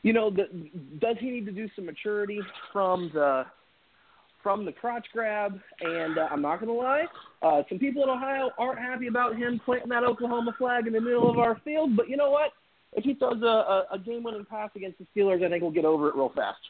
you 0.02 0.12
know, 0.12 0.30
the, 0.30 0.48
does 1.00 1.16
he 1.20 1.30
need 1.30 1.46
to 1.46 1.52
do 1.52 1.68
some 1.74 1.86
maturity 1.86 2.40
from 2.72 3.10
the 3.14 3.44
from 4.48 4.64
the 4.64 4.72
crotch 4.72 5.06
grab? 5.12 5.60
And 5.80 6.16
uh, 6.16 6.28
I'm 6.30 6.40
not 6.40 6.58
going 6.58 6.68
to 6.68 6.72
lie, 6.72 7.04
uh, 7.42 7.62
some 7.68 7.78
people 7.78 8.02
in 8.02 8.08
Ohio 8.08 8.48
aren't 8.56 8.78
happy 8.78 9.06
about 9.06 9.36
him 9.36 9.60
planting 9.62 9.90
that 9.90 10.04
Oklahoma 10.04 10.54
flag 10.56 10.86
in 10.86 10.94
the 10.94 11.00
middle 11.02 11.30
of 11.30 11.38
our 11.38 11.60
field. 11.66 11.94
But 11.94 12.08
you 12.08 12.16
know 12.16 12.30
what? 12.30 12.52
If 12.94 13.04
he 13.04 13.12
throws 13.12 13.42
a, 13.42 13.44
a, 13.44 13.86
a 13.92 13.98
game-winning 13.98 14.46
pass 14.48 14.70
against 14.74 14.96
the 15.00 15.06
Steelers, 15.14 15.44
I 15.44 15.50
think 15.50 15.60
we'll 15.60 15.70
get 15.70 15.84
over 15.84 16.08
it 16.08 16.14
real 16.14 16.32
fast. 16.34 16.60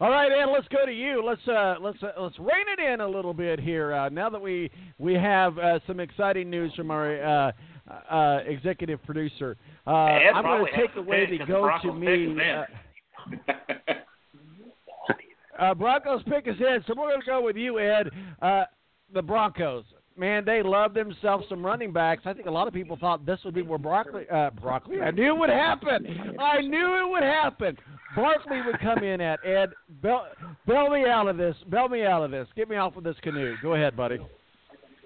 All 0.00 0.08
right, 0.08 0.32
Ed, 0.32 0.46
let's 0.46 0.66
go 0.68 0.86
to 0.86 0.92
you. 0.92 1.22
Let's 1.22 1.46
uh, 1.46 1.76
let's 1.80 2.02
uh, 2.02 2.20
let's 2.20 2.38
rein 2.38 2.64
it 2.78 2.80
in 2.80 3.02
a 3.02 3.06
little 3.06 3.34
bit 3.34 3.60
here. 3.60 3.92
Uh, 3.92 4.08
now 4.08 4.30
that 4.30 4.40
we 4.40 4.70
we 4.98 5.12
have 5.12 5.58
uh, 5.58 5.78
some 5.86 6.00
exciting 6.00 6.48
news 6.48 6.72
from 6.74 6.90
our 6.90 7.22
uh, 7.22 7.52
uh, 8.10 8.38
executive 8.46 9.02
producer, 9.04 9.56
uh, 9.86 9.90
I'm 9.90 10.42
going 10.42 10.66
to 10.72 10.76
take 10.76 10.94
to 10.94 11.00
away 11.00 11.26
pick 11.26 11.38
the 11.38 11.38
'cause 11.44 11.80
the 11.82 11.88
go 11.88 11.92
to 11.92 11.98
me. 11.98 12.40
Uh, 12.40 13.94
uh, 15.58 15.74
Broncos 15.74 16.22
pick 16.24 16.46
is 16.46 16.56
Ed, 16.60 16.84
so 16.86 16.94
we're 16.96 17.08
going 17.08 17.20
to 17.20 17.26
go 17.26 17.42
with 17.42 17.56
you, 17.56 17.78
Ed. 17.78 18.10
Uh, 18.40 18.64
the 19.12 19.22
Broncos, 19.22 19.84
man, 20.16 20.44
they 20.44 20.62
love 20.62 20.94
themselves 20.94 21.46
some 21.48 21.64
running 21.64 21.92
backs. 21.92 22.22
I 22.24 22.32
think 22.32 22.46
a 22.46 22.50
lot 22.50 22.68
of 22.68 22.74
people 22.74 22.96
thought 22.96 23.24
this 23.26 23.40
would 23.44 23.54
be 23.54 23.62
where 23.62 23.78
Broccoli, 23.78 24.24
uh, 24.32 24.50
Broccoli. 24.50 25.00
I 25.00 25.10
knew 25.10 25.34
it 25.34 25.38
would 25.38 25.50
happen. 25.50 26.36
I 26.38 26.60
knew 26.60 27.04
it 27.04 27.10
would 27.10 27.22
happen. 27.22 27.76
Barkley 28.14 28.60
would 28.64 28.78
come 28.80 29.02
in 29.02 29.20
at 29.20 29.44
Ed. 29.44 29.70
Bail, 30.02 30.26
bail 30.66 30.88
me 30.90 31.04
out 31.06 31.26
of 31.26 31.36
this. 31.36 31.56
Bail 31.68 31.88
me 31.88 32.04
out 32.04 32.22
of 32.22 32.30
this. 32.30 32.46
Get 32.54 32.68
me 32.68 32.76
off 32.76 32.96
of 32.96 33.04
this 33.04 33.16
canoe. 33.22 33.56
Go 33.60 33.74
ahead, 33.74 33.96
buddy. 33.96 34.18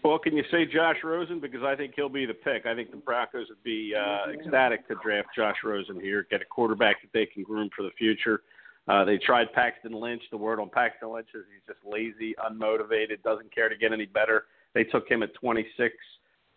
Well, 0.04 0.18
can 0.18 0.36
you 0.36 0.44
say 0.50 0.64
Josh 0.64 0.96
Rosen? 1.02 1.40
Because 1.40 1.62
I 1.64 1.74
think 1.74 1.94
he'll 1.96 2.08
be 2.08 2.26
the 2.26 2.34
pick. 2.34 2.66
I 2.66 2.74
think 2.74 2.90
the 2.90 2.98
Broncos 2.98 3.48
would 3.48 3.62
be 3.64 3.94
uh, 3.94 4.30
ecstatic 4.30 4.86
to 4.88 4.94
draft 5.02 5.28
Josh 5.34 5.56
Rosen 5.64 6.00
here, 6.00 6.26
get 6.30 6.40
a 6.40 6.44
quarterback 6.44 7.02
that 7.02 7.10
they 7.12 7.26
can 7.26 7.42
groom 7.42 7.68
for 7.74 7.82
the 7.82 7.90
future. 7.98 8.42
Uh, 8.88 9.04
they 9.04 9.18
tried 9.18 9.52
Paxton 9.52 9.92
Lynch. 9.92 10.22
The 10.30 10.36
word 10.36 10.60
on 10.60 10.70
Paxton 10.70 11.12
Lynch 11.12 11.28
is 11.34 11.44
he's 11.52 11.62
just 11.66 11.84
lazy, 11.86 12.34
unmotivated, 12.48 13.22
doesn't 13.22 13.54
care 13.54 13.68
to 13.68 13.76
get 13.76 13.92
any 13.92 14.06
better. 14.06 14.44
They 14.74 14.84
took 14.84 15.08
him 15.08 15.22
at 15.22 15.34
26. 15.34 15.94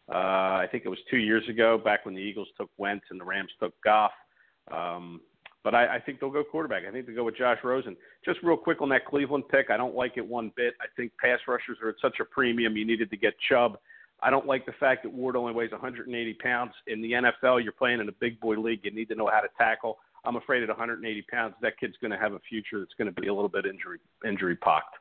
Uh, 0.10 0.16
I 0.16 0.68
think 0.72 0.86
it 0.86 0.90
was 0.90 1.00
two 1.10 1.18
years 1.18 1.48
ago, 1.50 1.78
back 1.78 2.06
when 2.06 2.16
the 2.16 2.22
Eagles 2.22 2.48
took 2.58 2.70
Wentz 2.78 3.06
and 3.10 3.20
the 3.20 3.26
Rams 3.26 3.52
took 3.60 3.74
Goff. 3.84 4.12
Um, 4.72 5.22
but 5.64 5.76
I, 5.76 5.96
I 5.96 6.00
think 6.00 6.20
they'll 6.20 6.32
go 6.32 6.44
quarterback. 6.44 6.84
I 6.88 6.92
think 6.92 7.06
they'll 7.06 7.16
go 7.16 7.24
with 7.26 7.38
Josh 7.38 7.60
Rosen. 7.64 7.96
Just 8.26 8.40
real 8.44 8.58
quick 8.58 8.82
on 8.82 8.90
that 8.90 9.06
Cleveland 9.06 9.44
pick, 9.50 9.70
I 9.70 9.78
don't 9.78 9.96
like 9.96 10.14
it 10.16 10.26
one 10.26 10.52
bit. 10.56 10.74
I 10.82 10.86
think 10.96 11.12
pass 11.22 11.40
rushers 11.48 11.78
are 11.84 11.90
at 11.90 11.96
such 12.02 12.20
a 12.20 12.26
premium. 12.26 12.76
You 12.78 12.86
needed 12.86 13.10
to 13.12 13.18
get 13.18 13.34
Chubb. 13.50 13.78
I 14.24 14.30
don't 14.30 14.46
like 14.46 14.66
the 14.66 14.74
fact 14.74 15.04
that 15.04 15.12
Ward 15.12 15.36
only 15.36 15.54
weighs 15.54 15.72
180 15.72 16.34
pounds. 16.36 16.74
In 16.88 17.02
the 17.02 17.12
NFL, 17.12 17.64
you're 17.64 17.72
playing 17.74 18.00
in 18.00 18.10
a 18.10 18.14
big 18.14 18.40
boy 18.40 18.56
league. 18.56 18.82
You 18.84 18.92
need 18.92 19.10
to 19.10 19.16
know 19.16 19.30
how 19.32 19.42
to 19.42 19.48
tackle. 19.58 19.98
I'm 20.24 20.36
afraid 20.36 20.64
at 20.64 20.70
180 20.70 21.22
pounds, 21.24 21.56
that 21.62 21.80
kid's 21.80 21.96
going 22.00 22.12
to 22.12 22.18
have 22.18 22.34
a 22.34 22.40
future 22.48 22.80
that's 22.80 22.94
going 22.98 23.14
to 23.14 23.22
be 23.22 23.28
a 23.28 23.34
little 23.34 23.50
bit 23.50 23.66
injury 23.66 24.00
injury 24.26 24.56
pocked. 24.56 24.96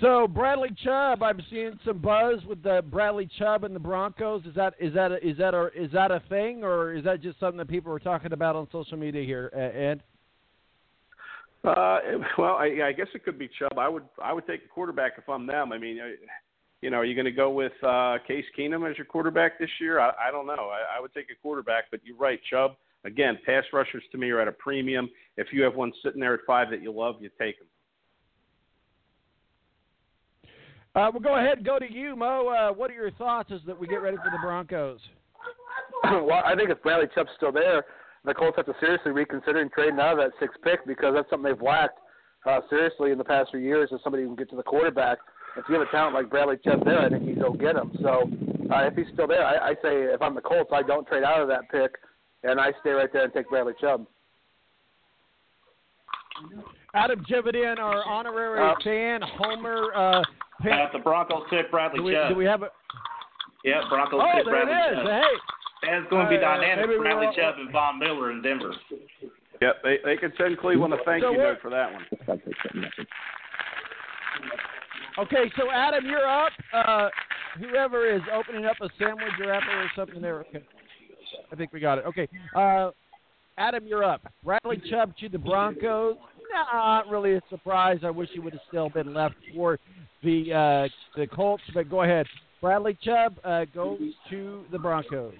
So 0.00 0.28
Bradley 0.28 0.70
Chubb, 0.84 1.22
I'm 1.22 1.40
seeing 1.48 1.78
some 1.84 1.98
buzz 1.98 2.44
with 2.46 2.62
the 2.62 2.84
Bradley 2.90 3.28
Chubb 3.38 3.64
and 3.64 3.74
the 3.74 3.80
Broncos. 3.80 4.44
Is 4.44 4.54
that 4.54 4.74
is 4.78 4.92
that 4.94 5.12
a, 5.12 5.26
is 5.26 5.38
that 5.38 5.54
a 5.54 5.70
is 5.74 5.90
that 5.92 6.10
a 6.10 6.20
thing, 6.28 6.64
or 6.64 6.94
is 6.94 7.04
that 7.04 7.22
just 7.22 7.40
something 7.40 7.56
that 7.58 7.68
people 7.68 7.92
are 7.92 7.98
talking 7.98 8.32
about 8.32 8.56
on 8.56 8.68
social 8.70 8.98
media 8.98 9.24
here, 9.24 9.50
Ed? 9.54 10.02
Uh, 11.64 11.98
well, 12.38 12.56
I, 12.56 12.88
I 12.88 12.92
guess 12.92 13.06
it 13.14 13.24
could 13.24 13.38
be 13.38 13.48
Chubb. 13.58 13.78
I 13.78 13.88
would 13.88 14.04
I 14.22 14.32
would 14.32 14.46
take 14.46 14.64
a 14.64 14.68
quarterback 14.68 15.12
if 15.16 15.28
I'm 15.28 15.46
them. 15.46 15.72
I 15.72 15.78
mean, 15.78 15.98
you 16.82 16.90
know, 16.90 16.98
are 16.98 17.04
you 17.04 17.14
going 17.14 17.24
to 17.24 17.32
go 17.32 17.50
with 17.50 17.72
uh, 17.82 18.18
Case 18.28 18.44
Keenum 18.58 18.88
as 18.88 18.98
your 18.98 19.06
quarterback 19.06 19.58
this 19.58 19.70
year? 19.80 19.98
I, 19.98 20.10
I 20.28 20.30
don't 20.30 20.46
know. 20.46 20.70
I, 20.70 20.98
I 20.98 21.00
would 21.00 21.14
take 21.14 21.30
a 21.30 21.40
quarterback, 21.40 21.84
but 21.90 22.00
you're 22.04 22.18
right, 22.18 22.40
Chubb. 22.50 22.76
Again, 23.06 23.38
pass 23.46 23.62
rushers 23.72 24.02
to 24.10 24.18
me 24.18 24.30
are 24.30 24.40
at 24.40 24.48
a 24.48 24.52
premium. 24.52 25.08
If 25.36 25.48
you 25.52 25.62
have 25.62 25.76
one 25.76 25.92
sitting 26.04 26.20
there 26.20 26.34
at 26.34 26.40
five 26.46 26.70
that 26.70 26.82
you 26.82 26.92
love, 26.92 27.16
you 27.20 27.30
take 27.38 27.54
him. 27.56 27.66
Uh, 30.96 31.10
we'll 31.12 31.22
go 31.22 31.36
ahead 31.36 31.58
and 31.58 31.66
go 31.66 31.78
to 31.78 31.90
you, 31.90 32.16
Mo. 32.16 32.48
Uh, 32.48 32.72
what 32.72 32.90
are 32.90 32.94
your 32.94 33.12
thoughts 33.12 33.50
as 33.54 33.60
that 33.66 33.78
we 33.78 33.86
get 33.86 34.02
ready 34.02 34.16
for 34.16 34.30
the 34.32 34.38
Broncos? 34.42 34.98
well, 36.04 36.42
I 36.44 36.56
think 36.56 36.70
if 36.70 36.82
Bradley 36.82 37.06
Chubb's 37.14 37.30
still 37.36 37.52
there, 37.52 37.84
the 38.24 38.34
Colts 38.34 38.56
have 38.56 38.66
to 38.66 38.74
seriously 38.80 39.12
reconsider 39.12 39.64
trading 39.72 40.00
out 40.00 40.12
of 40.12 40.18
that 40.18 40.32
sixth 40.40 40.60
pick 40.62 40.84
because 40.86 41.14
that's 41.14 41.30
something 41.30 41.52
they've 41.52 41.62
lacked 41.62 41.98
uh, 42.44 42.60
seriously 42.68 43.12
in 43.12 43.18
the 43.18 43.24
past 43.24 43.50
few 43.50 43.60
years. 43.60 43.90
Is 43.92 44.00
somebody 44.02 44.24
who 44.24 44.30
can 44.30 44.36
get 44.36 44.50
to 44.50 44.56
the 44.56 44.62
quarterback. 44.62 45.18
If 45.56 45.64
you 45.68 45.78
have 45.78 45.86
a 45.86 45.90
talent 45.90 46.14
like 46.14 46.28
Bradley 46.28 46.56
Chubb 46.64 46.84
there, 46.84 47.00
I 47.00 47.08
think 47.08 47.24
you 47.24 47.36
go 47.36 47.52
get 47.52 47.76
him. 47.76 47.96
So 48.02 48.28
uh, 48.72 48.86
if 48.86 48.94
he's 48.94 49.06
still 49.12 49.26
there, 49.26 49.44
I, 49.44 49.70
I 49.70 49.74
say 49.74 50.02
if 50.10 50.20
I'm 50.20 50.34
the 50.34 50.40
Colts, 50.40 50.70
I 50.72 50.82
don't 50.82 51.06
trade 51.06 51.22
out 51.22 51.40
of 51.40 51.48
that 51.48 51.70
pick, 51.70 51.96
and 52.46 52.60
I 52.60 52.72
stay 52.80 52.90
right 52.90 53.12
there 53.12 53.24
and 53.24 53.32
take 53.32 53.48
Bradley 53.48 53.74
Chubb. 53.80 54.06
Adam 56.94 57.24
Jividen, 57.28 57.78
our 57.78 58.04
honorary 58.04 58.60
Uh, 58.60 58.74
fan, 58.82 59.20
Homer. 59.22 59.92
Uh, 59.94 60.22
pick- 60.62 60.72
Uh, 60.72 60.88
the 60.92 60.98
Broncos 60.98 61.46
pick 61.50 61.70
Bradley 61.70 61.98
do, 61.98 62.04
we, 62.04 62.12
Chubb. 62.12 62.28
do 62.30 62.34
we 62.34 62.44
have 62.44 62.62
a? 62.62 62.70
yeah, 63.64 63.82
Broncos 63.88 64.20
Oh, 64.22 64.32
pick 64.36 64.44
there 64.44 64.64
Bradley 64.66 64.74
it 64.74 64.92
is. 64.92 64.98
Chubb. 64.98 65.06
Hey, 65.08 65.90
That's 65.90 66.06
going 66.10 66.24
to 66.26 66.30
be 66.30 66.36
Uh, 66.36 66.40
dynamic. 66.40 66.86
maybe 66.88 66.98
Bradley 67.00 67.26
all- 67.26 67.32
Chubb 67.34 67.58
and 67.58 67.70
Von 67.70 67.98
Miller 67.98 68.30
in 68.30 68.42
Denver. 68.42 68.74
Yep, 69.60 69.82
they 69.82 69.98
they 70.04 70.16
could 70.16 70.36
send 70.36 70.58
Cleveland 70.58 70.92
a 70.94 70.98
thank 71.04 71.22
So 71.22 71.30
you 71.32 71.38
what- 71.38 71.44
note 71.44 71.60
for 71.60 71.70
that 71.70 71.92
one. 71.92 72.06
Okay, 75.18 75.50
so 75.56 75.70
Adam, 75.70 76.04
you're 76.06 76.26
up. 76.28 76.52
Uh, 76.74 77.08
whoever 77.58 78.06
is 78.06 78.20
opening 78.32 78.66
up 78.66 78.76
a 78.82 78.88
sandwich 78.98 79.32
wrapper 79.40 79.82
or 79.82 79.90
something 79.96 80.20
there. 80.20 80.40
Okay. 80.40 80.62
I 81.52 81.56
think 81.56 81.72
we 81.72 81.80
got 81.80 81.98
it. 81.98 82.04
Okay. 82.06 82.28
Uh, 82.54 82.90
Adam, 83.58 83.86
you're 83.86 84.04
up. 84.04 84.22
Bradley 84.44 84.80
Chubb 84.90 85.16
to 85.20 85.28
the 85.28 85.38
Broncos. 85.38 86.16
Not 86.72 87.08
really 87.08 87.34
a 87.34 87.42
surprise. 87.50 88.00
I 88.02 88.10
wish 88.10 88.28
he 88.32 88.38
would 88.38 88.52
have 88.52 88.62
still 88.68 88.88
been 88.88 89.12
left 89.12 89.34
for 89.54 89.78
the 90.22 90.52
uh, 90.52 91.18
the 91.18 91.26
Colts, 91.26 91.62
but 91.74 91.88
go 91.90 92.02
ahead. 92.02 92.26
Bradley 92.60 92.96
Chubb 93.02 93.38
uh, 93.44 93.64
goes 93.74 94.00
to 94.30 94.64
the 94.72 94.78
Broncos. 94.78 95.34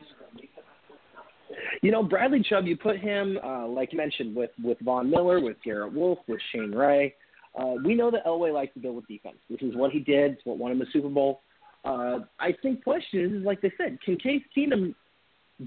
You 1.83 1.91
know, 1.91 2.03
Bradley 2.03 2.43
Chubb, 2.43 2.67
you 2.67 2.77
put 2.77 2.99
him, 2.99 3.39
uh, 3.43 3.67
like 3.67 3.93
you 3.93 3.99
mentioned, 3.99 4.35
with, 4.35 4.51
with 4.63 4.79
Von 4.81 5.11
Miller, 5.11 5.41
with 5.41 5.57
Garrett 5.65 5.93
Wolf, 5.93 6.19
with 6.27 6.41
Shane 6.53 6.73
Ray. 6.73 7.15
Uh, 7.59 7.75
we 7.85 7.95
know 7.95 8.11
that 8.11 8.25
Elway 8.27 8.53
likes 8.53 8.75
to 8.75 8.81
build 8.81 8.97
with 8.97 9.07
defense. 9.07 9.37
This 9.49 9.61
is 9.63 9.75
what 9.75 9.91
he 9.91 10.01
did. 10.01 10.33
It's 10.33 10.45
what 10.45 10.59
won 10.59 10.73
him 10.73 10.79
the 10.79 10.87
Super 10.93 11.09
Bowl. 11.09 11.41
Uh, 11.85 12.21
I 12.39 12.53
think 12.63 12.83
question 12.83 13.37
is 13.37 13.45
like 13.45 13.61
they 13.61 13.73
said, 13.79 13.99
can 14.05 14.17
Case 14.17 14.43
Keenum 14.57 14.95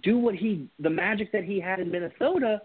do 0.04 0.18
what 0.18 0.36
he, 0.36 0.70
the 0.80 0.90
magic 0.90 1.32
that 1.32 1.44
he 1.44 1.60
had 1.60 1.80
in 1.80 1.92
Minnesota? 1.92 2.62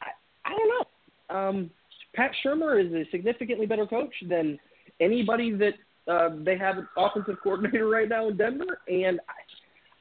I, 0.00 0.50
I 0.50 0.56
don't 0.56 0.68
know. 0.68 1.36
Um, 1.36 1.70
Pat 2.14 2.32
Shurmur 2.44 2.84
is 2.84 2.92
a 2.92 3.08
significantly 3.10 3.66
better 3.66 3.86
coach 3.86 4.12
than 4.28 4.58
anybody 5.00 5.52
that 5.52 5.74
uh, 6.08 6.30
they 6.44 6.58
have 6.58 6.78
an 6.78 6.88
offensive 6.96 7.36
coordinator 7.42 7.88
right 7.88 8.08
now 8.08 8.28
in 8.28 8.36
Denver, 8.36 8.80
and 8.88 9.20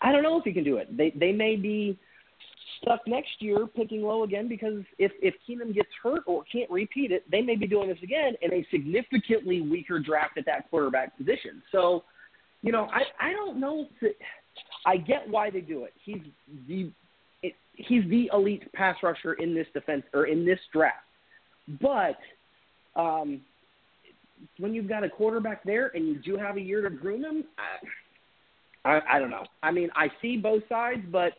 I, 0.02 0.10
I 0.10 0.11
don't 0.11 0.23
know 0.23 0.38
if 0.40 0.44
he 0.44 0.53
can 0.53 0.64
do 0.64 0.77
it. 0.77 0.95
They 0.95 1.11
they 1.11 1.31
may 1.31 1.56
be 1.56 1.99
stuck 2.81 3.02
next 3.07 3.30
year 3.40 3.68
picking 3.68 4.02
low 4.02 4.23
again 4.23 4.48
because 4.48 4.84
if 4.98 5.11
if 5.22 5.36
Keenum 5.48 5.73
gets 5.73 5.90
hurt 6.02 6.23
or 6.26 6.44
can't 6.52 6.69
repeat 6.69 7.11
it, 7.11 7.30
they 7.30 7.41
may 7.41 7.56
be 7.56 7.68
doing 7.68 7.90
this 7.90 7.98
again 8.02 8.34
in 8.41 8.53
a 8.53 8.65
significantly 8.72 9.61
weaker 9.61 9.99
draft 9.99 10.38
at 10.38 10.45
that 10.45 10.69
quarterback 10.69 11.18
position. 11.18 11.61
So, 11.72 12.03
you 12.61 12.72
know, 12.72 12.88
I 12.91 13.30
I 13.30 13.31
don't 13.34 13.60
know 13.60 13.88
if 13.95 14.03
it, 14.03 14.18
I 14.86 14.98
get 14.98 15.30
why 15.30 15.49
they 15.49 15.61
do 15.61 15.84
it. 15.84 15.94
He's 16.03 16.22
the 16.68 16.91
he's 17.73 18.03
the 18.10 18.30
elite 18.34 18.72
pass 18.73 18.98
rusher 19.02 19.34
in 19.34 19.56
this 19.56 19.68
defense 19.73 20.03
or 20.14 20.26
in 20.26 20.45
this 20.45 20.60
draft, 20.73 20.98
but 21.81 22.18
um, 22.95 23.41
when 24.57 24.73
you've 24.73 24.90
got 24.90 25.03
a 25.03 25.10
quarterback 25.10 25.64
there 25.64 25.91
and 25.94 26.07
you 26.07 26.15
do 26.15 26.38
have 26.38 26.57
a 26.57 26.61
year 26.61 26.81
to 26.81 26.90
groom 26.90 27.23
him, 27.23 27.44
I, 28.86 28.90
I, 28.90 29.15
I 29.15 29.19
don't 29.19 29.30
know. 29.30 29.45
I 29.64 29.72
mean, 29.72 29.90
I 29.95 30.07
see 30.22 30.38
both 30.38 30.64
sides, 30.69 31.03
but 31.11 31.34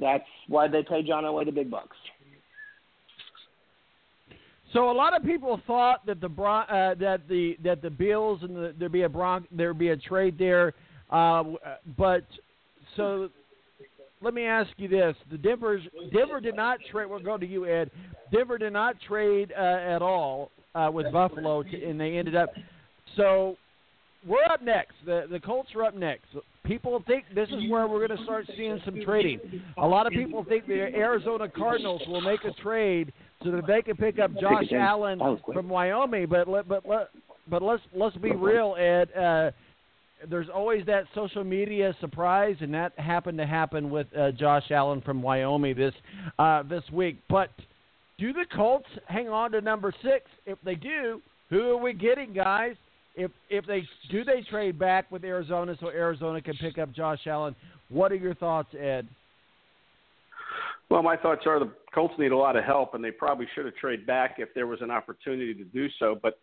that's 0.00 0.24
why 0.48 0.68
they 0.68 0.82
pay 0.82 1.02
John 1.02 1.24
Elway 1.24 1.46
the 1.46 1.52
big 1.52 1.70
bucks. 1.70 1.96
So 4.72 4.90
a 4.90 4.92
lot 4.92 5.14
of 5.14 5.22
people 5.22 5.60
thought 5.66 6.06
that 6.06 6.20
the 6.20 6.28
Bron- 6.28 6.68
uh, 6.68 6.94
that 7.00 7.28
the 7.28 7.56
that 7.62 7.82
the 7.82 7.90
Bills 7.90 8.40
and 8.42 8.56
the, 8.56 8.74
there'd 8.78 8.92
be 8.92 9.02
a 9.02 9.08
Bron- 9.08 9.46
there'd 9.52 9.78
be 9.78 9.90
a 9.90 9.96
trade 9.96 10.38
there, 10.38 10.72
uh, 11.10 11.44
but 11.98 12.24
so 12.96 13.28
let 14.22 14.32
me 14.32 14.44
ask 14.44 14.70
you 14.78 14.88
this: 14.88 15.14
the 15.30 15.38
Denver's 15.38 15.82
Denver 16.14 16.40
did 16.40 16.56
not 16.56 16.78
trade. 16.90 17.06
We'll 17.06 17.20
go 17.20 17.36
to 17.36 17.46
you, 17.46 17.66
Ed. 17.66 17.90
Denver 18.32 18.56
did 18.56 18.72
not 18.72 18.96
trade 19.06 19.52
uh, 19.56 19.60
at 19.60 20.00
all 20.00 20.50
uh, 20.74 20.90
with 20.92 21.12
Buffalo, 21.12 21.62
to, 21.62 21.84
and 21.84 22.00
they 22.00 22.16
ended 22.16 22.34
up. 22.34 22.50
So 23.16 23.56
we're 24.26 24.44
up 24.44 24.62
next. 24.62 24.94
The 25.04 25.26
the 25.30 25.40
Colts 25.40 25.70
are 25.74 25.84
up 25.84 25.94
next. 25.94 26.26
People 26.64 27.02
think 27.06 27.24
this 27.34 27.48
is 27.48 27.68
where 27.68 27.88
we're 27.88 28.06
going 28.06 28.16
to 28.16 28.24
start 28.24 28.46
seeing 28.56 28.80
some 28.84 29.00
trading. 29.04 29.40
A 29.78 29.86
lot 29.86 30.06
of 30.06 30.12
people 30.12 30.44
think 30.48 30.66
the 30.66 30.80
Arizona 30.94 31.48
Cardinals 31.48 32.00
will 32.06 32.20
make 32.20 32.44
a 32.44 32.52
trade 32.62 33.12
so 33.44 33.50
that 33.50 33.66
they 33.66 33.82
can 33.82 33.96
pick 33.96 34.18
up 34.18 34.32
Josh 34.40 34.72
Allen 34.72 35.20
from 35.52 35.68
Wyoming. 35.68 36.26
But 36.26 36.48
let, 36.48 36.68
but 36.68 36.86
let, 36.88 37.08
but 37.48 37.62
let's 37.62 37.82
let's 37.94 38.16
be 38.16 38.32
real, 38.32 38.76
Ed. 38.78 39.08
Uh, 39.16 39.50
there's 40.28 40.48
always 40.48 40.86
that 40.86 41.04
social 41.14 41.44
media 41.44 41.94
surprise, 42.00 42.56
and 42.60 42.72
that 42.74 42.96
happened 42.98 43.38
to 43.38 43.46
happen 43.46 43.90
with 43.90 44.06
uh, 44.16 44.30
Josh 44.32 44.70
Allen 44.70 45.00
from 45.00 45.22
Wyoming 45.22 45.76
this 45.76 45.94
uh, 46.38 46.62
this 46.62 46.84
week. 46.92 47.18
But 47.28 47.50
do 48.18 48.32
the 48.32 48.46
Colts 48.54 48.86
hang 49.06 49.28
on 49.28 49.52
to 49.52 49.60
number 49.60 49.92
six? 50.02 50.26
If 50.46 50.58
they 50.64 50.74
do, 50.76 51.20
who 51.50 51.70
are 51.70 51.76
we 51.76 51.92
getting, 51.92 52.32
guys? 52.32 52.76
If 53.16 53.30
if 53.50 53.66
they 53.66 53.82
do, 54.10 54.24
they 54.24 54.42
trade 54.48 54.78
back 54.78 55.10
with 55.10 55.24
Arizona 55.24 55.76
so 55.80 55.88
Arizona 55.88 56.40
can 56.40 56.56
pick 56.56 56.78
up 56.78 56.92
Josh 56.92 57.26
Allen. 57.26 57.54
What 57.88 58.12
are 58.12 58.16
your 58.16 58.34
thoughts, 58.34 58.68
Ed? 58.78 59.06
Well, 60.90 61.02
my 61.02 61.16
thoughts 61.16 61.42
are 61.46 61.58
the 61.58 61.72
Colts 61.94 62.14
need 62.18 62.32
a 62.32 62.36
lot 62.36 62.56
of 62.56 62.64
help, 62.64 62.94
and 62.94 63.02
they 63.02 63.10
probably 63.10 63.46
should 63.54 63.64
have 63.64 63.74
traded 63.76 64.06
back 64.06 64.36
if 64.38 64.48
there 64.54 64.66
was 64.66 64.80
an 64.82 64.90
opportunity 64.90 65.54
to 65.54 65.64
do 65.64 65.88
so. 65.98 66.18
But 66.22 66.38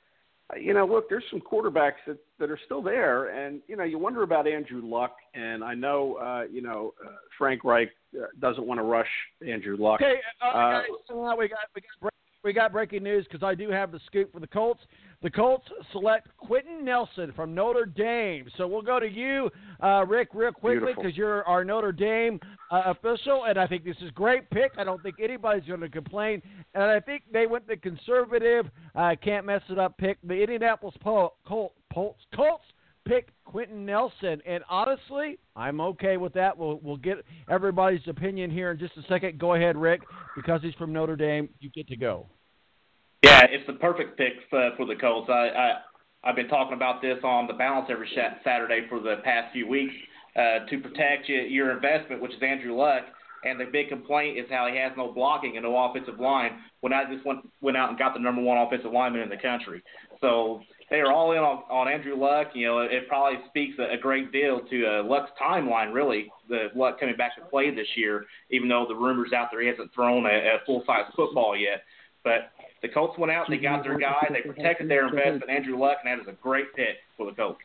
you 0.60 0.74
know, 0.74 0.86
look, 0.86 1.10
there's 1.10 1.24
some 1.30 1.40
quarterbacks 1.40 2.02
that 2.08 2.18
that 2.40 2.50
are 2.50 2.60
still 2.66 2.82
there, 2.82 3.28
and 3.28 3.62
you 3.68 3.76
know, 3.76 3.84
you 3.84 4.00
wonder 4.00 4.24
about 4.24 4.48
Andrew 4.48 4.82
Luck, 4.84 5.16
and 5.36 5.64
I 5.64 5.76
know, 5.76 6.16
uh, 6.16 6.44
you 6.52 6.62
know, 6.62 6.94
uh, 7.06 7.12
Frank 7.38 7.64
Reich 7.64 7.90
uh, 8.16 8.26
doesn't 8.40 8.66
want 8.66 8.80
to 8.80 8.84
rush 8.84 9.08
Andrew 9.48 9.78
Luck. 9.78 10.02
Okay, 10.02 10.20
uh, 10.44 10.48
Uh, 10.48 10.72
guys, 10.72 10.86
uh, 11.10 11.36
we 11.38 11.48
got 11.48 11.60
we 11.76 11.82
got 11.82 12.14
we 12.44 12.54
got 12.54 12.72
breaking 12.72 13.04
news 13.04 13.26
because 13.30 13.44
I 13.44 13.54
do 13.54 13.70
have 13.70 13.92
the 13.92 14.00
scoop 14.08 14.32
for 14.34 14.40
the 14.40 14.48
Colts. 14.48 14.82
The 15.22 15.30
Colts 15.30 15.68
select 15.92 16.30
Quenton 16.38 16.86
Nelson 16.86 17.34
from 17.36 17.54
Notre 17.54 17.86
Dame. 17.86 18.48
So 18.58 18.66
we'll 18.68 18.82
go 18.82 19.02
to 19.02 19.10
you, 19.10 19.50
uh, 19.84 20.06
Rick, 20.08 20.30
real 20.34 20.54
quickly 20.54 20.94
because 20.96 21.18
you're 21.18 21.44
our 21.44 21.66
Notre 21.66 21.92
Dame 21.92 22.40
uh, 22.72 22.84
official, 22.86 23.44
and 23.44 23.60
I 23.60 23.68
think 23.68 23.84
this 23.84 23.98
is 23.98 24.10
a 24.10 24.14
great 24.14 24.50
pick. 24.50 24.72
I 24.78 24.86
don't 24.86 25.04
think 25.04 25.16
anybody's 25.22 25.68
going 25.68 25.82
to 25.82 25.90
complain, 25.90 26.42
and 26.74 26.84
I 26.84 27.02
think 27.02 27.24
they 27.34 27.48
went 27.48 27.68
the 27.68 27.76
conservative, 27.76 28.68
uh, 28.96 29.16
can't 29.22 29.46
mess 29.46 29.62
it 29.68 29.78
up 29.78 29.98
pick. 29.98 30.18
The 30.24 30.36
Indianapolis 30.36 30.96
Pol- 31.02 31.36
Col- 31.46 31.74
Colts, 31.94 32.22
Colts 32.34 32.64
pick 33.06 33.30
Quenton 33.44 33.86
Nelson, 33.86 34.42
and 34.46 34.64
honestly, 34.70 35.38
I'm 35.54 35.82
okay 35.82 36.16
with 36.16 36.32
that. 36.34 36.58
We'll 36.58 36.80
we'll 36.82 36.98
get 36.98 37.18
everybody's 37.50 38.08
opinion 38.08 38.52
here 38.52 38.72
in 38.72 38.80
just 38.80 38.96
a 38.96 39.02
second. 39.10 39.38
Go 39.38 39.56
ahead, 39.56 39.76
Rick, 39.76 40.02
because 40.36 40.62
he's 40.62 40.76
from 40.76 40.94
Notre 40.94 41.18
Dame. 41.18 41.50
You 41.60 41.70
get 41.72 41.90
to 41.90 41.98
go. 41.98 42.28
Yeah, 43.24 43.46
it's 43.50 43.68
the 43.68 43.74
perfect 43.74 44.18
pick 44.18 44.34
for, 44.50 44.72
for 44.78 44.86
the 44.86 44.96
Colts. 44.96 45.30
I, 45.30 45.50
I 45.50 45.72
I've 46.24 46.36
been 46.36 46.48
talking 46.50 46.74
about 46.74 47.02
this 47.02 47.18
on 47.24 47.48
the 47.48 47.54
balance 47.54 47.88
every 47.90 48.10
Sat- 48.14 48.42
Saturday 48.44 48.86
for 48.90 49.00
the 49.00 49.16
past 49.24 49.54
few 49.54 49.68
weeks 49.68 49.94
uh, 50.36 50.66
to 50.70 50.80
protect 50.80 51.30
you, 51.30 51.42
your 51.42 51.72
investment, 51.72 52.22
which 52.22 52.34
is 52.34 52.42
Andrew 52.42 52.76
Luck. 52.76 53.04
And 53.46 53.58
the 53.58 53.66
big 53.72 53.88
complaint 53.88 54.38
is 54.38 54.46
how 54.50 54.68
he 54.70 54.78
has 54.78 54.92
no 54.98 55.14
blocking 55.14 55.56
and 55.56 55.64
no 55.64 55.78
offensive 55.78 56.20
line. 56.20 56.60
When 56.82 56.92
I 56.92 57.06
just 57.10 57.26
went 57.26 57.40
went 57.62 57.78
out 57.78 57.90
and 57.90 57.98
got 57.98 58.14
the 58.14 58.20
number 58.20 58.42
one 58.42 58.58
offensive 58.58 58.92
lineman 58.92 59.22
in 59.22 59.30
the 59.30 59.38
country, 59.38 59.82
so 60.20 60.62
they 60.90 60.98
are 60.98 61.12
all 61.12 61.32
in 61.32 61.38
on, 61.38 61.64
on 61.70 61.88
Andrew 61.88 62.20
Luck. 62.20 62.48
You 62.54 62.68
know, 62.68 62.80
it 62.80 63.08
probably 63.08 63.40
speaks 63.48 63.80
a, 63.80 63.94
a 63.94 63.98
great 63.98 64.34
deal 64.34 64.60
to 64.70 64.86
uh, 64.86 65.04
Luck's 65.04 65.32
timeline, 65.42 65.94
really. 65.94 66.30
The 66.50 66.68
Luck 66.76 67.00
coming 67.00 67.16
back 67.16 67.38
to 67.38 67.46
play 67.46 67.74
this 67.74 67.88
year, 67.96 68.26
even 68.52 68.68
though 68.68 68.86
the 68.90 68.96
rumors 68.96 69.32
out 69.32 69.48
there 69.52 69.62
he 69.62 69.70
hasn't 69.70 69.94
thrown 69.94 70.26
a, 70.26 70.30
a 70.30 70.58
full 70.66 70.84
size 70.86 71.06
football 71.16 71.56
yet. 71.56 71.84
But 72.26 72.52
the 72.82 72.90
Colts 72.90 73.18
went 73.18 73.32
out, 73.32 73.50
and 73.50 73.58
they 73.58 73.62
got 73.62 73.84
their 73.84 73.98
guy, 73.98 74.28
they 74.30 74.42
protected 74.42 74.90
their 74.90 75.08
investment, 75.08 75.50
Andrew 75.50 75.78
Luck, 75.78 75.98
and 76.04 76.20
that 76.20 76.22
is 76.22 76.28
a 76.28 76.38
great 76.42 76.74
pick 76.76 76.98
for 77.18 77.26
the 77.26 77.36
Colts. 77.36 77.60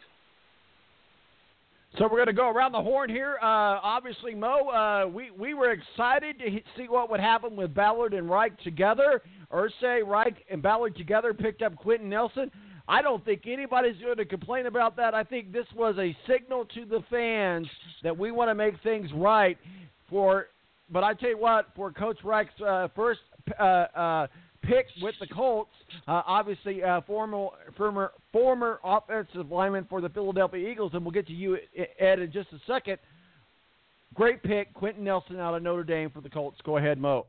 So 1.98 2.04
we're 2.04 2.16
going 2.16 2.26
to 2.26 2.32
go 2.32 2.50
around 2.50 2.72
the 2.72 2.82
horn 2.82 3.08
here. 3.08 3.38
Uh, 3.40 3.78
obviously, 3.80 4.34
Mo, 4.34 4.68
uh, 4.68 5.08
we 5.08 5.30
we 5.30 5.54
were 5.54 5.70
excited 5.70 6.40
to 6.40 6.50
he- 6.50 6.64
see 6.76 6.88
what 6.88 7.08
would 7.08 7.20
happen 7.20 7.54
with 7.54 7.72
Ballard 7.72 8.14
and 8.14 8.28
Reich 8.28 8.60
together. 8.62 9.22
Irsay, 9.52 10.04
Reich, 10.04 10.44
and 10.50 10.60
Ballard 10.60 10.96
together 10.96 11.32
picked 11.32 11.62
up 11.62 11.76
Quenton 11.76 12.08
Nelson. 12.08 12.50
I 12.88 13.00
don't 13.00 13.24
think 13.24 13.42
anybody's 13.46 13.96
going 14.02 14.16
to 14.16 14.24
complain 14.24 14.66
about 14.66 14.96
that. 14.96 15.14
I 15.14 15.22
think 15.22 15.52
this 15.52 15.66
was 15.74 15.94
a 15.98 16.16
signal 16.26 16.64
to 16.74 16.84
the 16.84 17.02
fans 17.10 17.68
that 18.02 18.16
we 18.16 18.32
want 18.32 18.50
to 18.50 18.54
make 18.56 18.74
things 18.82 19.08
right 19.14 19.56
for. 20.10 20.48
But 20.90 21.04
I 21.04 21.14
tell 21.14 21.30
you 21.30 21.38
what, 21.38 21.68
for 21.76 21.92
Coach 21.92 22.18
Reich's 22.24 22.60
uh, 22.60 22.88
first 22.96 23.20
uh, 23.58 23.62
uh, 23.62 24.26
pick 24.66 24.86
with 25.02 25.14
the 25.20 25.26
Colts, 25.26 25.70
uh, 26.08 26.22
obviously 26.26 26.82
uh, 26.82 27.00
former 27.02 27.48
former 27.76 28.12
former 28.32 28.80
offensive 28.84 29.50
lineman 29.50 29.86
for 29.88 30.00
the 30.00 30.08
Philadelphia 30.08 30.68
Eagles, 30.68 30.92
and 30.94 31.02
we'll 31.02 31.12
get 31.12 31.26
to 31.26 31.32
you 31.32 31.58
Ed 31.98 32.18
in 32.18 32.32
just 32.32 32.48
a 32.52 32.58
second. 32.66 32.98
Great 34.14 34.42
pick, 34.42 34.72
Quenton 34.74 35.02
Nelson 35.02 35.40
out 35.40 35.54
of 35.54 35.62
Notre 35.62 35.82
Dame 35.82 36.10
for 36.10 36.20
the 36.20 36.30
Colts. 36.30 36.58
Go 36.64 36.76
ahead, 36.76 36.98
Mo. 36.98 37.26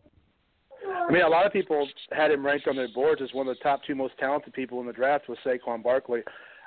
I 0.87 1.11
mean, 1.11 1.23
a 1.23 1.29
lot 1.29 1.45
of 1.45 1.53
people 1.53 1.87
had 2.11 2.31
him 2.31 2.45
ranked 2.45 2.67
on 2.67 2.75
their 2.75 2.87
boards 2.93 3.21
as 3.21 3.33
one 3.33 3.47
of 3.47 3.55
the 3.57 3.63
top 3.63 3.81
two 3.85 3.95
most 3.95 4.17
talented 4.19 4.53
people 4.53 4.79
in 4.81 4.87
the 4.87 4.93
draft 4.93 5.27
with 5.27 5.39
Saquon 5.45 5.83
Barkley. 5.83 6.21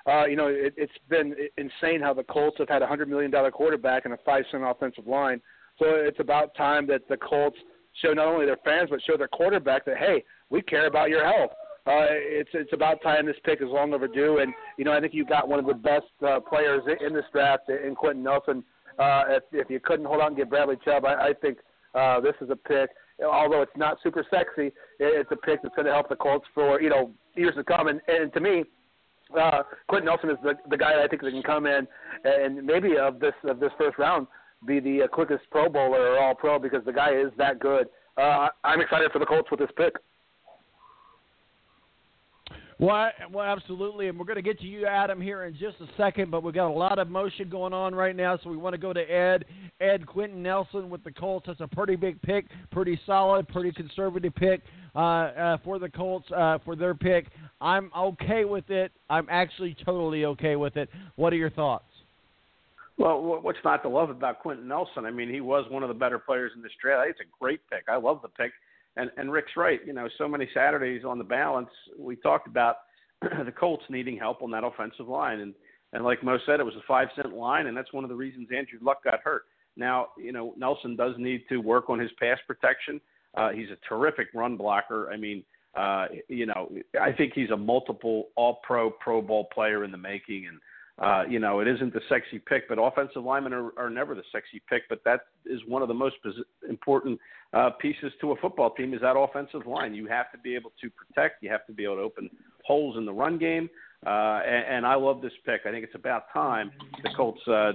Uh, 0.07 0.27
you 0.27 0.37
know, 0.37 0.47
it, 0.47 0.75
it's 0.77 0.93
been 1.09 1.35
insane 1.57 2.01
how 2.01 2.15
the 2.15 2.25
Colts 2.25 2.57
have 2.59 2.69
had 2.69 2.83
a 2.83 2.87
hundred 2.87 3.09
million 3.09 3.31
dollar 3.31 3.51
quarterback 3.51 4.05
and 4.05 4.15
a 4.15 4.19
five 4.25 4.45
cent 4.51 4.63
offensive 4.65 5.07
line. 5.07 5.41
So 5.79 5.87
it's 5.87 6.21
about 6.21 6.55
time 6.57 6.87
that 6.89 7.09
the 7.09 7.17
Colts 7.17 7.57
show 8.03 8.13
not 8.13 8.27
only 8.27 8.47
their 8.47 8.59
fans 8.65 8.91
but 8.91 9.01
show 9.07 9.17
their 9.17 9.29
quarterback 9.29 9.85
that 9.85 9.99
hey, 9.99 10.25
we 10.51 10.63
care 10.63 10.87
about 10.87 11.11
your 11.11 11.25
health. 11.25 11.51
Uh, 11.87 12.05
it's 12.11 12.51
it's 12.53 12.73
about 12.75 13.03
time 13.03 13.25
this 13.25 13.37
pick 13.45 13.63
is 13.63 13.69
long 13.69 13.95
overdue, 13.95 14.39
and 14.39 14.53
you 14.77 14.85
know 14.85 14.93
I 14.93 15.01
think 15.01 15.15
you 15.15 15.25
got 15.25 15.49
one 15.49 15.59
of 15.59 15.67
the 15.67 15.75
best 15.75 16.05
uh, 16.27 16.39
players 16.41 16.83
in 17.01 17.15
this 17.15 17.25
draft 17.33 17.71
in 17.71 17.95
Quenton 17.95 18.23
Nelson. 18.23 18.63
Uh, 18.99 19.25
if 19.29 19.43
if 19.53 19.71
you 19.71 19.81
couldn't 19.81 20.05
hold 20.05 20.21
on 20.21 20.29
and 20.29 20.37
get 20.37 20.51
Bradley 20.51 20.77
Chubb, 20.85 21.07
I, 21.07 21.29
I 21.29 21.33
think 21.41 21.59
uh, 21.95 22.21
this 22.21 22.35
is 22.41 22.51
a 22.51 22.57
pick. 22.57 22.91
Although 23.25 23.63
it's 23.63 23.73
not 23.77 23.99
super 24.03 24.25
sexy, 24.31 24.71
it's 25.01 25.31
a 25.33 25.37
pick 25.37 25.63
that's 25.63 25.75
going 25.75 25.87
to 25.87 25.93
help 25.93 26.09
the 26.09 26.17
Colts 26.17 26.47
for 26.55 26.81
you 26.81 26.91
know 26.91 27.11
years 27.35 27.55
to 27.57 27.65
come. 27.65 27.89
And, 27.89 28.01
and 28.07 28.33
to 28.35 28.41
me, 28.41 28.65
uh, 29.39 29.63
Quenton 29.89 30.07
Nelson 30.07 30.31
is 30.31 30.37
the 30.43 30.55
the 30.69 30.77
guy 30.77 30.95
that 30.95 31.03
I 31.03 31.09
think 31.09 31.23
that 31.23 31.31
can 31.31 31.43
come 31.43 31.67
in 31.67 31.89
and 32.25 32.65
maybe 32.67 32.99
of 32.99 33.19
this 33.19 33.35
of 33.45 33.61
this 33.61 33.73
first 33.79 33.99
round 33.99 34.27
be 34.67 34.81
the 34.81 35.03
uh, 35.03 35.09
quickest 35.09 35.45
Pro 35.51 35.69
Bowler 35.69 36.13
or 36.13 36.19
All 36.19 36.35
Pro 36.35 36.59
because 36.59 36.85
the 36.85 36.93
guy 36.93 37.13
is 37.13 37.33
that 37.39 37.61
good. 37.61 37.89
Uh, 38.17 38.49
I'm 38.65 38.81
excited 38.81 39.11
for 39.13 39.21
the 39.21 39.27
Colts 39.27 39.51
with 39.51 39.61
this 39.61 39.71
pick. 39.77 39.95
Well, 42.81 43.11
well, 43.33 43.45
absolutely, 43.45 44.07
and 44.07 44.17
we're 44.17 44.25
going 44.25 44.37
to 44.37 44.43
get 44.43 44.61
to 44.61 44.67
you, 44.67 44.87
Adam, 44.87 45.21
here 45.21 45.45
in 45.45 45.55
just 45.55 45.81
a 45.81 45.89
second. 45.97 46.31
But 46.31 46.45
we've 46.45 46.55
got 46.55 46.69
a 46.69 46.73
lot 46.73 47.01
of 47.01 47.09
motion 47.09 47.49
going 47.49 47.73
on 47.73 47.93
right 47.93 48.15
now, 48.15 48.39
so 48.43 48.51
we 48.51 48.57
want 48.57 48.75
to 48.75 48.79
go 48.79 48.93
to 48.93 49.01
Ed. 49.01 49.47
Ed 49.81 50.07
Quenton 50.07 50.43
Nelson 50.45 50.89
with 50.89 51.03
the 51.03 51.11
Colts. 51.11 51.47
That's 51.49 51.61
a 51.61 51.67
pretty 51.67 51.97
big 51.97 52.23
pick, 52.23 52.47
pretty 52.71 53.01
solid, 53.05 53.49
pretty 53.49 53.73
conservative 53.73 54.33
pick 54.37 54.63
uh, 54.95 54.99
uh, 54.99 55.57
for 55.65 55.81
the 55.81 55.89
Colts 55.89 56.31
uh, 56.31 56.59
for 56.65 56.77
their 56.77 56.95
pick. 56.95 57.27
I'm 57.61 57.91
okay 57.97 58.45
with 58.45 58.71
it. 58.71 58.93
I'm 59.11 59.27
actually 59.29 59.77
totally 59.85 60.25
okay 60.25 60.55
with 60.55 60.77
it. 60.77 60.89
What 61.17 61.33
are 61.33 61.37
your 61.37 61.51
thoughts? 61.51 61.85
Well, 62.97 63.41
what's 63.43 63.59
not 63.65 63.83
to 63.83 63.89
love 63.89 64.11
about 64.11 64.41
Quenton 64.41 64.69
Nelson? 64.69 65.05
I 65.05 65.11
mean, 65.11 65.29
he 65.29 65.41
was 65.41 65.65
one 65.71 65.83
of 65.83 65.89
the 65.89 65.95
better 65.95 66.19
players 66.19 66.53
in 66.55 66.63
this 66.63 66.73
draft. 66.81 67.09
It's 67.11 67.21
a 67.21 67.31
great 67.41 67.61
pick. 67.71 67.85
I 67.89 67.97
love 67.97 68.21
the 68.23 68.29
pick. 68.29 68.53
And 68.99 69.11
and 69.17 69.33
Rick's 69.33 69.53
right. 69.57 69.81
You 69.87 69.95
know, 69.95 70.09
so 70.19 70.29
many 70.29 70.49
Saturdays 70.53 71.05
on 71.05 71.17
the 71.17 71.25
balance. 71.25 71.71
We 71.99 72.17
talked 72.17 72.47
about 72.47 72.77
the 73.23 73.53
Colts 73.53 73.85
needing 73.89 74.19
help 74.19 74.43
on 74.43 74.51
that 74.51 74.65
offensive 74.65 75.09
line, 75.09 75.41
and 75.41 75.55
and 75.93 76.05
like 76.05 76.23
Mo 76.23 76.39
said, 76.45 76.61
it 76.61 76.65
was 76.65 76.75
a 76.75 76.87
five 76.87 77.09
cent 77.17 77.33
line, 77.33 77.67
and 77.67 77.77
that's 77.77 77.93
one 77.93 78.05
of 78.05 78.11
the 78.11 78.17
reasons 78.17 78.49
Andrew 78.55 78.79
Luck 78.83 79.03
got 79.05 79.21
hurt. 79.25 79.45
Now, 79.77 80.09
you 80.19 80.33
know, 80.33 80.55
Nelson 80.59 80.97
does 80.97 81.15
need 81.19 81.45
to 81.49 81.59
work 81.59 81.89
on 81.89 81.99
his 81.99 82.11
pass 82.21 82.39
protection. 82.47 83.01
Uh, 83.37 83.51
he's 83.51 83.69
a 83.71 83.89
terrific 83.89 84.29
run 84.35 84.57
blocker. 84.57 85.11
I 85.13 85.17
mean, 85.17 85.45
uh, 85.77 86.07
you 86.29 86.47
know, 86.47 86.71
I 87.01 87.13
think 87.13 87.33
he's 87.35 87.51
a 87.51 87.57
multiple 87.57 88.29
All 88.35 88.61
Pro, 88.65 88.91
Pro 88.91 89.23
Bowl 89.23 89.47
player 89.55 89.85
in 89.85 89.93
the 89.93 89.99
making, 89.99 90.47
and 90.49 90.59
uh, 91.01 91.23
you 91.29 91.39
know, 91.39 91.61
it 91.61 91.69
isn't 91.69 91.93
the 91.93 92.01
sexy 92.09 92.39
pick, 92.39 92.69
but 92.69 92.77
offensive 92.81 93.23
linemen 93.23 93.53
are, 93.53 93.71
are 93.79 93.91
never 93.91 94.15
the 94.15 94.23
sexy 94.33 94.61
pick. 94.69 94.83
But 94.89 95.01
that 95.05 95.21
is 95.47 95.61
one 95.69 95.83
of 95.83 95.89
the 95.89 95.95
most 95.95 96.17
important 96.69 97.21
uh, 97.53 97.71
pieces 97.81 98.13
to 98.21 98.33
a 98.33 98.37
football 98.37 98.71
team 98.71 98.93
is 98.95 99.01
that 99.01 99.17
offensive 99.17 99.67
line. 99.67 99.95
You 99.95 100.07
have 100.07 100.33
to 100.33 100.39
be 100.39 100.57
able 100.57 100.73
to 100.81 100.91
protect. 100.91 101.43
You 101.43 101.51
have 101.51 101.65
to 101.67 101.73
be 101.73 101.85
able 101.85 101.97
to 101.97 102.03
open 102.03 102.29
holes 102.65 102.97
in 102.97 103.07
the 103.07 103.13
run 103.13 103.39
game. 103.39 103.71
Uh, 104.07 104.41
and, 104.47 104.77
and 104.77 104.87
I 104.87 104.95
love 104.95 105.23
this 105.23 105.33
pick. 105.47 105.63
I 105.67 105.71
think 105.71 105.85
it's 105.85 105.95
about 105.95 106.25
time 106.33 106.73
the 107.03 107.11
Colts 107.17 107.41
uh, 107.47 107.73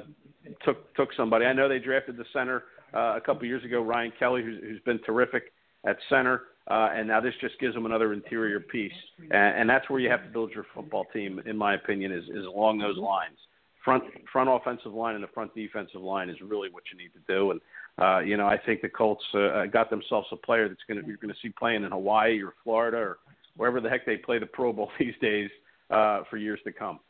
took 0.65 0.93
took 0.95 1.09
somebody. 1.15 1.45
I 1.45 1.53
know 1.53 1.69
they 1.69 1.79
drafted 1.79 2.17
the 2.17 2.25
center 2.33 2.63
uh, 2.93 3.15
a 3.17 3.21
couple 3.21 3.45
years 3.45 3.63
ago, 3.63 3.81
Ryan 3.81 4.11
Kelly, 4.19 4.43
who's, 4.43 4.61
who's 4.61 4.81
been 4.81 4.99
terrific 5.05 5.51
at 5.85 5.97
center. 6.09 6.43
Uh, 6.69 6.89
and 6.93 7.07
now 7.07 7.19
this 7.19 7.33
just 7.41 7.59
gives 7.59 7.73
them 7.73 7.85
another 7.85 8.13
interior 8.13 8.59
piece, 8.59 8.93
and, 9.19 9.59
and 9.59 9.69
that's 9.69 9.89
where 9.89 9.99
you 9.99 10.09
have 10.09 10.23
to 10.23 10.29
build 10.29 10.51
your 10.51 10.65
football 10.73 11.05
team, 11.11 11.41
in 11.45 11.57
my 11.57 11.75
opinion, 11.75 12.11
is, 12.11 12.23
is 12.29 12.45
along 12.45 12.77
those 12.77 12.97
lines. 12.97 13.37
Front 13.83 14.05
front 14.31 14.49
offensive 14.49 14.93
line 14.93 15.15
and 15.15 15.23
the 15.23 15.27
front 15.27 15.53
defensive 15.53 15.99
line 15.99 16.29
is 16.29 16.37
really 16.41 16.69
what 16.69 16.83
you 16.89 16.97
need 16.97 17.11
to 17.11 17.19
do. 17.27 17.51
And 17.51 17.59
uh, 18.01 18.19
you 18.19 18.37
know, 18.37 18.47
I 18.47 18.57
think 18.57 18.81
the 18.81 18.87
Colts 18.87 19.23
uh, 19.33 19.65
got 19.65 19.89
themselves 19.89 20.27
a 20.31 20.37
player 20.37 20.69
that's 20.69 20.79
going 20.87 21.01
to 21.01 21.05
you're 21.05 21.17
going 21.17 21.33
to 21.33 21.39
see 21.41 21.49
playing 21.49 21.83
in 21.83 21.91
Hawaii 21.91 22.41
or 22.41 22.53
Florida 22.63 22.97
or 22.97 23.17
wherever 23.57 23.81
the 23.81 23.89
heck 23.89 24.05
they 24.05 24.15
play 24.15 24.39
the 24.39 24.45
Pro 24.45 24.71
Bowl 24.71 24.89
these 24.99 25.15
days 25.21 25.49
uh, 25.89 26.21
for 26.29 26.37
years 26.37 26.61
to 26.63 26.71
come. 26.71 27.01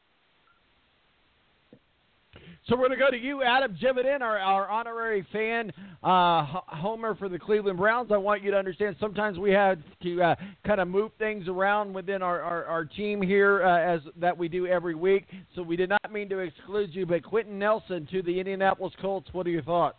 So 2.69 2.77
we're 2.77 2.88
going 2.88 2.98
to 2.98 3.06
go 3.06 3.11
to 3.11 3.18
you, 3.18 3.44
Adam 3.44 3.76
Jividen, 3.76 4.22
our, 4.22 4.40
our 4.40 4.69
honorary 4.69 5.27
fan, 5.34 5.69
uh, 6.02 6.45
homer 6.68 7.14
for 7.14 7.27
the 7.27 7.38
Cleveland 7.38 7.77
Browns. 7.77 8.10
I 8.10 8.15
want 8.15 8.41
you 8.41 8.52
to 8.52 8.57
understand 8.57 8.95
sometimes 9.02 9.38
we 9.38 9.52
have 9.52 9.80
to 10.02 10.22
uh, 10.22 10.35
kind 10.65 10.80
of 10.80 10.88
move 10.88 11.11
things 11.19 11.49
around 11.49 11.94
within 11.94 12.22
our, 12.22 12.41
our, 12.41 12.64
our 12.64 12.85
team 12.85 13.22
here 13.22 13.65
uh, 13.65 13.95
as 13.95 13.99
that 14.15 14.38
we 14.38 14.48
do 14.48 14.65
every 14.65 14.95
week. 14.95 15.26
So 15.56 15.61
we 15.61 15.76
did 15.76 15.90
not 15.90 16.10
mean 16.10 16.30
to 16.30 16.40
exclude 16.40 16.95
you, 16.95 17.06
but 17.06 17.22
Quenton 17.23 17.60
Nelson 17.60 18.07
to 18.11 18.22
the 18.22 18.40
Indianapolis 18.40 18.94
Colts. 19.02 19.27
What 19.34 19.45
are 19.45 19.52
your 19.52 19.64
thoughts? 19.64 19.98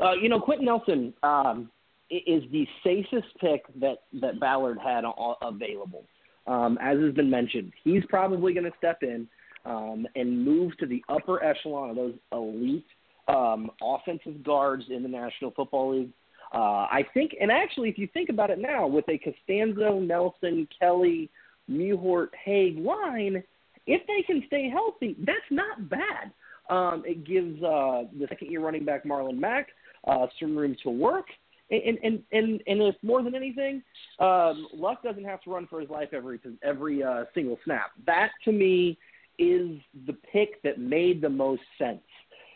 Uh, 0.00 0.12
you 0.20 0.28
know, 0.28 0.38
Quenton 0.38 0.66
Nelson 0.66 1.14
um, 1.22 1.70
is 2.10 2.42
the 2.52 2.66
safest 2.84 3.28
pick 3.40 3.62
that 3.80 4.02
that 4.20 4.38
Ballard 4.38 4.78
had 4.84 5.04
available. 5.40 6.04
Um, 6.46 6.76
as 6.80 6.98
has 6.98 7.14
been 7.14 7.30
mentioned, 7.30 7.72
he's 7.84 8.02
probably 8.10 8.52
going 8.52 8.64
to 8.66 8.76
step 8.76 9.02
in 9.02 9.26
um, 9.64 10.06
and 10.14 10.44
move 10.44 10.76
to 10.78 10.86
the 10.86 11.02
upper 11.08 11.42
echelon 11.42 11.90
of 11.90 11.96
those 11.96 12.14
elite 12.32 12.86
um, 13.28 13.70
offensive 13.82 14.42
guards 14.44 14.84
in 14.90 15.02
the 15.02 15.08
National 15.08 15.50
Football 15.52 15.96
League. 15.96 16.10
Uh, 16.52 16.86
I 16.90 17.04
think, 17.14 17.34
and 17.40 17.50
actually, 17.50 17.88
if 17.88 17.98
you 17.98 18.08
think 18.14 18.28
about 18.28 18.50
it 18.50 18.58
now, 18.58 18.86
with 18.86 19.06
a 19.08 19.18
Castonzo, 19.18 20.00
Nelson, 20.00 20.68
Kelly, 20.78 21.30
Mewhort, 21.68 22.28
Haeg 22.44 22.78
line, 22.78 23.42
if 23.86 24.06
they 24.06 24.22
can 24.22 24.42
stay 24.46 24.68
healthy, 24.68 25.16
that's 25.20 25.40
not 25.50 25.88
bad. 25.88 26.32
Um, 26.70 27.02
it 27.06 27.24
gives 27.24 27.62
uh, 27.62 28.04
the 28.18 28.26
second-year 28.28 28.60
running 28.60 28.84
back 28.84 29.04
Marlon 29.04 29.38
Mack 29.38 29.68
uh, 30.06 30.26
some 30.40 30.56
room 30.56 30.76
to 30.82 30.90
work, 30.90 31.26
and 31.70 31.98
and 32.02 32.22
and 32.32 32.62
and 32.66 32.82
if 32.82 32.94
more 33.02 33.22
than 33.22 33.34
anything, 33.34 33.82
um, 34.20 34.68
Luck 34.72 35.02
doesn't 35.02 35.24
have 35.24 35.42
to 35.42 35.50
run 35.50 35.66
for 35.66 35.80
his 35.80 35.90
life 35.90 36.08
every 36.12 36.40
every 36.62 37.02
uh, 37.02 37.24
single 37.34 37.58
snap. 37.64 37.90
That 38.06 38.30
to 38.44 38.52
me 38.52 38.98
is 39.38 39.80
the 40.06 40.12
pick 40.32 40.62
that 40.62 40.78
made 40.78 41.20
the 41.20 41.28
most 41.28 41.62
sense. 41.78 42.02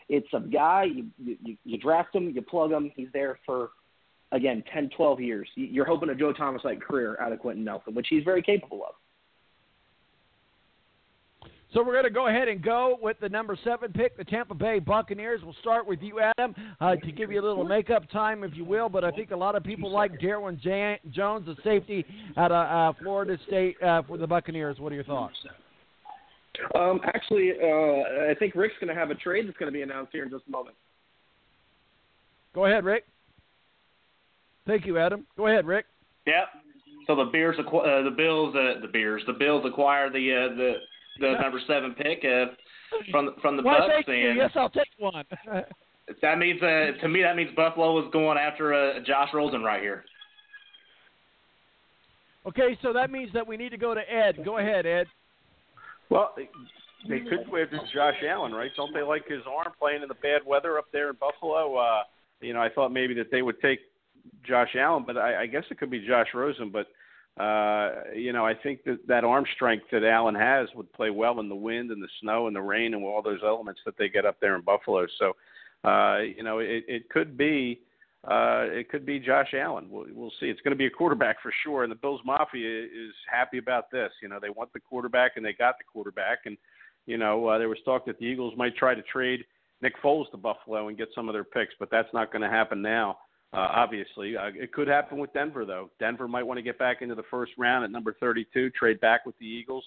It's 0.07 0.27
a 0.33 0.39
guy 0.39 0.85
you 0.85 1.05
you, 1.17 1.57
you 1.63 1.77
draft 1.77 2.15
him, 2.15 2.31
you 2.33 2.41
plug 2.41 2.71
him, 2.71 2.91
he's 2.95 3.09
there 3.13 3.39
for 3.45 3.69
again 4.31 4.63
10, 4.73 4.89
12 4.95 5.19
years. 5.19 5.49
You're 5.55 5.85
hoping 5.85 6.09
a 6.09 6.15
Joe 6.15 6.33
Thomas 6.33 6.61
like 6.63 6.81
career 6.81 7.17
out 7.19 7.31
of 7.31 7.39
Quenton 7.39 7.63
Nelson, 7.63 7.93
which 7.93 8.07
he's 8.09 8.23
very 8.23 8.41
capable 8.41 8.83
of. 8.87 8.95
So 11.73 11.83
we're 11.83 11.93
going 11.93 12.05
to 12.05 12.09
go 12.09 12.27
ahead 12.27 12.47
and 12.47 12.63
go 12.63 12.97
with 12.99 13.19
the 13.19 13.29
number 13.29 13.55
seven 13.63 13.93
pick, 13.93 14.17
the 14.17 14.23
Tampa 14.23 14.55
Bay 14.55 14.79
Buccaneers. 14.79 15.41
We'll 15.43 15.55
start 15.61 15.85
with 15.85 16.01
you, 16.01 16.19
Adam, 16.19 16.55
uh, 16.81 16.95
to 16.95 17.11
give 17.11 17.31
you 17.31 17.39
a 17.39 17.45
little 17.45 17.63
makeup 17.63 18.09
time, 18.09 18.43
if 18.43 18.55
you 18.55 18.65
will. 18.65 18.89
But 18.89 19.03
I 19.03 19.11
think 19.11 19.29
a 19.29 19.35
lot 19.35 19.55
of 19.55 19.63
people 19.63 19.91
like 19.91 20.19
Derwin 20.19 20.59
Jan- 20.59 20.97
Jones, 21.11 21.45
the 21.45 21.55
safety 21.63 22.05
out 22.37 22.51
of 22.51 22.95
uh, 22.95 22.99
Florida 23.03 23.37
State 23.45 23.81
uh, 23.83 24.01
for 24.01 24.17
the 24.17 24.25
Buccaneers. 24.25 24.79
What 24.79 24.91
are 24.91 24.95
your 24.95 25.03
thoughts? 25.03 25.35
Um, 26.75 26.99
actually, 27.03 27.51
uh, 27.61 28.29
I 28.31 28.35
think 28.37 28.55
Rick's 28.55 28.75
going 28.79 28.93
to 28.93 28.99
have 28.99 29.11
a 29.11 29.15
trade 29.15 29.47
that's 29.47 29.57
going 29.57 29.71
to 29.71 29.77
be 29.77 29.81
announced 29.81 30.11
here 30.11 30.23
in 30.23 30.29
just 30.29 30.43
a 30.47 30.51
moment. 30.51 30.75
Go 32.53 32.65
ahead, 32.65 32.83
Rick. 32.83 33.05
Thank 34.67 34.85
you, 34.85 34.97
Adam. 34.97 35.25
Go 35.37 35.47
ahead, 35.47 35.65
Rick. 35.65 35.85
Yep. 36.25 36.49
So 37.07 37.15
the 37.15 37.25
Bears, 37.25 37.57
uh, 37.59 37.63
the 37.63 38.13
Bills, 38.15 38.55
uh, 38.55 38.81
the 38.81 38.87
Bears, 38.87 39.23
the 39.25 39.33
Bills 39.33 39.65
acquire 39.65 40.11
the 40.11 40.31
uh, 40.31 40.55
the 40.55 40.73
the 41.19 41.41
number 41.41 41.59
seven 41.65 41.95
pick 41.95 42.23
uh, 42.23 42.45
from 43.09 43.35
from 43.41 43.57
the 43.57 43.63
Why, 43.63 43.79
Bucks, 43.79 44.07
and 44.07 44.37
Yes, 44.37 44.51
I'll 44.55 44.69
take 44.69 44.87
one. 44.97 45.25
that 46.21 46.37
means 46.37 46.61
uh, 46.61 46.91
to 47.01 47.07
me 47.07 47.23
that 47.23 47.35
means 47.35 47.49
Buffalo 47.55 48.05
is 48.05 48.11
going 48.11 48.37
after 48.37 48.73
uh, 48.73 48.99
Josh 49.05 49.29
Rosen 49.33 49.63
right 49.63 49.81
here. 49.81 50.05
okay, 52.47 52.77
so 52.81 52.93
that 52.93 53.09
means 53.09 53.31
that 53.33 53.47
we 53.47 53.57
need 53.57 53.69
to 53.69 53.77
go 53.77 53.95
to 53.95 54.01
Ed. 54.01 54.45
Go 54.45 54.59
ahead, 54.59 54.85
Ed. 54.85 55.07
Well, 56.09 56.33
they 57.07 57.19
could 57.19 57.49
go 57.49 57.57
after 57.57 57.79
Josh 57.93 58.15
Allen, 58.27 58.51
right? 58.51 58.71
Don't 58.75 58.93
they 58.93 59.01
like 59.01 59.27
his 59.27 59.41
arm 59.47 59.71
playing 59.79 60.01
in 60.01 60.07
the 60.07 60.15
bad 60.15 60.41
weather 60.45 60.77
up 60.77 60.85
there 60.91 61.09
in 61.09 61.15
Buffalo? 61.19 61.75
Uh, 61.77 62.03
you 62.41 62.53
know, 62.53 62.61
I 62.61 62.69
thought 62.69 62.89
maybe 62.89 63.13
that 63.15 63.31
they 63.31 63.41
would 63.41 63.61
take 63.61 63.79
Josh 64.45 64.75
Allen, 64.75 65.03
but 65.05 65.17
I, 65.17 65.43
I 65.43 65.45
guess 65.45 65.63
it 65.69 65.79
could 65.79 65.91
be 65.91 66.05
Josh 66.05 66.27
Rosen. 66.33 66.71
But 66.71 66.87
uh, 67.41 68.13
you 68.15 68.33
know, 68.33 68.45
I 68.45 68.53
think 68.53 68.83
that 68.83 68.99
that 69.07 69.23
arm 69.23 69.45
strength 69.55 69.85
that 69.91 70.03
Allen 70.03 70.35
has 70.35 70.67
would 70.75 70.91
play 70.93 71.09
well 71.09 71.39
in 71.39 71.47
the 71.47 71.55
wind 71.55 71.91
and 71.91 72.01
the 72.01 72.09
snow 72.21 72.47
and 72.47 72.55
the 72.55 72.61
rain 72.61 72.93
and 72.93 73.03
all 73.03 73.21
those 73.21 73.39
elements 73.43 73.81
that 73.85 73.97
they 73.97 74.09
get 74.09 74.25
up 74.25 74.39
there 74.41 74.55
in 74.55 74.61
Buffalo. 74.61 75.05
So, 75.17 75.33
uh, 75.89 76.19
you 76.19 76.43
know, 76.43 76.59
it, 76.59 76.83
it 76.87 77.09
could 77.09 77.37
be. 77.37 77.79
Uh, 78.27 78.67
it 78.67 78.89
could 78.89 79.05
be 79.05 79.19
Josh 79.19 79.53
Allen. 79.53 79.87
We'll, 79.89 80.05
we'll 80.11 80.33
see. 80.39 80.47
It's 80.47 80.59
going 80.61 80.73
to 80.73 80.77
be 80.77 80.87
a 80.87 80.89
quarterback 80.89 81.41
for 81.41 81.53
sure, 81.63 81.83
and 81.83 81.91
the 81.91 81.95
Bills 81.95 82.19
Mafia 82.25 82.83
is 82.83 83.13
happy 83.31 83.59
about 83.59 83.89
this. 83.91 84.11
You 84.21 84.27
know, 84.27 84.39
they 84.41 84.49
want 84.49 84.73
the 84.73 84.79
quarterback, 84.79 85.33
and 85.37 85.45
they 85.45 85.53
got 85.53 85.75
the 85.77 85.85
quarterback. 85.85 86.39
And 86.45 86.57
you 87.05 87.17
know, 87.17 87.47
uh, 87.47 87.57
there 87.57 87.69
was 87.69 87.77
talk 87.85 88.05
that 88.05 88.19
the 88.19 88.25
Eagles 88.25 88.53
might 88.57 88.75
try 88.75 88.93
to 88.93 89.01
trade 89.03 89.45
Nick 89.81 89.93
Foles 90.03 90.29
to 90.31 90.37
Buffalo 90.37 90.89
and 90.89 90.97
get 90.97 91.07
some 91.15 91.29
of 91.29 91.33
their 91.33 91.45
picks, 91.45 91.73
but 91.79 91.89
that's 91.89 92.09
not 92.13 92.31
going 92.31 92.41
to 92.41 92.49
happen 92.49 92.81
now. 92.81 93.17
Uh, 93.51 93.67
obviously, 93.73 94.37
uh, 94.37 94.51
it 94.53 94.71
could 94.73 94.87
happen 94.87 95.17
with 95.17 95.33
Denver 95.33 95.65
though. 95.65 95.89
Denver 95.99 96.27
might 96.27 96.43
want 96.43 96.59
to 96.59 96.61
get 96.61 96.77
back 96.77 97.01
into 97.01 97.15
the 97.15 97.23
first 97.31 97.53
round 97.57 97.83
at 97.83 97.89
number 97.89 98.15
32, 98.19 98.69
trade 98.71 98.99
back 98.99 99.25
with 99.25 99.35
the 99.39 99.45
Eagles, 99.45 99.83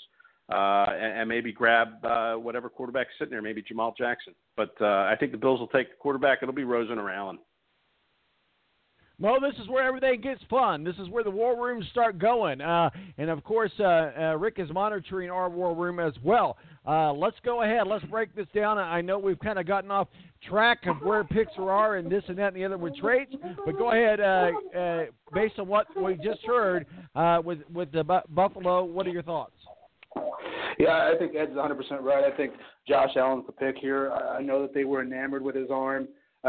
uh, 0.53 0.87
and, 0.89 1.21
and 1.21 1.29
maybe 1.29 1.53
grab 1.53 2.05
uh, 2.05 2.35
whatever 2.35 2.69
quarterback's 2.69 3.11
sitting 3.19 3.31
there, 3.31 3.43
maybe 3.43 3.63
Jamal 3.63 3.95
Jackson. 3.97 4.35
But 4.57 4.75
uh, 4.81 4.87
I 4.87 5.15
think 5.21 5.31
the 5.31 5.39
Bills 5.39 5.61
will 5.61 5.69
take 5.69 5.91
the 5.91 5.97
quarterback. 6.01 6.39
It'll 6.43 6.55
be 6.55 6.65
Rosen 6.65 6.99
or 6.99 7.11
Allen. 7.11 7.39
Mo, 9.23 9.39
this 9.41 9.55
is 9.63 9.69
where 9.69 9.85
everything 9.85 10.21
gets 10.21 10.43
fun. 10.51 10.83
This 10.83 10.97
is 10.97 11.09
where 11.09 11.23
the 11.23 11.31
war 11.31 11.57
rooms 11.57 11.87
start 11.93 12.19
going. 12.19 12.61
Uh, 12.61 12.91
and 13.19 13.31
of 13.31 13.45
course, 13.45 13.71
uh, 13.79 13.85
uh, 13.85 14.37
Rick 14.37 14.57
is 14.59 14.69
monitoring 14.73 15.31
our 15.31 15.49
war 15.49 15.77
room 15.77 16.01
as 16.01 16.13
well. 16.25 16.57
Uh, 16.85 17.13
let's 17.13 17.37
go 17.45 17.63
ahead. 17.63 17.87
Let's 17.87 18.05
break 18.07 18.35
this 18.35 18.49
down. 18.53 18.79
I 18.79 19.01
know 19.01 19.21
we've 19.21 19.39
kind 19.39 19.61
of 19.61 19.67
gotten 19.69 19.93
off 19.93 20.09
track 20.49 20.87
of 20.87 20.97
where 21.03 21.23
picks 21.23 21.53
are 21.57 21.99
and 21.99 22.11
this 22.11 22.25
and 22.27 22.37
that 22.39 22.49
and 22.49 22.57
the 22.57 22.65
other 22.65 22.77
with 22.77 22.97
trades, 22.97 23.33
but 23.65 23.79
go 23.79 23.93
ahead. 23.93 24.19
Uh, 24.19 24.51
uh, 24.77 25.05
based 25.33 25.57
on 25.61 25.69
what 25.69 25.87
we 25.97 26.17
just 26.17 26.45
heard 26.45 26.85
with 27.45 27.59
with 27.73 27.93
the 27.93 28.03
Bu- 28.03 28.29
Buffalo, 28.31 28.83
what 28.83 29.07
are 29.07 29.11
your 29.11 29.23
thoughts? 29.23 29.55
Yeah, 30.81 31.13
I 31.15 31.17
think 31.17 31.37
Ed's 31.37 31.53
100% 31.53 31.79
right. 32.01 32.25
I 32.25 32.37
think 32.37 32.55
Josh 32.89 33.11
Allen's 33.15 33.47
the 33.47 33.53
pick 33.53 33.77
here. 33.79 34.11
I 34.11 34.43
know 34.43 34.61
that 34.63 34.75
they 34.75 34.83
were 34.83 35.01
enamored 35.01 35.43
with 35.43 35.55
his 35.55 35.71
arm 35.71 36.09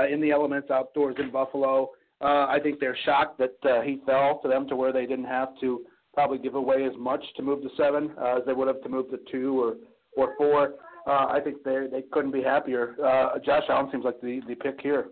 in 0.09 0.19
the 0.21 0.31
elements 0.31 0.71
outdoors 0.71 1.17
in 1.19 1.29
Buffalo. 1.29 1.91
Uh, 2.23 2.47
I 2.47 2.59
think 2.63 2.79
they're 2.79 2.97
shocked 3.05 3.39
that 3.39 3.69
uh, 3.69 3.81
he 3.81 3.99
fell 4.05 4.39
to 4.43 4.47
them 4.47 4.67
to 4.69 4.75
where 4.75 4.93
they 4.93 5.05
didn't 5.05 5.25
have 5.25 5.49
to 5.59 5.81
probably 6.13 6.37
give 6.37 6.55
away 6.55 6.85
as 6.85 6.93
much 6.97 7.23
to 7.35 7.43
move 7.43 7.61
to 7.63 7.69
seven 7.75 8.11
uh, 8.21 8.37
as 8.37 8.43
they 8.45 8.53
would 8.53 8.67
have 8.67 8.81
to 8.83 8.89
move 8.89 9.09
to 9.09 9.19
two 9.31 9.61
or 9.61 9.75
or 10.15 10.35
four. 10.37 10.75
Uh, 11.05 11.27
I 11.27 11.39
think 11.43 11.63
they 11.63 11.87
they 11.91 12.03
couldn't 12.11 12.31
be 12.31 12.41
happier. 12.41 12.95
Uh, 13.03 13.39
Josh 13.39 13.63
Allen 13.69 13.89
seems 13.91 14.05
like 14.05 14.21
the 14.21 14.41
the 14.47 14.55
pick 14.55 14.79
here. 14.81 15.07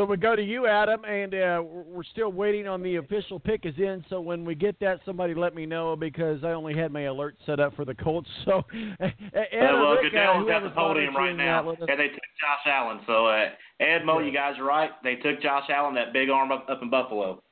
So 0.00 0.06
we 0.06 0.16
go 0.16 0.34
to 0.34 0.42
you, 0.42 0.66
Adam, 0.66 1.04
and 1.04 1.34
uh, 1.34 1.62
we're 1.62 2.04
still 2.04 2.32
waiting 2.32 2.66
on 2.66 2.82
the 2.82 2.96
official 2.96 3.38
pick 3.38 3.66
is 3.66 3.74
in. 3.76 4.02
So 4.08 4.18
when 4.18 4.46
we 4.46 4.54
get 4.54 4.80
that, 4.80 5.00
somebody 5.04 5.34
let 5.34 5.54
me 5.54 5.66
know 5.66 5.94
because 5.94 6.42
I 6.42 6.52
only 6.52 6.72
had 6.74 6.90
my 6.90 7.02
alert 7.02 7.36
set 7.44 7.60
up 7.60 7.76
for 7.76 7.84
the 7.84 7.94
Colts. 7.94 8.26
So 8.46 8.64
Ed 8.72 9.12
uh, 9.12 9.42
well, 9.60 9.92
Rick, 9.92 10.12
Goodell's 10.12 10.48
uh, 10.48 10.52
at 10.52 10.62
the 10.62 10.70
podium 10.70 11.14
right 11.14 11.36
now. 11.36 11.76
Yeah, 11.86 11.96
they 11.96 12.08
took 12.08 12.30
Josh 12.40 12.64
Allen. 12.64 13.00
So 13.06 13.26
uh, 13.26 13.50
Ed, 13.78 14.06
Mo, 14.06 14.20
you 14.20 14.32
guys 14.32 14.54
are 14.58 14.64
right. 14.64 14.90
They 15.04 15.16
took 15.16 15.42
Josh 15.42 15.68
Allen, 15.68 15.94
that 15.96 16.14
big 16.14 16.30
arm 16.30 16.50
up, 16.50 16.66
up 16.70 16.80
in 16.80 16.88
Buffalo. 16.88 17.42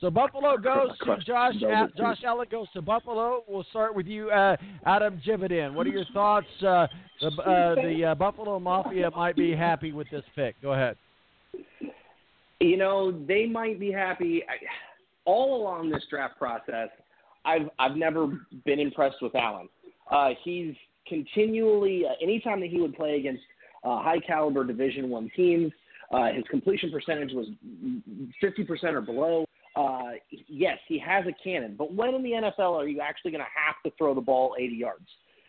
So 0.00 0.10
Buffalo 0.10 0.56
goes 0.56 0.90
to 1.04 1.16
Josh. 1.26 1.54
Josh 1.96 2.18
Allen 2.26 2.46
goes 2.50 2.66
to 2.72 2.82
Buffalo. 2.82 3.42
We'll 3.48 3.64
start 3.70 3.94
with 3.94 4.06
you, 4.06 4.30
uh, 4.30 4.56
Adam 4.86 5.20
Jividen. 5.26 5.74
What 5.74 5.86
are 5.86 5.90
your 5.90 6.04
thoughts? 6.12 6.46
Uh, 6.60 6.86
the 7.20 7.26
uh, 7.28 7.74
the 7.76 8.04
uh, 8.04 8.14
Buffalo 8.14 8.58
Mafia 8.58 9.10
might 9.10 9.36
be 9.36 9.54
happy 9.54 9.92
with 9.92 10.08
this 10.10 10.24
pick. 10.34 10.60
Go 10.62 10.72
ahead. 10.72 10.96
You 12.60 12.76
know 12.76 13.12
they 13.26 13.46
might 13.46 13.78
be 13.78 13.92
happy. 13.92 14.42
All 15.24 15.60
along 15.60 15.90
this 15.90 16.02
draft 16.10 16.38
process, 16.38 16.88
I've 17.44 17.68
I've 17.78 17.96
never 17.96 18.40
been 18.64 18.80
impressed 18.80 19.22
with 19.22 19.34
Allen. 19.34 19.68
Uh, 20.10 20.30
he's 20.42 20.74
continually, 21.06 22.04
uh, 22.06 22.12
anytime 22.22 22.60
that 22.60 22.70
he 22.70 22.80
would 22.80 22.94
play 22.94 23.16
against 23.16 23.42
uh, 23.84 24.02
high 24.02 24.20
caliber 24.20 24.64
Division 24.64 25.10
One 25.10 25.30
teams, 25.36 25.72
uh, 26.12 26.32
his 26.32 26.44
completion 26.50 26.90
percentage 26.90 27.32
was 27.32 27.46
50% 28.42 28.84
or 28.84 29.00
below 29.00 29.46
uh, 29.76 30.12
yes, 30.46 30.78
he 30.86 30.98
has 30.98 31.24
a 31.26 31.32
cannon, 31.42 31.74
but 31.76 31.92
when 31.92 32.14
in 32.14 32.22
the 32.22 32.30
NFL 32.30 32.74
are 32.74 32.86
you 32.86 33.00
actually 33.00 33.32
going 33.32 33.42
to 33.42 33.50
have 33.54 33.74
to 33.84 33.96
throw 33.96 34.14
the 34.14 34.20
ball 34.20 34.54
80 34.58 34.74
yards? 34.74 35.06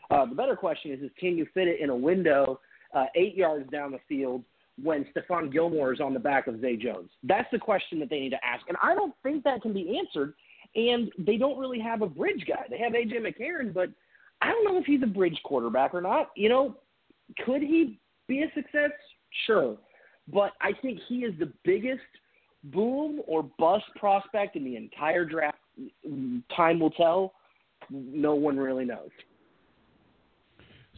Uh, 0.10 0.26
the 0.26 0.36
better 0.36 0.56
question 0.56 0.92
is, 0.92 1.02
is 1.02 1.12
can 1.20 1.38
you 1.38 1.46
fit 1.54 1.68
it 1.68 1.80
in 1.80 1.90
a 1.90 1.96
window 1.96 2.60
uh, 2.94 3.06
eight 3.16 3.36
yards 3.36 3.70
down 3.70 3.92
the 3.92 4.00
field 4.08 4.44
when 4.82 5.06
Stephon 5.16 5.52
Gilmore 5.52 5.94
is 5.94 6.00
on 6.00 6.14
the 6.14 6.20
back 6.20 6.48
of 6.48 6.60
Zay 6.60 6.76
Jones? 6.76 7.10
That's 7.24 7.48
the 7.52 7.60
question 7.60 8.00
that 8.00 8.10
they 8.10 8.20
need 8.20 8.32
to 8.32 8.44
ask, 8.46 8.68
and 8.68 8.78
I 8.82 8.96
don't 8.96 9.14
think 9.22 9.44
that 9.44 9.62
can 9.62 9.74
be 9.74 9.98
answered. 10.00 10.34
And 10.76 11.10
they 11.18 11.38
don't 11.38 11.58
really 11.58 11.80
have 11.80 12.02
a 12.02 12.08
bridge 12.08 12.44
guy. 12.46 12.66
They 12.70 12.78
have 12.80 12.92
AJ 12.92 13.22
McCarron, 13.22 13.74
but 13.74 13.90
I 14.42 14.48
don't 14.48 14.66
know 14.66 14.78
if 14.78 14.86
he's 14.86 15.02
a 15.04 15.08
bridge 15.08 15.40
quarterback 15.46 15.94
or 15.94 16.02
not. 16.02 16.32
You 16.36 16.50
know, 16.50 16.76
could 17.46 17.62
he 17.62 17.98
be 18.28 18.42
a 18.42 18.52
success? 18.54 18.92
Sure, 19.46 19.78
but 20.34 20.52
I 20.62 20.72
think 20.82 21.00
he 21.08 21.20
is 21.20 21.34
the 21.40 21.52
biggest– 21.64 22.02
boom 22.74 23.22
or 23.28 23.44
bust 23.58 23.86
prospect 23.96 24.56
in 24.56 24.64
the 24.64 24.76
entire 24.76 25.26
draft. 25.26 25.58
Time 26.56 26.80
will 26.80 26.92
tell. 26.92 27.34
No 27.90 28.34
one 28.36 28.58
really 28.58 28.86
knows. 28.86 29.10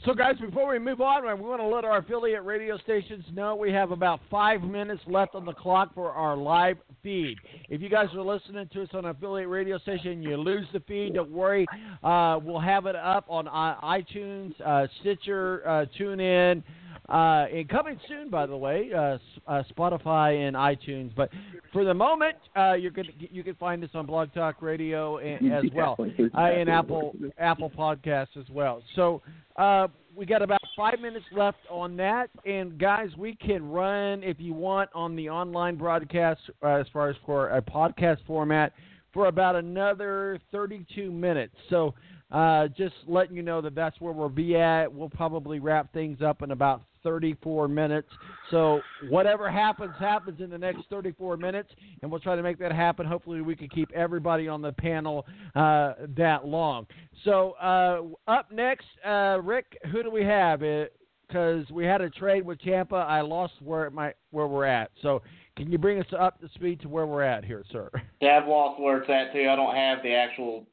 So, 0.05 0.13
guys, 0.13 0.35
before 0.39 0.69
we 0.69 0.77
move 0.77 1.01
on, 1.01 1.23
we 1.23 1.47
want 1.47 1.59
to 1.59 1.67
let 1.67 1.83
our 1.83 1.97
affiliate 1.97 2.43
radio 2.45 2.77
stations 2.77 3.25
know 3.33 3.55
we 3.55 3.71
have 3.71 3.91
about 3.91 4.19
five 4.29 4.61
minutes 4.61 5.01
left 5.07 5.33
on 5.33 5.43
the 5.43 5.53
clock 5.53 5.93
for 5.95 6.11
our 6.11 6.37
live 6.37 6.77
feed. 7.01 7.37
If 7.69 7.81
you 7.81 7.89
guys 7.89 8.07
are 8.13 8.21
listening 8.21 8.69
to 8.73 8.83
us 8.83 8.89
on 8.93 9.05
an 9.05 9.11
affiliate 9.11 9.49
radio 9.49 9.79
station, 9.79 10.21
you 10.21 10.37
lose 10.37 10.65
the 10.71 10.81
feed. 10.81 11.15
Don't 11.15 11.31
worry, 11.31 11.65
uh, 12.03 12.39
we'll 12.41 12.59
have 12.59 12.85
it 12.85 12.95
up 12.95 13.25
on 13.27 13.47
iTunes, 13.47 14.53
uh, 14.63 14.87
Stitcher, 15.01 15.67
uh, 15.67 15.85
TuneIn. 15.99 16.63
Uh, 17.09 17.45
and 17.53 17.69
coming 17.69 17.97
soon, 18.09 18.29
by 18.29 18.45
the 18.45 18.55
way, 18.55 18.89
uh, 18.93 19.17
uh, 19.47 19.63
Spotify 19.71 20.45
and 20.45 20.57
iTunes. 20.57 21.15
But 21.15 21.29
for 21.71 21.85
the 21.85 21.93
moment, 21.93 22.35
uh, 22.53 22.73
you're 22.73 22.91
gonna, 22.91 23.13
you 23.17 23.45
can 23.45 23.55
find 23.55 23.81
us 23.81 23.89
on 23.93 24.05
Blog 24.05 24.33
Talk 24.33 24.61
Radio 24.61 25.17
and, 25.19 25.53
as 25.53 25.63
well, 25.73 25.95
uh, 25.99 26.41
and 26.41 26.69
Apple 26.69 27.15
Apple 27.37 27.69
Podcasts 27.69 28.35
as 28.37 28.49
well. 28.49 28.83
So 28.95 29.21
uh, 29.57 29.87
we 30.15 30.25
got 30.25 30.41
about 30.41 30.61
five 30.75 30.99
minutes 30.99 31.25
left 31.31 31.59
on 31.69 31.95
that, 31.97 32.29
and 32.45 32.77
guys, 32.77 33.09
we 33.17 33.35
can 33.35 33.67
run 33.67 34.23
if 34.23 34.37
you 34.39 34.53
want 34.53 34.89
on 34.93 35.15
the 35.15 35.29
online 35.29 35.75
broadcast 35.75 36.41
uh, 36.63 36.75
as 36.75 36.87
far 36.91 37.09
as 37.09 37.15
for 37.25 37.49
a 37.49 37.61
podcast 37.61 38.17
format 38.25 38.73
for 39.13 39.27
about 39.27 39.55
another 39.55 40.39
32 40.51 41.11
minutes. 41.11 41.55
So. 41.69 41.93
Uh, 42.29 42.67
just 42.67 42.93
letting 43.07 43.37
you 43.37 43.41
know 43.41 43.61
that 43.61 43.73
that's 43.73 44.01
where 44.01 44.11
we'll 44.11 44.27
be 44.27 44.57
at. 44.57 44.93
We'll 44.93 45.07
probably 45.07 45.59
wrap 45.59 45.93
things 45.93 46.21
up 46.21 46.41
in 46.41 46.51
about 46.51 46.81
34 47.07 47.69
minutes. 47.69 48.09
So 48.51 48.81
whatever 49.07 49.49
happens, 49.49 49.93
happens 49.97 50.41
in 50.41 50.49
the 50.49 50.57
next 50.57 50.81
34 50.89 51.37
minutes, 51.37 51.69
and 52.01 52.11
we'll 52.11 52.19
try 52.19 52.35
to 52.35 52.43
make 52.43 52.59
that 52.59 52.73
happen. 52.73 53.05
Hopefully, 53.05 53.39
we 53.39 53.55
can 53.55 53.69
keep 53.69 53.89
everybody 53.93 54.49
on 54.49 54.61
the 54.61 54.73
panel 54.73 55.25
uh, 55.55 55.93
that 56.17 56.45
long. 56.45 56.85
So 57.23 57.51
uh, 57.61 58.01
up 58.29 58.51
next, 58.51 58.87
uh, 59.05 59.39
Rick, 59.41 59.77
who 59.89 60.03
do 60.03 60.11
we 60.11 60.25
have? 60.25 60.59
Because 60.59 61.65
uh, 61.69 61.73
we 61.73 61.85
had 61.85 62.01
a 62.01 62.09
trade 62.09 62.45
with 62.45 62.59
Tampa, 62.59 62.95
I 62.95 63.21
lost 63.21 63.53
where 63.63 63.89
my 63.89 64.13
where 64.31 64.47
we're 64.47 64.65
at. 64.65 64.91
So 65.01 65.21
can 65.55 65.71
you 65.71 65.77
bring 65.77 65.99
us 65.99 66.13
up 66.19 66.41
to 66.41 66.49
speed 66.55 66.81
to 66.81 66.89
where 66.89 67.05
we're 67.05 67.23
at 67.23 67.45
here, 67.45 67.63
sir? 67.71 67.89
Yeah, 68.19 68.39
I've 68.41 68.49
lost 68.49 68.81
where 68.81 68.97
it's 68.97 69.09
at 69.09 69.31
too. 69.31 69.47
I 69.49 69.55
don't 69.55 69.75
have 69.75 70.03
the 70.03 70.13
actual 70.13 70.67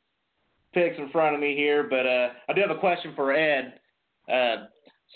picks 0.72 0.98
in 0.98 1.10
front 1.10 1.36
of 1.36 1.40
me 1.40 1.54
here, 1.54 1.84
but 1.84 2.06
uh, 2.06 2.28
I 2.48 2.52
do 2.54 2.60
have 2.60 2.76
a 2.76 2.80
question 2.80 3.12
for 3.14 3.32
Ed. 3.32 3.74
Uh, 4.28 4.64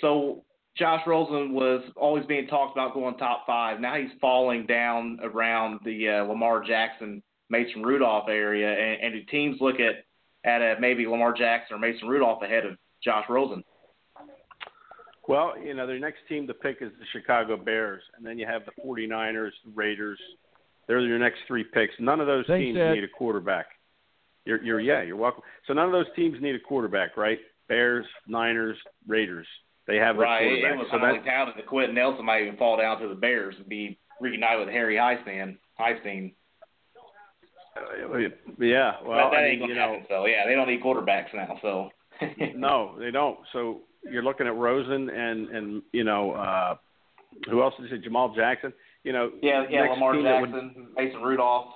so 0.01 0.45
Josh 0.79 1.03
Rosen 1.07 1.53
was 1.53 1.83
always 1.97 2.25
being 2.27 2.47
talked 2.47 2.77
about 2.77 2.95
going 2.95 3.17
top 3.17 3.45
five. 3.47 3.81
Now 3.81 3.97
he's 3.97 4.11
falling 4.21 4.67
down 4.67 5.19
around 5.23 5.81
the 5.85 6.09
uh, 6.09 6.25
Lamar 6.25 6.63
Jackson, 6.65 7.23
Mason 7.51 7.83
Rudolph 7.83 8.29
area, 8.29 8.71
and, 8.71 9.03
and 9.03 9.15
do 9.15 9.31
teams 9.31 9.61
look 9.61 9.77
at 9.81 10.05
at 10.45 10.63
uh, 10.63 10.81
maybe 10.81 11.07
Lamar 11.07 11.33
Jackson 11.33 11.77
or 11.77 11.79
Mason 11.81 12.09
Rudolph 12.09 12.43
ahead 12.43 12.65
of 12.65 12.79
Josh 13.03 13.25
Rosen? 13.29 13.65
Well, 15.27 15.55
you 15.63 15.75
know, 15.75 15.87
their 15.87 15.99
next 15.99 16.21
team 16.29 16.47
to 16.47 16.55
pick 16.55 16.79
is 16.81 16.91
the 16.99 17.05
Chicago 17.13 17.57
Bears, 17.57 18.03
and 18.17 18.25
then 18.25 18.39
you 18.39 18.47
have 18.47 18.63
the 18.65 18.73
49ers, 18.83 19.51
the 19.65 19.73
Raiders. 19.75 20.19
They're 20.87 21.01
your 21.01 21.19
next 21.19 21.41
three 21.47 21.65
picks. 21.65 21.93
None 21.99 22.21
of 22.21 22.27
those 22.27 22.47
Thanks, 22.47 22.65
teams 22.65 22.79
Ed. 22.79 22.95
need 22.95 23.05
a 23.05 23.09
quarterback. 23.09 23.67
You're, 24.47 24.63
you're, 24.65 24.81
yeah, 24.81 25.03
you're 25.03 25.17
welcome. 25.17 25.43
So 25.67 25.75
none 25.75 25.85
of 25.85 25.93
those 25.93 26.07
teams 26.17 26.41
need 26.41 26.55
a 26.55 26.61
quarterback, 26.61 27.19
right? 27.19 27.39
Bears, 27.69 28.07
Niners, 28.27 28.79
Raiders. 29.07 29.47
They 29.89 29.97
have 29.97 30.17
right. 30.17 30.43
a 30.43 30.45
quarterback. 30.45 30.73
It 30.73 30.79
was 30.79 30.87
so 30.93 30.99
highly 30.99 31.19
that, 31.19 31.25
touted 31.25 31.55
that 31.57 31.67
Quenton 31.67 31.95
Nelson 31.95 32.25
might 32.25 32.43
even 32.43 32.57
fall 32.59 32.77
down 32.77 33.01
to 33.01 33.09
the 33.09 33.15
Bears 33.15 33.55
and 33.59 33.67
be 33.69 33.99
reunited 34.21 34.67
with 34.67 34.69
Harry 34.69 34.97
Hiestand. 34.97 35.57
Hiestand. 35.81 36.35
uh, 37.75 38.19
yeah, 38.61 38.93
well, 39.03 39.31
but 39.31 39.31
that 39.31 39.37
I 39.37 39.47
ain't 39.47 39.61
mean, 39.61 39.61
gonna 39.61 39.73
you 39.73 39.75
know, 39.75 39.93
happen. 39.93 40.07
So 40.09 40.27
yeah, 40.27 40.47
they 40.47 40.55
don't 40.55 40.69
need 40.69 40.83
quarterbacks 40.83 41.35
now. 41.35 41.59
So 41.63 41.89
no, 42.55 42.97
they 42.99 43.11
don't. 43.11 43.39
So 43.55 43.81
you're 44.05 44.23
looking 44.23 44.47
at 44.47 44.55
Rosen 44.55 45.09
and 45.09 45.49
and 45.49 45.83
you 45.93 46.05
know 46.05 46.33
uh 46.33 46.77
who 47.49 47.63
else 47.63 47.75
you 47.79 47.89
say? 47.89 48.03
Jamal 48.03 48.35
Jackson. 48.35 48.73
You 49.05 49.13
know, 49.13 49.31
yeah, 49.43 49.65
yeah, 49.71 49.89
Lamar 49.91 50.23
that 50.23 50.41
would- 50.41 50.51
Jackson, 50.51 50.89
Mason 50.97 51.23
Rudolph. 51.23 51.73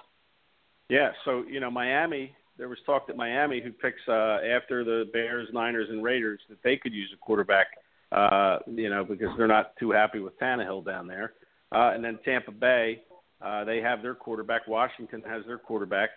Yeah, 0.91 1.13
so 1.25 1.45
you 1.49 1.61
know 1.61 1.71
Miami. 1.71 2.35
There 2.59 2.69
was 2.69 2.79
talk 2.85 3.07
that 3.07 3.17
Miami, 3.17 3.63
who 3.63 3.73
picks 3.73 4.01
uh, 4.07 4.39
after 4.45 4.85
the 4.85 5.09
Bears, 5.13 5.49
Niners, 5.55 5.89
and 5.89 6.05
Raiders, 6.05 6.41
that 6.51 6.59
they 6.63 6.77
could 6.77 6.93
use 6.93 7.11
a 7.15 7.17
quarterback. 7.17 7.69
Uh, 8.13 8.59
you 8.67 8.91
know, 8.91 9.05
because 9.05 9.31
they're 9.39 9.49
not 9.49 9.75
too 9.79 9.91
happy 9.91 10.19
with 10.19 10.39
Tannehill 10.39 10.85
down 10.85 11.07
there. 11.07 11.33
Uh, 11.75 11.93
and 11.95 12.05
then 12.05 12.19
Tampa 12.25 12.53
Bay, 12.53 13.03
uh, 13.41 13.65
they 13.65 13.79
have 13.79 14.03
their 14.03 14.15
quarterback. 14.15 14.69
Washington 14.69 15.23
has 15.27 15.45
their 15.47 15.57
quarterback. 15.57 16.11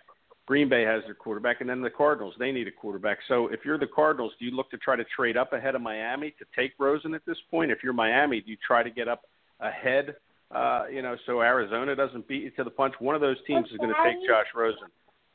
Green 0.46 0.68
Bay 0.70 0.84
has 0.84 1.02
their 1.06 1.16
quarterback, 1.16 1.62
and 1.62 1.70
then 1.70 1.82
the 1.82 1.90
Cardinals 1.90 2.36
they 2.38 2.52
need 2.52 2.68
a 2.68 2.72
quarterback. 2.72 3.20
So 3.28 3.48
if 3.48 3.62
you're 3.66 3.80
the 3.80 3.88
Cardinals, 3.88 4.34
do 4.38 4.46
you 4.46 4.52
look 4.52 4.70
to 4.72 4.78
try 4.78 4.96
to 4.96 5.06
trade 5.16 5.38
up 5.38 5.54
ahead 5.54 5.74
of 5.74 5.82
Miami 5.82 6.36
to 6.38 6.46
take 6.56 6.74
Rosen 6.78 7.14
at 7.16 7.26
this 7.26 7.38
point? 7.50 7.72
If 7.72 7.80
you're 7.82 7.94
Miami, 7.94 8.42
do 8.42 8.52
you 8.52 8.58
try 8.66 8.84
to 8.84 8.92
get 8.92 9.08
up 9.08 9.24
ahead? 9.60 10.16
Uh, 10.52 10.84
you 10.92 11.02
know, 11.02 11.16
so 11.26 11.42
Arizona 11.42 11.96
doesn't 11.96 12.28
beat 12.28 12.44
you 12.44 12.52
to 12.52 12.64
the 12.64 12.70
punch. 12.70 12.94
One 13.00 13.16
of 13.16 13.22
those 13.22 13.38
teams 13.48 13.68
is 13.72 13.78
going 13.78 13.94
to 13.94 14.04
take 14.04 14.28
Josh 14.28 14.46
Rosen. 14.54 14.90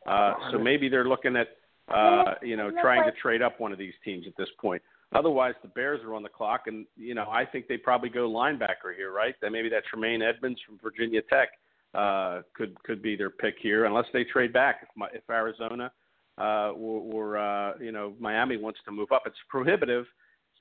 Uh, 0.06 0.34
so 0.52 0.58
maybe 0.58 0.88
they're 0.88 1.08
looking 1.08 1.36
at, 1.36 1.48
uh, 1.92 2.34
you 2.42 2.56
know, 2.56 2.70
trying 2.80 3.04
to 3.04 3.12
trade 3.20 3.42
up 3.42 3.58
one 3.58 3.72
of 3.72 3.78
these 3.78 3.94
teams 4.04 4.26
at 4.28 4.36
this 4.36 4.48
point. 4.60 4.80
Otherwise, 5.12 5.54
the 5.62 5.68
Bears 5.68 6.00
are 6.04 6.14
on 6.14 6.22
the 6.22 6.28
clock, 6.28 6.62
and 6.66 6.86
you 6.96 7.14
know, 7.14 7.28
I 7.28 7.44
think 7.44 7.66
they 7.66 7.76
probably 7.76 8.10
go 8.10 8.30
linebacker 8.30 8.94
here, 8.96 9.12
right? 9.12 9.34
That 9.42 9.50
maybe 9.50 9.68
that 9.70 9.84
Tremaine 9.86 10.22
Edmunds 10.22 10.60
from 10.64 10.78
Virginia 10.80 11.20
Tech 11.28 11.48
uh, 11.94 12.42
could 12.54 12.80
could 12.84 13.02
be 13.02 13.16
their 13.16 13.30
pick 13.30 13.54
here, 13.60 13.86
unless 13.86 14.06
they 14.12 14.22
trade 14.24 14.52
back. 14.52 14.80
If, 14.82 14.88
my, 14.96 15.08
if 15.12 15.22
Arizona 15.28 15.90
uh, 16.38 16.70
or, 16.70 17.12
or 17.12 17.38
uh, 17.38 17.72
you 17.80 17.90
know 17.90 18.14
Miami 18.20 18.56
wants 18.56 18.78
to 18.84 18.92
move 18.92 19.10
up, 19.12 19.22
it's 19.26 19.36
prohibitive. 19.48 20.06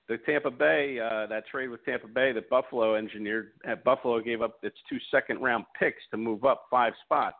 The 0.07 0.17
Tampa 0.17 0.49
Bay, 0.49 0.99
uh, 0.99 1.27
that 1.27 1.45
trade 1.47 1.67
with 1.67 1.85
Tampa 1.85 2.07
Bay 2.07 2.31
that 2.31 2.49
Buffalo 2.49 2.95
engineered, 2.95 3.51
uh, 3.69 3.75
Buffalo 3.85 4.19
gave 4.19 4.41
up 4.41 4.57
its 4.63 4.77
two 4.89 4.97
second 5.11 5.39
round 5.39 5.65
picks 5.79 6.01
to 6.09 6.17
move 6.17 6.45
up 6.45 6.65
five 6.71 6.93
spots 7.05 7.35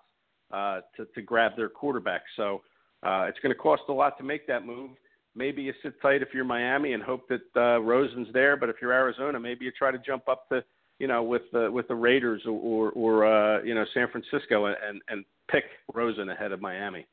uh, 0.54 0.82
to, 0.96 1.06
to 1.16 1.22
grab 1.24 1.54
their 1.58 1.70
quarterback. 1.70 2.22
So 2.36 2.62
uh, 3.02 3.26
it's 3.28 3.40
going 3.40 3.54
to 3.54 3.60
cost 3.60 3.82
a 3.90 3.94
lot 3.94 4.20
to 4.20 4.24
make 4.24 4.46
that 4.46 4.68
move. 4.68 4.92
Maybe 5.36 5.62
you 5.62 5.74
sit 5.84 6.02
tight 6.02 6.22
if 6.22 6.30
you're 6.34 6.44
Miami 6.44 6.94
and 6.94 7.04
hope 7.04 7.30
that 7.30 7.42
uh, 7.56 7.80
Rosen's 7.82 8.28
there, 8.34 8.58
but 8.58 8.70
if 8.70 8.78
you're 8.82 8.92
Arizona, 8.92 9.40
maybe 9.40 9.66
you 9.66 9.72
try 9.72 9.92
to 9.92 10.00
jump 10.00 10.28
up 10.28 10.50
to 10.50 10.64
you 11.00 11.08
know, 11.08 11.24
with 11.24 11.44
the 11.54 11.72
with 11.72 11.88
the 11.88 11.96
Raiders 11.96 12.44
or 12.46 12.52
or, 12.52 12.92
or 12.92 13.26
uh, 13.26 13.64
you 13.64 13.74
know 13.74 13.86
San 13.94 14.10
Francisco 14.12 14.66
and 14.66 15.02
and 15.08 15.26
pick 15.50 15.64
Rosen 15.94 16.30
ahead 16.30 16.52
of 16.52 16.62
Miami. 16.62 17.08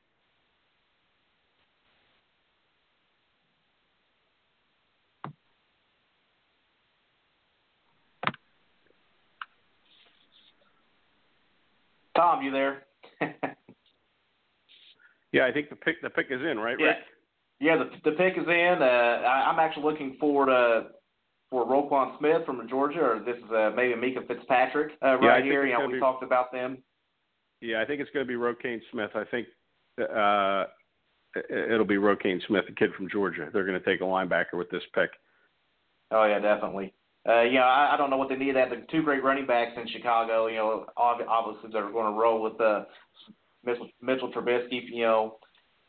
Tom, 12.17 12.43
you 12.43 12.51
there? 12.51 12.83
yeah, 15.33 15.47
I 15.47 15.53
think 15.53 15.69
the 15.69 15.77
pick 15.77 16.03
the 16.03 16.11
pick 16.11 16.27
is 16.31 16.41
in, 16.41 16.59
right. 16.59 16.77
Rick? 16.77 16.81
Yeah, 16.81 16.95
the 17.61 17.91
the 18.11 18.16
pick 18.16 18.35
is 18.37 18.47
in. 18.47 18.77
Uh, 18.81 18.85
I, 18.85 19.51
I'm 19.51 19.59
actually 19.59 19.85
looking 19.85 20.16
forward 20.20 20.47
to 20.47 20.89
for 21.51 21.65
Roquan 21.65 22.19
Smith 22.19 22.45
from 22.45 22.66
Georgia, 22.69 23.01
or 23.01 23.20
this 23.24 23.37
is 23.37 23.51
uh, 23.51 23.70
maybe 23.74 23.95
Minkah 23.95 24.27
Fitzpatrick 24.27 24.93
uh, 25.03 25.16
right 25.19 25.37
think 25.43 25.53
here. 25.53 25.66
You 25.66 25.78
know, 25.78 25.87
we 25.87 25.95
be- 25.95 26.01
talked 26.01 26.23
about 26.24 26.53
them. 26.53 26.78
Yeah, 27.61 27.81
I 27.81 27.85
think 27.87 28.01
it's 28.01 28.11
going 28.11 28.27
to 28.27 28.28
be 28.28 28.35
Roquan 28.39 28.81
Smith. 28.93 29.11
I 29.15 29.24
think 29.24 29.47
uh, 30.01 30.65
it- 31.35 31.73
it'll 31.73 31.87
be 31.87 31.97
Roquan 31.97 32.45
Smith, 32.47 32.65
the 32.69 32.74
kid 32.74 32.91
from 32.95 33.09
Georgia. 33.09 33.49
They're 33.53 33.65
going 33.65 33.78
to 33.81 33.85
take 33.85 34.01
a 34.01 34.05
linebacker 34.05 34.55
with 34.55 34.69
this 34.70 34.83
pick. 34.95 35.11
Oh 36.11 36.24
yeah, 36.24 36.39
definitely. 36.41 36.93
Uh, 37.28 37.43
yeah, 37.43 37.65
I, 37.65 37.95
I 37.95 37.97
don't 37.97 38.11
know 38.11 38.16
what 38.19 38.28
they 38.28 38.37
need. 38.37 38.55
They 38.55 38.61
have 38.61 38.70
the 38.70 38.85
two 38.91 39.03
great 39.03 39.24
running 39.24 39.47
backs 39.47 39.73
in 39.77 39.89
Chicago. 39.89 40.47
You 40.47 40.57
know, 40.57 40.87
ob- 40.97 41.27
obviously 41.28 41.70
they're 41.73 41.91
going 41.91 42.12
to 42.12 42.19
roll 42.20 42.41
with 42.43 42.61
uh, 42.61 42.85
Mitchell, 43.65 43.89
Mitchell 44.01 44.33
Trubisky. 44.33 44.83
You 44.93 45.03
know, 45.03 45.39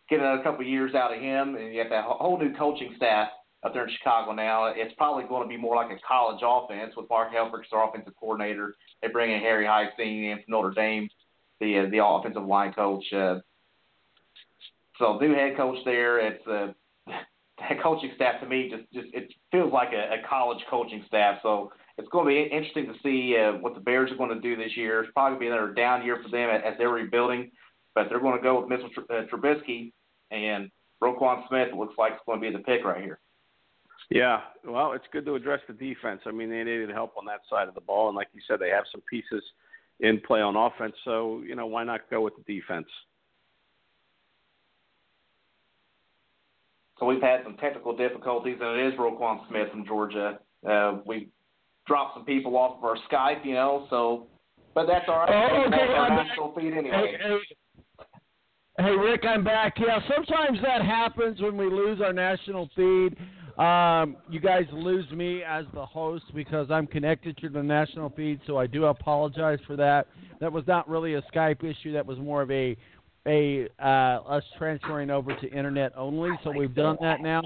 getting 0.10 0.26
a 0.26 0.44
couple 0.44 0.62
of 0.62 0.68
years 0.68 0.96
out 0.96 1.14
of 1.14 1.22
him, 1.22 1.56
and 1.56 1.74
you 1.74 1.80
have 1.80 1.90
that 1.90 2.06
whole 2.06 2.40
new 2.40 2.54
coaching 2.56 2.94
staff 2.96 3.30
up 3.64 3.74
there 3.74 3.86
in 3.86 3.94
Chicago 3.98 4.34
now. 4.34 4.66
It's 4.68 4.94
probably 4.98 5.24
going 5.26 5.44
to 5.44 5.50
be 5.50 5.58
more 5.58 5.76
like 5.76 5.92
a 5.92 6.00
college 6.08 6.42
offense 6.46 6.94
with 6.96 7.10
Mark 7.10 7.34
Helfrich 7.34 7.70
their 7.72 7.84
offensive 7.84 8.14
coordinator. 8.20 8.76
They 9.02 9.10
bring 9.10 9.32
in 9.32 9.40
Harry 9.40 9.66
Hiestand 9.66 10.32
in 10.32 10.38
from 10.38 10.52
Notre 10.52 10.72
Dame, 10.72 11.10
the 11.60 11.80
uh, 11.80 11.90
the 11.90 12.04
offensive 12.04 12.46
line 12.46 12.74
coach. 12.74 13.04
Uh, 13.14 13.40
so 14.98 15.18
new 15.20 15.34
head 15.34 15.58
coach 15.58 15.78
there. 15.86 16.20
It's 16.20 16.48
uh, 16.48 16.68
that 17.08 17.82
coaching 17.82 18.12
staff 18.16 18.40
to 18.42 18.48
me 18.48 18.70
just 18.70 18.92
just 18.94 19.14
it 19.14 19.34
feels 19.52 19.74
like 19.74 19.90
a, 19.94 20.16
a 20.16 20.28
college 20.28 20.64
coaching 20.70 21.04
staff. 21.08 21.40
So 21.44 21.72
it's 21.98 22.10
going 22.10 22.26
to 22.26 22.30
be 22.30 22.56
interesting 22.56 22.86
to 22.86 22.94
see 23.04 23.36
uh, 23.38 23.58
what 23.60 23.74
the 23.74 23.82
Bears 23.82 24.12
are 24.12 24.18
going 24.18 24.34
to 24.34 24.40
do 24.40 24.56
this 24.56 24.78
year. 24.78 25.02
It's 25.02 25.12
probably 25.14 25.40
going 25.40 25.52
to 25.52 25.58
be 25.58 25.58
another 25.58 25.74
down 25.74 26.06
year 26.06 26.20
for 26.24 26.30
them 26.30 26.50
as 26.50 26.76
they're 26.78 26.90
rebuilding, 26.90 27.52
but 27.96 28.08
they're 28.10 28.20
going 28.20 28.38
to 28.38 28.44
go 28.44 28.62
with 28.62 28.70
Mitchell 28.70 28.90
uh, 29.10 29.24
Trubisky 29.34 29.94
and 30.32 30.70
Roquan 31.02 31.48
Smith. 31.48 31.70
Looks 31.76 31.96
like 31.98 32.14
it's 32.14 32.22
going 32.26 32.42
to 32.42 32.52
be 32.52 32.56
the 32.56 32.64
pick 32.64 32.84
right 32.84 33.04
here. 33.04 33.20
Yeah, 34.10 34.40
well, 34.66 34.94
it's 34.94 35.06
good 35.12 35.26
to 35.26 35.36
address 35.36 35.60
the 35.68 35.74
defense. 35.74 36.22
I 36.26 36.32
mean, 36.32 36.50
they 36.50 36.64
needed 36.64 36.90
help 36.92 37.14
on 37.18 37.26
that 37.26 37.42
side 37.50 37.68
of 37.68 37.74
the 37.76 37.82
ball, 37.82 38.08
and 38.08 38.16
like 38.16 38.30
you 38.34 38.42
said, 38.48 38.58
they 38.60 38.70
have 38.70 38.86
some 38.92 39.02
pieces 39.10 39.44
in 40.00 40.22
play 40.22 40.40
on 40.40 40.56
offense. 40.56 40.96
So 41.04 41.42
you 41.46 41.56
know, 41.56 41.66
why 41.66 41.84
not 41.84 42.10
go 42.10 42.22
with 42.22 42.34
the 42.38 42.44
defense? 42.60 42.88
So 47.00 47.06
we've 47.06 47.22
had 47.22 47.42
some 47.44 47.58
technical 47.58 47.96
difficulties, 47.96 48.58
and 48.62 48.80
it 48.80 48.94
is 48.94 49.00
Roquan 49.00 49.48
Smith 49.50 49.70
from 49.72 49.86
Georgia. 49.86 50.40
Uh, 50.68 51.00
we 51.06 51.30
dropped 51.86 52.16
some 52.16 52.26
people 52.26 52.58
off 52.58 52.78
of 52.78 52.84
our 52.84 52.98
Skype, 53.12 53.46
you 53.46 53.54
know. 53.54 53.86
So, 53.90 54.28
but 54.74 54.88
that's 54.88 55.06
all 55.08 55.20
right. 55.20 55.30
Oh, 55.52 55.62
okay, 55.62 55.70
That's 55.70 55.92
our 55.92 55.98
I'm 56.10 56.18
back. 56.18 56.28
national 56.28 56.54
feed 56.56 56.74
anyway. 56.74 57.18
hey, 57.22 57.28
hey, 57.28 57.38
Rick, 58.78 59.24
I'm 59.28 59.44
back. 59.44 59.76
Yeah, 59.80 60.00
sometimes 60.14 60.60
that 60.62 60.86
happens 60.86 61.42
when 61.42 61.58
we 61.58 61.66
lose 61.66 62.00
our 62.00 62.14
national 62.14 62.70
feed. 62.76 63.18
Um, 63.58 64.18
you 64.30 64.40
guys 64.40 64.66
lose 64.72 65.10
me 65.12 65.42
as 65.42 65.66
the 65.74 65.84
host 65.84 66.26
because 66.36 66.70
I'm 66.70 66.86
connected 66.86 67.38
to 67.38 67.50
the 67.50 67.64
national 67.64 68.12
feed, 68.12 68.40
so 68.46 68.58
I 68.58 68.68
do 68.68 68.86
apologize 68.86 69.58
for 69.66 69.76
that. 69.78 70.06
That 70.40 70.52
was 70.52 70.64
not 70.68 70.88
really 70.88 71.16
a 71.16 71.24
Skype 71.34 71.64
issue. 71.64 71.92
That 71.94 72.06
was 72.06 72.20
more 72.20 72.44
of 72.44 72.52
a 72.52 72.78
a 73.26 73.68
uh, 73.84 74.22
us 74.30 74.44
transferring 74.60 75.10
over 75.10 75.36
to 75.36 75.52
internet 75.52 75.92
only. 75.98 76.30
So 76.44 76.52
we've 76.52 76.76
done 76.76 76.98
that 77.02 77.22
now. 77.22 77.42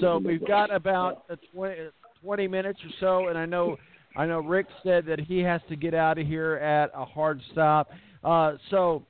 So 0.00 0.18
we've 0.18 0.46
got 0.46 0.72
about 0.72 1.24
a 1.30 1.36
20, 1.54 1.74
20 2.22 2.48
minutes 2.48 2.78
or 2.84 2.90
so, 3.00 3.28
and 3.28 3.38
I 3.38 3.46
know 3.46 3.78
I 4.14 4.26
know 4.26 4.40
Rick 4.40 4.66
said 4.84 5.06
that 5.06 5.20
he 5.20 5.38
has 5.38 5.62
to 5.70 5.76
get 5.76 5.94
out 5.94 6.18
of 6.18 6.26
here 6.26 6.56
at 6.56 6.90
a 6.94 7.06
hard 7.06 7.40
stop. 7.52 7.90
Uh, 8.22 8.52
so 8.70 9.06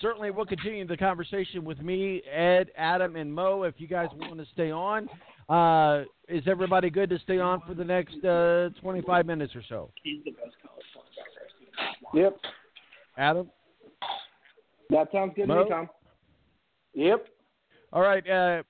certainly 0.00 0.30
we'll 0.30 0.46
continue 0.46 0.86
the 0.86 0.96
conversation 0.96 1.64
with 1.64 1.80
me, 1.80 2.22
Ed, 2.32 2.70
Adam, 2.76 3.16
and 3.16 3.32
Mo 3.32 3.64
if 3.64 3.74
you 3.78 3.86
guys 3.86 4.08
want 4.14 4.38
to 4.38 4.46
stay 4.52 4.70
on. 4.70 5.08
Uh, 5.48 6.04
is 6.28 6.42
everybody 6.46 6.90
good 6.90 7.08
to 7.10 7.18
stay 7.20 7.38
on 7.38 7.62
for 7.66 7.74
the 7.74 7.84
next 7.84 8.22
uh, 8.24 8.68
25 8.80 9.26
minutes 9.26 9.54
or 9.56 9.62
so? 9.68 9.90
He's 10.02 10.22
the 10.24 10.32
best 10.32 10.54
college 10.62 10.84
linebacker. 10.96 12.22
Yep, 12.22 12.36
Adam? 13.16 13.50
that 14.90 15.08
sounds 15.12 15.32
good 15.34 15.48
Mo? 15.48 15.56
to 15.56 15.64
me, 15.64 15.70
Tom. 15.70 15.88
Yep. 16.94 17.26
All 17.92 18.02
right, 18.02 18.28
uh, 18.28 18.62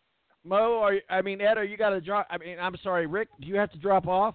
Mo, 0.45 0.78
are 0.78 0.95
you, 0.95 1.01
I 1.11 1.23
mean, 1.23 1.40
Ed, 1.40 1.59
are 1.59 1.65
you 1.65 1.77
got 1.77 1.90
to 1.90 2.01
drop? 2.01 2.27
I 2.31 2.39
mean, 2.39 2.59
I'm 2.61 2.77
sorry, 2.82 3.07
Rick, 3.07 3.28
do 3.40 3.49
you 3.49 3.57
have 3.57 3.73
to 3.73 3.78
drop 3.78 4.07
off? 4.07 4.35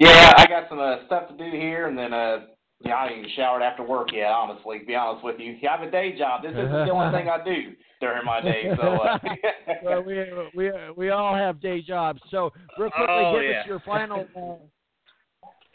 Yeah, 0.00 0.34
I 0.36 0.46
got 0.46 0.68
some 0.68 0.78
uh, 0.78 1.06
stuff 1.06 1.28
to 1.28 1.36
do 1.36 1.50
here, 1.56 1.86
and 1.86 1.96
then 1.96 2.12
uh, 2.12 2.46
yeah, 2.80 2.94
I 2.94 3.08
ain't 3.08 3.18
even 3.18 3.30
showered 3.36 3.62
after 3.62 3.82
work 3.82 4.08
yet. 4.12 4.26
Honestly, 4.26 4.80
to 4.80 4.84
be 4.84 4.94
honest 4.94 5.24
with 5.24 5.36
you, 5.38 5.56
yeah, 5.60 5.70
I 5.70 5.78
have 5.78 5.88
a 5.88 5.90
day 5.90 6.16
job. 6.16 6.42
This 6.42 6.52
isn't 6.52 6.70
the 6.70 6.90
only 6.92 7.16
thing 7.16 7.28
I 7.28 7.42
do 7.42 7.72
during 8.00 8.24
my 8.24 8.40
day. 8.40 8.70
So, 8.76 8.96
uh, 8.96 9.18
well, 9.82 10.02
we 10.02 10.24
we 10.54 10.70
we 10.96 11.10
all 11.10 11.34
have 11.34 11.60
day 11.60 11.80
jobs. 11.82 12.20
So, 12.30 12.52
real 12.78 12.90
quickly, 12.90 13.06
Oh, 13.08 13.38
give 13.40 13.50
yeah. 13.50 13.60
us 13.60 13.66
your 13.66 13.80
final. 13.80 14.26
Uh, 14.36 14.66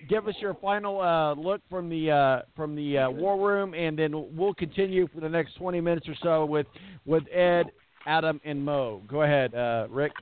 give 0.09 0.27
us 0.27 0.35
your 0.39 0.55
final 0.55 0.99
uh, 0.99 1.33
look 1.35 1.61
from 1.69 1.89
the 1.89 2.11
uh, 2.11 2.41
from 2.55 2.75
the 2.75 2.97
uh, 2.97 3.09
war 3.09 3.37
room, 3.37 3.73
and 3.73 3.97
then 3.97 4.11
we'll 4.35 4.53
continue 4.53 5.07
for 5.13 5.19
the 5.19 5.29
next 5.29 5.55
20 5.57 5.79
minutes 5.81 6.07
or 6.07 6.15
so 6.23 6.45
with 6.45 6.65
with 7.05 7.23
Ed, 7.31 7.71
Adam, 8.05 8.41
and 8.43 8.63
Mo. 8.63 9.01
Go 9.07 9.21
ahead, 9.23 9.53
uh, 9.53 9.87
Rick. 9.89 10.13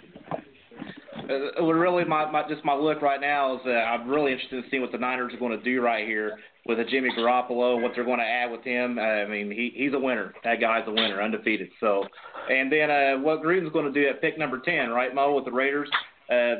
Uh, 1.29 1.63
really, 1.63 2.03
my, 2.05 2.29
my 2.31 2.47
just 2.47 2.65
my 2.65 2.73
look 2.73 3.03
right 3.03 3.21
now 3.21 3.55
is 3.55 3.61
uh, 3.65 3.69
I'm 3.69 4.09
really 4.09 4.31
interested 4.31 4.63
in 4.63 4.71
seeing 4.71 4.81
what 4.81 4.91
the 4.91 4.97
Niners 4.97 5.33
are 5.33 5.37
going 5.37 5.55
to 5.55 5.63
do 5.63 5.79
right 5.79 6.07
here 6.07 6.39
with 6.65 6.79
a 6.79 6.85
Jimmy 6.85 7.09
Garoppolo, 7.17 7.79
what 7.81 7.91
they're 7.93 8.03
going 8.03 8.19
to 8.19 8.25
add 8.25 8.51
with 8.51 8.63
him. 8.63 8.97
I 8.97 9.25
mean, 9.25 9.51
he 9.51 9.71
he's 9.75 9.93
a 9.93 9.99
winner. 9.99 10.33
That 10.43 10.59
guy's 10.59 10.87
a 10.87 10.91
winner, 10.91 11.21
undefeated. 11.21 11.69
So, 11.79 12.03
and 12.49 12.71
then 12.71 12.89
uh, 12.89 13.17
what 13.19 13.43
Gruden's 13.43 13.71
going 13.71 13.91
to 13.91 13.91
do 13.91 14.09
at 14.09 14.21
pick 14.21 14.39
number 14.39 14.59
ten, 14.59 14.89
right, 14.89 15.13
Mo, 15.13 15.35
with 15.35 15.45
the 15.45 15.51
Raiders. 15.51 15.89
Uh, 16.31 16.55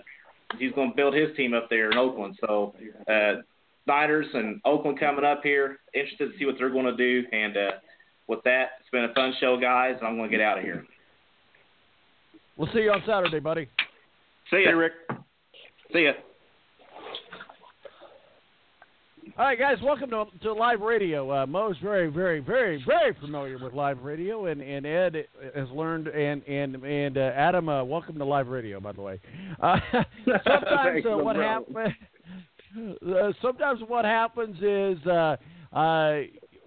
he's 0.60 0.72
going 0.74 0.92
to 0.92 0.96
build 0.96 1.16
his 1.16 1.36
team 1.36 1.56
up 1.56 1.68
there 1.70 1.90
in 1.90 1.98
Oakland. 1.98 2.38
So, 2.40 2.76
uh, 3.08 3.42
Niners 3.88 4.28
and 4.34 4.62
Oakland 4.66 5.00
coming 5.00 5.26
up 5.26 5.42
here. 5.42 5.80
Interested 5.96 6.32
to 6.32 6.38
see 6.38 6.46
what 6.46 6.56
they're 6.60 6.70
going 6.70 6.86
to 6.86 6.96
do. 6.96 7.28
And 7.32 7.58
uh, 7.58 7.72
with 8.28 8.44
that, 8.44 8.70
it's 8.80 8.90
been 8.92 9.06
a 9.06 9.14
fun 9.16 9.34
show, 9.40 9.60
guys. 9.60 9.96
And 9.98 10.08
I'm 10.08 10.18
going 10.18 10.30
to 10.30 10.38
get 10.38 10.46
out 10.46 10.60
of 10.60 10.64
here. 10.64 10.86
We'll 12.56 12.72
see 12.72 12.82
you 12.82 12.92
on 12.92 13.02
Saturday, 13.08 13.40
buddy. 13.40 13.68
See 14.50 14.64
ya, 14.64 14.70
Hey, 14.70 14.74
Rick. 14.74 14.94
See 15.94 16.04
ya. 16.06 16.12
All 19.38 19.46
right, 19.46 19.60
guys, 19.60 19.78
welcome 19.84 20.10
to, 20.10 20.26
to 20.42 20.54
live 20.54 20.82
radio. 20.82 21.32
Uh, 21.32 21.46
Mo's 21.46 21.76
very, 21.84 22.08
very, 22.08 22.40
very, 22.40 22.84
very 22.86 23.16
familiar 23.22 23.58
with 23.58 23.74
live 23.74 24.02
radio, 24.02 24.48
and, 24.48 24.60
and 24.60 24.86
Ed 24.86 25.28
has 25.56 25.70
learned, 25.70 26.08
and 26.08 26.44
and 26.44 26.84
and 26.84 27.18
uh, 27.18 27.32
Adam, 27.36 27.70
uh, 27.70 27.84
welcome 27.84 28.18
to 28.18 28.26
live 28.26 28.48
radio, 28.48 28.80
by 28.80 28.92
the 28.92 29.02
way. 29.02 29.22
Uh, 29.62 29.80
sometimes 30.26 31.06
uh, 31.10 31.18
what 31.18 31.36
happens, 31.36 31.94
uh, 33.08 33.32
sometimes 33.42 33.82
what 33.88 34.04
happens 34.04 34.58
is, 34.62 35.08
uh, 35.08 35.38
uh, 35.74 36.22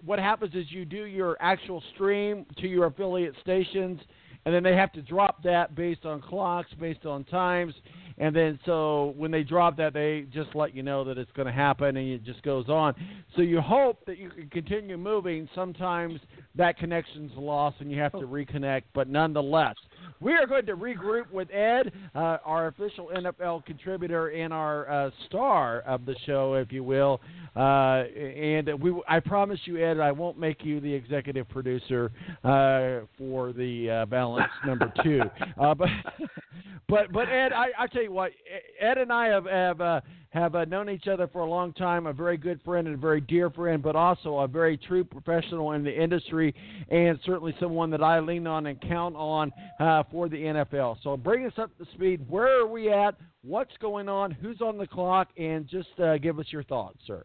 what 0.05 0.19
happens 0.19 0.55
is 0.55 0.65
you 0.69 0.85
do 0.85 1.03
your 1.03 1.37
actual 1.41 1.83
stream 1.93 2.45
to 2.59 2.67
your 2.67 2.85
affiliate 2.85 3.35
stations, 3.41 3.99
and 4.45 4.53
then 4.53 4.63
they 4.63 4.75
have 4.75 4.91
to 4.93 5.01
drop 5.01 5.43
that 5.43 5.75
based 5.75 6.05
on 6.05 6.21
clocks, 6.21 6.69
based 6.79 7.05
on 7.05 7.23
times, 7.25 7.73
and 8.17 8.35
then 8.35 8.59
so 8.65 9.13
when 9.17 9.31
they 9.31 9.43
drop 9.43 9.77
that, 9.77 9.93
they 9.93 10.25
just 10.31 10.55
let 10.55 10.75
you 10.75 10.83
know 10.83 11.03
that 11.03 11.17
it's 11.17 11.31
going 11.31 11.47
to 11.47 11.53
happen, 11.53 11.97
and 11.97 12.07
it 12.09 12.23
just 12.23 12.43
goes 12.43 12.69
on. 12.69 12.93
So 13.35 13.41
you 13.41 13.59
hope 13.59 14.05
that 14.05 14.17
you 14.17 14.29
can 14.29 14.49
continue 14.49 14.97
moving. 14.97 15.49
Sometimes 15.55 16.19
that 16.55 16.77
connection's 16.77 17.31
lost, 17.35 17.77
and 17.79 17.91
you 17.91 17.99
have 17.99 18.11
to 18.13 18.19
oh. 18.19 18.27
reconnect. 18.27 18.83
But 18.93 19.09
nonetheless, 19.09 19.75
we 20.19 20.33
are 20.33 20.45
going 20.45 20.65
to 20.65 20.75
regroup 20.75 21.31
with 21.31 21.49
Ed, 21.51 21.91
uh, 22.15 22.37
our 22.45 22.67
official 22.67 23.09
NFL 23.15 23.65
contributor 23.65 24.29
and 24.29 24.53
our 24.53 24.89
uh, 24.89 25.11
star 25.27 25.81
of 25.81 26.05
the 26.05 26.15
show, 26.25 26.55
if 26.55 26.71
you 26.71 26.83
will. 26.83 27.21
Uh, 27.55 28.03
and 28.05 28.81
we, 28.81 28.93
I 29.07 29.19
promise 29.19 29.59
you, 29.65 29.83
Ed, 29.83 29.99
I 29.99 30.11
won't 30.11 30.39
make 30.39 30.65
you 30.65 30.79
the 30.79 30.91
executive 30.91 31.47
producer 31.49 32.11
uh, 32.43 33.05
for 33.17 33.53
the 33.53 33.89
uh, 33.89 34.05
balance 34.07 34.51
number 34.65 34.91
two. 35.03 35.21
Uh, 35.61 35.75
but, 35.75 35.89
but, 36.89 37.11
but 37.11 37.29
Ed, 37.29 37.53
I, 37.53 37.67
I 37.77 37.87
tell 37.87 38.01
you 38.01 38.11
what, 38.11 38.31
Ed 38.79 38.97
and 38.97 39.11
I 39.11 39.27
have 39.27 39.45
have 39.45 40.03
have 40.33 40.55
uh, 40.55 40.65
known 40.65 40.89
each 40.89 41.07
other 41.07 41.27
for 41.27 41.41
a 41.41 41.49
long 41.49 41.73
time. 41.73 42.07
A 42.07 42.13
very 42.13 42.37
good 42.37 42.59
friend 42.63 42.87
and 42.87 42.95
a 42.95 42.99
very 42.99 43.21
dear 43.21 43.49
friend, 43.51 43.83
but 43.83 43.95
also 43.95 44.39
a 44.39 44.47
very 44.47 44.77
true 44.77 45.03
professional 45.03 45.73
in 45.73 45.83
the 45.83 46.03
industry, 46.03 46.53
and 46.89 47.19
certainly 47.23 47.55
someone 47.59 47.91
that 47.91 48.01
I 48.01 48.19
lean 48.19 48.47
on 48.47 48.65
and 48.65 48.81
count 48.81 49.15
on 49.15 49.51
uh, 49.79 50.03
for 50.11 50.27
the 50.27 50.37
NFL. 50.37 50.97
So 51.03 51.15
bring 51.15 51.45
us 51.45 51.53
up 51.57 51.77
to 51.77 51.85
speed. 51.93 52.25
Where 52.27 52.61
are 52.61 52.67
we 52.67 52.91
at? 52.91 53.15
What's 53.43 53.75
going 53.79 54.09
on? 54.09 54.31
Who's 54.31 54.59
on 54.59 54.77
the 54.77 54.87
clock? 54.87 55.29
And 55.37 55.67
just 55.67 55.99
uh, 55.99 56.17
give 56.17 56.39
us 56.39 56.47
your 56.49 56.63
thoughts, 56.63 56.97
sir. 57.05 57.23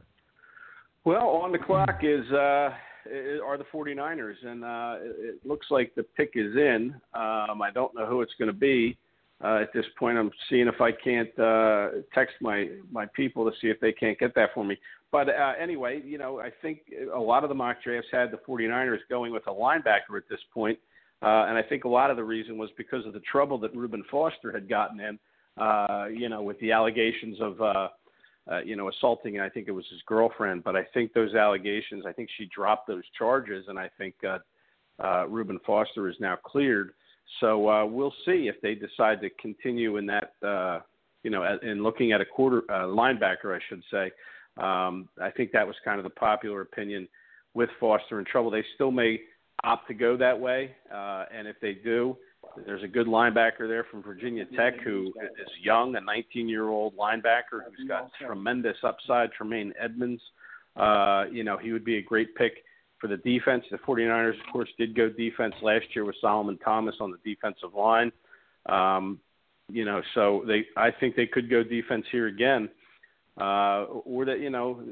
Well, 1.04 1.28
on 1.28 1.52
the 1.52 1.58
clock 1.58 2.00
is 2.02 2.30
uh, 2.32 2.70
are 3.42 3.56
the 3.56 3.64
49ers, 3.72 4.44
and 4.44 4.64
uh, 4.64 4.96
it 5.00 5.40
looks 5.44 5.68
like 5.70 5.94
the 5.94 6.02
pick 6.02 6.32
is 6.34 6.54
in. 6.56 6.94
Um, 7.14 7.62
I 7.62 7.70
don't 7.72 7.94
know 7.94 8.04
who 8.04 8.20
it's 8.20 8.34
going 8.38 8.52
to 8.52 8.58
be. 8.58 8.98
Uh, 9.42 9.58
at 9.62 9.72
this 9.72 9.84
point, 9.96 10.18
I'm 10.18 10.32
seeing 10.50 10.66
if 10.66 10.80
I 10.80 10.90
can't 10.90 11.38
uh, 11.38 12.02
text 12.12 12.34
my 12.40 12.68
my 12.90 13.06
people 13.14 13.48
to 13.48 13.56
see 13.60 13.68
if 13.68 13.78
they 13.80 13.92
can't 13.92 14.18
get 14.18 14.34
that 14.34 14.50
for 14.52 14.64
me. 14.64 14.76
But 15.12 15.28
uh, 15.28 15.52
anyway, 15.60 16.02
you 16.04 16.18
know, 16.18 16.40
I 16.40 16.50
think 16.60 16.80
a 17.14 17.18
lot 17.18 17.44
of 17.44 17.48
the 17.48 17.54
mock 17.54 17.82
drafts 17.82 18.08
had 18.12 18.30
the 18.30 18.38
49ers 18.38 18.98
going 19.08 19.32
with 19.32 19.46
a 19.46 19.52
linebacker 19.52 20.16
at 20.16 20.28
this 20.28 20.40
point, 20.52 20.78
uh, 21.22 21.46
and 21.48 21.56
I 21.56 21.62
think 21.62 21.84
a 21.84 21.88
lot 21.88 22.10
of 22.10 22.16
the 22.16 22.24
reason 22.24 22.58
was 22.58 22.70
because 22.76 23.06
of 23.06 23.12
the 23.12 23.20
trouble 23.20 23.58
that 23.58 23.74
Reuben 23.76 24.02
Foster 24.10 24.52
had 24.52 24.68
gotten 24.68 25.00
in. 25.00 25.18
Uh, 25.56 26.06
you 26.12 26.28
know, 26.28 26.40
with 26.42 26.58
the 26.60 26.70
allegations 26.70 27.40
of 27.40 27.60
uh, 27.60 27.88
uh, 28.50 28.60
you 28.62 28.76
know, 28.76 28.88
assaulting, 28.88 29.40
I 29.40 29.48
think 29.48 29.68
it 29.68 29.72
was 29.72 29.84
his 29.90 30.00
girlfriend. 30.06 30.64
But 30.64 30.74
I 30.74 30.84
think 30.94 31.12
those 31.12 31.34
allegations, 31.34 32.04
I 32.06 32.12
think 32.12 32.28
she 32.36 32.46
dropped 32.54 32.88
those 32.88 33.04
charges, 33.16 33.66
and 33.68 33.78
I 33.78 33.90
think 33.98 34.14
uh, 34.26 34.38
uh, 35.02 35.26
Reuben 35.28 35.58
Foster 35.66 36.08
is 36.08 36.16
now 36.18 36.36
cleared. 36.42 36.92
So 37.40 37.68
uh, 37.68 37.86
we'll 37.86 38.14
see 38.24 38.48
if 38.48 38.60
they 38.62 38.74
decide 38.74 39.20
to 39.20 39.30
continue 39.40 39.96
in 39.96 40.06
that, 40.06 40.32
uh, 40.46 40.80
you 41.22 41.30
know, 41.30 41.58
in 41.62 41.82
looking 41.82 42.12
at 42.12 42.20
a 42.20 42.24
quarter 42.24 42.62
uh, 42.70 42.84
linebacker, 42.84 43.56
I 43.56 43.60
should 43.68 43.82
say. 43.90 44.10
Um, 44.56 45.08
I 45.20 45.30
think 45.30 45.52
that 45.52 45.66
was 45.66 45.76
kind 45.84 45.98
of 45.98 46.04
the 46.04 46.10
popular 46.10 46.62
opinion 46.62 47.08
with 47.54 47.70
Foster 47.78 48.18
in 48.18 48.24
trouble. 48.24 48.50
They 48.50 48.64
still 48.74 48.90
may 48.90 49.20
opt 49.64 49.88
to 49.88 49.94
go 49.94 50.16
that 50.16 50.38
way, 50.38 50.74
uh, 50.92 51.24
and 51.34 51.46
if 51.46 51.56
they 51.60 51.74
do, 51.74 52.16
there's 52.64 52.82
a 52.82 52.88
good 52.88 53.06
linebacker 53.06 53.68
there 53.68 53.84
from 53.90 54.02
Virginia 54.02 54.44
Tech 54.56 54.80
who 54.80 55.12
is 55.40 55.48
young, 55.62 55.96
a 55.96 56.00
19-year-old 56.00 56.96
linebacker 56.96 57.60
who's 57.66 57.88
got 57.88 58.10
tremendous 58.24 58.76
upside. 58.82 59.32
Tremaine 59.32 59.72
Edmunds, 59.78 60.22
uh, 60.76 61.24
you 61.30 61.44
know, 61.44 61.56
he 61.58 61.72
would 61.72 61.84
be 61.84 61.98
a 61.98 62.02
great 62.02 62.34
pick 62.36 62.64
for 63.00 63.06
the 63.06 63.16
defense. 63.18 63.64
The 63.70 63.78
49ers, 63.78 64.30
of 64.30 64.52
course, 64.52 64.68
did 64.78 64.94
go 64.94 65.08
defense 65.08 65.54
last 65.62 65.86
year 65.94 66.04
with 66.04 66.16
Solomon 66.20 66.58
Thomas 66.58 66.94
on 67.00 67.10
the 67.10 67.18
defensive 67.34 67.74
line. 67.74 68.12
Um, 68.66 69.20
you 69.70 69.84
know, 69.84 70.00
so 70.14 70.44
they, 70.46 70.64
I 70.76 70.90
think 70.90 71.16
they 71.16 71.26
could 71.26 71.50
go 71.50 71.62
defense 71.62 72.06
here 72.10 72.26
again. 72.26 72.68
Uh, 73.38 73.84
or 74.04 74.24
that, 74.24 74.40
you 74.40 74.50
know, 74.50 74.82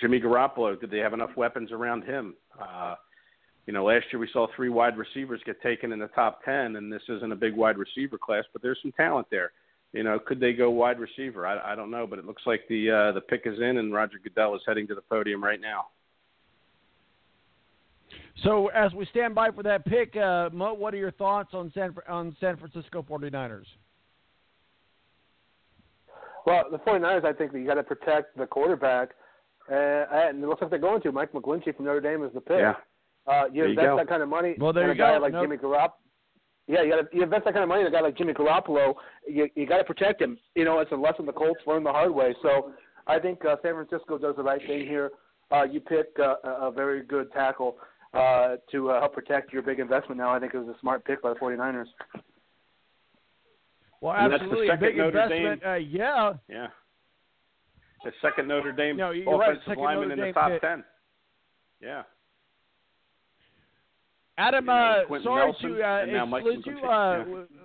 Jimmy 0.00 0.20
Garoppolo, 0.20 0.80
did 0.80 0.90
they 0.90 0.98
have 0.98 1.12
enough 1.12 1.30
weapons 1.36 1.70
around 1.70 2.02
him? 2.02 2.34
Uh, 2.60 2.96
you 3.66 3.72
know, 3.72 3.84
last 3.84 4.06
year 4.12 4.18
we 4.18 4.28
saw 4.32 4.46
three 4.56 4.68
wide 4.68 4.96
receivers 4.98 5.40
get 5.46 5.62
taken 5.62 5.92
in 5.92 5.98
the 5.98 6.08
top 6.08 6.44
10, 6.44 6.76
and 6.76 6.92
this 6.92 7.02
isn't 7.08 7.32
a 7.32 7.36
big 7.36 7.54
wide 7.54 7.78
receiver 7.78 8.18
class, 8.18 8.44
but 8.52 8.62
there's 8.62 8.78
some 8.82 8.92
talent 8.92 9.28
there. 9.30 9.52
You 9.92 10.02
know, 10.02 10.18
could 10.18 10.40
they 10.40 10.52
go 10.52 10.70
wide 10.70 10.98
receiver? 10.98 11.46
I, 11.46 11.72
I 11.72 11.76
don't 11.76 11.90
know, 11.90 12.06
but 12.06 12.18
it 12.18 12.26
looks 12.26 12.42
like 12.46 12.62
the 12.68 12.90
uh, 12.90 13.12
the 13.12 13.20
pick 13.20 13.42
is 13.44 13.58
in, 13.60 13.78
and 13.78 13.94
Roger 13.94 14.18
Goodell 14.22 14.56
is 14.56 14.62
heading 14.66 14.88
to 14.88 14.94
the 14.94 15.00
podium 15.00 15.42
right 15.42 15.60
now. 15.60 15.86
So, 18.42 18.68
as 18.68 18.92
we 18.94 19.06
stand 19.06 19.34
by 19.34 19.50
for 19.50 19.62
that 19.62 19.84
pick, 19.84 20.16
uh, 20.16 20.50
Mo, 20.52 20.74
what 20.74 20.92
are 20.94 20.98
your 20.98 21.12
thoughts 21.12 21.50
on 21.54 21.70
San 21.74 21.94
on 22.08 22.36
San 22.40 22.56
Francisco 22.56 23.02
49ers? 23.08 23.64
Well, 26.46 26.64
the 26.70 26.78
49ers, 26.78 27.24
I 27.24 27.32
think 27.32 27.52
that 27.52 27.58
you 27.58 27.66
got 27.66 27.74
to 27.74 27.82
protect 27.82 28.36
the 28.36 28.46
quarterback, 28.46 29.10
uh, 29.70 29.74
and 29.74 30.42
it 30.42 30.46
looks 30.46 30.60
like 30.60 30.70
they're 30.70 30.78
going 30.78 31.00
to. 31.02 31.12
Mike 31.12 31.32
McGlinchey 31.32 31.74
from 31.74 31.86
Notre 31.86 32.00
Dame 32.00 32.22
is 32.24 32.32
the 32.34 32.40
pick. 32.40 32.58
Yeah. 32.58 32.74
Uh, 33.26 33.44
you 33.46 33.62
There 33.62 33.64
you 33.64 33.70
invest 33.70 33.86
go. 33.86 33.96
that 33.96 34.08
kind 34.08 34.22
of 34.22 34.28
money 34.28 34.54
Well, 34.58 34.74
there 34.74 34.82
in 34.82 34.88
you 34.90 34.94
a 35.02 35.06
guy 35.06 35.14
go. 35.16 35.22
like 35.22 35.32
Nope. 35.32 35.44
Jimmy 35.44 35.56
Garoppolo. 35.56 35.92
Yeah, 36.66 36.82
you 36.82 36.90
got 36.90 37.10
to 37.10 37.16
you 37.16 37.22
invest 37.22 37.44
that 37.44 37.52
kind 37.54 37.62
of 37.62 37.68
money 37.68 37.82
in 37.82 37.86
a 37.86 37.90
guy 37.90 38.00
like 38.00 38.16
Jimmy 38.16 38.32
Garoppolo. 38.34 38.94
You 39.26 39.48
you 39.54 39.66
got 39.66 39.78
to 39.78 39.84
protect 39.84 40.20
him. 40.20 40.38
You 40.54 40.64
know, 40.64 40.80
it's 40.80 40.92
a 40.92 40.96
lesson 40.96 41.24
the 41.26 41.32
Colts 41.32 41.60
learned 41.66 41.84
the 41.86 41.92
hard 41.92 42.14
way. 42.14 42.34
So 42.42 42.72
I 43.06 43.18
think 43.18 43.44
uh, 43.44 43.56
San 43.62 43.74
Francisco 43.74 44.16
does 44.18 44.36
the 44.36 44.42
right 44.42 44.60
thing 44.66 44.80
here. 44.86 45.10
Uh, 45.52 45.64
you 45.64 45.80
pick 45.80 46.08
uh, 46.18 46.36
a 46.44 46.66
a 46.68 46.70
very 46.70 47.02
good 47.02 47.30
tackle 47.32 47.76
uh, 48.14 48.56
to 48.70 48.90
uh, 48.90 49.00
help 49.00 49.12
protect 49.14 49.52
your 49.52 49.62
big 49.62 49.80
investment. 49.80 50.18
Now 50.18 50.30
I 50.34 50.38
think 50.38 50.54
it 50.54 50.58
was 50.58 50.68
a 50.68 50.78
smart 50.80 51.04
pick 51.04 51.22
by 51.22 51.30
the 51.30 51.38
49ers. 51.38 51.86
Well, 54.00 54.14
And 54.14 54.32
that's 54.32 54.40
the 54.40 54.44
absolutely, 54.44 54.68
a 54.68 54.70
second 54.72 54.86
big 54.88 54.96
Notre 54.98 55.22
investment. 55.22 55.62
Uh, 55.66 55.74
yeah, 55.74 56.32
Yeah. 56.48 56.66
The 58.04 58.12
second 58.20 58.48
Notre 58.48 58.72
Dame 58.72 58.98
No, 58.98 59.12
you're 59.12 59.24
right, 59.38 59.50
offensive 59.52 59.62
second 59.66 59.82
lineman 59.82 60.08
Notre 60.10 60.12
in 60.12 60.18
the 60.18 60.24
Dame 60.26 60.34
top 60.34 60.50
pick. 60.52 60.60
10. 60.60 60.84
Yeah. 61.80 62.02
Adam. 64.36 64.64
You 64.64 64.70
know, 64.70 65.04
uh, 65.10 65.22
sorry 65.22 65.46
Nelson, 65.46 65.70
to 65.70 65.82
uh, 65.82 66.02
and 66.02 66.12
now 66.12 66.26
Mike 66.26 66.44
exclude 66.44 66.66
you. 66.66 66.82
McGlinchey. 66.82 67.44
Uh, 67.44 67.63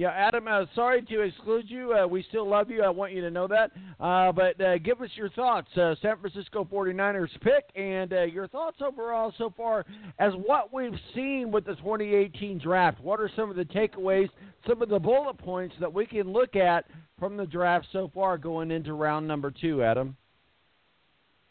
Yeah. 0.00 0.12
Adam. 0.12 0.48
Uh, 0.48 0.64
sorry 0.74 1.02
to 1.02 1.20
exclude 1.20 1.68
you. 1.68 1.92
Uh, 1.92 2.06
we 2.06 2.24
still 2.30 2.48
love 2.48 2.70
you. 2.70 2.82
I 2.82 2.88
want 2.88 3.12
you 3.12 3.20
to 3.20 3.30
know 3.30 3.46
that. 3.48 3.70
Uh, 4.00 4.32
but 4.32 4.58
uh, 4.58 4.78
give 4.78 5.02
us 5.02 5.10
your 5.14 5.28
thoughts. 5.28 5.68
Uh, 5.76 5.94
San 6.00 6.16
Francisco 6.16 6.64
49ers 6.64 7.28
pick 7.42 7.64
and 7.76 8.10
uh, 8.10 8.22
your 8.22 8.48
thoughts 8.48 8.78
overall 8.80 9.30
so 9.36 9.52
far 9.54 9.84
as 10.18 10.32
what 10.46 10.72
we've 10.72 10.98
seen 11.14 11.50
with 11.50 11.66
the 11.66 11.74
2018 11.74 12.60
draft. 12.60 12.98
What 13.02 13.20
are 13.20 13.30
some 13.36 13.50
of 13.50 13.56
the 13.56 13.66
takeaways, 13.66 14.30
some 14.66 14.80
of 14.80 14.88
the 14.88 14.98
bullet 14.98 15.36
points 15.36 15.74
that 15.80 15.92
we 15.92 16.06
can 16.06 16.32
look 16.32 16.56
at 16.56 16.86
from 17.18 17.36
the 17.36 17.44
draft 17.44 17.86
so 17.92 18.10
far 18.14 18.38
going 18.38 18.70
into 18.70 18.94
round 18.94 19.28
number 19.28 19.50
two, 19.50 19.82
Adam? 19.82 20.16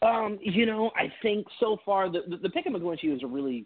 Um, 0.02 0.40
you 0.42 0.66
know, 0.66 0.90
I 0.96 1.04
think 1.22 1.46
so 1.60 1.76
far 1.86 2.10
the 2.10 2.22
the, 2.42 2.50
pick 2.50 2.66
of 2.66 2.72
McGlinchey 2.72 3.12
was 3.12 3.22
a 3.22 3.28
really 3.28 3.64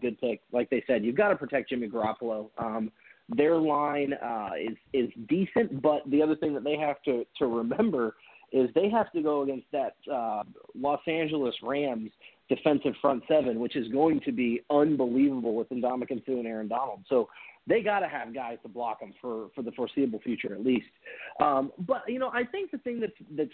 good 0.00 0.20
pick. 0.20 0.40
Like 0.50 0.70
they 0.70 0.82
said, 0.88 1.04
you've 1.04 1.14
got 1.14 1.28
to 1.28 1.36
protect 1.36 1.68
Jimmy 1.68 1.88
Garoppolo. 1.88 2.48
Um, 2.58 2.90
their 3.28 3.56
line 3.56 4.14
uh, 4.14 4.50
is 4.60 4.76
is 4.92 5.10
decent, 5.28 5.82
but 5.82 6.02
the 6.10 6.22
other 6.22 6.36
thing 6.36 6.54
that 6.54 6.64
they 6.64 6.76
have 6.76 7.02
to 7.02 7.24
to 7.38 7.46
remember 7.46 8.16
is 8.52 8.70
they 8.74 8.88
have 8.88 9.12
to 9.12 9.22
go 9.22 9.42
against 9.42 9.66
that 9.72 9.94
uh, 10.12 10.42
Los 10.74 11.00
Angeles 11.06 11.54
Rams 11.62 12.10
defensive 12.48 12.94
front 13.00 13.22
seven, 13.28 13.60
which 13.60 13.76
is 13.76 13.88
going 13.88 14.20
to 14.24 14.32
be 14.32 14.62
unbelievable 14.70 15.54
with 15.54 15.68
Ndamukong 15.68 16.24
Suh 16.24 16.32
and 16.32 16.46
Aaron 16.46 16.68
Donald. 16.68 17.04
So 17.08 17.28
they 17.66 17.82
got 17.82 18.00
to 18.00 18.08
have 18.08 18.34
guys 18.34 18.56
to 18.62 18.68
block 18.68 19.00
them 19.00 19.12
for 19.20 19.48
for 19.54 19.62
the 19.62 19.72
foreseeable 19.72 20.20
future 20.20 20.54
at 20.54 20.64
least. 20.64 20.88
Um, 21.40 21.72
but 21.78 22.02
you 22.08 22.18
know, 22.18 22.30
I 22.32 22.44
think 22.44 22.70
the 22.70 22.78
thing 22.78 23.00
that's 23.00 23.12
that's 23.36 23.50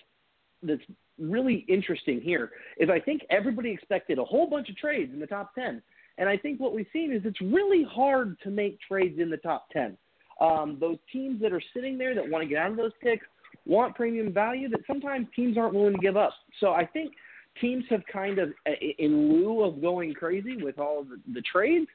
that's 0.62 0.82
really 1.18 1.64
interesting 1.68 2.20
here 2.20 2.52
is 2.78 2.88
I 2.90 3.00
think 3.00 3.22
everybody 3.30 3.70
expected 3.70 4.18
a 4.18 4.24
whole 4.24 4.48
bunch 4.48 4.68
of 4.68 4.76
trades 4.76 5.12
in 5.12 5.20
the 5.20 5.26
top 5.26 5.54
10. 5.54 5.82
And 6.18 6.28
I 6.28 6.36
think 6.36 6.60
what 6.60 6.74
we've 6.74 6.86
seen 6.92 7.12
is 7.12 7.22
it's 7.24 7.40
really 7.40 7.84
hard 7.84 8.36
to 8.44 8.50
make 8.50 8.78
trades 8.80 9.18
in 9.18 9.30
the 9.30 9.36
top 9.38 9.68
10. 9.72 9.96
Um, 10.40 10.78
those 10.80 10.98
teams 11.12 11.40
that 11.42 11.52
are 11.52 11.62
sitting 11.74 11.98
there 11.98 12.14
that 12.14 12.28
want 12.28 12.42
to 12.42 12.48
get 12.48 12.58
out 12.58 12.70
of 12.70 12.76
those 12.76 12.92
picks 13.02 13.26
want 13.66 13.94
premium 13.94 14.32
value 14.32 14.68
that 14.68 14.80
sometimes 14.86 15.26
teams 15.34 15.56
aren't 15.56 15.74
willing 15.74 15.94
to 15.94 16.00
give 16.00 16.16
up. 16.16 16.32
So 16.60 16.72
I 16.72 16.86
think 16.86 17.12
teams 17.60 17.84
have 17.90 18.02
kind 18.12 18.38
of, 18.38 18.52
in 18.98 19.32
lieu 19.32 19.62
of 19.62 19.80
going 19.80 20.12
crazy 20.14 20.56
with 20.62 20.78
all 20.78 21.00
of 21.00 21.08
the, 21.08 21.20
the 21.32 21.42
trades, 21.42 21.86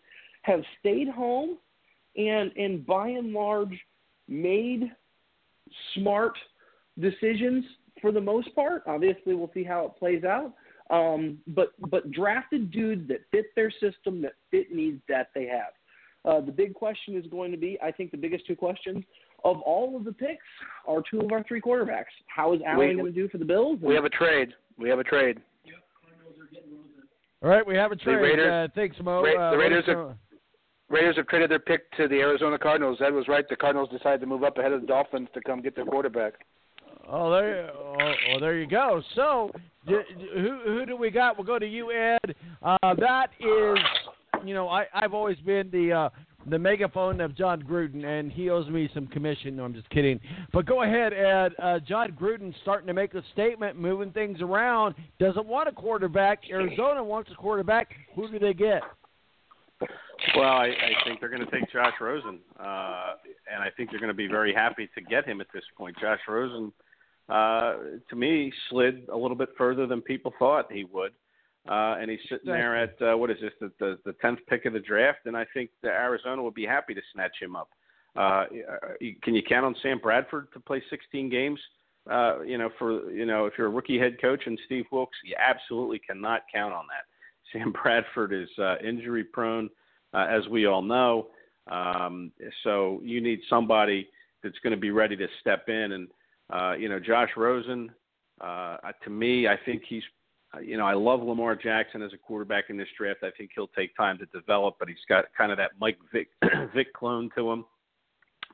have 0.43 0.61
stayed 0.79 1.09
home 1.09 1.57
and, 2.15 2.51
and 2.55 2.85
by 2.85 3.09
and 3.09 3.33
large 3.33 3.77
made 4.27 4.91
smart 5.95 6.33
decisions 6.99 7.65
for 8.01 8.11
the 8.11 8.21
most 8.21 8.53
part. 8.55 8.83
Obviously, 8.87 9.35
we'll 9.35 9.51
see 9.53 9.63
how 9.63 9.85
it 9.85 9.99
plays 9.99 10.23
out. 10.23 10.53
Um, 10.89 11.37
but 11.47 11.73
but 11.91 12.09
drafted 12.11 12.71
dudes 12.71 13.07
that 13.09 13.19
fit 13.31 13.53
their 13.55 13.71
system, 13.71 14.21
that 14.23 14.33
fit 14.49 14.73
needs 14.73 15.01
that 15.07 15.29
they 15.35 15.45
have. 15.45 15.73
Uh, 16.25 16.41
the 16.45 16.51
big 16.51 16.73
question 16.73 17.15
is 17.15 17.25
going 17.27 17.51
to 17.51 17.57
be, 17.57 17.77
I 17.81 17.91
think, 17.91 18.11
the 18.11 18.17
biggest 18.17 18.45
two 18.47 18.55
questions 18.55 19.03
of 19.45 19.61
all 19.61 19.95
of 19.95 20.03
the 20.03 20.11
picks 20.11 20.43
are 20.87 21.01
two 21.09 21.21
of 21.21 21.31
our 21.31 21.43
three 21.43 21.61
quarterbacks. 21.61 22.11
How 22.27 22.53
is 22.53 22.61
Allen 22.65 22.79
We- 22.89 22.93
going 22.95 23.05
to 23.05 23.11
do 23.11 23.29
for 23.29 23.37
the 23.37 23.45
Bills? 23.45 23.79
We 23.81 23.95
have 23.95 24.03
a 24.03 24.09
trade. 24.09 24.53
We 24.77 24.89
have 24.89 24.99
a 24.99 25.03
trade. 25.03 25.39
All 27.41 27.49
right, 27.49 27.65
we 27.65 27.75
have 27.75 27.91
a 27.93 27.95
trade. 27.95 28.15
Raiders- 28.15 28.51
uh, 28.51 28.67
thanks, 28.75 28.97
Mo. 29.01 29.23
Ra- 29.23 29.47
uh, 29.47 29.51
the 29.51 29.57
Raiders 29.57 29.85
let 29.87 29.95
us 29.95 29.99
are- 29.99 30.09
know- 30.09 30.15
Raiders 30.89 31.15
have 31.17 31.27
traded 31.27 31.51
their 31.51 31.59
pick 31.59 31.89
to 31.91 32.07
the 32.07 32.19
Arizona 32.19 32.57
Cardinals. 32.57 32.99
Ed 32.99 33.13
was 33.13 33.27
right. 33.27 33.47
The 33.47 33.55
Cardinals 33.55 33.89
decided 33.89 34.19
to 34.21 34.25
move 34.27 34.43
up 34.43 34.57
ahead 34.57 34.73
of 34.73 34.81
the 34.81 34.87
Dolphins 34.87 35.29
to 35.33 35.41
come 35.41 35.61
get 35.61 35.75
their 35.75 35.85
quarterback. 35.85 36.45
Oh, 37.11 37.31
there, 37.31 37.71
oh, 37.71 37.97
oh, 38.33 38.39
there 38.39 38.57
you 38.57 38.67
go. 38.67 39.01
So, 39.15 39.51
d- 39.87 39.97
d- 40.17 40.29
who 40.35 40.59
who 40.63 40.85
do 40.85 40.95
we 40.95 41.09
got? 41.09 41.37
We'll 41.37 41.47
go 41.47 41.57
to 41.57 41.67
you, 41.67 41.91
Ed. 41.91 42.35
Uh, 42.61 42.77
that 42.95 43.29
is, 43.39 43.79
you 44.45 44.53
know, 44.53 44.69
I 44.69 44.85
I've 44.93 45.13
always 45.13 45.37
been 45.39 45.69
the 45.71 45.91
uh, 45.91 46.09
the 46.49 46.59
megaphone 46.59 47.19
of 47.21 47.35
Jon 47.35 47.63
Gruden, 47.63 48.05
and 48.05 48.31
he 48.31 48.49
owes 48.49 48.67
me 48.69 48.89
some 48.93 49.07
commission. 49.07 49.55
No, 49.55 49.65
I'm 49.65 49.73
just 49.73 49.89
kidding. 49.89 50.19
But 50.53 50.65
go 50.65 50.83
ahead, 50.83 51.13
Ed. 51.13 51.53
Uh, 51.61 51.79
Jon 51.79 52.11
Gruden's 52.11 52.55
starting 52.61 52.87
to 52.87 52.93
make 52.93 53.13
a 53.13 53.23
statement, 53.33 53.79
moving 53.79 54.11
things 54.11 54.41
around. 54.41 54.95
Doesn't 55.19 55.47
want 55.47 55.67
a 55.67 55.71
quarterback. 55.71 56.43
Arizona 56.49 57.03
wants 57.03 57.31
a 57.31 57.35
quarterback. 57.35 57.89
Who 58.15 58.29
do 58.31 58.39
they 58.39 58.53
get? 58.53 58.81
Well, 60.35 60.43
I, 60.43 60.67
I 60.67 61.07
think 61.07 61.19
they're 61.19 61.29
going 61.29 61.45
to 61.45 61.51
take 61.51 61.71
Josh 61.71 61.93
Rosen, 62.01 62.39
uh, 62.59 63.13
and 63.51 63.63
I 63.63 63.69
think 63.75 63.89
they're 63.89 63.99
going 63.99 64.11
to 64.11 64.13
be 64.13 64.27
very 64.27 64.53
happy 64.53 64.89
to 64.93 65.01
get 65.01 65.25
him 65.25 65.39
at 65.39 65.47
this 65.53 65.63
point. 65.77 65.95
Josh 65.99 66.19
Rosen, 66.27 66.73
uh, 67.29 67.75
to 68.09 68.15
me, 68.15 68.51
slid 68.69 69.07
a 69.11 69.17
little 69.17 69.37
bit 69.37 69.49
further 69.57 69.85
than 69.85 70.01
people 70.01 70.33
thought 70.39 70.71
he 70.71 70.83
would, 70.85 71.11
uh, 71.69 71.95
and 71.99 72.09
he's 72.09 72.19
sitting 72.29 72.51
there 72.51 72.75
at 72.75 72.95
uh, 73.01 73.17
what 73.17 73.29
is 73.29 73.37
this, 73.41 73.53
the, 73.59 73.71
the 73.79 73.99
the 74.05 74.13
tenth 74.13 74.39
pick 74.47 74.65
of 74.65 74.73
the 74.73 74.79
draft, 74.79 75.19
and 75.25 75.37
I 75.37 75.45
think 75.53 75.69
that 75.83 75.91
Arizona 75.91 76.41
would 76.41 76.53
be 76.53 76.65
happy 76.65 76.93
to 76.93 77.01
snatch 77.13 77.35
him 77.39 77.55
up. 77.55 77.69
Uh, 78.15 78.45
can 79.21 79.35
you 79.35 79.43
count 79.43 79.65
on 79.65 79.75
Sam 79.81 79.99
Bradford 79.99 80.47
to 80.53 80.59
play 80.59 80.81
16 80.89 81.29
games? 81.29 81.59
Uh, 82.09 82.41
you 82.41 82.57
know, 82.57 82.69
for 82.79 83.11
you 83.11 83.25
know, 83.25 83.45
if 83.45 83.53
you're 83.57 83.67
a 83.67 83.71
rookie 83.71 83.99
head 83.99 84.19
coach 84.19 84.41
and 84.45 84.59
Steve 84.65 84.85
Wilks, 84.91 85.17
you 85.23 85.35
absolutely 85.37 85.99
cannot 85.99 86.41
count 86.53 86.73
on 86.73 86.85
that. 86.87 87.05
Sam 87.53 87.71
Bradford 87.71 88.33
is 88.33 88.49
uh, 88.57 88.75
injury 88.83 89.23
prone 89.23 89.69
uh, 90.13 90.25
as 90.29 90.47
we 90.47 90.65
all 90.65 90.81
know. 90.81 91.27
Um, 91.69 92.31
so 92.63 92.99
you 93.03 93.21
need 93.21 93.41
somebody 93.49 94.09
that's 94.43 94.57
going 94.63 94.71
to 94.71 94.79
be 94.79 94.91
ready 94.91 95.15
to 95.15 95.27
step 95.39 95.69
in. 95.69 95.91
And 95.91 96.07
uh, 96.49 96.73
you 96.73 96.89
know, 96.89 96.99
Josh 96.99 97.29
Rosen, 97.37 97.91
uh, 98.41 98.77
to 99.03 99.09
me, 99.09 99.47
I 99.47 99.57
think 99.65 99.83
he's, 99.87 100.03
you 100.61 100.77
know, 100.77 100.85
I 100.85 100.93
love 100.93 101.21
Lamar 101.21 101.55
Jackson 101.55 102.01
as 102.01 102.13
a 102.13 102.17
quarterback 102.17 102.65
in 102.69 102.77
this 102.77 102.87
draft. 102.97 103.19
I 103.23 103.31
think 103.37 103.51
he'll 103.53 103.67
take 103.67 103.95
time 103.95 104.17
to 104.17 104.25
develop, 104.27 104.77
but 104.79 104.87
he's 104.87 104.97
got 105.07 105.25
kind 105.37 105.51
of 105.51 105.57
that 105.57 105.71
Mike 105.79 105.99
Vick, 106.11 106.29
Vick 106.75 106.93
clone 106.93 107.29
to 107.37 107.51
him. 107.51 107.65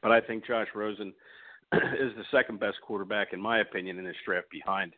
But 0.01 0.11
I 0.11 0.19
think 0.19 0.45
Josh 0.45 0.67
Rosen 0.75 1.13
is 1.73 2.11
the 2.17 2.25
second 2.31 2.59
best 2.59 2.77
quarterback, 2.85 3.33
in 3.33 3.39
my 3.39 3.59
opinion, 3.59 3.97
in 3.97 4.05
this 4.05 4.15
draft 4.25 4.47
behind 4.51 4.93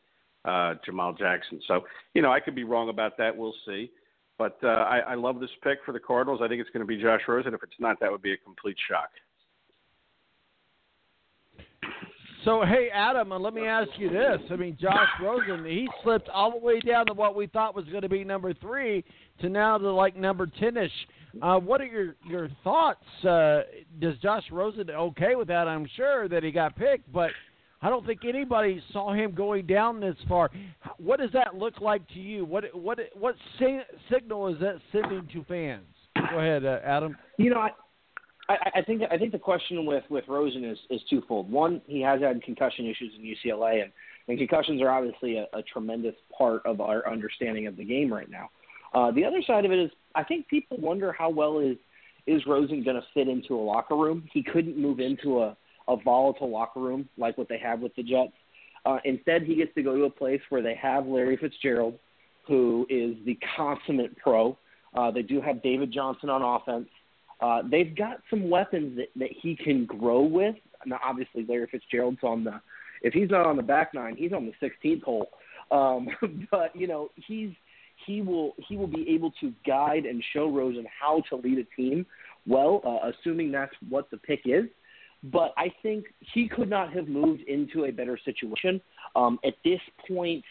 uh, 0.46 0.76
Jamal 0.86 1.14
Jackson. 1.14 1.62
So, 1.68 1.82
you 2.14 2.22
know, 2.22 2.32
I 2.32 2.40
could 2.40 2.56
be 2.56 2.64
wrong 2.64 2.90
about 2.90 3.18
that. 3.18 3.36
We'll 3.36 3.56
see. 3.68 3.92
But 4.38 4.58
uh, 4.64 4.68
I, 4.68 5.00
I 5.00 5.16
love 5.16 5.40
this 5.40 5.50
pick 5.64 5.80
for 5.86 5.92
the 5.92 6.00
Cardinals. 6.00 6.42
I 6.44 6.48
think 6.48 6.62
it's 6.62 6.70
going 6.70 6.82
to 6.82 6.88
be 6.88 7.02
Josh 7.02 7.22
Rosen. 7.28 7.54
If 7.54 7.64
it's 7.64 7.74
not, 7.80 8.00
that 8.00 8.12
would 8.12 8.22
be 8.22 8.34
a 8.34 8.38
complete 8.38 8.78
shock. 8.90 9.10
So, 12.48 12.64
hey, 12.64 12.88
Adam, 12.94 13.34
uh, 13.34 13.40
let 13.40 13.54
me 13.54 13.66
ask 13.68 13.90
you 13.98 14.10
this. 14.10 14.40
I 14.50 14.56
mean, 14.56 14.78
Josh 14.80 15.10
Rosen, 15.22 15.66
he 15.66 15.86
slipped 16.02 16.30
all 16.30 16.50
the 16.50 16.66
way 16.66 16.80
down 16.80 17.06
to 17.08 17.14
what 17.14 17.36
we 17.36 17.48
thought 17.48 17.76
was 17.76 17.84
going 17.88 18.04
to 18.04 18.08
be 18.08 18.24
number 18.24 18.54
three 18.54 19.04
to 19.42 19.50
now 19.50 19.78
to 19.78 19.92
like 19.92 20.16
number 20.16 20.48
10 20.58 20.78
ish. 20.78 20.92
Uh, 21.42 21.58
what 21.58 21.82
are 21.82 21.86
your, 21.88 22.16
your 22.26 22.48
thoughts? 22.64 23.04
Uh, 23.22 23.64
does 24.00 24.18
Josh 24.20 24.46
Rosen 24.50 24.90
okay 24.90 25.36
with 25.36 25.50
that? 25.50 25.68
I'm 25.68 25.90
sure 25.98 26.30
that 26.30 26.42
he 26.42 26.52
got 26.52 26.78
picked, 26.78 27.12
but 27.12 27.32
I 27.82 27.90
don't 27.90 28.06
think 28.06 28.22
anybody 28.24 28.82
saw 28.94 29.12
him 29.12 29.34
going 29.36 29.66
down 29.66 30.00
this 30.00 30.16
far. 30.30 30.50
What 31.00 31.20
does 31.20 31.32
that 31.34 31.56
look 31.56 31.82
like 31.82 32.08
to 32.14 32.20
you? 32.20 32.46
What 32.46 32.74
what 32.74 32.98
what 33.14 33.36
signal 34.10 34.48
is 34.48 34.60
that 34.62 34.80
sending 34.94 35.28
to 35.34 35.44
fans? 35.50 35.84
Go 36.32 36.40
ahead, 36.40 36.64
uh, 36.64 36.80
Adam. 36.82 37.18
You 37.38 37.50
know, 37.50 37.60
I, 37.60 37.72
I, 38.50 38.72
I 38.76 38.82
think 38.82 39.02
I 39.12 39.18
think 39.18 39.32
the 39.32 39.40
question 39.40 39.86
with 39.86 40.04
with 40.10 40.26
Rosen 40.28 40.64
is 40.64 40.78
is 40.90 41.02
twofold. 41.10 41.52
One, 41.52 41.82
he 41.86 42.02
has 42.02 42.22
had 42.22 42.42
concussion 42.44 42.86
issues 42.86 43.14
in 43.18 43.24
UCLA, 43.24 43.84
and, 43.84 43.92
and 44.28 44.38
concussions 44.38 44.82
are 44.82 44.90
obviously 44.90 45.38
a, 45.38 45.48
a 45.54 45.62
tremendous 45.64 46.16
part 46.36 46.66
of 46.66 46.80
our 46.82 47.10
understanding 47.10 47.68
of 47.68 47.76
the 47.76 47.84
game 47.84 48.12
right 48.12 48.30
now. 48.30 48.50
Uh, 48.94 49.12
the 49.12 49.26
other 49.26 49.42
side 49.46 49.66
of 49.66 49.72
it 49.72 49.80
is, 49.80 49.92
I 50.16 50.24
think 50.24 50.48
people 50.48 50.78
wonder 50.78 51.12
how 51.12 51.30
well 51.30 51.60
is 51.60 51.78
is 52.26 52.42
Rosen 52.46 52.84
going 52.84 52.96
to 52.96 53.06
fit 53.14 53.28
into 53.28 53.56
a 53.56 53.64
locker 53.64 53.96
room. 53.96 54.28
He 54.32 54.44
couldn't 54.44 54.78
move 54.78 55.00
into 55.00 55.42
a 55.42 55.58
a 55.88 55.98
volatile 55.98 56.50
locker 56.50 56.80
room 56.80 57.08
like 57.18 57.38
what 57.38 57.50
they 57.50 57.58
have 57.58 57.80
with 57.80 57.96
the 57.96 58.04
Jets. 58.04 58.34
Uh, 58.86 59.00
instead, 59.04 59.44
he 59.44 59.56
gets 59.56 59.74
to 59.76 59.84
go 59.84 59.98
to 59.98 60.04
a 60.04 60.10
place 60.10 60.42
where 60.50 60.62
they 60.62 60.76
have 60.76 61.06
Larry 61.06 61.36
Fitzgerald, 61.38 61.98
who 62.46 62.86
is 62.90 63.16
the 63.26 63.38
consummate 63.56 64.18
pro. 64.18 64.58
Uh, 64.94 65.12
they 65.12 65.22
do 65.22 65.42
have 65.42 65.62
David 65.62 65.92
Johnson 65.92 66.30
on 66.30 66.42
offense. 66.42 66.88
Uh, 67.40 67.62
they've 67.70 67.96
got 67.96 68.22
some 68.30 68.50
weapons 68.50 68.98
that, 68.98 69.08
that 69.16 69.30
he 69.42 69.56
can 69.56 69.86
grow 69.86 70.22
with. 70.22 70.56
Now, 70.86 71.00
obviously, 71.04 71.46
Larry 71.48 71.68
Fitzgerald's 71.72 72.24
on 72.24 72.44
the 72.44 72.62
if 73.04 73.14
he's 73.14 73.30
not 73.30 73.46
on 73.46 73.58
the 73.58 73.64
back 73.64 73.94
nine, 73.94 74.16
he's 74.18 74.34
on 74.34 74.52
the 74.52 74.68
16th 74.68 75.04
hole. 75.04 75.30
Um, 75.72 76.08
but 76.52 76.76
you 76.76 76.88
know, 76.88 77.10
he's 77.16 77.52
he 78.06 78.22
will 78.22 78.56
he 78.68 78.78
will 78.78 78.88
be 78.88 79.08
able 79.10 79.32
to 79.42 79.54
guide 79.66 80.06
and 80.06 80.24
show 80.34 80.50
Rosen 80.50 80.86
how 81.00 81.22
to 81.30 81.36
lead 81.36 81.60
a 81.60 81.76
team 81.76 82.06
well, 82.48 82.82
uh, 82.86 83.12
assuming 83.12 83.52
that's 83.52 83.74
what 83.90 84.10
the 84.10 84.18
pick 84.18 84.42
is. 84.46 84.66
But 85.24 85.54
I 85.58 85.74
think 85.82 86.06
he 86.34 86.48
could 86.48 86.70
not 86.70 86.94
have 86.94 87.08
moved 87.08 87.42
into 87.42 87.86
a 87.86 87.92
better 87.92 88.18
situation 88.24 88.80
um, 89.16 89.40
at 89.44 89.56
this 89.66 89.82
point 90.08 90.44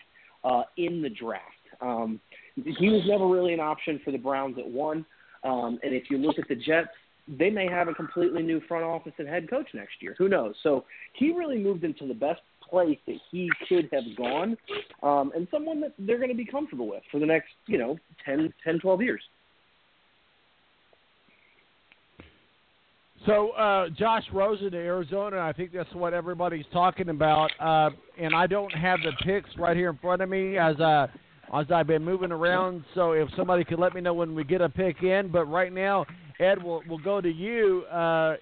uh, 0.44 0.62
in 0.76 1.00
the 1.00 1.08
draft. 1.08 1.42
Um, 1.80 2.20
he 2.54 2.88
was 2.90 3.02
never 3.06 3.26
really 3.26 3.54
an 3.54 3.60
option 3.60 4.00
for 4.04 4.10
the 4.10 4.18
Browns 4.18 4.56
at 4.58 4.66
one. 4.66 5.06
Um, 5.46 5.78
and 5.82 5.94
if 5.94 6.04
you 6.10 6.18
look 6.18 6.38
at 6.38 6.48
the 6.48 6.56
Jets, 6.56 6.88
they 7.28 7.50
may 7.50 7.68
have 7.68 7.88
a 7.88 7.94
completely 7.94 8.42
new 8.42 8.60
front 8.68 8.84
office 8.84 9.12
and 9.18 9.28
head 9.28 9.48
coach 9.48 9.66
next 9.74 9.94
year. 10.00 10.14
Who 10.18 10.28
knows? 10.28 10.54
So 10.62 10.84
he 11.14 11.32
really 11.32 11.58
moved 11.58 11.84
into 11.84 12.06
the 12.06 12.14
best 12.14 12.40
place 12.68 12.98
that 13.06 13.16
he 13.30 13.48
could 13.68 13.88
have 13.92 14.04
gone 14.16 14.56
um, 15.02 15.32
and 15.34 15.46
someone 15.50 15.80
that 15.80 15.92
they're 15.98 16.18
going 16.18 16.30
to 16.30 16.36
be 16.36 16.44
comfortable 16.44 16.88
with 16.88 17.02
for 17.10 17.20
the 17.20 17.26
next, 17.26 17.48
you 17.66 17.78
know, 17.78 17.96
10, 18.24 18.52
10 18.64 18.80
12 18.80 19.02
years. 19.02 19.20
So 23.24 23.50
uh, 23.50 23.88
Josh 23.90 24.22
Rosen 24.32 24.70
to 24.70 24.76
Arizona, 24.76 25.38
I 25.40 25.52
think 25.52 25.72
that's 25.72 25.92
what 25.94 26.14
everybody's 26.14 26.64
talking 26.72 27.08
about. 27.08 27.50
Uh, 27.58 27.90
and 28.18 28.34
I 28.34 28.46
don't 28.46 28.70
have 28.70 29.00
the 29.00 29.12
picks 29.24 29.50
right 29.58 29.76
here 29.76 29.90
in 29.90 29.98
front 29.98 30.22
of 30.22 30.28
me 30.28 30.58
as 30.58 30.78
uh, 30.78 31.08
as 31.54 31.66
I've 31.70 31.86
been 31.86 32.04
moving 32.04 32.32
around. 32.32 32.84
So 32.94 33.12
if 33.12 33.28
somebody 33.36 33.64
could 33.64 33.78
let 33.78 33.94
me 33.94 34.00
know 34.00 34.14
when 34.14 34.34
we 34.34 34.44
get 34.44 34.60
a 34.60 34.68
pick 34.68 35.02
in, 35.02 35.28
but 35.28 35.44
right 35.46 35.72
now, 35.72 36.06
Ed, 36.38 36.62
we'll 36.62 36.82
we'll 36.88 36.98
go 36.98 37.20
to 37.20 37.30
you. 37.30 37.84
Uh, 37.84 38.36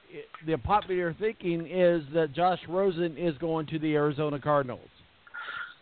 the 0.46 0.58
popular 0.58 1.14
thinking 1.18 1.66
is 1.66 2.02
that 2.12 2.32
Josh 2.32 2.60
Rosen 2.68 3.16
is 3.16 3.36
going 3.38 3.66
to 3.66 3.78
the 3.78 3.94
Arizona 3.94 4.38
Cardinals. 4.40 4.88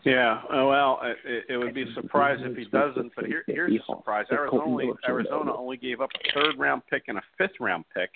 Yeah, 0.04 0.40
uh, 0.52 0.66
well, 0.66 1.00
it, 1.24 1.44
it 1.48 1.56
would 1.56 1.74
be 1.74 1.82
a 1.82 1.94
surprise 1.94 2.38
if 2.40 2.56
he 2.56 2.64
doesn't. 2.64 3.12
But 3.14 3.26
here, 3.26 3.44
here's 3.46 3.72
a 3.72 3.84
surprise: 3.86 4.26
Arizona 4.32 4.92
Arizona 5.08 5.56
only 5.56 5.76
gave 5.76 6.00
up 6.00 6.10
a 6.14 6.32
third 6.34 6.58
round 6.58 6.82
pick 6.90 7.04
and 7.08 7.18
a 7.18 7.22
fifth 7.38 7.60
round 7.60 7.84
pick 7.94 8.10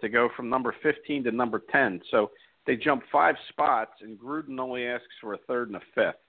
to 0.00 0.08
go 0.08 0.28
from 0.36 0.48
number 0.48 0.74
15 0.82 1.24
to 1.24 1.30
number 1.30 1.62
10. 1.72 2.00
So 2.10 2.30
they 2.66 2.76
jump 2.76 3.02
five 3.10 3.34
spots, 3.48 3.92
and 4.00 4.18
Gruden 4.18 4.58
only 4.58 4.86
asks 4.86 5.06
for 5.20 5.34
a 5.34 5.38
third 5.46 5.68
and 5.68 5.76
a 5.76 5.80
fifth. 5.94 6.20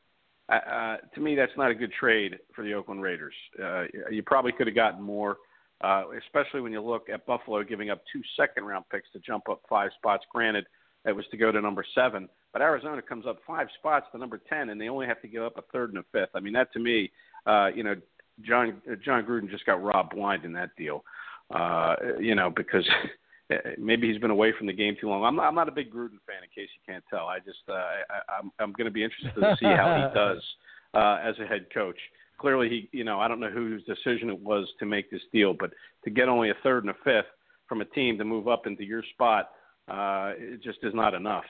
Uh, 0.49 0.55
uh, 0.55 0.97
to 1.13 1.21
me, 1.21 1.35
that's 1.35 1.51
not 1.57 1.71
a 1.71 1.75
good 1.75 1.91
trade 1.91 2.37
for 2.55 2.63
the 2.63 2.73
Oakland 2.73 3.01
Raiders. 3.01 3.33
Uh, 3.61 3.83
you 4.09 4.23
probably 4.23 4.51
could 4.51 4.67
have 4.67 4.75
gotten 4.75 5.01
more, 5.01 5.37
uh, 5.81 6.05
especially 6.25 6.61
when 6.61 6.71
you 6.71 6.81
look 6.81 7.09
at 7.09 7.25
Buffalo 7.25 7.63
giving 7.63 7.89
up 7.89 8.01
two 8.11 8.21
second 8.37 8.65
round 8.65 8.85
picks 8.91 9.11
to 9.11 9.19
jump 9.19 9.49
up 9.49 9.61
five 9.69 9.91
spots. 9.97 10.25
Granted, 10.31 10.65
that 11.05 11.15
was 11.15 11.25
to 11.31 11.37
go 11.37 11.51
to 11.51 11.61
number 11.61 11.85
seven, 11.93 12.29
but 12.53 12.61
Arizona 12.61 13.01
comes 13.01 13.25
up 13.25 13.39
five 13.45 13.67
spots 13.77 14.07
to 14.11 14.17
number 14.17 14.41
10, 14.49 14.69
and 14.69 14.79
they 14.79 14.89
only 14.89 15.05
have 15.05 15.21
to 15.21 15.27
give 15.27 15.43
up 15.43 15.57
a 15.57 15.61
third 15.73 15.89
and 15.89 15.99
a 15.99 16.05
fifth. 16.11 16.31
I 16.35 16.39
mean, 16.39 16.53
that 16.53 16.71
to 16.73 16.79
me, 16.79 17.11
uh, 17.45 17.67
you 17.73 17.83
know, 17.83 17.95
John 18.41 18.81
Jon 19.03 19.23
Gruden 19.23 19.49
just 19.49 19.65
got 19.65 19.83
robbed 19.83 20.15
blind 20.15 20.45
in 20.45 20.53
that 20.53 20.69
deal. 20.77 21.03
Uh, 21.49 21.95
you 22.19 22.35
know, 22.35 22.49
because 22.49 22.87
maybe 23.77 24.11
he's 24.11 24.19
been 24.19 24.31
away 24.31 24.53
from 24.57 24.67
the 24.67 24.73
game 24.73 24.95
too 24.99 25.09
long. 25.09 25.23
I'm 25.23 25.35
not, 25.35 25.47
I'm 25.47 25.55
not 25.55 25.69
a 25.69 25.71
big 25.71 25.91
Gruden 25.91 26.19
fan, 26.25 26.43
in 26.43 26.49
case 26.53 26.69
you 26.75 26.81
can't 26.85 27.03
tell. 27.09 27.27
I 27.27 27.39
just 27.39 27.59
uh, 27.69 27.73
I, 27.73 28.39
I'm 28.39 28.51
I'm 28.59 28.73
going 28.73 28.85
to 28.85 28.91
be 28.91 29.03
interested 29.03 29.33
to 29.35 29.55
see 29.59 29.65
how 29.65 29.95
he 29.95 30.13
does 30.19 30.43
uh, 30.93 31.19
as 31.23 31.35
a 31.39 31.47
head 31.47 31.67
coach. 31.73 31.97
Clearly, 32.39 32.69
he 32.69 32.89
you 32.97 33.03
know 33.03 33.19
I 33.19 33.27
don't 33.27 33.39
know 33.39 33.49
whose 33.49 33.83
decision 33.83 34.29
it 34.29 34.39
was 34.39 34.67
to 34.79 34.85
make 34.85 35.09
this 35.09 35.21
deal, 35.31 35.53
but 35.57 35.71
to 36.03 36.09
get 36.09 36.27
only 36.27 36.49
a 36.49 36.55
third 36.63 36.83
and 36.83 36.91
a 36.91 36.97
fifth 37.03 37.31
from 37.67 37.81
a 37.81 37.85
team 37.85 38.17
to 38.17 38.25
move 38.25 38.47
up 38.47 38.67
into 38.67 38.83
your 38.83 39.03
spot, 39.13 39.51
uh, 39.87 40.31
it 40.37 40.61
just 40.61 40.79
is 40.83 40.93
not 40.93 41.13
enough. 41.13 41.45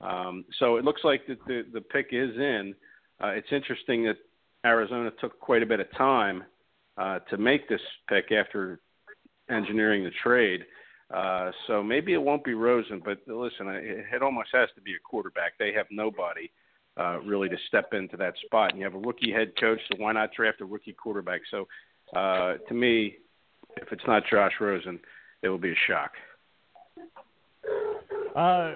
Um, 0.00 0.44
so 0.58 0.76
it 0.76 0.84
looks 0.84 1.02
like 1.04 1.26
the 1.26 1.36
the, 1.46 1.62
the 1.72 1.80
pick 1.80 2.08
is 2.12 2.34
in. 2.36 2.74
Uh, 3.22 3.28
it's 3.28 3.48
interesting 3.50 4.04
that 4.04 4.16
Arizona 4.64 5.10
took 5.20 5.38
quite 5.40 5.62
a 5.62 5.66
bit 5.66 5.80
of 5.80 5.86
time 5.96 6.44
uh, 6.98 7.20
to 7.30 7.36
make 7.38 7.68
this 7.68 7.80
pick 8.08 8.32
after 8.32 8.80
engineering 9.48 10.04
the 10.04 10.10
trade. 10.22 10.62
Uh, 11.12 11.52
so 11.66 11.82
maybe 11.82 12.14
it 12.14 12.22
won't 12.22 12.44
be 12.44 12.54
Rosen, 12.54 13.00
but 13.04 13.18
listen, 13.26 13.68
it 13.68 14.22
almost 14.22 14.48
has 14.52 14.68
to 14.74 14.80
be 14.80 14.92
a 14.94 14.98
quarterback. 15.08 15.52
They 15.58 15.72
have 15.72 15.86
nobody 15.90 16.50
uh, 16.98 17.20
really 17.20 17.48
to 17.48 17.56
step 17.68 17.92
into 17.92 18.16
that 18.16 18.34
spot, 18.44 18.70
and 18.70 18.78
you 18.78 18.84
have 18.84 18.94
a 18.94 18.98
rookie 18.98 19.30
head 19.30 19.52
coach, 19.60 19.78
so 19.90 19.98
why 19.98 20.12
not 20.12 20.30
draft 20.34 20.60
a 20.60 20.64
rookie 20.64 20.92
quarterback? 20.92 21.42
So 21.50 21.68
uh, 22.16 22.54
to 22.68 22.74
me, 22.74 23.16
if 23.76 23.92
it's 23.92 24.02
not 24.06 24.24
Josh 24.28 24.52
Rosen, 24.60 24.98
it 25.42 25.48
will 25.48 25.58
be 25.58 25.72
a 25.72 25.76
shock. 25.86 26.12
Uh, 28.34 28.74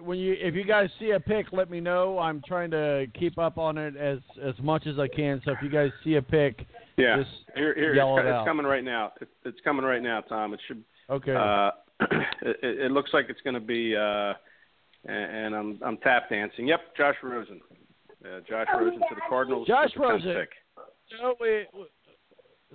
when 0.00 0.18
you 0.18 0.36
if 0.38 0.54
you 0.54 0.64
guys 0.64 0.88
see 0.98 1.10
a 1.10 1.20
pick, 1.20 1.46
let 1.52 1.70
me 1.70 1.80
know. 1.80 2.18
I'm 2.18 2.42
trying 2.46 2.70
to 2.70 3.06
keep 3.18 3.38
up 3.38 3.58
on 3.58 3.76
it 3.78 3.96
as 3.96 4.18
as 4.42 4.54
much 4.62 4.86
as 4.86 4.98
I 4.98 5.08
can. 5.08 5.40
So 5.44 5.52
if 5.52 5.58
you 5.62 5.68
guys 5.68 5.90
see 6.04 6.14
a 6.14 6.22
pick, 6.22 6.66
yeah, 6.96 7.22
here, 7.54 7.74
here 7.74 7.94
yell 7.94 8.16
it's, 8.18 8.26
it 8.26 8.30
it's 8.30 8.46
coming 8.46 8.66
right 8.66 8.84
now. 8.84 9.12
It, 9.20 9.28
it's 9.44 9.58
coming 9.64 9.84
right 9.84 10.02
now, 10.02 10.20
Tom. 10.20 10.54
It 10.54 10.60
should 10.68 10.84
Okay. 11.12 11.34
uh, 11.34 11.70
it, 12.42 12.56
it 12.62 12.92
looks 12.92 13.10
like 13.12 13.26
it's 13.28 13.40
going 13.42 13.54
to 13.54 13.60
be, 13.60 13.94
uh, 13.94 14.32
and, 15.04 15.36
and 15.36 15.54
I'm 15.54 15.78
I'm 15.84 15.96
tap 15.98 16.30
dancing. 16.30 16.66
Yep, 16.66 16.96
Josh 16.96 17.16
Rosen. 17.22 17.60
Uh, 18.24 18.40
Josh 18.48 18.66
Rosen 18.72 19.00
to 19.00 19.14
the 19.14 19.20
Cardinals. 19.28 19.66
Josh 19.66 19.90
with 19.96 20.08
the 20.08 20.08
tenth 20.08 20.24
Rosen. 20.24 20.40
Pick. 20.40 20.50
So 21.20 21.34
we 21.40 21.66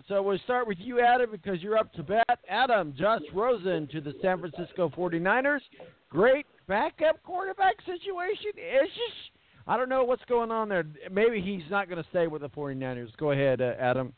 So 0.07 0.21
we'll 0.21 0.37
start 0.39 0.67
with 0.67 0.77
you, 0.79 0.99
Adam, 0.99 1.31
because 1.31 1.63
you're 1.63 1.77
up 1.77 1.91
to 1.93 2.03
bat. 2.03 2.39
Adam, 2.47 2.93
Josh 2.97 3.21
Rosen 3.33 3.87
to 3.87 4.01
the 4.01 4.13
San 4.21 4.39
Francisco 4.39 4.89
49ers. 4.95 5.61
Great 6.09 6.45
backup 6.67 7.21
quarterback 7.23 7.75
situation. 7.85 8.51
It's 8.55 8.93
just, 8.93 9.31
I 9.65 9.77
don't 9.77 9.89
know 9.89 10.03
what's 10.03 10.23
going 10.29 10.51
on 10.51 10.69
there. 10.69 10.85
Maybe 11.11 11.41
he's 11.41 11.69
not 11.71 11.89
going 11.89 12.01
to 12.01 12.09
stay 12.11 12.27
with 12.27 12.41
the 12.41 12.49
49ers. 12.49 13.09
Go 13.17 13.31
ahead, 13.31 13.61
uh, 13.61 13.73
Adam. 13.79 14.13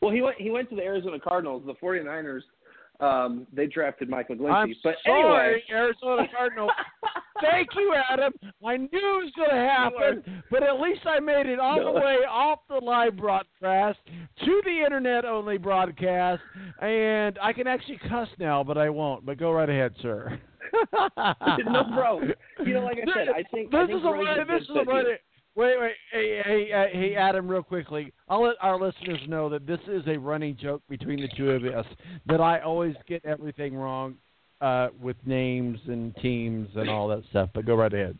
Well, 0.00 0.12
he 0.12 0.20
went 0.20 0.36
he 0.38 0.50
went 0.50 0.68
to 0.68 0.76
the 0.76 0.82
Arizona 0.82 1.18
Cardinals. 1.18 1.62
The 1.64 1.74
49ers, 1.74 2.42
um, 3.00 3.46
they 3.52 3.66
drafted 3.66 4.08
Michael 4.08 4.36
McGlinchey. 4.36 4.52
I'm 4.52 4.74
but 4.82 4.94
sorry, 5.04 5.54
anyway, 5.54 5.62
Arizona 5.70 6.28
Cardinals. 6.36 6.70
Thank 7.40 7.68
you, 7.74 7.94
Adam. 8.08 8.32
I 8.64 8.76
knew 8.76 8.88
it 8.92 8.94
was 8.94 9.32
going 9.36 9.50
to 9.50 9.56
happen, 9.56 10.42
but 10.50 10.62
at 10.62 10.80
least 10.80 11.00
I 11.04 11.18
made 11.18 11.46
it 11.46 11.58
all 11.58 11.84
the 11.84 11.90
way 11.90 12.18
off 12.28 12.60
the 12.68 12.76
live 12.76 13.16
broadcast 13.16 13.98
to 14.44 14.62
the 14.64 14.82
internet-only 14.84 15.58
broadcast, 15.58 16.42
and 16.80 17.38
I 17.42 17.52
can 17.52 17.66
actually 17.66 17.98
cuss 18.08 18.28
now, 18.38 18.62
but 18.62 18.78
I 18.78 18.88
won't. 18.88 19.26
But 19.26 19.38
go 19.38 19.50
right 19.50 19.68
ahead, 19.68 19.94
sir. 20.00 20.40
no 20.92 21.84
problem. 21.92 22.32
You 22.64 22.74
know, 22.74 22.84
like 22.84 22.98
I 22.98 23.06
said, 23.12 23.28
I 23.34 23.42
think 23.52 23.70
this 23.70 23.80
I 23.80 23.86
think 23.86 23.98
is 23.98 24.04
a 24.04 24.10
running. 24.10 24.46
This 24.46 24.62
is 24.62 24.70
a 24.70 24.84
running. 24.84 25.16
Wait, 25.56 25.76
wait, 25.80 25.92
hey, 26.10 26.42
hey, 26.44 26.90
hey, 26.92 27.14
Adam, 27.14 27.46
real 27.46 27.62
quickly. 27.62 28.12
I'll 28.28 28.42
let 28.42 28.56
our 28.60 28.80
listeners 28.80 29.20
know 29.28 29.48
that 29.50 29.68
this 29.68 29.78
is 29.86 30.02
a 30.08 30.16
running 30.16 30.56
joke 30.60 30.82
between 30.88 31.20
the 31.20 31.28
two 31.36 31.50
of 31.50 31.62
us. 31.64 31.86
That 32.26 32.40
I 32.40 32.60
always 32.60 32.96
get 33.06 33.24
everything 33.24 33.76
wrong 33.76 34.16
uh, 34.60 34.88
with 35.00 35.16
names 35.24 35.78
and 35.86 36.14
teams 36.16 36.68
and 36.74 36.90
all 36.90 37.06
that 37.08 37.22
stuff. 37.30 37.50
But 37.54 37.66
go 37.66 37.76
right 37.76 37.92
ahead. 37.92 38.18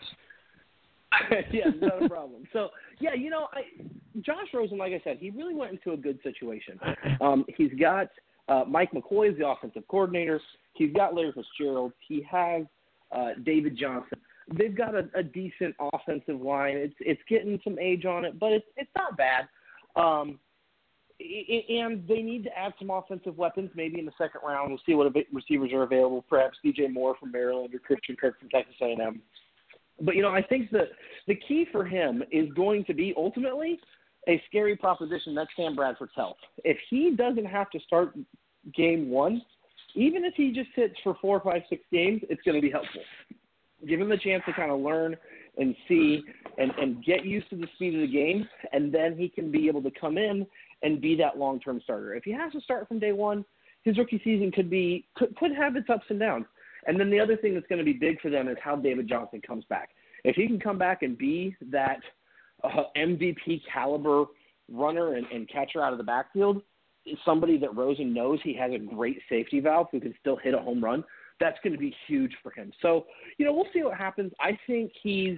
yeah, 1.52 1.64
not 1.80 2.04
a 2.04 2.08
problem. 2.08 2.44
So 2.52 2.68
yeah, 3.00 3.14
you 3.14 3.30
know, 3.30 3.48
I 3.52 3.62
Josh 4.20 4.48
Rosen, 4.52 4.78
like 4.78 4.92
I 4.92 5.00
said, 5.02 5.18
he 5.18 5.30
really 5.30 5.54
went 5.54 5.72
into 5.72 5.92
a 5.92 5.96
good 5.96 6.18
situation. 6.22 6.78
Um, 7.20 7.44
he's 7.56 7.72
got 7.80 8.08
uh, 8.48 8.64
Mike 8.68 8.92
McCoy 8.92 9.32
as 9.32 9.38
the 9.38 9.46
offensive 9.46 9.82
coordinator. 9.88 10.40
He's 10.74 10.92
got 10.92 11.14
Larry 11.14 11.32
Fitzgerald. 11.32 11.92
He 12.06 12.24
has 12.30 12.64
uh, 13.12 13.30
David 13.44 13.76
Johnson. 13.76 14.18
They've 14.52 14.76
got 14.76 14.94
a, 14.94 15.08
a 15.14 15.22
decent 15.22 15.74
offensive 15.92 16.40
line. 16.40 16.76
It's 16.76 16.94
it's 17.00 17.20
getting 17.28 17.58
some 17.64 17.78
age 17.78 18.04
on 18.04 18.24
it, 18.24 18.38
but 18.38 18.52
it's 18.52 18.66
it's 18.76 18.90
not 18.96 19.16
bad. 19.16 19.48
Um, 19.96 20.38
and 21.20 22.06
they 22.08 22.22
need 22.22 22.44
to 22.44 22.58
add 22.58 22.72
some 22.78 22.90
offensive 22.90 23.38
weapons, 23.38 23.70
maybe 23.74 24.00
in 24.00 24.06
the 24.06 24.12
second 24.18 24.40
round. 24.44 24.70
We'll 24.70 24.80
see 24.84 24.94
what 24.94 25.14
receivers 25.32 25.72
are 25.72 25.84
available. 25.84 26.24
Perhaps 26.28 26.58
DJ 26.64 26.92
Moore 26.92 27.14
from 27.18 27.30
Maryland 27.30 27.74
or 27.74 27.78
Christian 27.78 28.16
Kirk 28.16 28.38
from 28.38 28.48
Texas 28.48 28.74
A&M. 28.82 29.22
But 30.00 30.16
you 30.16 30.22
know, 30.22 30.30
I 30.30 30.42
think 30.42 30.70
that 30.72 30.88
the 31.28 31.36
key 31.36 31.66
for 31.70 31.84
him 31.84 32.22
is 32.32 32.52
going 32.54 32.84
to 32.86 32.94
be 32.94 33.14
ultimately 33.16 33.78
a 34.28 34.42
scary 34.48 34.76
proposition. 34.76 35.34
That's 35.34 35.50
Sam 35.56 35.76
Bradford's 35.76 36.12
health. 36.16 36.36
If 36.64 36.78
he 36.90 37.14
doesn't 37.16 37.46
have 37.46 37.70
to 37.70 37.80
start 37.80 38.14
game 38.74 39.08
one, 39.10 39.42
even 39.94 40.24
if 40.24 40.34
he 40.34 40.52
just 40.52 40.70
sits 40.74 40.94
for 41.04 41.16
four, 41.20 41.40
five, 41.40 41.62
six 41.68 41.82
games, 41.92 42.22
it's 42.28 42.42
going 42.42 42.56
to 42.56 42.60
be 42.60 42.70
helpful. 42.70 43.02
Give 43.88 44.00
him 44.00 44.08
the 44.08 44.16
chance 44.16 44.42
to 44.46 44.52
kind 44.52 44.70
of 44.70 44.80
learn 44.80 45.16
and 45.56 45.74
see 45.88 46.22
and, 46.58 46.72
and 46.80 47.04
get 47.04 47.24
used 47.24 47.48
to 47.50 47.56
the 47.56 47.66
speed 47.74 47.94
of 47.94 48.00
the 48.00 48.12
game, 48.12 48.48
and 48.72 48.92
then 48.92 49.16
he 49.16 49.28
can 49.28 49.50
be 49.50 49.68
able 49.68 49.82
to 49.82 49.90
come 49.98 50.18
in 50.18 50.46
and 50.82 51.00
be 51.00 51.16
that 51.16 51.38
long 51.38 51.60
term 51.60 51.80
starter. 51.82 52.14
If 52.14 52.24
he 52.24 52.32
has 52.32 52.52
to 52.52 52.60
start 52.60 52.88
from 52.88 52.98
day 52.98 53.12
one, 53.12 53.44
his 53.82 53.98
rookie 53.98 54.20
season 54.24 54.50
could 54.50 54.70
be 54.70 55.06
could, 55.16 55.36
could 55.36 55.54
have 55.54 55.76
its 55.76 55.88
ups 55.90 56.06
and 56.08 56.18
downs. 56.18 56.46
And 56.86 56.98
then 57.00 57.10
the 57.10 57.20
other 57.20 57.36
thing 57.36 57.54
that's 57.54 57.66
going 57.66 57.78
to 57.78 57.84
be 57.84 57.94
big 57.94 58.20
for 58.20 58.30
them 58.30 58.48
is 58.48 58.56
how 58.62 58.76
David 58.76 59.08
Johnson 59.08 59.40
comes 59.46 59.64
back. 59.66 59.90
If 60.24 60.36
he 60.36 60.46
can 60.46 60.60
come 60.60 60.78
back 60.78 61.02
and 61.02 61.16
be 61.16 61.56
that 61.70 62.00
uh, 62.62 62.84
MVP 62.96 63.62
caliber 63.72 64.24
runner 64.70 65.14
and, 65.14 65.26
and 65.26 65.48
catcher 65.48 65.82
out 65.82 65.92
of 65.92 65.98
the 65.98 66.04
backfield, 66.04 66.62
somebody 67.24 67.58
that 67.58 67.74
Rosen 67.74 68.14
knows 68.14 68.38
he 68.42 68.54
has 68.54 68.72
a 68.72 68.78
great 68.78 69.18
safety 69.28 69.60
valve 69.60 69.88
who 69.92 70.00
can 70.00 70.14
still 70.20 70.36
hit 70.36 70.54
a 70.54 70.58
home 70.58 70.82
run. 70.82 71.04
That's 71.40 71.58
going 71.64 71.72
to 71.72 71.78
be 71.78 71.94
huge 72.06 72.32
for 72.42 72.52
him. 72.52 72.72
So, 72.80 73.06
you 73.38 73.44
know, 73.44 73.52
we'll 73.52 73.66
see 73.72 73.82
what 73.82 73.96
happens. 73.96 74.32
I 74.40 74.56
think 74.66 74.92
he's 75.02 75.36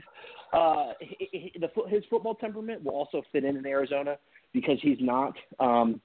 uh, 0.52 0.92
he, 1.00 1.52
his 1.88 2.04
football 2.10 2.34
temperament 2.34 2.84
will 2.84 2.92
also 2.92 3.22
fit 3.32 3.44
in 3.44 3.56
in 3.56 3.66
Arizona 3.66 4.18
because 4.52 4.78
he's 4.82 4.98
not 5.00 5.34
um, 5.58 6.00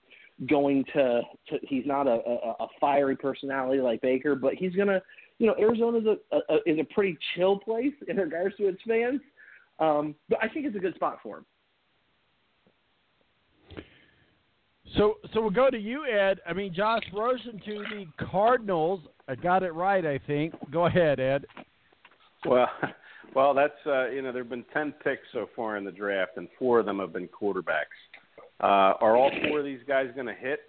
going 0.49 0.83
to, 0.93 1.21
to 1.49 1.59
he's 1.63 1.85
not 1.85 2.07
a, 2.07 2.21
a, 2.25 2.55
a 2.63 2.67
fiery 2.79 3.15
personality 3.15 3.81
like 3.81 4.01
Baker, 4.01 4.35
but 4.35 4.53
he's 4.55 4.75
gonna, 4.75 5.01
you 5.39 5.47
know, 5.47 5.55
Arizona's 5.59 6.05
a, 6.05 6.35
a, 6.35 6.57
is 6.65 6.79
a 6.79 6.93
pretty 6.93 7.17
chill 7.35 7.59
place 7.59 7.93
in 8.07 8.17
regards 8.17 8.55
to 8.57 8.67
its 8.67 8.81
fans. 8.87 9.21
Um, 9.79 10.15
but 10.29 10.39
I 10.41 10.47
think 10.47 10.65
it's 10.65 10.75
a 10.75 10.79
good 10.79 10.95
spot 10.95 11.19
for 11.21 11.39
him. 11.39 11.45
So, 14.97 15.15
so 15.33 15.41
we'll 15.41 15.51
go 15.51 15.69
to 15.69 15.77
you, 15.77 16.05
Ed. 16.05 16.39
I 16.47 16.53
mean, 16.53 16.73
Josh 16.73 17.03
Rosen 17.13 17.61
to 17.65 17.83
the 17.89 18.05
Cardinals. 18.29 19.01
I 19.27 19.35
got 19.35 19.63
it 19.63 19.73
right, 19.73 20.05
I 20.05 20.19
think. 20.27 20.53
Go 20.71 20.85
ahead, 20.85 21.19
Ed. 21.19 21.45
Well, 22.45 22.67
well, 23.35 23.53
that's 23.53 23.73
uh, 23.85 24.09
you 24.09 24.21
know 24.21 24.31
there've 24.31 24.49
been 24.49 24.65
ten 24.73 24.93
picks 25.03 25.23
so 25.31 25.47
far 25.55 25.77
in 25.77 25.85
the 25.85 25.91
draft, 25.91 26.31
and 26.35 26.47
four 26.59 26.79
of 26.79 26.85
them 26.85 26.99
have 26.99 27.13
been 27.13 27.29
quarterbacks. 27.29 27.97
Uh, 28.59 28.93
are 28.99 29.15
all 29.15 29.31
four 29.47 29.59
of 29.59 29.65
these 29.65 29.79
guys 29.87 30.07
going 30.13 30.27
to 30.27 30.33
hit? 30.33 30.59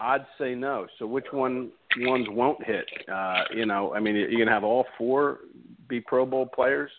I'd 0.00 0.26
say 0.38 0.54
no. 0.54 0.86
So 0.98 1.06
which 1.06 1.26
one 1.32 1.70
ones 1.98 2.26
won't 2.30 2.64
hit? 2.64 2.86
Uh, 3.12 3.42
you 3.54 3.66
know, 3.66 3.94
I 3.94 4.00
mean, 4.00 4.16
you're 4.16 4.30
going 4.30 4.46
to 4.46 4.52
have 4.52 4.64
all 4.64 4.86
four 4.96 5.40
be 5.88 6.00
Pro 6.00 6.24
Bowl 6.24 6.46
players. 6.46 6.90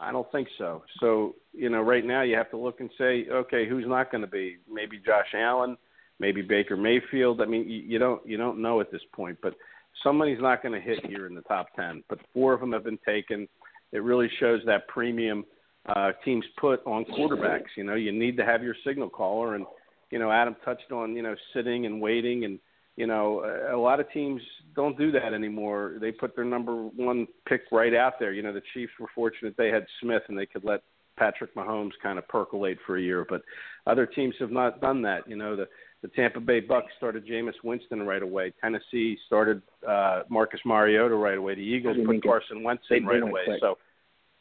I 0.00 0.12
don't 0.12 0.30
think 0.32 0.48
so. 0.58 0.82
So 1.00 1.34
you 1.56 1.70
know, 1.70 1.80
right 1.80 2.04
now 2.04 2.22
you 2.22 2.36
have 2.36 2.50
to 2.50 2.56
look 2.56 2.80
and 2.80 2.90
say, 2.98 3.26
okay, 3.30 3.68
who's 3.68 3.86
not 3.86 4.10
going 4.10 4.20
to 4.20 4.26
be? 4.26 4.58
Maybe 4.70 4.98
Josh 4.98 5.34
Allen, 5.34 5.76
maybe 6.18 6.42
Baker 6.42 6.76
Mayfield. 6.76 7.40
I 7.40 7.46
mean, 7.46 7.68
you, 7.68 7.78
you 7.78 7.98
don't 7.98 8.24
you 8.26 8.36
don't 8.36 8.60
know 8.60 8.80
at 8.80 8.92
this 8.92 9.02
point, 9.14 9.38
but 9.42 9.54
somebody's 10.02 10.40
not 10.40 10.62
going 10.62 10.74
to 10.74 10.80
hit 10.80 11.04
here 11.06 11.26
in 11.26 11.34
the 11.34 11.42
top 11.42 11.68
ten. 11.74 12.02
But 12.08 12.18
four 12.34 12.52
of 12.52 12.60
them 12.60 12.72
have 12.72 12.84
been 12.84 12.98
taken. 13.06 13.48
It 13.92 14.02
really 14.02 14.28
shows 14.38 14.60
that 14.66 14.86
premium 14.88 15.44
uh, 15.86 16.12
teams 16.24 16.44
put 16.60 16.84
on 16.86 17.04
quarterbacks. 17.04 17.74
You 17.76 17.84
know, 17.84 17.94
you 17.94 18.12
need 18.12 18.36
to 18.36 18.44
have 18.44 18.62
your 18.62 18.74
signal 18.84 19.08
caller, 19.08 19.54
and 19.54 19.64
you 20.10 20.18
know, 20.18 20.30
Adam 20.30 20.56
touched 20.64 20.92
on 20.92 21.16
you 21.16 21.22
know 21.22 21.34
sitting 21.54 21.86
and 21.86 22.00
waiting, 22.00 22.44
and 22.44 22.58
you 22.96 23.06
know, 23.06 23.44
a 23.72 23.76
lot 23.76 24.00
of 24.00 24.10
teams 24.12 24.40
don't 24.74 24.98
do 24.98 25.10
that 25.12 25.34
anymore. 25.34 25.96
They 26.00 26.12
put 26.12 26.34
their 26.34 26.44
number 26.44 26.74
one 26.74 27.26
pick 27.46 27.62
right 27.70 27.94
out 27.94 28.14
there. 28.18 28.32
You 28.32 28.42
know, 28.42 28.52
the 28.52 28.62
Chiefs 28.72 28.92
were 28.98 29.08
fortunate 29.14 29.54
they 29.56 29.68
had 29.68 29.86
Smith, 30.00 30.22
and 30.28 30.38
they 30.38 30.46
could 30.46 30.64
let 30.64 30.82
Patrick 31.16 31.54
Mahomes 31.54 31.92
kind 32.02 32.18
of 32.18 32.26
percolate 32.28 32.78
for 32.86 32.96
a 32.96 33.02
year, 33.02 33.26
but 33.28 33.42
other 33.86 34.06
teams 34.06 34.34
have 34.38 34.50
not 34.50 34.80
done 34.80 35.02
that. 35.02 35.28
You 35.28 35.36
know, 35.36 35.56
the 35.56 35.66
the 36.02 36.08
Tampa 36.08 36.40
Bay 36.40 36.60
Bucks 36.60 36.92
started 36.96 37.26
Jameis 37.26 37.54
Winston 37.64 38.02
right 38.02 38.22
away. 38.22 38.52
Tennessee 38.60 39.16
started 39.26 39.62
uh, 39.86 40.22
Marcus 40.28 40.60
Mariota 40.64 41.14
right 41.14 41.38
away. 41.38 41.54
The 41.54 41.62
Eagles 41.62 41.96
What 41.96 42.06
do 42.06 42.12
you 42.14 42.20
put? 42.20 42.28
Carson 42.28 42.62
Wentz 42.62 42.84
in 42.90 43.06
right 43.06 43.22
away. 43.22 43.44
quick. 43.46 43.60
So, 43.60 43.78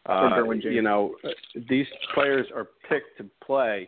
uh, 0.05 0.43
you 0.63 0.81
know, 0.81 1.15
these 1.69 1.87
players 2.13 2.45
are 2.55 2.67
picked 2.89 3.17
to 3.17 3.25
play, 3.43 3.87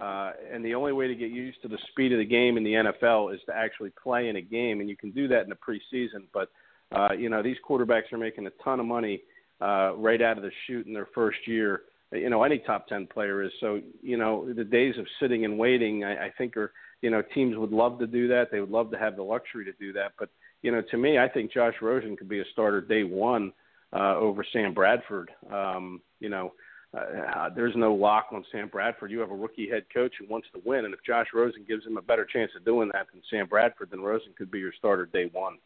uh, 0.00 0.32
and 0.52 0.64
the 0.64 0.74
only 0.74 0.92
way 0.92 1.08
to 1.08 1.14
get 1.14 1.30
used 1.30 1.60
to 1.62 1.68
the 1.68 1.78
speed 1.90 2.12
of 2.12 2.18
the 2.18 2.24
game 2.24 2.56
in 2.56 2.62
the 2.62 2.72
NFL 2.72 3.34
is 3.34 3.40
to 3.46 3.56
actually 3.56 3.90
play 4.00 4.28
in 4.28 4.36
a 4.36 4.42
game, 4.42 4.80
and 4.80 4.88
you 4.88 4.96
can 4.96 5.10
do 5.10 5.26
that 5.28 5.42
in 5.42 5.48
the 5.48 5.56
preseason. 5.56 6.26
But 6.32 6.50
uh, 6.94 7.14
you 7.14 7.28
know, 7.28 7.42
these 7.42 7.56
quarterbacks 7.68 8.12
are 8.12 8.18
making 8.18 8.46
a 8.46 8.50
ton 8.62 8.78
of 8.78 8.86
money 8.86 9.22
uh, 9.60 9.94
right 9.96 10.22
out 10.22 10.36
of 10.36 10.44
the 10.44 10.52
chute 10.66 10.86
in 10.86 10.92
their 10.92 11.08
first 11.14 11.38
year. 11.46 11.82
You 12.12 12.30
know, 12.30 12.42
any 12.44 12.58
top 12.58 12.86
ten 12.86 13.06
player 13.06 13.42
is. 13.42 13.52
So, 13.60 13.80
you 14.02 14.16
know, 14.16 14.52
the 14.52 14.64
days 14.64 14.94
of 14.98 15.06
sitting 15.20 15.44
and 15.44 15.58
waiting, 15.58 16.04
I, 16.04 16.26
I 16.26 16.30
think, 16.38 16.56
are 16.56 16.72
you 17.02 17.10
know, 17.10 17.22
teams 17.34 17.56
would 17.56 17.72
love 17.72 17.98
to 17.98 18.06
do 18.06 18.28
that. 18.28 18.50
They 18.50 18.60
would 18.60 18.70
love 18.70 18.90
to 18.92 18.98
have 18.98 19.16
the 19.16 19.22
luxury 19.22 19.64
to 19.64 19.72
do 19.72 19.92
that. 19.94 20.12
But 20.18 20.28
you 20.62 20.72
know, 20.72 20.82
to 20.90 20.96
me, 20.96 21.18
I 21.18 21.28
think 21.28 21.52
Josh 21.52 21.74
Rosen 21.82 22.16
could 22.16 22.28
be 22.28 22.40
a 22.40 22.44
starter 22.52 22.80
day 22.80 23.04
one 23.04 23.52
uh, 23.92 24.16
over 24.16 24.44
Sam 24.52 24.74
Bradford. 24.74 25.30
Um, 25.52 26.00
you 26.20 26.28
know, 26.28 26.52
uh, 26.96 27.50
there's 27.54 27.76
no 27.76 27.94
lock 27.94 28.28
on 28.32 28.44
Sam 28.50 28.68
Bradford. 28.68 29.10
You 29.10 29.20
have 29.20 29.30
a 29.30 29.36
rookie 29.36 29.68
head 29.68 29.84
coach 29.92 30.14
who 30.18 30.26
wants 30.28 30.48
to 30.54 30.62
win, 30.64 30.84
and 30.84 30.94
if 30.94 31.00
Josh 31.04 31.26
Rosen 31.34 31.64
gives 31.68 31.86
him 31.86 31.98
a 31.98 32.02
better 32.02 32.24
chance 32.24 32.50
of 32.56 32.64
doing 32.64 32.90
that 32.92 33.06
than 33.12 33.22
Sam 33.30 33.46
Bradford, 33.46 33.90
then 33.90 34.00
Rosen 34.00 34.32
could 34.36 34.50
be 34.50 34.60
your 34.60 34.72
starter 34.78 35.06
day 35.06 35.28
one. 35.32 35.58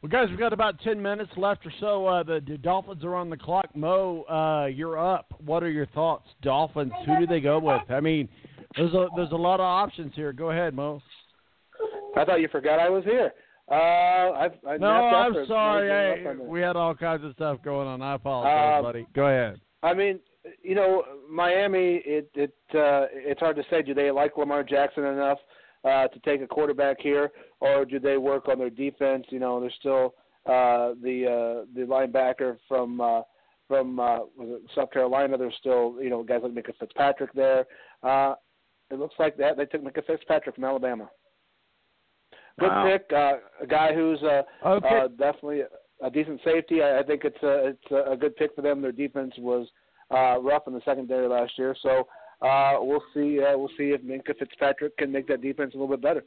Well, 0.00 0.10
guys, 0.10 0.28
we've 0.30 0.38
got 0.38 0.52
about 0.52 0.80
10 0.82 1.00
minutes 1.02 1.30
left 1.36 1.66
or 1.66 1.72
so. 1.80 2.06
Uh, 2.06 2.22
the, 2.22 2.40
the 2.46 2.56
Dolphins 2.56 3.02
are 3.04 3.16
on 3.16 3.28
the 3.30 3.36
clock. 3.36 3.74
Mo, 3.74 4.22
uh, 4.22 4.66
you're 4.66 4.96
up. 4.98 5.34
What 5.44 5.62
are 5.64 5.70
your 5.70 5.86
thoughts? 5.86 6.28
Dolphins, 6.40 6.92
who 7.04 7.18
do 7.18 7.26
they 7.26 7.40
go 7.40 7.58
with? 7.58 7.82
I 7.90 7.98
mean, 8.00 8.28
there's 8.76 8.94
a, 8.94 9.08
there's 9.16 9.32
a 9.32 9.36
lot 9.36 9.56
of 9.58 9.64
options 9.64 10.12
here. 10.14 10.32
Go 10.32 10.50
ahead, 10.50 10.72
Mo. 10.74 11.02
I 12.16 12.24
thought 12.24 12.40
you 12.40 12.48
forgot 12.48 12.78
I 12.78 12.88
was 12.88 13.02
here. 13.04 13.32
Uh, 13.70 14.32
I've, 14.32 14.52
I 14.66 14.76
No, 14.78 14.86
I'm 14.88 15.46
sorry. 15.48 15.88
napped 15.88 16.18
Hey, 16.20 16.24
up 16.26 16.30
on 16.32 16.38
that. 16.38 16.46
we 16.46 16.60
had 16.60 16.76
all 16.76 16.94
kinds 16.94 17.24
of 17.24 17.32
stuff 17.34 17.58
going 17.64 17.88
on. 17.88 18.00
I 18.00 18.14
apologize, 18.14 18.78
Um, 18.78 18.84
buddy. 18.84 19.06
Go 19.14 19.26
ahead. 19.26 19.60
I 19.82 19.94
mean, 19.94 20.20
you 20.62 20.74
know, 20.74 21.02
Miami. 21.30 22.02
It 22.06 22.30
it 22.34 22.54
uh, 22.74 23.06
it's 23.12 23.40
hard 23.40 23.56
to 23.56 23.62
say. 23.68 23.82
Do 23.82 23.94
they 23.94 24.10
like 24.10 24.36
Lamar 24.38 24.62
Jackson 24.62 25.04
enough 25.04 25.38
uh, 25.84 26.08
to 26.08 26.18
take 26.20 26.40
a 26.40 26.46
quarterback 26.46 27.00
here, 27.00 27.30
or 27.60 27.84
do 27.84 27.98
they 27.98 28.16
work 28.16 28.48
on 28.48 28.58
their 28.58 28.70
defense? 28.70 29.26
You 29.30 29.38
know, 29.38 29.60
there's 29.60 29.74
still 29.78 30.14
uh, 30.46 30.94
the 31.02 31.26
uh, 31.26 31.66
the 31.74 31.86
linebacker 31.86 32.56
from 32.66 33.00
uh, 33.00 33.22
from 33.68 34.00
uh, 34.00 34.18
was 34.36 34.60
it 34.62 34.70
South 34.74 34.90
Carolina. 34.90 35.36
There's 35.38 35.54
still 35.58 35.96
you 36.00 36.10
know 36.10 36.22
guys 36.22 36.40
like 36.42 36.52
Minkah 36.52 36.76
Fitzpatrick 36.78 37.32
there. 37.34 37.66
Uh, 38.02 38.34
it 38.90 38.98
looks 38.98 39.14
like 39.18 39.36
that 39.36 39.56
they 39.56 39.66
took 39.66 39.82
Minkah 39.84 40.06
Fitzpatrick 40.06 40.54
from 40.54 40.64
Alabama. 40.64 41.08
Good 42.58 42.70
Wow. 42.70 42.84
pick, 42.90 43.12
uh, 43.12 43.34
a 43.62 43.66
guy 43.66 43.94
who's 43.94 44.20
uh, 44.22 44.42
Okay. 44.66 44.98
uh, 44.98 45.08
definitely 45.08 45.62
a 46.02 46.10
decent 46.10 46.40
safety. 46.44 46.82
I, 46.82 47.00
I 47.00 47.02
think 47.04 47.24
it's 47.24 47.42
a 47.42 47.68
it's 47.68 48.10
a 48.12 48.16
good 48.16 48.34
pick 48.36 48.54
for 48.54 48.62
them. 48.62 48.82
Their 48.82 48.92
defense 48.92 49.32
was 49.38 49.68
uh, 50.10 50.40
rough 50.40 50.66
in 50.66 50.72
the 50.72 50.80
secondary 50.84 51.28
last 51.28 51.52
year, 51.58 51.76
so 51.82 52.08
uh, 52.42 52.74
we'll 52.80 53.02
see. 53.14 53.40
Uh, 53.42 53.56
we'll 53.56 53.70
see 53.76 53.90
if 53.90 54.02
Minkah 54.02 54.38
Fitzpatrick 54.38 54.96
can 54.96 55.10
make 55.10 55.26
that 55.28 55.42
defense 55.42 55.74
a 55.74 55.76
little 55.76 55.88
bit 55.88 56.02
better. 56.02 56.24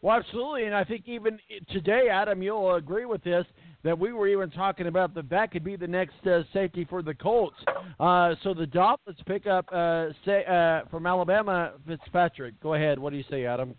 Well, 0.00 0.16
absolutely, 0.16 0.64
and 0.64 0.74
I 0.74 0.84
think 0.84 1.08
even 1.08 1.38
today, 1.70 2.08
Adam, 2.08 2.40
you'll 2.40 2.76
agree 2.76 3.04
with 3.04 3.24
this 3.24 3.44
that 3.84 3.98
we 3.98 4.12
were 4.12 4.28
even 4.28 4.50
talking 4.50 4.86
about 4.86 5.14
that 5.14 5.28
that 5.30 5.50
could 5.50 5.64
be 5.64 5.76
the 5.76 5.86
next 5.86 6.24
uh, 6.26 6.42
safety 6.52 6.84
for 6.84 7.02
the 7.02 7.14
Colts. 7.14 7.56
Uh, 7.98 8.34
so 8.42 8.54
the 8.54 8.66
Dolphins 8.66 9.18
pick 9.26 9.46
up 9.46 9.66
uh, 9.72 10.08
say, 10.24 10.44
uh, 10.44 10.88
from 10.90 11.06
Alabama 11.06 11.72
Fitzpatrick. 11.86 12.60
Go 12.60 12.74
ahead. 12.74 12.98
What 12.98 13.10
do 13.10 13.16
you 13.16 13.24
say, 13.30 13.44
Adam? 13.44 13.74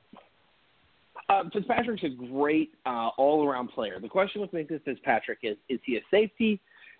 Uh, 1.29 1.43
Fitzpatrick's 1.53 2.03
a 2.03 2.09
great 2.09 2.71
uh, 2.85 3.09
all-around 3.17 3.69
player. 3.69 3.99
The 4.01 4.09
question 4.09 4.41
with 4.41 4.51
Minkah 4.51 4.83
Fitzpatrick 4.83 5.39
is: 5.43 5.57
is 5.69 5.79
he 5.85 5.97
a 5.97 6.01
safety 6.09 6.59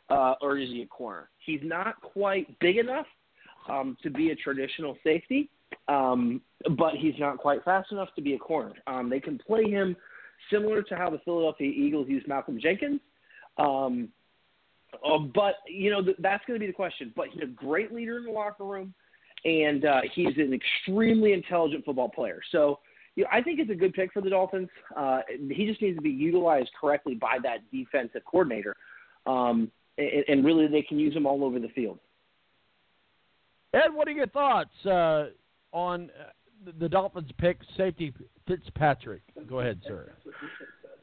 uh, 0.10 0.36
or 0.42 0.58
is 0.58 0.70
he 0.70 0.84
a 0.84 0.88
corner? 0.88 1.30
He's 1.46 1.62
not 1.64 2.00
quite 2.02 2.60
big 2.60 2.78
enough 2.78 3.08
um, 3.70 3.98
to 4.04 4.10
be 4.10 4.32
a 4.32 4.36
traditional 4.36 4.98
safety, 5.04 5.50
um, 5.88 6.42
but 6.78 6.96
he's 6.96 7.16
not 7.20 7.38
quite 7.38 7.64
fast 7.64 7.92
enough 7.92 8.10
to 8.16 8.22
be 8.22 8.34
a 8.34 8.40
corner. 8.40 8.74
Um, 8.88 9.10
they 9.10 9.20
can 9.20 9.38
play 9.38 9.70
him 9.70 9.96
similar 10.52 10.82
to 10.84 10.96
how 10.96 11.10
the 11.10 11.20
Philadelphia 11.26 11.70
Eagles 11.70 12.08
use 12.08 12.24
Malcolm 12.28 12.60
Jenkins. 12.62 13.00
Um, 13.58 14.10
uh, 15.06 15.20
but 15.20 15.56
you 15.68 15.92
know 15.92 16.04
th- 16.04 16.18
that's 16.20 16.44
going 16.46 16.60
to 16.60 16.64
be 16.64 16.68
the 16.68 16.74
question. 16.74 17.14
But 17.16 17.28
he's 17.32 17.44
a 17.44 17.48
great 17.48 17.94
leader 17.94 18.18
in 18.18 18.26
the 18.26 18.32
locker 18.32 18.66
room, 18.66 18.94
and 19.46 19.86
uh, 19.86 20.02
he's 20.14 20.36
an 20.38 20.54
extremely 20.54 21.34
intelligent 21.34 21.86
football 21.86 22.10
player. 22.10 22.42
So 22.52 22.80
you 23.16 23.24
know, 23.24 23.30
I 23.32 23.42
think 23.42 23.60
it's 23.60 23.70
a 23.70 23.76
good 23.76 23.94
pick 23.94 24.12
for 24.14 24.22
the 24.22 24.30
Dolphins. 24.30 24.70
Uh, 24.96 25.20
he 25.52 25.66
just 25.68 25.82
needs 25.82 25.98
to 25.98 26.02
be 26.02 26.10
utilized 26.10 26.70
correctly 26.80 27.16
by 27.16 27.38
that 27.44 27.60
defensive 27.72 28.24
coordinator, 28.26 28.76
um, 29.28 29.72
and, 29.98 30.24
and 30.28 30.46
really 30.46 30.68
they 30.68 30.82
can 30.82 30.98
use 30.98 31.16
him 31.16 31.26
all 31.26 31.44
over 31.44 31.60
the 31.60 31.70
field. 31.70 32.00
Ed, 33.74 33.94
what 33.94 34.08
are 34.08 34.12
your 34.12 34.28
thoughts 34.28 34.74
uh, 34.86 35.28
on 35.72 36.10
uh, 36.20 36.72
the- 36.80 36.90
Dolphins 36.90 37.30
pick 37.38 37.60
safety 37.78 38.14
Fitzpatrick? 38.48 39.22
Go 39.48 39.60
ahead, 39.60 39.80
sir. 39.86 40.12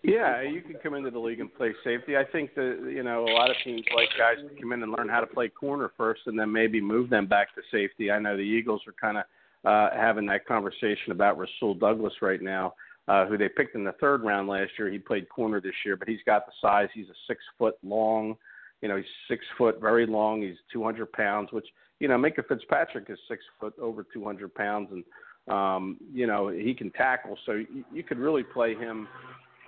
Yeah, 0.03 0.43
you 0.43 0.61
can 0.63 0.77
come 0.83 0.95
into 0.95 1.11
the 1.11 1.19
league 1.19 1.41
and 1.41 1.53
play 1.53 1.73
safety. 1.83 2.17
I 2.17 2.25
think 2.25 2.55
that 2.55 2.93
you 2.93 3.03
know 3.03 3.25
a 3.25 3.33
lot 3.33 3.51
of 3.51 3.57
teams 3.65 3.83
like 3.95 4.09
guys 4.17 4.37
to 4.49 4.61
come 4.61 4.73
in 4.73 4.83
and 4.83 4.93
learn 4.97 5.09
how 5.09 5.21
to 5.21 5.27
play 5.27 5.49
corner 5.49 5.91
first, 5.97 6.23
and 6.27 6.39
then 6.39 6.53
maybe 6.53 6.81
move 6.81 7.11
them 7.11 7.27
back 7.27 7.55
to 7.55 7.63
safety. 7.73 8.11
I 8.11 8.19
know 8.19 8.37
the 8.37 8.43
Eagles 8.43 8.83
are 8.87 8.95
kind 9.01 9.19
of 9.19 9.25
uh, 9.65 9.97
having 9.97 10.27
that 10.27 10.47
conversation 10.47 11.11
about 11.11 11.39
Rasul 11.39 11.75
Douglas 11.75 12.15
right 12.23 12.41
now, 12.41 12.75
uh, 13.09 13.27
who 13.27 13.37
they 13.37 13.49
picked 13.49 13.75
in 13.75 13.85
the 13.85 13.95
third 14.01 14.23
round 14.23 14.49
last 14.49 14.71
year. 14.79 14.91
He 14.91 14.99
played 14.99 15.29
corner 15.29 15.61
this 15.61 15.75
year, 15.85 15.97
but 15.97 16.09
he's 16.09 16.21
got 16.25 16.47
the 16.47 16.53
size. 16.61 16.89
He's 16.95 17.09
a 17.09 17.19
six 17.27 17.43
foot 17.59 17.75
long. 17.83 18.37
You 18.83 18.89
know, 18.89 18.97
he's 18.97 19.07
six 19.29 19.45
foot, 19.59 19.81
very 19.81 20.07
long. 20.07 20.43
He's 20.43 20.57
200 20.73 21.11
pounds, 21.11 21.49
which 21.51 21.67
you 22.01 22.09
know, 22.09 22.17
Minkah 22.17 22.47
Fitzpatrick 22.47 23.07
is 23.09 23.19
six 23.29 23.43
foot, 23.59 23.75
over 23.81 24.05
200 24.13 24.55
pounds, 24.55 24.89
and 24.93 25.05
um, 25.53 25.99
you 26.13 26.27
know 26.27 26.49
he 26.49 26.75
can 26.75 26.91
tackle. 26.91 27.39
So 27.47 27.53
you, 27.53 27.85
you 27.93 28.03
could 28.03 28.19
really 28.19 28.43
play 28.43 28.75
him. 28.75 29.09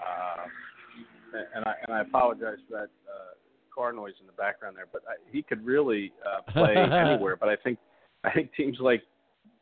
Uh, 0.00 0.44
and 1.54 1.64
I 1.64 1.74
and 1.86 1.96
I 1.96 2.00
apologize 2.00 2.58
for 2.68 2.78
that 2.78 2.90
uh, 3.08 3.34
car 3.74 3.92
noise 3.92 4.14
in 4.20 4.26
the 4.26 4.32
background 4.32 4.76
there, 4.76 4.88
but 4.92 5.02
I, 5.08 5.14
he 5.30 5.42
could 5.42 5.64
really 5.64 6.12
uh, 6.26 6.50
play 6.52 6.74
anywhere. 6.76 7.36
But 7.36 7.48
I 7.48 7.56
think 7.56 7.78
I 8.24 8.30
think 8.30 8.52
teams 8.54 8.78
like 8.80 9.02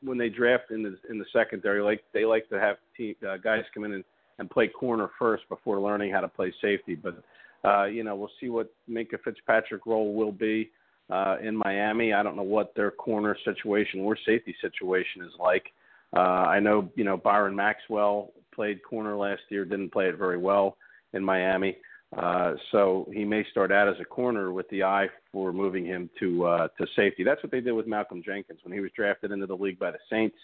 when 0.03 0.19
they 0.19 0.29
draft 0.29 0.71
in 0.71 0.83
the 0.83 0.99
in 1.11 1.19
the 1.19 1.27
secondary, 1.33 1.83
like 1.83 2.03
they 2.13 2.25
like 2.25 2.49
to 2.49 2.59
have 2.59 2.77
team, 2.97 3.15
uh, 3.29 3.37
guys 3.37 3.63
come 3.75 3.85
in 3.85 3.93
and, 3.93 4.05
and 4.39 4.51
play 4.51 4.69
corner 4.69 5.11
first 5.19 5.49
before 5.49 5.81
learning 5.81 6.13
how 6.13 6.21
to 6.21 6.29
play 6.29 6.53
safety. 6.61 6.95
But 6.95 7.23
uh, 7.65 7.85
you 7.85 8.05
know, 8.05 8.17
we'll 8.17 8.31
see 8.41 8.49
what 8.49 8.73
Minkah 8.91 9.21
Fitzpatrick 9.25 9.87
role 9.87 10.15
will 10.15 10.33
be 10.33 10.71
uh, 11.11 11.37
in 11.43 11.57
Miami. 11.57 12.13
I 12.13 12.23
don't 12.23 12.37
know 12.37 12.43
what 12.43 12.75
their 12.75 12.91
corner 12.91 13.37
situation 13.45 14.01
or 14.01 14.17
safety 14.27 14.55
situation 14.61 15.23
is 15.23 15.33
like. 15.39 15.73
Uh, 16.17 16.21
I 16.21 16.61
know 16.61 16.91
you 16.95 17.05
know 17.05 17.17
Byron 17.17 17.55
Maxwell 17.55 18.33
played 18.55 18.83
corner 18.83 19.17
last 19.17 19.43
year, 19.51 19.65
didn't 19.65 19.93
play 19.93 20.09
it 20.09 20.17
very 20.17 20.39
well 20.39 20.77
in 21.13 21.25
Miami. 21.25 21.77
Uh, 22.17 22.55
so 22.71 23.09
he 23.13 23.25
may 23.25 23.45
start 23.51 23.73
out 23.73 23.89
as 23.89 23.97
a 24.01 24.05
corner 24.05 24.53
with 24.53 24.69
the 24.71 24.83
eye 24.83 25.09
for 25.33 25.53
moving 25.53 25.85
him 25.85 26.09
to 26.21 26.45
uh, 26.47 26.69
to 26.79 26.87
safety. 26.95 27.25
That's 27.25 27.43
what 27.43 27.51
they 27.51 27.61
did 27.61 27.73
with 27.73 27.87
Malcolm 27.87 28.23
Jenkins 28.25 28.61
when 28.63 28.73
he 28.73 28.81
was 28.81 28.91
drafted 28.95 29.33
into 29.33 29.47
the 29.47 29.57
league 29.57 29.79
by 29.79 29.91
the 29.91 29.99
Saints 30.09 30.37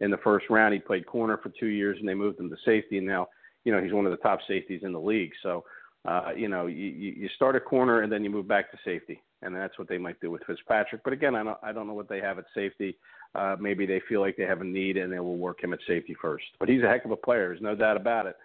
in 0.00 0.10
the 0.10 0.16
first 0.18 0.46
round. 0.48 0.72
He 0.74 0.80
played 0.80 1.06
corner 1.06 1.38
for 1.38 1.50
two 1.60 1.66
years, 1.66 1.98
and 1.98 2.08
they 2.08 2.14
moved 2.14 2.40
him 2.40 2.48
to 2.50 2.56
safety. 2.64 2.98
And 2.98 3.06
now, 3.06 3.28
you 3.64 3.72
know, 3.72 3.82
he's 3.82 3.92
one 3.92 4.06
of 4.06 4.10
the 4.10 4.18
top 4.18 4.40
safeties 4.48 4.80
in 4.82 4.92
the 4.92 5.00
league. 5.00 5.32
So, 5.42 5.64
uh, 6.06 6.30
you 6.36 6.48
know, 6.48 6.66
you, 6.66 6.86
you 6.86 7.28
start 7.36 7.56
a 7.56 7.60
corner 7.60 8.02
and 8.02 8.10
then 8.10 8.24
you 8.24 8.30
move 8.30 8.48
back 8.48 8.70
to 8.72 8.78
safety, 8.84 9.22
and 9.42 9.54
that's 9.54 9.78
what 9.78 9.88
they 9.88 9.98
might 9.98 10.20
do 10.20 10.30
with 10.30 10.42
Fitzpatrick. 10.46 11.02
But 11.04 11.12
again, 11.12 11.34
I 11.34 11.42
don't 11.42 11.58
I 11.62 11.72
don't 11.72 11.86
know 11.86 11.94
what 11.94 12.08
they 12.08 12.20
have 12.20 12.38
at 12.38 12.44
safety. 12.54 12.96
Uh, 13.34 13.56
maybe 13.58 13.86
they 13.86 14.00
feel 14.08 14.20
like 14.20 14.36
they 14.36 14.44
have 14.44 14.60
a 14.60 14.64
need 14.64 14.96
and 14.96 15.12
they 15.12 15.20
will 15.20 15.38
work 15.38 15.62
him 15.62 15.72
at 15.72 15.78
safety 15.86 16.14
first. 16.20 16.44
But 16.60 16.68
he's 16.68 16.82
a 16.82 16.88
heck 16.88 17.04
of 17.04 17.10
a 17.10 17.16
player. 17.16 17.48
There's 17.48 17.62
no 17.62 17.74
doubt 17.74 17.96
about 17.96 18.26
it. 18.26 18.36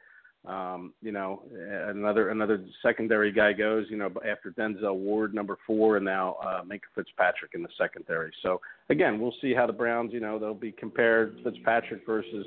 Um, 0.48 0.94
you 1.02 1.11
know, 1.11 1.44
another 1.90 2.30
another 2.30 2.64
secondary 2.82 3.34
guy 3.34 3.52
goes. 3.52 3.86
You 3.90 3.98
know, 3.98 4.10
after 4.30 4.52
Denzel 4.52 4.95
Ward, 4.95 5.34
number 5.34 5.57
four, 5.68 5.98
and 5.98 6.06
now 6.06 6.38
uh, 6.41 6.64
Minkah 6.64 6.94
Fitzpatrick 6.95 7.52
in 7.53 7.64
the 7.64 7.69
secondary. 7.78 8.32
So 8.44 8.61
again, 8.90 9.19
we'll 9.19 9.34
see 9.41 9.53
how 9.53 9.68
the 9.68 9.74
Browns. 9.74 10.14
You 10.14 10.22
know, 10.22 10.40
they'll 10.40 10.53
be 10.53 10.72
compared 10.72 11.38
Fitzpatrick 11.44 12.06
versus 12.06 12.45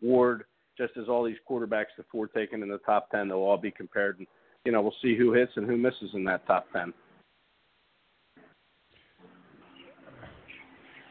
Ward, 0.00 0.44
just 0.78 0.96
as 0.96 1.08
all 1.08 1.24
these 1.24 1.36
quarterbacks, 1.48 1.94
the 1.98 2.04
four 2.10 2.26
taken 2.26 2.62
in 2.62 2.68
the 2.70 2.78
top 2.78 3.10
ten, 3.10 3.28
they'll 3.28 3.38
all 3.38 3.58
be 3.58 3.70
compared. 3.70 4.18
And 4.18 4.26
you 4.64 4.72
know, 4.72 4.80
we'll 4.80 4.94
see 5.02 5.16
who 5.16 5.32
hits 5.32 5.52
and 5.56 5.66
who 5.66 5.76
misses 5.76 6.10
in 6.14 6.24
that 6.24 6.46
top 6.46 6.66
ten. 6.72 6.94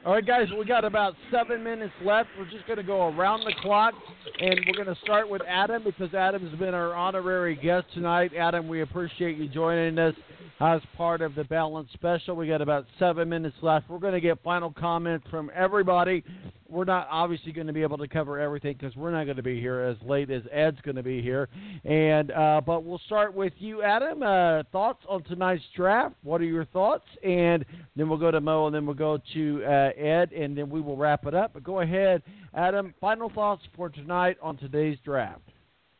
All 0.04 0.14
right, 0.14 0.26
guys, 0.26 0.48
we 0.58 0.66
got 0.66 0.84
about 0.84 1.14
seven 1.32 1.64
minutes 1.64 1.94
left. 2.04 2.30
We're 2.36 2.50
just 2.50 2.66
going 2.66 2.78
to 2.78 2.84
go 2.84 3.10
around 3.10 3.42
the 3.42 3.54
clock, 3.62 3.94
and 4.40 4.60
we're 4.66 4.84
going 4.84 4.96
to 4.96 5.00
start 5.04 5.30
with 5.30 5.44
Adam 5.48 5.84
because 5.84 6.12
Adam's 6.16 6.58
been 6.58 6.74
our 6.74 6.96
honorary 6.96 7.56
guest 7.56 7.86
tonight. 7.94 8.32
Adam, 8.36 8.68
we 8.68 8.82
appreciate 8.82 9.38
you 9.38 9.48
joining 9.48 10.00
us 10.00 10.16
as 10.60 10.82
part 10.98 11.22
of 11.22 11.36
the 11.36 11.44
Balance 11.44 11.88
Special. 11.94 12.36
We 12.36 12.48
got 12.48 12.64
about 12.64 12.88
seven 12.98 13.30
minutes 13.30 13.58
left. 13.62 13.92
We're 13.92 14.00
going 14.00 14.16
to 14.16 14.22
get 14.22 14.42
final 14.42 14.74
comments 14.74 15.28
from 15.30 15.52
everybody. 15.54 16.24
We're 16.72 16.86
not 16.86 17.08
obviously 17.12 17.52
going 17.52 17.68
to 17.68 17.74
be 17.74 17.82
able 17.82 17.98
to 17.98 18.08
cover 18.08 18.40
everything 18.40 18.78
because 18.80 18.96
we're 18.96 19.12
not 19.12 19.26
going 19.26 19.36
to 19.36 19.44
be 19.44 19.60
here 19.60 19.82
as 19.82 19.98
late 20.08 20.32
as 20.32 20.42
Ed's 20.52 20.80
going 20.82 20.96
to 20.96 21.04
be 21.04 21.22
here. 21.22 21.50
And 21.84 22.32
uh, 22.32 22.62
but 22.66 22.86
we'll 22.86 23.02
start 23.06 23.34
with 23.34 23.54
you, 23.58 23.84
Adam. 23.84 24.24
Uh, 24.24 24.64
thoughts 24.72 25.04
on 25.10 25.24
tonight's 25.24 25.64
draft? 25.76 26.16
What 26.24 26.40
are 26.40 26.46
your 26.46 26.66
thoughts? 26.66 27.06
And 27.24 27.66
then 27.96 28.08
we'll 28.08 28.18
go 28.18 28.32
to 28.32 28.40
Mo, 28.40 28.68
and 28.68 28.76
then 28.76 28.86
we'll 28.86 28.96
go 28.96 29.20
to 29.34 29.64
uh, 29.66 30.02
Ed, 30.02 30.32
and 30.32 30.58
then 30.58 30.70
we 30.70 30.80
will 30.80 30.96
wrap 30.96 31.26
it 31.26 31.36
up. 31.36 31.52
But 31.54 31.64
go 31.64 31.82
ahead, 31.82 32.24
Adam. 32.56 32.94
Final 33.02 33.30
thoughts 33.30 33.64
for 33.76 33.90
tonight 33.90 34.38
on 34.42 34.56
today's 34.56 34.98
draft. 35.04 35.42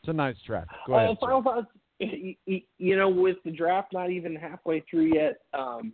Tonight's 0.06 0.40
draft. 0.48 0.72
Go 0.88 0.96
ahead. 0.96 1.10
Uh, 1.10 1.16
final 1.20 1.44
thoughts. 1.44 1.68
You 2.00 2.98
know, 2.98 3.10
with 3.10 3.38
the 3.46 3.52
draft 3.52 3.94
not 3.94 4.10
even 4.10 4.36
halfway 4.36 4.84
through 4.90 5.14
yet, 5.14 5.42
um, 5.54 5.94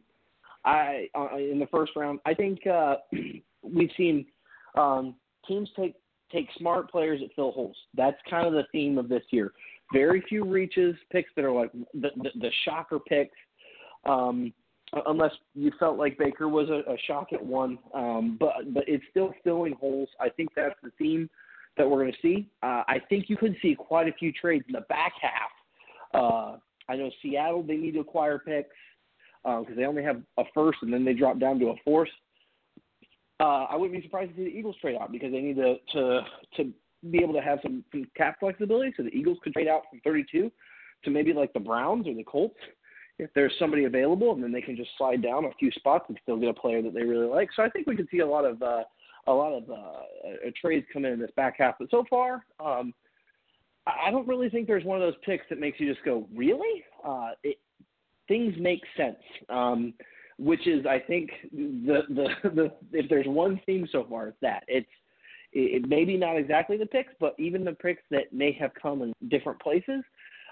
I 0.64 1.08
uh, 1.16 1.36
in 1.38 1.60
the 1.60 1.68
first 1.68 1.94
round, 1.96 2.20
I 2.26 2.34
think 2.34 2.66
uh, 2.68 2.96
we've 3.62 3.92
seen 3.98 4.26
um, 4.78 5.16
teams 5.48 5.70
take 5.76 5.96
take 6.32 6.48
smart 6.58 6.92
players 6.92 7.22
that 7.22 7.30
fill 7.36 7.52
holes. 7.52 7.78
That's 7.96 8.18
kind 8.30 8.48
of 8.48 8.54
the 8.54 8.66
theme 8.72 8.98
of 8.98 9.10
this 9.10 9.24
year. 9.32 9.54
Very 9.94 10.22
few 10.28 10.44
reaches, 10.44 10.96
picks 11.12 11.30
that 11.36 11.46
are 11.46 11.52
like 11.52 11.72
the 11.94 12.10
the, 12.18 12.30
the 12.40 12.52
shocker 12.66 13.00
picks. 13.00 13.36
Um, 14.06 14.54
unless 15.06 15.32
you 15.54 15.72
felt 15.80 15.98
like 15.98 16.18
Baker 16.18 16.48
was 16.48 16.70
a, 16.70 16.90
a 16.92 16.98
shock 17.08 17.34
at 17.34 17.44
one, 17.44 17.78
um, 17.94 18.38
but 18.40 18.74
but 18.74 18.84
it's 18.88 19.04
still 19.10 19.34
filling 19.44 19.74
holes. 19.74 20.10
I 20.20 20.30
think 20.30 20.50
that's 20.56 20.76
the 20.84 20.92
theme 20.98 21.30
that 21.78 21.90
we're 21.90 22.00
going 22.00 22.14
to 22.14 22.18
see. 22.22 22.50
Uh, 22.64 22.84
I 22.88 23.00
think 23.10 23.30
you 23.30 23.38
could 23.38 23.56
see 23.62 23.76
quite 23.76 24.08
a 24.08 24.14
few 24.14 24.32
trades 24.32 24.66
in 24.68 24.74
the 24.74 24.82
back 24.82 25.14
half. 25.22 25.52
Uh, 26.14 26.58
I 26.90 26.96
know 26.96 27.12
Seattle 27.22 27.64
they 27.64 27.76
need 27.76 27.94
to 27.94 28.00
acquire 28.00 28.40
picks 28.40 28.70
because 29.44 29.76
they 29.78 29.86
only 29.86 30.04
have 30.04 30.22
a 30.38 30.44
first 30.54 30.80
and 30.82 30.92
then 30.92 31.06
they 31.06 31.14
drop 31.14 31.40
down 31.40 31.60
to 31.60 31.68
a 31.68 31.76
fourth. 31.86 32.10
Uh, 33.40 33.66
I 33.70 33.76
wouldn't 33.76 34.00
be 34.00 34.06
surprised 34.06 34.32
to 34.32 34.38
see 34.38 34.46
the 34.46 34.58
Eagles 34.58 34.76
trade 34.82 34.98
out 35.00 35.12
because 35.12 35.32
they 35.32 35.42
need 35.42 35.58
to 35.58 35.76
to 35.94 36.22
to 36.58 36.74
be 37.12 37.20
able 37.20 37.34
to 37.34 37.42
have 37.42 37.60
some, 37.62 37.84
some 37.92 38.06
cap 38.16 38.38
flexibility. 38.40 38.94
So 38.98 39.04
the 39.04 39.10
Eagles 39.10 39.38
could 39.44 39.54
trade 39.54 39.68
out 39.68 39.84
from 39.90 40.00
32 40.04 40.52
to 41.04 41.10
maybe 41.12 41.34
like 41.34 41.54
the 41.54 41.60
Browns 41.60 42.08
or 42.08 42.16
the 42.16 42.24
Colts 42.24 42.58
if 43.20 43.30
there's 43.34 43.54
somebody 43.58 43.86
available, 43.86 44.34
and 44.34 44.44
then 44.44 44.52
they 44.52 44.62
can 44.62 44.76
just 44.76 44.92
slide 44.98 45.24
down 45.24 45.46
a 45.46 45.52
few 45.60 45.72
spots 45.72 46.06
and 46.08 46.20
still 46.22 46.38
get 46.38 46.50
a 46.50 46.54
player 46.54 46.82
that 46.82 46.94
they 46.94 47.04
really 47.04 47.26
like. 47.26 47.50
So 47.56 47.64
I 47.64 47.70
think 47.70 47.88
we 47.88 47.96
could 47.96 48.08
see 48.12 48.20
a 48.20 48.28
lot 48.28 48.46
of 48.46 48.62
uh, 48.62 48.84
a 49.28 49.34
lot 49.34 49.54
of 49.54 49.70
uh, 49.70 50.50
trades 50.60 50.86
come 50.94 51.06
in 51.06 51.14
in 51.14 51.20
this 51.20 51.32
back 51.36 51.56
half. 51.58 51.76
But 51.80 51.90
so 51.90 52.06
far, 52.10 52.46
um, 52.60 52.94
I 53.86 54.12
don't 54.12 54.28
really 54.28 54.50
think 54.50 54.68
there's 54.68 54.84
one 54.84 55.02
of 55.02 55.06
those 55.06 55.20
picks 55.26 55.46
that 55.50 55.60
makes 55.60 55.80
you 55.80 55.92
just 55.92 56.04
go, 56.06 56.28
really? 56.34 56.84
Uh, 57.06 57.32
it, 57.44 57.58
things 58.28 58.54
make 58.60 58.82
sense. 58.96 59.18
Um, 59.50 59.94
which 60.38 60.68
is 60.68 60.86
I 60.86 61.00
think 61.00 61.32
the 61.52 62.02
the, 62.10 62.50
the 62.50 62.72
if 62.94 63.10
there's 63.10 63.28
one 63.28 63.60
theme 63.66 63.88
so 63.92 64.06
far, 64.10 64.28
it's 64.28 64.38
that 64.42 64.64
it's 64.68 64.88
it, 65.54 65.88
maybe 65.88 66.18
not 66.18 66.38
exactly 66.38 66.78
the 66.78 66.86
picks, 66.86 67.14
but 67.20 67.36
even 67.40 67.64
the 67.64 67.74
picks 67.74 68.04
that 68.12 68.32
may 68.32 68.52
have 68.54 68.72
come 68.80 69.02
in 69.02 69.14
different 69.30 69.60
places, 69.62 70.04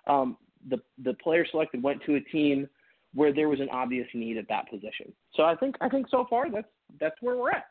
um, 0.07 0.37
the 0.69 0.77
the 1.03 1.13
player 1.15 1.45
selected 1.49 1.83
went 1.83 2.01
to 2.05 2.15
a 2.15 2.21
team 2.21 2.67
where 3.13 3.33
there 3.33 3.47
was 3.47 3.59
an 3.59 3.69
obvious 3.69 4.07
need 4.13 4.37
at 4.37 4.47
that 4.49 4.69
position. 4.69 5.11
So 5.35 5.43
I 5.43 5.55
think 5.55 5.75
I 5.81 5.89
think 5.89 6.07
so 6.09 6.25
far 6.29 6.49
that's 6.49 6.67
that's 6.99 7.15
where 7.21 7.37
we're 7.37 7.51
at. 7.51 7.65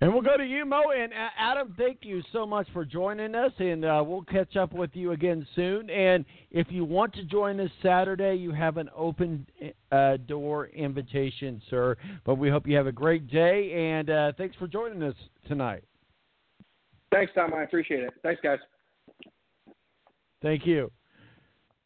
And 0.00 0.12
we'll 0.12 0.22
go 0.22 0.36
to 0.36 0.44
you, 0.44 0.64
Mo. 0.64 0.82
And 0.96 1.12
uh, 1.12 1.28
Adam, 1.38 1.74
thank 1.76 1.98
you 2.02 2.22
so 2.32 2.46
much 2.46 2.66
for 2.72 2.86
joining 2.86 3.34
us. 3.34 3.52
And 3.58 3.84
uh, 3.84 4.02
we'll 4.06 4.22
catch 4.22 4.56
up 4.56 4.72
with 4.72 4.90
you 4.94 5.12
again 5.12 5.46
soon. 5.54 5.90
And 5.90 6.24
if 6.50 6.68
you 6.70 6.84
want 6.84 7.12
to 7.14 7.24
join 7.24 7.60
us 7.60 7.70
Saturday, 7.82 8.34
you 8.36 8.50
have 8.52 8.78
an 8.78 8.88
open 8.96 9.46
uh, 9.92 10.16
door 10.26 10.68
invitation, 10.68 11.60
sir. 11.68 11.96
But 12.24 12.36
we 12.36 12.48
hope 12.48 12.66
you 12.66 12.76
have 12.76 12.86
a 12.86 12.92
great 12.92 13.30
day. 13.30 13.90
And 13.92 14.08
uh, 14.08 14.32
thanks 14.38 14.56
for 14.56 14.66
joining 14.66 15.02
us 15.02 15.14
tonight. 15.46 15.84
Thanks, 17.12 17.32
Tom. 17.34 17.52
I 17.52 17.64
appreciate 17.64 18.04
it. 18.04 18.14
Thanks, 18.22 18.40
guys. 18.42 18.58
Thank 20.40 20.66
you. 20.66 20.90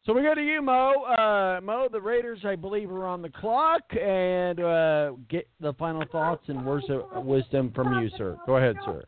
So 0.05 0.13
we 0.13 0.21
go 0.21 0.35
to 0.35 0.41
you, 0.41 0.61
Mo. 0.61 1.03
Uh, 1.03 1.59
Mo, 1.61 1.87
the 1.91 1.99
Raiders, 1.99 2.39
I 2.45 2.55
believe, 2.55 2.91
are 2.91 3.07
on 3.07 3.23
the 3.23 3.29
clock, 3.29 3.81
and 3.99 4.59
uh, 4.59 5.11
get 5.29 5.47
the 5.59 5.73
final 5.73 6.03
thoughts 6.11 6.43
and 6.47 6.63
words 6.63 6.85
of 6.89 7.25
wisdom 7.25 7.71
from 7.73 7.99
you, 7.99 8.11
sir. 8.15 8.37
Go 8.45 8.57
ahead, 8.57 8.75
sir. 8.85 9.03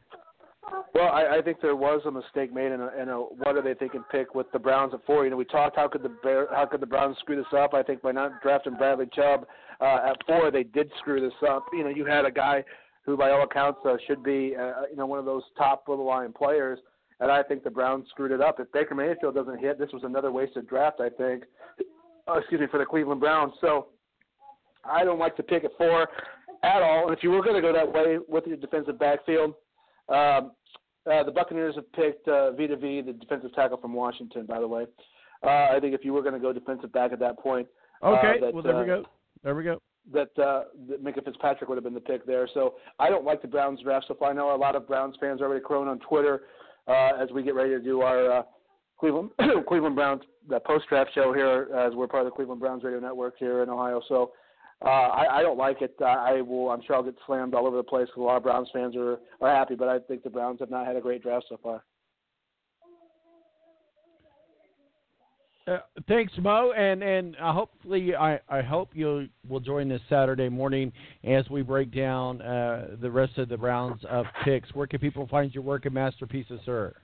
Well, 0.96 1.10
I, 1.10 1.38
I 1.38 1.42
think 1.44 1.62
there 1.62 1.76
was 1.76 2.02
a 2.08 2.12
mistake 2.12 2.52
made 2.52 2.72
in 2.72 2.82
a, 2.82 2.90
in 3.00 3.10
a 3.10 3.18
what 3.18 3.56
are 3.56 3.62
they 3.62 3.76
thinking 3.76 4.04
pick 4.12 4.34
with 4.34 4.52
the 4.52 4.58
Browns 4.58 4.96
at 4.96 5.06
four. 5.06 5.24
You 5.24 5.30
know, 5.30 5.38
we 5.38 5.46
talked 5.46 5.76
how 5.76 5.88
could 5.88 6.02
the 6.02 6.16
Bear, 6.24 6.48
how 6.52 6.66
could 6.66 6.82
the 6.82 6.88
Browns 6.88 7.16
screw 7.20 7.36
this 7.36 7.46
up? 7.56 7.76
I 7.76 7.84
think 7.84 8.02
by 8.02 8.12
not 8.12 8.42
drafting 8.42 8.76
Bradley 8.76 9.08
Chubb 9.14 9.46
uh, 9.80 10.00
at 10.10 10.18
four, 10.26 10.50
they 10.50 10.64
did 10.64 10.92
screw 11.00 11.22
this 11.22 11.48
up. 11.48 11.66
You 11.74 11.84
know, 11.84 11.90
you 11.90 12.06
had 12.06 12.26
a 12.26 12.32
guy 12.32 12.64
who, 13.06 13.16
by 13.16 13.30
all 13.30 13.44
accounts, 13.44 13.80
uh, 13.86 13.98
should 14.08 14.24
be 14.24 14.56
uh, 14.60 14.88
you 14.90 14.98
know 14.98 15.06
one 15.06 15.20
of 15.20 15.26
those 15.26 15.44
top 15.56 15.84
of 15.88 16.00
the 16.00 16.04
line 16.04 16.34
players 16.34 16.80
and 17.20 17.32
I 17.32 17.44
think 17.44 17.64
the 17.64 17.70
Browns 17.70 18.08
screwed 18.10 18.32
it 18.32 18.42
up. 18.42 18.60
If 18.60 18.72
Baker 18.72 18.96
Mayfield 18.96 19.36
doesn't 19.36 19.60
hit, 19.60 19.80
this 19.80 19.92
was 19.92 20.04
another 20.04 20.32
wasted 20.32 20.68
draft, 20.68 21.00
I 21.00 21.10
think. 21.10 21.44
Oh, 22.28 22.38
excuse 22.38 22.62
me, 22.62 22.68
for 22.70 22.80
the 22.80 22.86
Cleveland 22.86 23.22
Browns. 23.22 23.54
So 23.62 23.88
I 24.84 25.04
don't 25.04 25.20
like 25.20 25.36
to 25.38 25.44
pick 25.44 25.64
at 25.64 25.72
four 25.78 26.08
at 26.64 26.82
all. 26.82 27.08
And 27.08 27.18
if 27.18 27.24
you 27.24 27.32
were 27.32 27.42
going 27.42 27.56
to 27.56 27.62
go 27.62 27.74
that 27.74 27.92
way 27.92 28.18
with 28.28 28.46
your 28.46 28.58
defensive 28.58 29.00
backfield, 29.00 29.54
um, 30.10 30.52
uh, 31.12 31.24
the 31.24 31.32
Buccaneers 31.32 31.76
have 31.76 31.92
picked 31.94 32.28
uh, 32.28 32.52
Vita 32.52 32.76
Vea, 32.76 33.02
the 33.02 33.14
defensive 33.14 33.54
tackle 33.54 33.78
from 33.78 33.94
Washington, 33.94 34.46
by 34.46 34.60
the 34.60 34.68
way. 34.68 34.86
Uh, 35.44 35.68
I 35.76 35.80
think 35.80 35.94
if 35.94 36.04
you 36.04 36.14
were 36.14 36.22
going 36.22 36.34
to 36.34 36.40
go 36.40 36.52
defensive 36.52 36.92
back 36.92 37.14
at 37.14 37.20
that 37.20 37.40
point, 37.40 37.68
okay, 38.04 38.36
uh, 38.38 38.46
that, 38.46 38.54
well 38.54 38.64
there 38.64 38.76
we 38.76 38.82
uh, 38.82 38.86
go, 38.86 39.06
there 39.44 39.56
we 39.56 39.64
go. 39.64 39.82
That, 40.12 40.30
uh, 40.42 40.64
that 40.90 41.04
Minkah 41.04 41.24
Fitzpatrick 41.24 41.70
would 41.70 41.76
have 41.76 41.84
been 41.84 41.94
the 41.94 42.00
pick 42.00 42.26
there. 42.26 42.48
So 42.54 42.76
I 43.00 43.10
don't 43.10 43.26
like 43.26 43.42
the 43.42 43.48
Browns 43.48 43.82
draft 43.82 44.06
so 44.08 44.16
far. 44.16 44.32
I 44.32 44.34
know 44.34 44.56
a 44.56 44.58
lot 44.58 44.76
of 44.76 44.88
Browns 44.88 45.16
fans 45.20 45.42
are 45.42 45.46
already 45.46 45.64
crowing 45.64 45.90
on 45.90 46.00
Twitter 46.00 46.42
uh, 46.88 47.12
as 47.20 47.30
we 47.32 47.44
get 47.44 47.56
ready 47.56 47.72
to 47.72 47.80
do 47.80 48.02
our 48.02 48.40
uh, 48.40 48.44
Cleveland 49.00 49.30
Cleveland 49.68 49.96
Browns 49.96 50.24
the 50.50 50.60
post 50.62 50.86
draft 50.90 51.12
show 51.14 51.34
here, 51.34 51.68
as 51.76 51.94
we're 51.94 52.08
part 52.08 52.26
of 52.26 52.32
the 52.32 52.36
Cleveland 52.36 52.62
Browns 52.62 52.84
radio 52.84 53.00
network 53.00 53.36
here 53.38 53.64
in 53.64 53.70
Ohio. 53.70 54.02
So 54.08 54.32
uh, 54.86 54.90
I, 54.90 55.40
I 55.40 55.42
don't 55.42 55.58
like 55.58 55.82
it. 55.82 55.96
Uh, 56.00 56.06
I 56.06 56.42
will. 56.42 56.70
I'm 56.70 56.82
sure 56.86 56.96
I'll 56.96 57.04
get 57.04 57.16
slammed 57.26 57.54
all 57.54 57.68
over 57.68 57.78
the 57.78 57.84
place. 57.84 58.08
Because 58.08 58.22
a 58.22 58.24
lot 58.24 58.38
of 58.38 58.44
Browns 58.44 58.70
fans 58.72 58.96
are 58.96 59.20
are 59.42 59.54
happy, 59.54 59.76
but 59.76 59.88
I 59.88 60.00
think 60.00 60.24
the 60.24 60.30
Browns 60.30 60.60
have 60.60 60.70
not 60.70 60.86
had 60.86 60.96
a 60.96 61.02
great 61.02 61.24
draft 61.24 61.46
so 61.50 61.60
far. 61.62 61.84
Uh, 65.68 65.80
thanks, 66.08 66.32
Mo, 66.40 66.72
and 66.72 67.04
and 67.04 67.36
uh, 67.42 67.52
hopefully 67.52 68.16
I, 68.16 68.40
I 68.48 68.62
hope 68.62 68.92
you 68.94 69.28
will 69.50 69.60
join 69.60 69.92
us 69.92 70.00
Saturday 70.08 70.48
morning 70.48 70.94
as 71.26 71.50
we 71.50 71.62
break 71.62 71.94
down 71.94 72.42
uh, 72.42 72.96
the 73.02 73.12
rest 73.12 73.38
of 73.38 73.50
the 73.50 73.58
rounds 73.58 74.02
of 74.10 74.26
picks. 74.46 74.74
Where 74.74 74.88
can 74.88 75.00
people 75.00 75.28
find 75.28 75.54
your 75.54 75.64
work 75.64 75.86
and 75.86 75.94
masterpieces, 75.94 76.62
sir? 76.66 76.96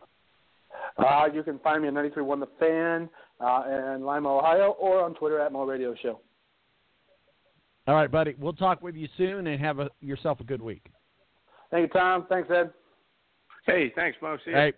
Uh, 0.98 1.26
you 1.34 1.44
can 1.44 1.60
find 1.60 1.82
me 1.82 1.90
at 1.90 1.94
93.1 1.94 2.40
The 2.40 2.48
Fan 2.60 3.10
uh, 3.42 3.96
in 3.96 4.06
Lima, 4.06 4.38
Ohio, 4.38 4.76
or 4.80 5.04
on 5.04 5.14
Twitter 5.16 5.42
at 5.42 5.52
Mo 5.52 5.66
Radio 5.66 5.94
Show. 6.02 6.22
All 7.88 7.96
right, 7.96 8.10
buddy. 8.10 8.36
We'll 8.40 8.54
talk 8.54 8.82
with 8.82 8.96
you 8.96 9.10
soon, 9.18 9.48
and 9.48 9.60
have 9.60 9.80
a, 9.80 9.90
yourself 10.00 10.40
a 10.40 10.46
good 10.46 10.62
week. 10.62 10.86
Thank 11.70 11.94
you, 11.94 12.00
Tom. 12.00 12.28
Thanks, 12.30 12.50
Ed. 12.50 12.72
Hey, 13.66 13.92
thanks, 13.94 14.18
Mo. 14.22 14.38
See 14.46 14.52
you. 14.52 14.56
Hey. 14.56 14.74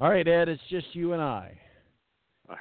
All 0.00 0.10
right, 0.10 0.26
Ed. 0.26 0.48
It's 0.48 0.62
just 0.68 0.86
you 0.94 1.12
and 1.12 1.22
I. 1.22 1.56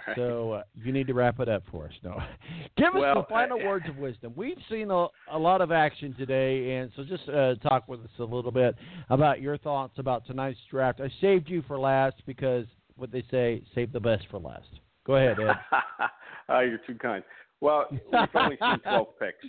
Right. 0.08 0.16
So 0.16 0.52
uh, 0.54 0.64
you 0.76 0.92
need 0.92 1.08
to 1.08 1.14
wrap 1.14 1.40
it 1.40 1.50
up 1.50 1.64
for 1.72 1.86
us. 1.86 1.92
No, 2.04 2.18
give 2.78 2.88
us 2.88 3.02
Well, 3.02 3.16
the 3.16 3.26
final 3.30 3.60
uh, 3.60 3.66
words 3.66 3.86
of 3.90 3.98
wisdom. 3.98 4.34
We've 4.36 4.58
seen 4.70 4.92
a, 4.92 5.08
a 5.32 5.38
lot 5.38 5.62
of 5.62 5.72
action 5.72 6.16
today, 6.18 6.76
and 6.76 6.92
so 6.96 7.04
just 7.04 7.28
uh, 7.30 7.56
talk 7.56 7.88
with 7.88 8.00
us 8.02 8.10
a 8.20 8.24
little 8.24 8.52
bit 8.52 8.76
about 9.10 9.42
your 9.42 9.58
thoughts 9.58 9.94
about 9.98 10.26
tonight's 10.26 10.60
draft. 10.70 11.02
I 11.02 11.10
saved 11.20 11.50
you 11.50 11.64
for 11.68 11.80
last 11.80 12.16
because 12.26 12.66
what 12.96 13.12
they 13.12 13.24
say, 13.32 13.64
save 13.76 13.92
the 13.92 14.00
best 14.00 14.26
for 14.30 14.40
last. 14.40 14.68
Go 15.06 15.16
ahead, 15.16 15.38
Ed. 15.40 15.56
oh, 16.50 16.60
you're 16.62 16.80
too 16.86 16.96
kind. 16.96 17.24
Well, 17.60 17.88
we've 17.92 18.28
only 18.36 18.58
seen 18.60 18.80
12 18.84 19.08
picks. 19.20 19.46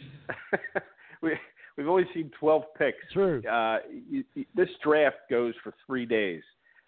we, 1.23 1.33
we've 1.77 1.89
only 1.89 2.07
seen 2.15 2.31
12 2.39 2.63
picks. 2.79 2.99
True. 3.13 3.43
Uh, 3.47 3.79
you, 4.09 4.25
you, 4.35 4.45
this 4.55 4.69
draft 4.83 5.17
goes 5.31 5.55
for 5.63 5.73
three 5.87 6.07
days. 6.07 6.43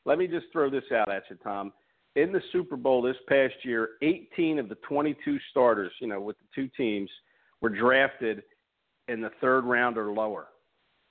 Let 0.06 0.18
me 0.18 0.26
just 0.26 0.47
throw 0.52 0.70
this 0.70 0.85
out 0.94 1.10
at 1.10 1.22
you, 1.31 1.36
Tom. 1.43 1.72
In 2.16 2.32
the 2.32 2.43
Super 2.53 2.77
Bowl 2.77 3.03
this 3.03 3.16
past 3.28 3.55
year, 3.62 3.91
18 4.03 4.59
of 4.59 4.69
the 4.69 4.77
22 4.77 5.39
starters, 5.51 5.93
you 6.01 6.07
know, 6.07 6.20
with 6.20 6.36
the 6.39 6.45
two 6.55 6.69
teams, 6.77 7.11
were 7.61 7.70
drafted 7.70 8.43
in 9.09 9.20
the 9.20 9.31
third 9.41 9.65
round 9.65 9.99
or 9.99 10.12
lower. 10.12 10.49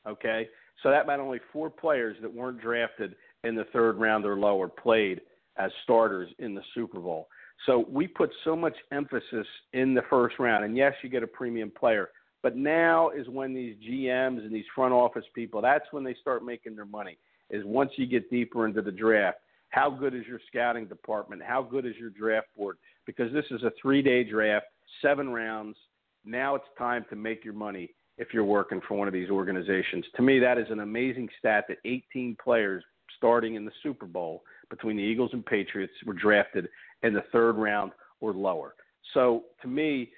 Okay? 0.07 0.47
So 0.81 0.89
that 0.89 1.05
meant 1.07 1.21
only 1.21 1.39
four 1.51 1.69
players 1.69 2.17
that 2.21 2.33
weren't 2.33 2.61
drafted 2.61 3.15
in 3.43 3.55
the 3.55 3.65
third 3.73 3.97
round 3.97 4.25
or 4.25 4.37
lower 4.37 4.67
played 4.67 5.21
as 5.57 5.71
starters 5.83 6.29
in 6.39 6.55
the 6.55 6.63
Super 6.73 6.99
Bowl. 6.99 7.27
So 7.65 7.85
we 7.89 8.07
put 8.07 8.31
so 8.43 8.55
much 8.55 8.75
emphasis 8.91 9.47
in 9.73 9.93
the 9.93 10.01
first 10.09 10.39
round. 10.39 10.65
And 10.65 10.75
yes, 10.75 10.93
you 11.03 11.09
get 11.09 11.23
a 11.23 11.27
premium 11.27 11.71
player. 11.71 12.09
But 12.41 12.57
now 12.57 13.09
is 13.09 13.27
when 13.29 13.53
these 13.53 13.75
GMs 13.77 14.39
and 14.39 14.53
these 14.53 14.65
front 14.75 14.93
office 14.93 15.25
people, 15.33 15.61
that's 15.61 15.85
when 15.91 16.03
they 16.03 16.15
start 16.19 16.43
making 16.43 16.75
their 16.75 16.85
money, 16.85 17.17
is 17.49 17.63
once 17.65 17.91
you 17.95 18.05
get 18.05 18.29
deeper 18.29 18.65
into 18.65 18.81
the 18.81 18.91
draft. 18.91 19.37
How 19.73 19.89
good 19.89 20.13
is 20.13 20.27
your 20.27 20.39
scouting 20.49 20.85
department? 20.85 21.41
How 21.41 21.63
good 21.63 21.87
is 21.87 21.95
your 21.99 22.11
draft 22.11 22.45
board? 22.55 22.77
Because 23.07 23.33
this 23.33 23.45
is 23.49 23.63
a 23.63 23.71
three 23.81 24.03
day 24.03 24.23
draft, 24.23 24.67
seven 25.01 25.29
rounds. 25.29 25.75
Now 26.23 26.53
it's 26.53 26.67
time 26.77 27.03
to 27.09 27.15
make 27.15 27.43
your 27.43 27.55
money 27.55 27.89
if 28.19 28.27
you're 28.35 28.43
working 28.43 28.81
for 28.87 28.95
one 28.95 29.07
of 29.07 29.15
these 29.15 29.31
organizations. 29.31 30.05
To 30.15 30.21
me, 30.21 30.37
that 30.37 30.59
is 30.59 30.67
an 30.69 30.81
amazing 30.81 31.27
stat 31.39 31.65
that 31.69 31.79
18 31.85 32.37
players 32.41 32.83
starting 33.17 33.55
in 33.55 33.65
the 33.65 33.71
Super 33.81 34.05
Bowl 34.05 34.43
between 34.69 34.95
the 34.95 35.01
Eagles 35.01 35.31
and 35.33 35.43
Patriots 35.43 35.93
were 36.05 36.13
drafted 36.13 36.69
in 37.01 37.11
the 37.15 37.23
third 37.31 37.53
round 37.53 37.93
or 38.21 38.31
lower. 38.31 38.75
So 39.15 39.45
to 39.63 39.67
me, 39.67 40.11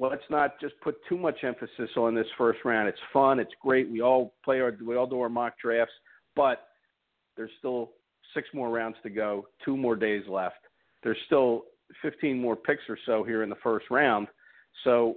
let's 0.00 0.24
not 0.30 0.58
just 0.62 0.80
put 0.82 0.96
too 1.10 1.18
much 1.18 1.44
emphasis 1.44 1.90
on 1.98 2.14
this 2.14 2.26
first 2.38 2.60
round. 2.64 2.88
It's 2.88 2.98
fun, 3.12 3.38
it's 3.38 3.52
great. 3.60 3.90
We 3.90 4.00
all 4.00 4.32
play 4.42 4.60
our 4.60 4.74
we 4.82 4.96
all 4.96 5.06
do 5.06 5.20
our 5.20 5.28
mock 5.28 5.58
drafts, 5.62 5.92
but 6.34 6.68
there's 7.36 7.50
still 7.58 7.90
six 8.34 8.48
more 8.52 8.70
rounds 8.70 8.96
to 9.02 9.10
go, 9.10 9.46
two 9.64 9.76
more 9.76 9.96
days 9.96 10.24
left. 10.28 10.56
There's 11.02 11.18
still 11.26 11.64
15 12.02 12.40
more 12.40 12.56
picks 12.56 12.82
or 12.88 12.98
so 13.06 13.24
here 13.24 13.42
in 13.42 13.48
the 13.48 13.56
first 13.62 13.86
round. 13.90 14.26
So 14.82 15.16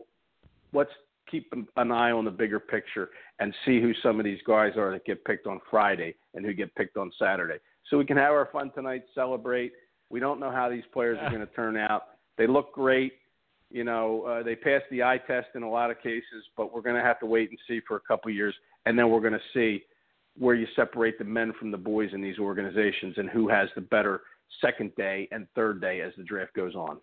let's 0.74 0.92
keep 1.30 1.52
an- 1.54 1.92
eye 1.92 2.12
on 2.12 2.26
the 2.26 2.32
bigger 2.32 2.60
picture 2.60 3.10
and 3.40 3.54
see 3.66 3.82
who 3.82 3.94
some 4.02 4.20
of 4.20 4.26
these 4.26 4.40
guys 4.46 4.74
are 4.78 4.92
that 4.92 5.06
get 5.06 5.24
picked 5.26 5.48
on 5.48 5.60
Friday 5.70 6.16
and 6.34 6.46
who 6.46 6.54
get 6.54 6.74
picked 6.76 6.98
on 6.98 7.12
Saturday. 7.20 7.58
So 7.90 7.98
we 7.98 8.06
can 8.06 8.18
have 8.18 8.32
our 8.32 8.50
fun 8.52 8.72
tonight, 8.72 9.04
celebrate. 9.14 9.74
We 10.10 10.20
don't 10.20 10.40
know 10.40 10.52
how 10.52 10.70
these 10.70 10.84
players 10.94 11.18
are 11.22 11.30
going 11.30 11.46
to 11.46 11.54
turn 11.54 11.78
out. 11.78 12.04
They 12.38 12.48
look 12.48 12.74
great. 12.74 13.14
You 13.70 13.84
know, 13.84 14.24
uh, 14.24 14.44
they 14.44 14.56
passed 14.56 14.86
the 14.90 15.04
eye 15.04 15.20
test 15.28 15.48
in 15.56 15.64
a 15.64 15.70
lot 15.70 15.92
of 15.92 15.98
cases, 16.02 16.46
but 16.56 16.74
we're 16.74 16.82
going 16.82 16.96
to 16.96 17.02
have 17.02 17.20
to 17.20 17.26
wait 17.26 17.50
and 17.50 17.60
see 17.68 17.82
for 17.86 17.98
a 17.98 18.02
couple 18.02 18.32
years, 18.32 18.56
and 18.86 18.98
then 18.98 19.10
we're 19.10 19.20
going 19.20 19.34
to 19.34 19.40
see 19.54 19.84
where 20.38 20.56
you 20.56 20.68
separate 20.76 21.18
the 21.18 21.26
men 21.26 21.54
from 21.60 21.72
the 21.72 21.78
boys 21.78 22.10
in 22.14 22.22
these 22.22 22.40
organizations 22.40 23.16
and 23.18 23.30
who 23.30 23.48
has 23.48 23.70
the 23.76 23.82
better 23.82 24.22
second 24.62 24.96
day 24.96 25.28
and 25.32 25.48
third 25.56 25.82
day 25.82 26.02
as 26.02 26.14
the 26.18 26.24
draft 26.24 26.54
goes 26.54 26.76
on. 26.76 26.98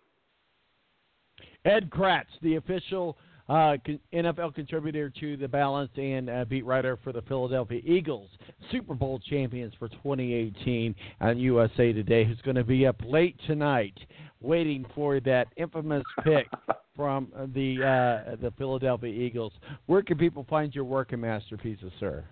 Ed 1.65 1.89
Kracz, 1.89 2.25
the 2.41 2.55
official 2.55 3.17
uh, 3.49 3.77
NFL 4.13 4.55
contributor 4.55 5.11
to 5.19 5.37
the 5.37 5.47
Balance 5.47 5.91
and 5.97 6.29
uh, 6.29 6.45
beat 6.45 6.65
writer 6.65 6.97
for 7.03 7.11
the 7.11 7.21
Philadelphia 7.23 7.81
Eagles, 7.83 8.29
Super 8.71 8.95
Bowl 8.95 9.19
champions 9.19 9.73
for 9.77 9.87
2018 9.89 10.95
on 11.21 11.37
USA 11.37 11.93
Today, 11.93 12.25
who's 12.25 12.41
going 12.41 12.55
to 12.55 12.63
be 12.63 12.87
up 12.87 12.97
late 13.05 13.35
tonight 13.45 13.97
waiting 14.41 14.85
for 14.95 15.19
that 15.21 15.47
infamous 15.57 16.03
pick 16.23 16.47
from 16.95 17.27
the 17.53 17.77
uh, 17.83 18.35
the 18.41 18.51
Philadelphia 18.57 19.11
Eagles. 19.11 19.53
Where 19.85 20.01
can 20.01 20.17
people 20.17 20.45
find 20.49 20.73
your 20.73 20.85
work 20.85 21.11
and 21.11 21.21
masterpieces, 21.21 21.91
sir? 21.99 22.23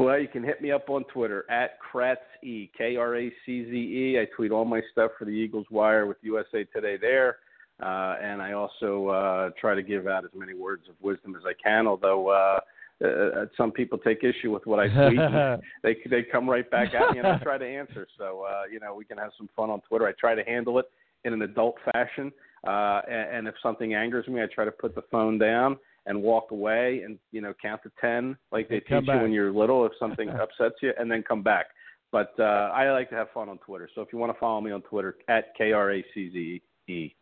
Well, 0.00 0.18
you 0.18 0.28
can 0.28 0.42
hit 0.42 0.62
me 0.62 0.72
up 0.72 0.88
on 0.88 1.04
Twitter 1.12 1.44
at 1.50 1.72
Kracz 1.78 2.16
E 2.42 2.70
K 2.76 2.96
R 2.96 3.16
A 3.16 3.28
C 3.44 3.64
Z 3.66 3.70
E. 3.70 4.18
I 4.18 4.24
tweet 4.34 4.50
all 4.50 4.64
my 4.64 4.80
stuff 4.92 5.10
for 5.18 5.26
the 5.26 5.30
Eagles 5.30 5.66
Wire 5.70 6.06
with 6.06 6.16
USA 6.22 6.64
Today 6.64 6.96
there. 6.98 7.36
uh, 7.82 8.16
and 8.22 8.40
I 8.40 8.52
also 8.52 9.08
uh, 9.08 9.50
try 9.60 9.74
to 9.74 9.82
give 9.82 10.06
out 10.06 10.24
as 10.24 10.30
many 10.34 10.54
words 10.54 10.88
of 10.88 10.94
wisdom 11.02 11.36
as 11.36 11.42
I 11.44 11.52
can. 11.62 11.86
Although 11.86 12.28
uh, 12.28 12.60
uh, 13.04 13.44
some 13.58 13.72
people 13.72 13.98
take 13.98 14.24
issue 14.24 14.50
with 14.50 14.64
what 14.64 14.78
I 14.80 14.88
tweet, 14.88 15.60
they 15.82 15.98
they 16.08 16.22
come 16.22 16.48
right 16.48 16.68
back 16.70 16.94
at 16.94 17.12
me, 17.12 17.18
and 17.18 17.28
I 17.28 17.36
try 17.42 17.58
to 17.58 17.66
answer. 17.66 18.06
So 18.16 18.46
uh, 18.48 18.62
you 18.72 18.80
know, 18.80 18.94
we 18.94 19.04
can 19.04 19.18
have 19.18 19.32
some 19.36 19.50
fun 19.54 19.68
on 19.68 19.82
Twitter. 19.82 20.06
I 20.06 20.12
try 20.18 20.34
to 20.34 20.42
handle 20.44 20.78
it 20.78 20.86
in 21.24 21.34
an 21.34 21.42
adult 21.42 21.76
fashion, 21.92 22.32
uh, 22.66 23.02
and, 23.06 23.36
and 23.36 23.48
if 23.48 23.54
something 23.62 23.92
angers 23.92 24.26
me, 24.28 24.42
I 24.42 24.46
try 24.46 24.64
to 24.64 24.72
put 24.72 24.94
the 24.94 25.02
phone 25.10 25.36
down 25.36 25.76
and 26.06 26.20
walk 26.22 26.50
away 26.50 27.02
and 27.04 27.18
you 27.32 27.40
know 27.40 27.52
count 27.60 27.82
to 27.82 27.90
ten 28.00 28.36
like 28.52 28.68
they 28.68 28.80
Come 28.80 29.02
teach 29.02 29.06
back. 29.08 29.16
you 29.16 29.22
when 29.22 29.32
you're 29.32 29.52
little 29.52 29.84
if 29.86 29.92
something 29.98 30.28
upsets 30.44 30.76
you 30.82 30.92
and 30.98 31.10
then 31.10 31.22
come 31.22 31.42
back. 31.42 31.66
But 32.12 32.32
uh 32.38 32.70
i 32.74 32.90
like 32.90 33.08
to 33.10 33.16
have 33.16 33.28
fun 33.32 33.48
on 33.48 33.58
twitter. 33.58 33.88
So 33.94 34.00
if 34.00 34.08
you 34.12 34.18
want 34.18 34.32
to 34.32 34.38
follow 34.38 34.60
me 34.60 34.70
on 34.70 34.82
twitter 34.82 35.16
at 35.28 35.54
k 35.56 35.72
r 35.72 35.92
a 35.92 36.04
c 36.14 36.30
z 36.30 36.62
e 36.92 37.14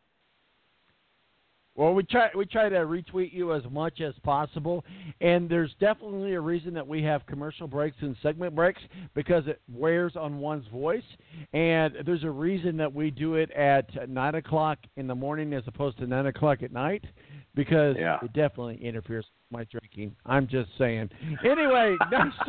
Well, 1.78 1.94
we 1.94 2.02
try 2.02 2.28
we 2.36 2.44
try 2.44 2.68
to 2.68 2.74
retweet 2.78 3.32
you 3.32 3.54
as 3.54 3.62
much 3.70 4.00
as 4.00 4.12
possible, 4.24 4.84
and 5.20 5.48
there's 5.48 5.70
definitely 5.78 6.34
a 6.34 6.40
reason 6.40 6.74
that 6.74 6.84
we 6.84 7.04
have 7.04 7.24
commercial 7.26 7.68
breaks 7.68 7.96
and 8.00 8.16
segment 8.20 8.56
breaks 8.56 8.82
because 9.14 9.46
it 9.46 9.60
wears 9.72 10.16
on 10.16 10.40
one's 10.40 10.66
voice, 10.72 11.04
and 11.52 11.94
there's 12.04 12.24
a 12.24 12.30
reason 12.30 12.76
that 12.78 12.92
we 12.92 13.12
do 13.12 13.36
it 13.36 13.52
at 13.52 14.10
nine 14.10 14.34
o'clock 14.34 14.78
in 14.96 15.06
the 15.06 15.14
morning 15.14 15.52
as 15.54 15.62
opposed 15.68 15.96
to 15.98 16.06
nine 16.08 16.26
o'clock 16.26 16.64
at 16.64 16.72
night 16.72 17.04
because 17.54 17.94
Yeah. 17.96 18.18
it 18.24 18.32
definitely 18.32 18.84
interferes 18.84 19.24
with 19.26 19.58
my 19.60 19.64
drinking. 19.70 20.16
I'm 20.26 20.48
just 20.48 20.70
saying. 20.78 21.10
Anyway, 21.44 21.96
nice. 22.10 22.32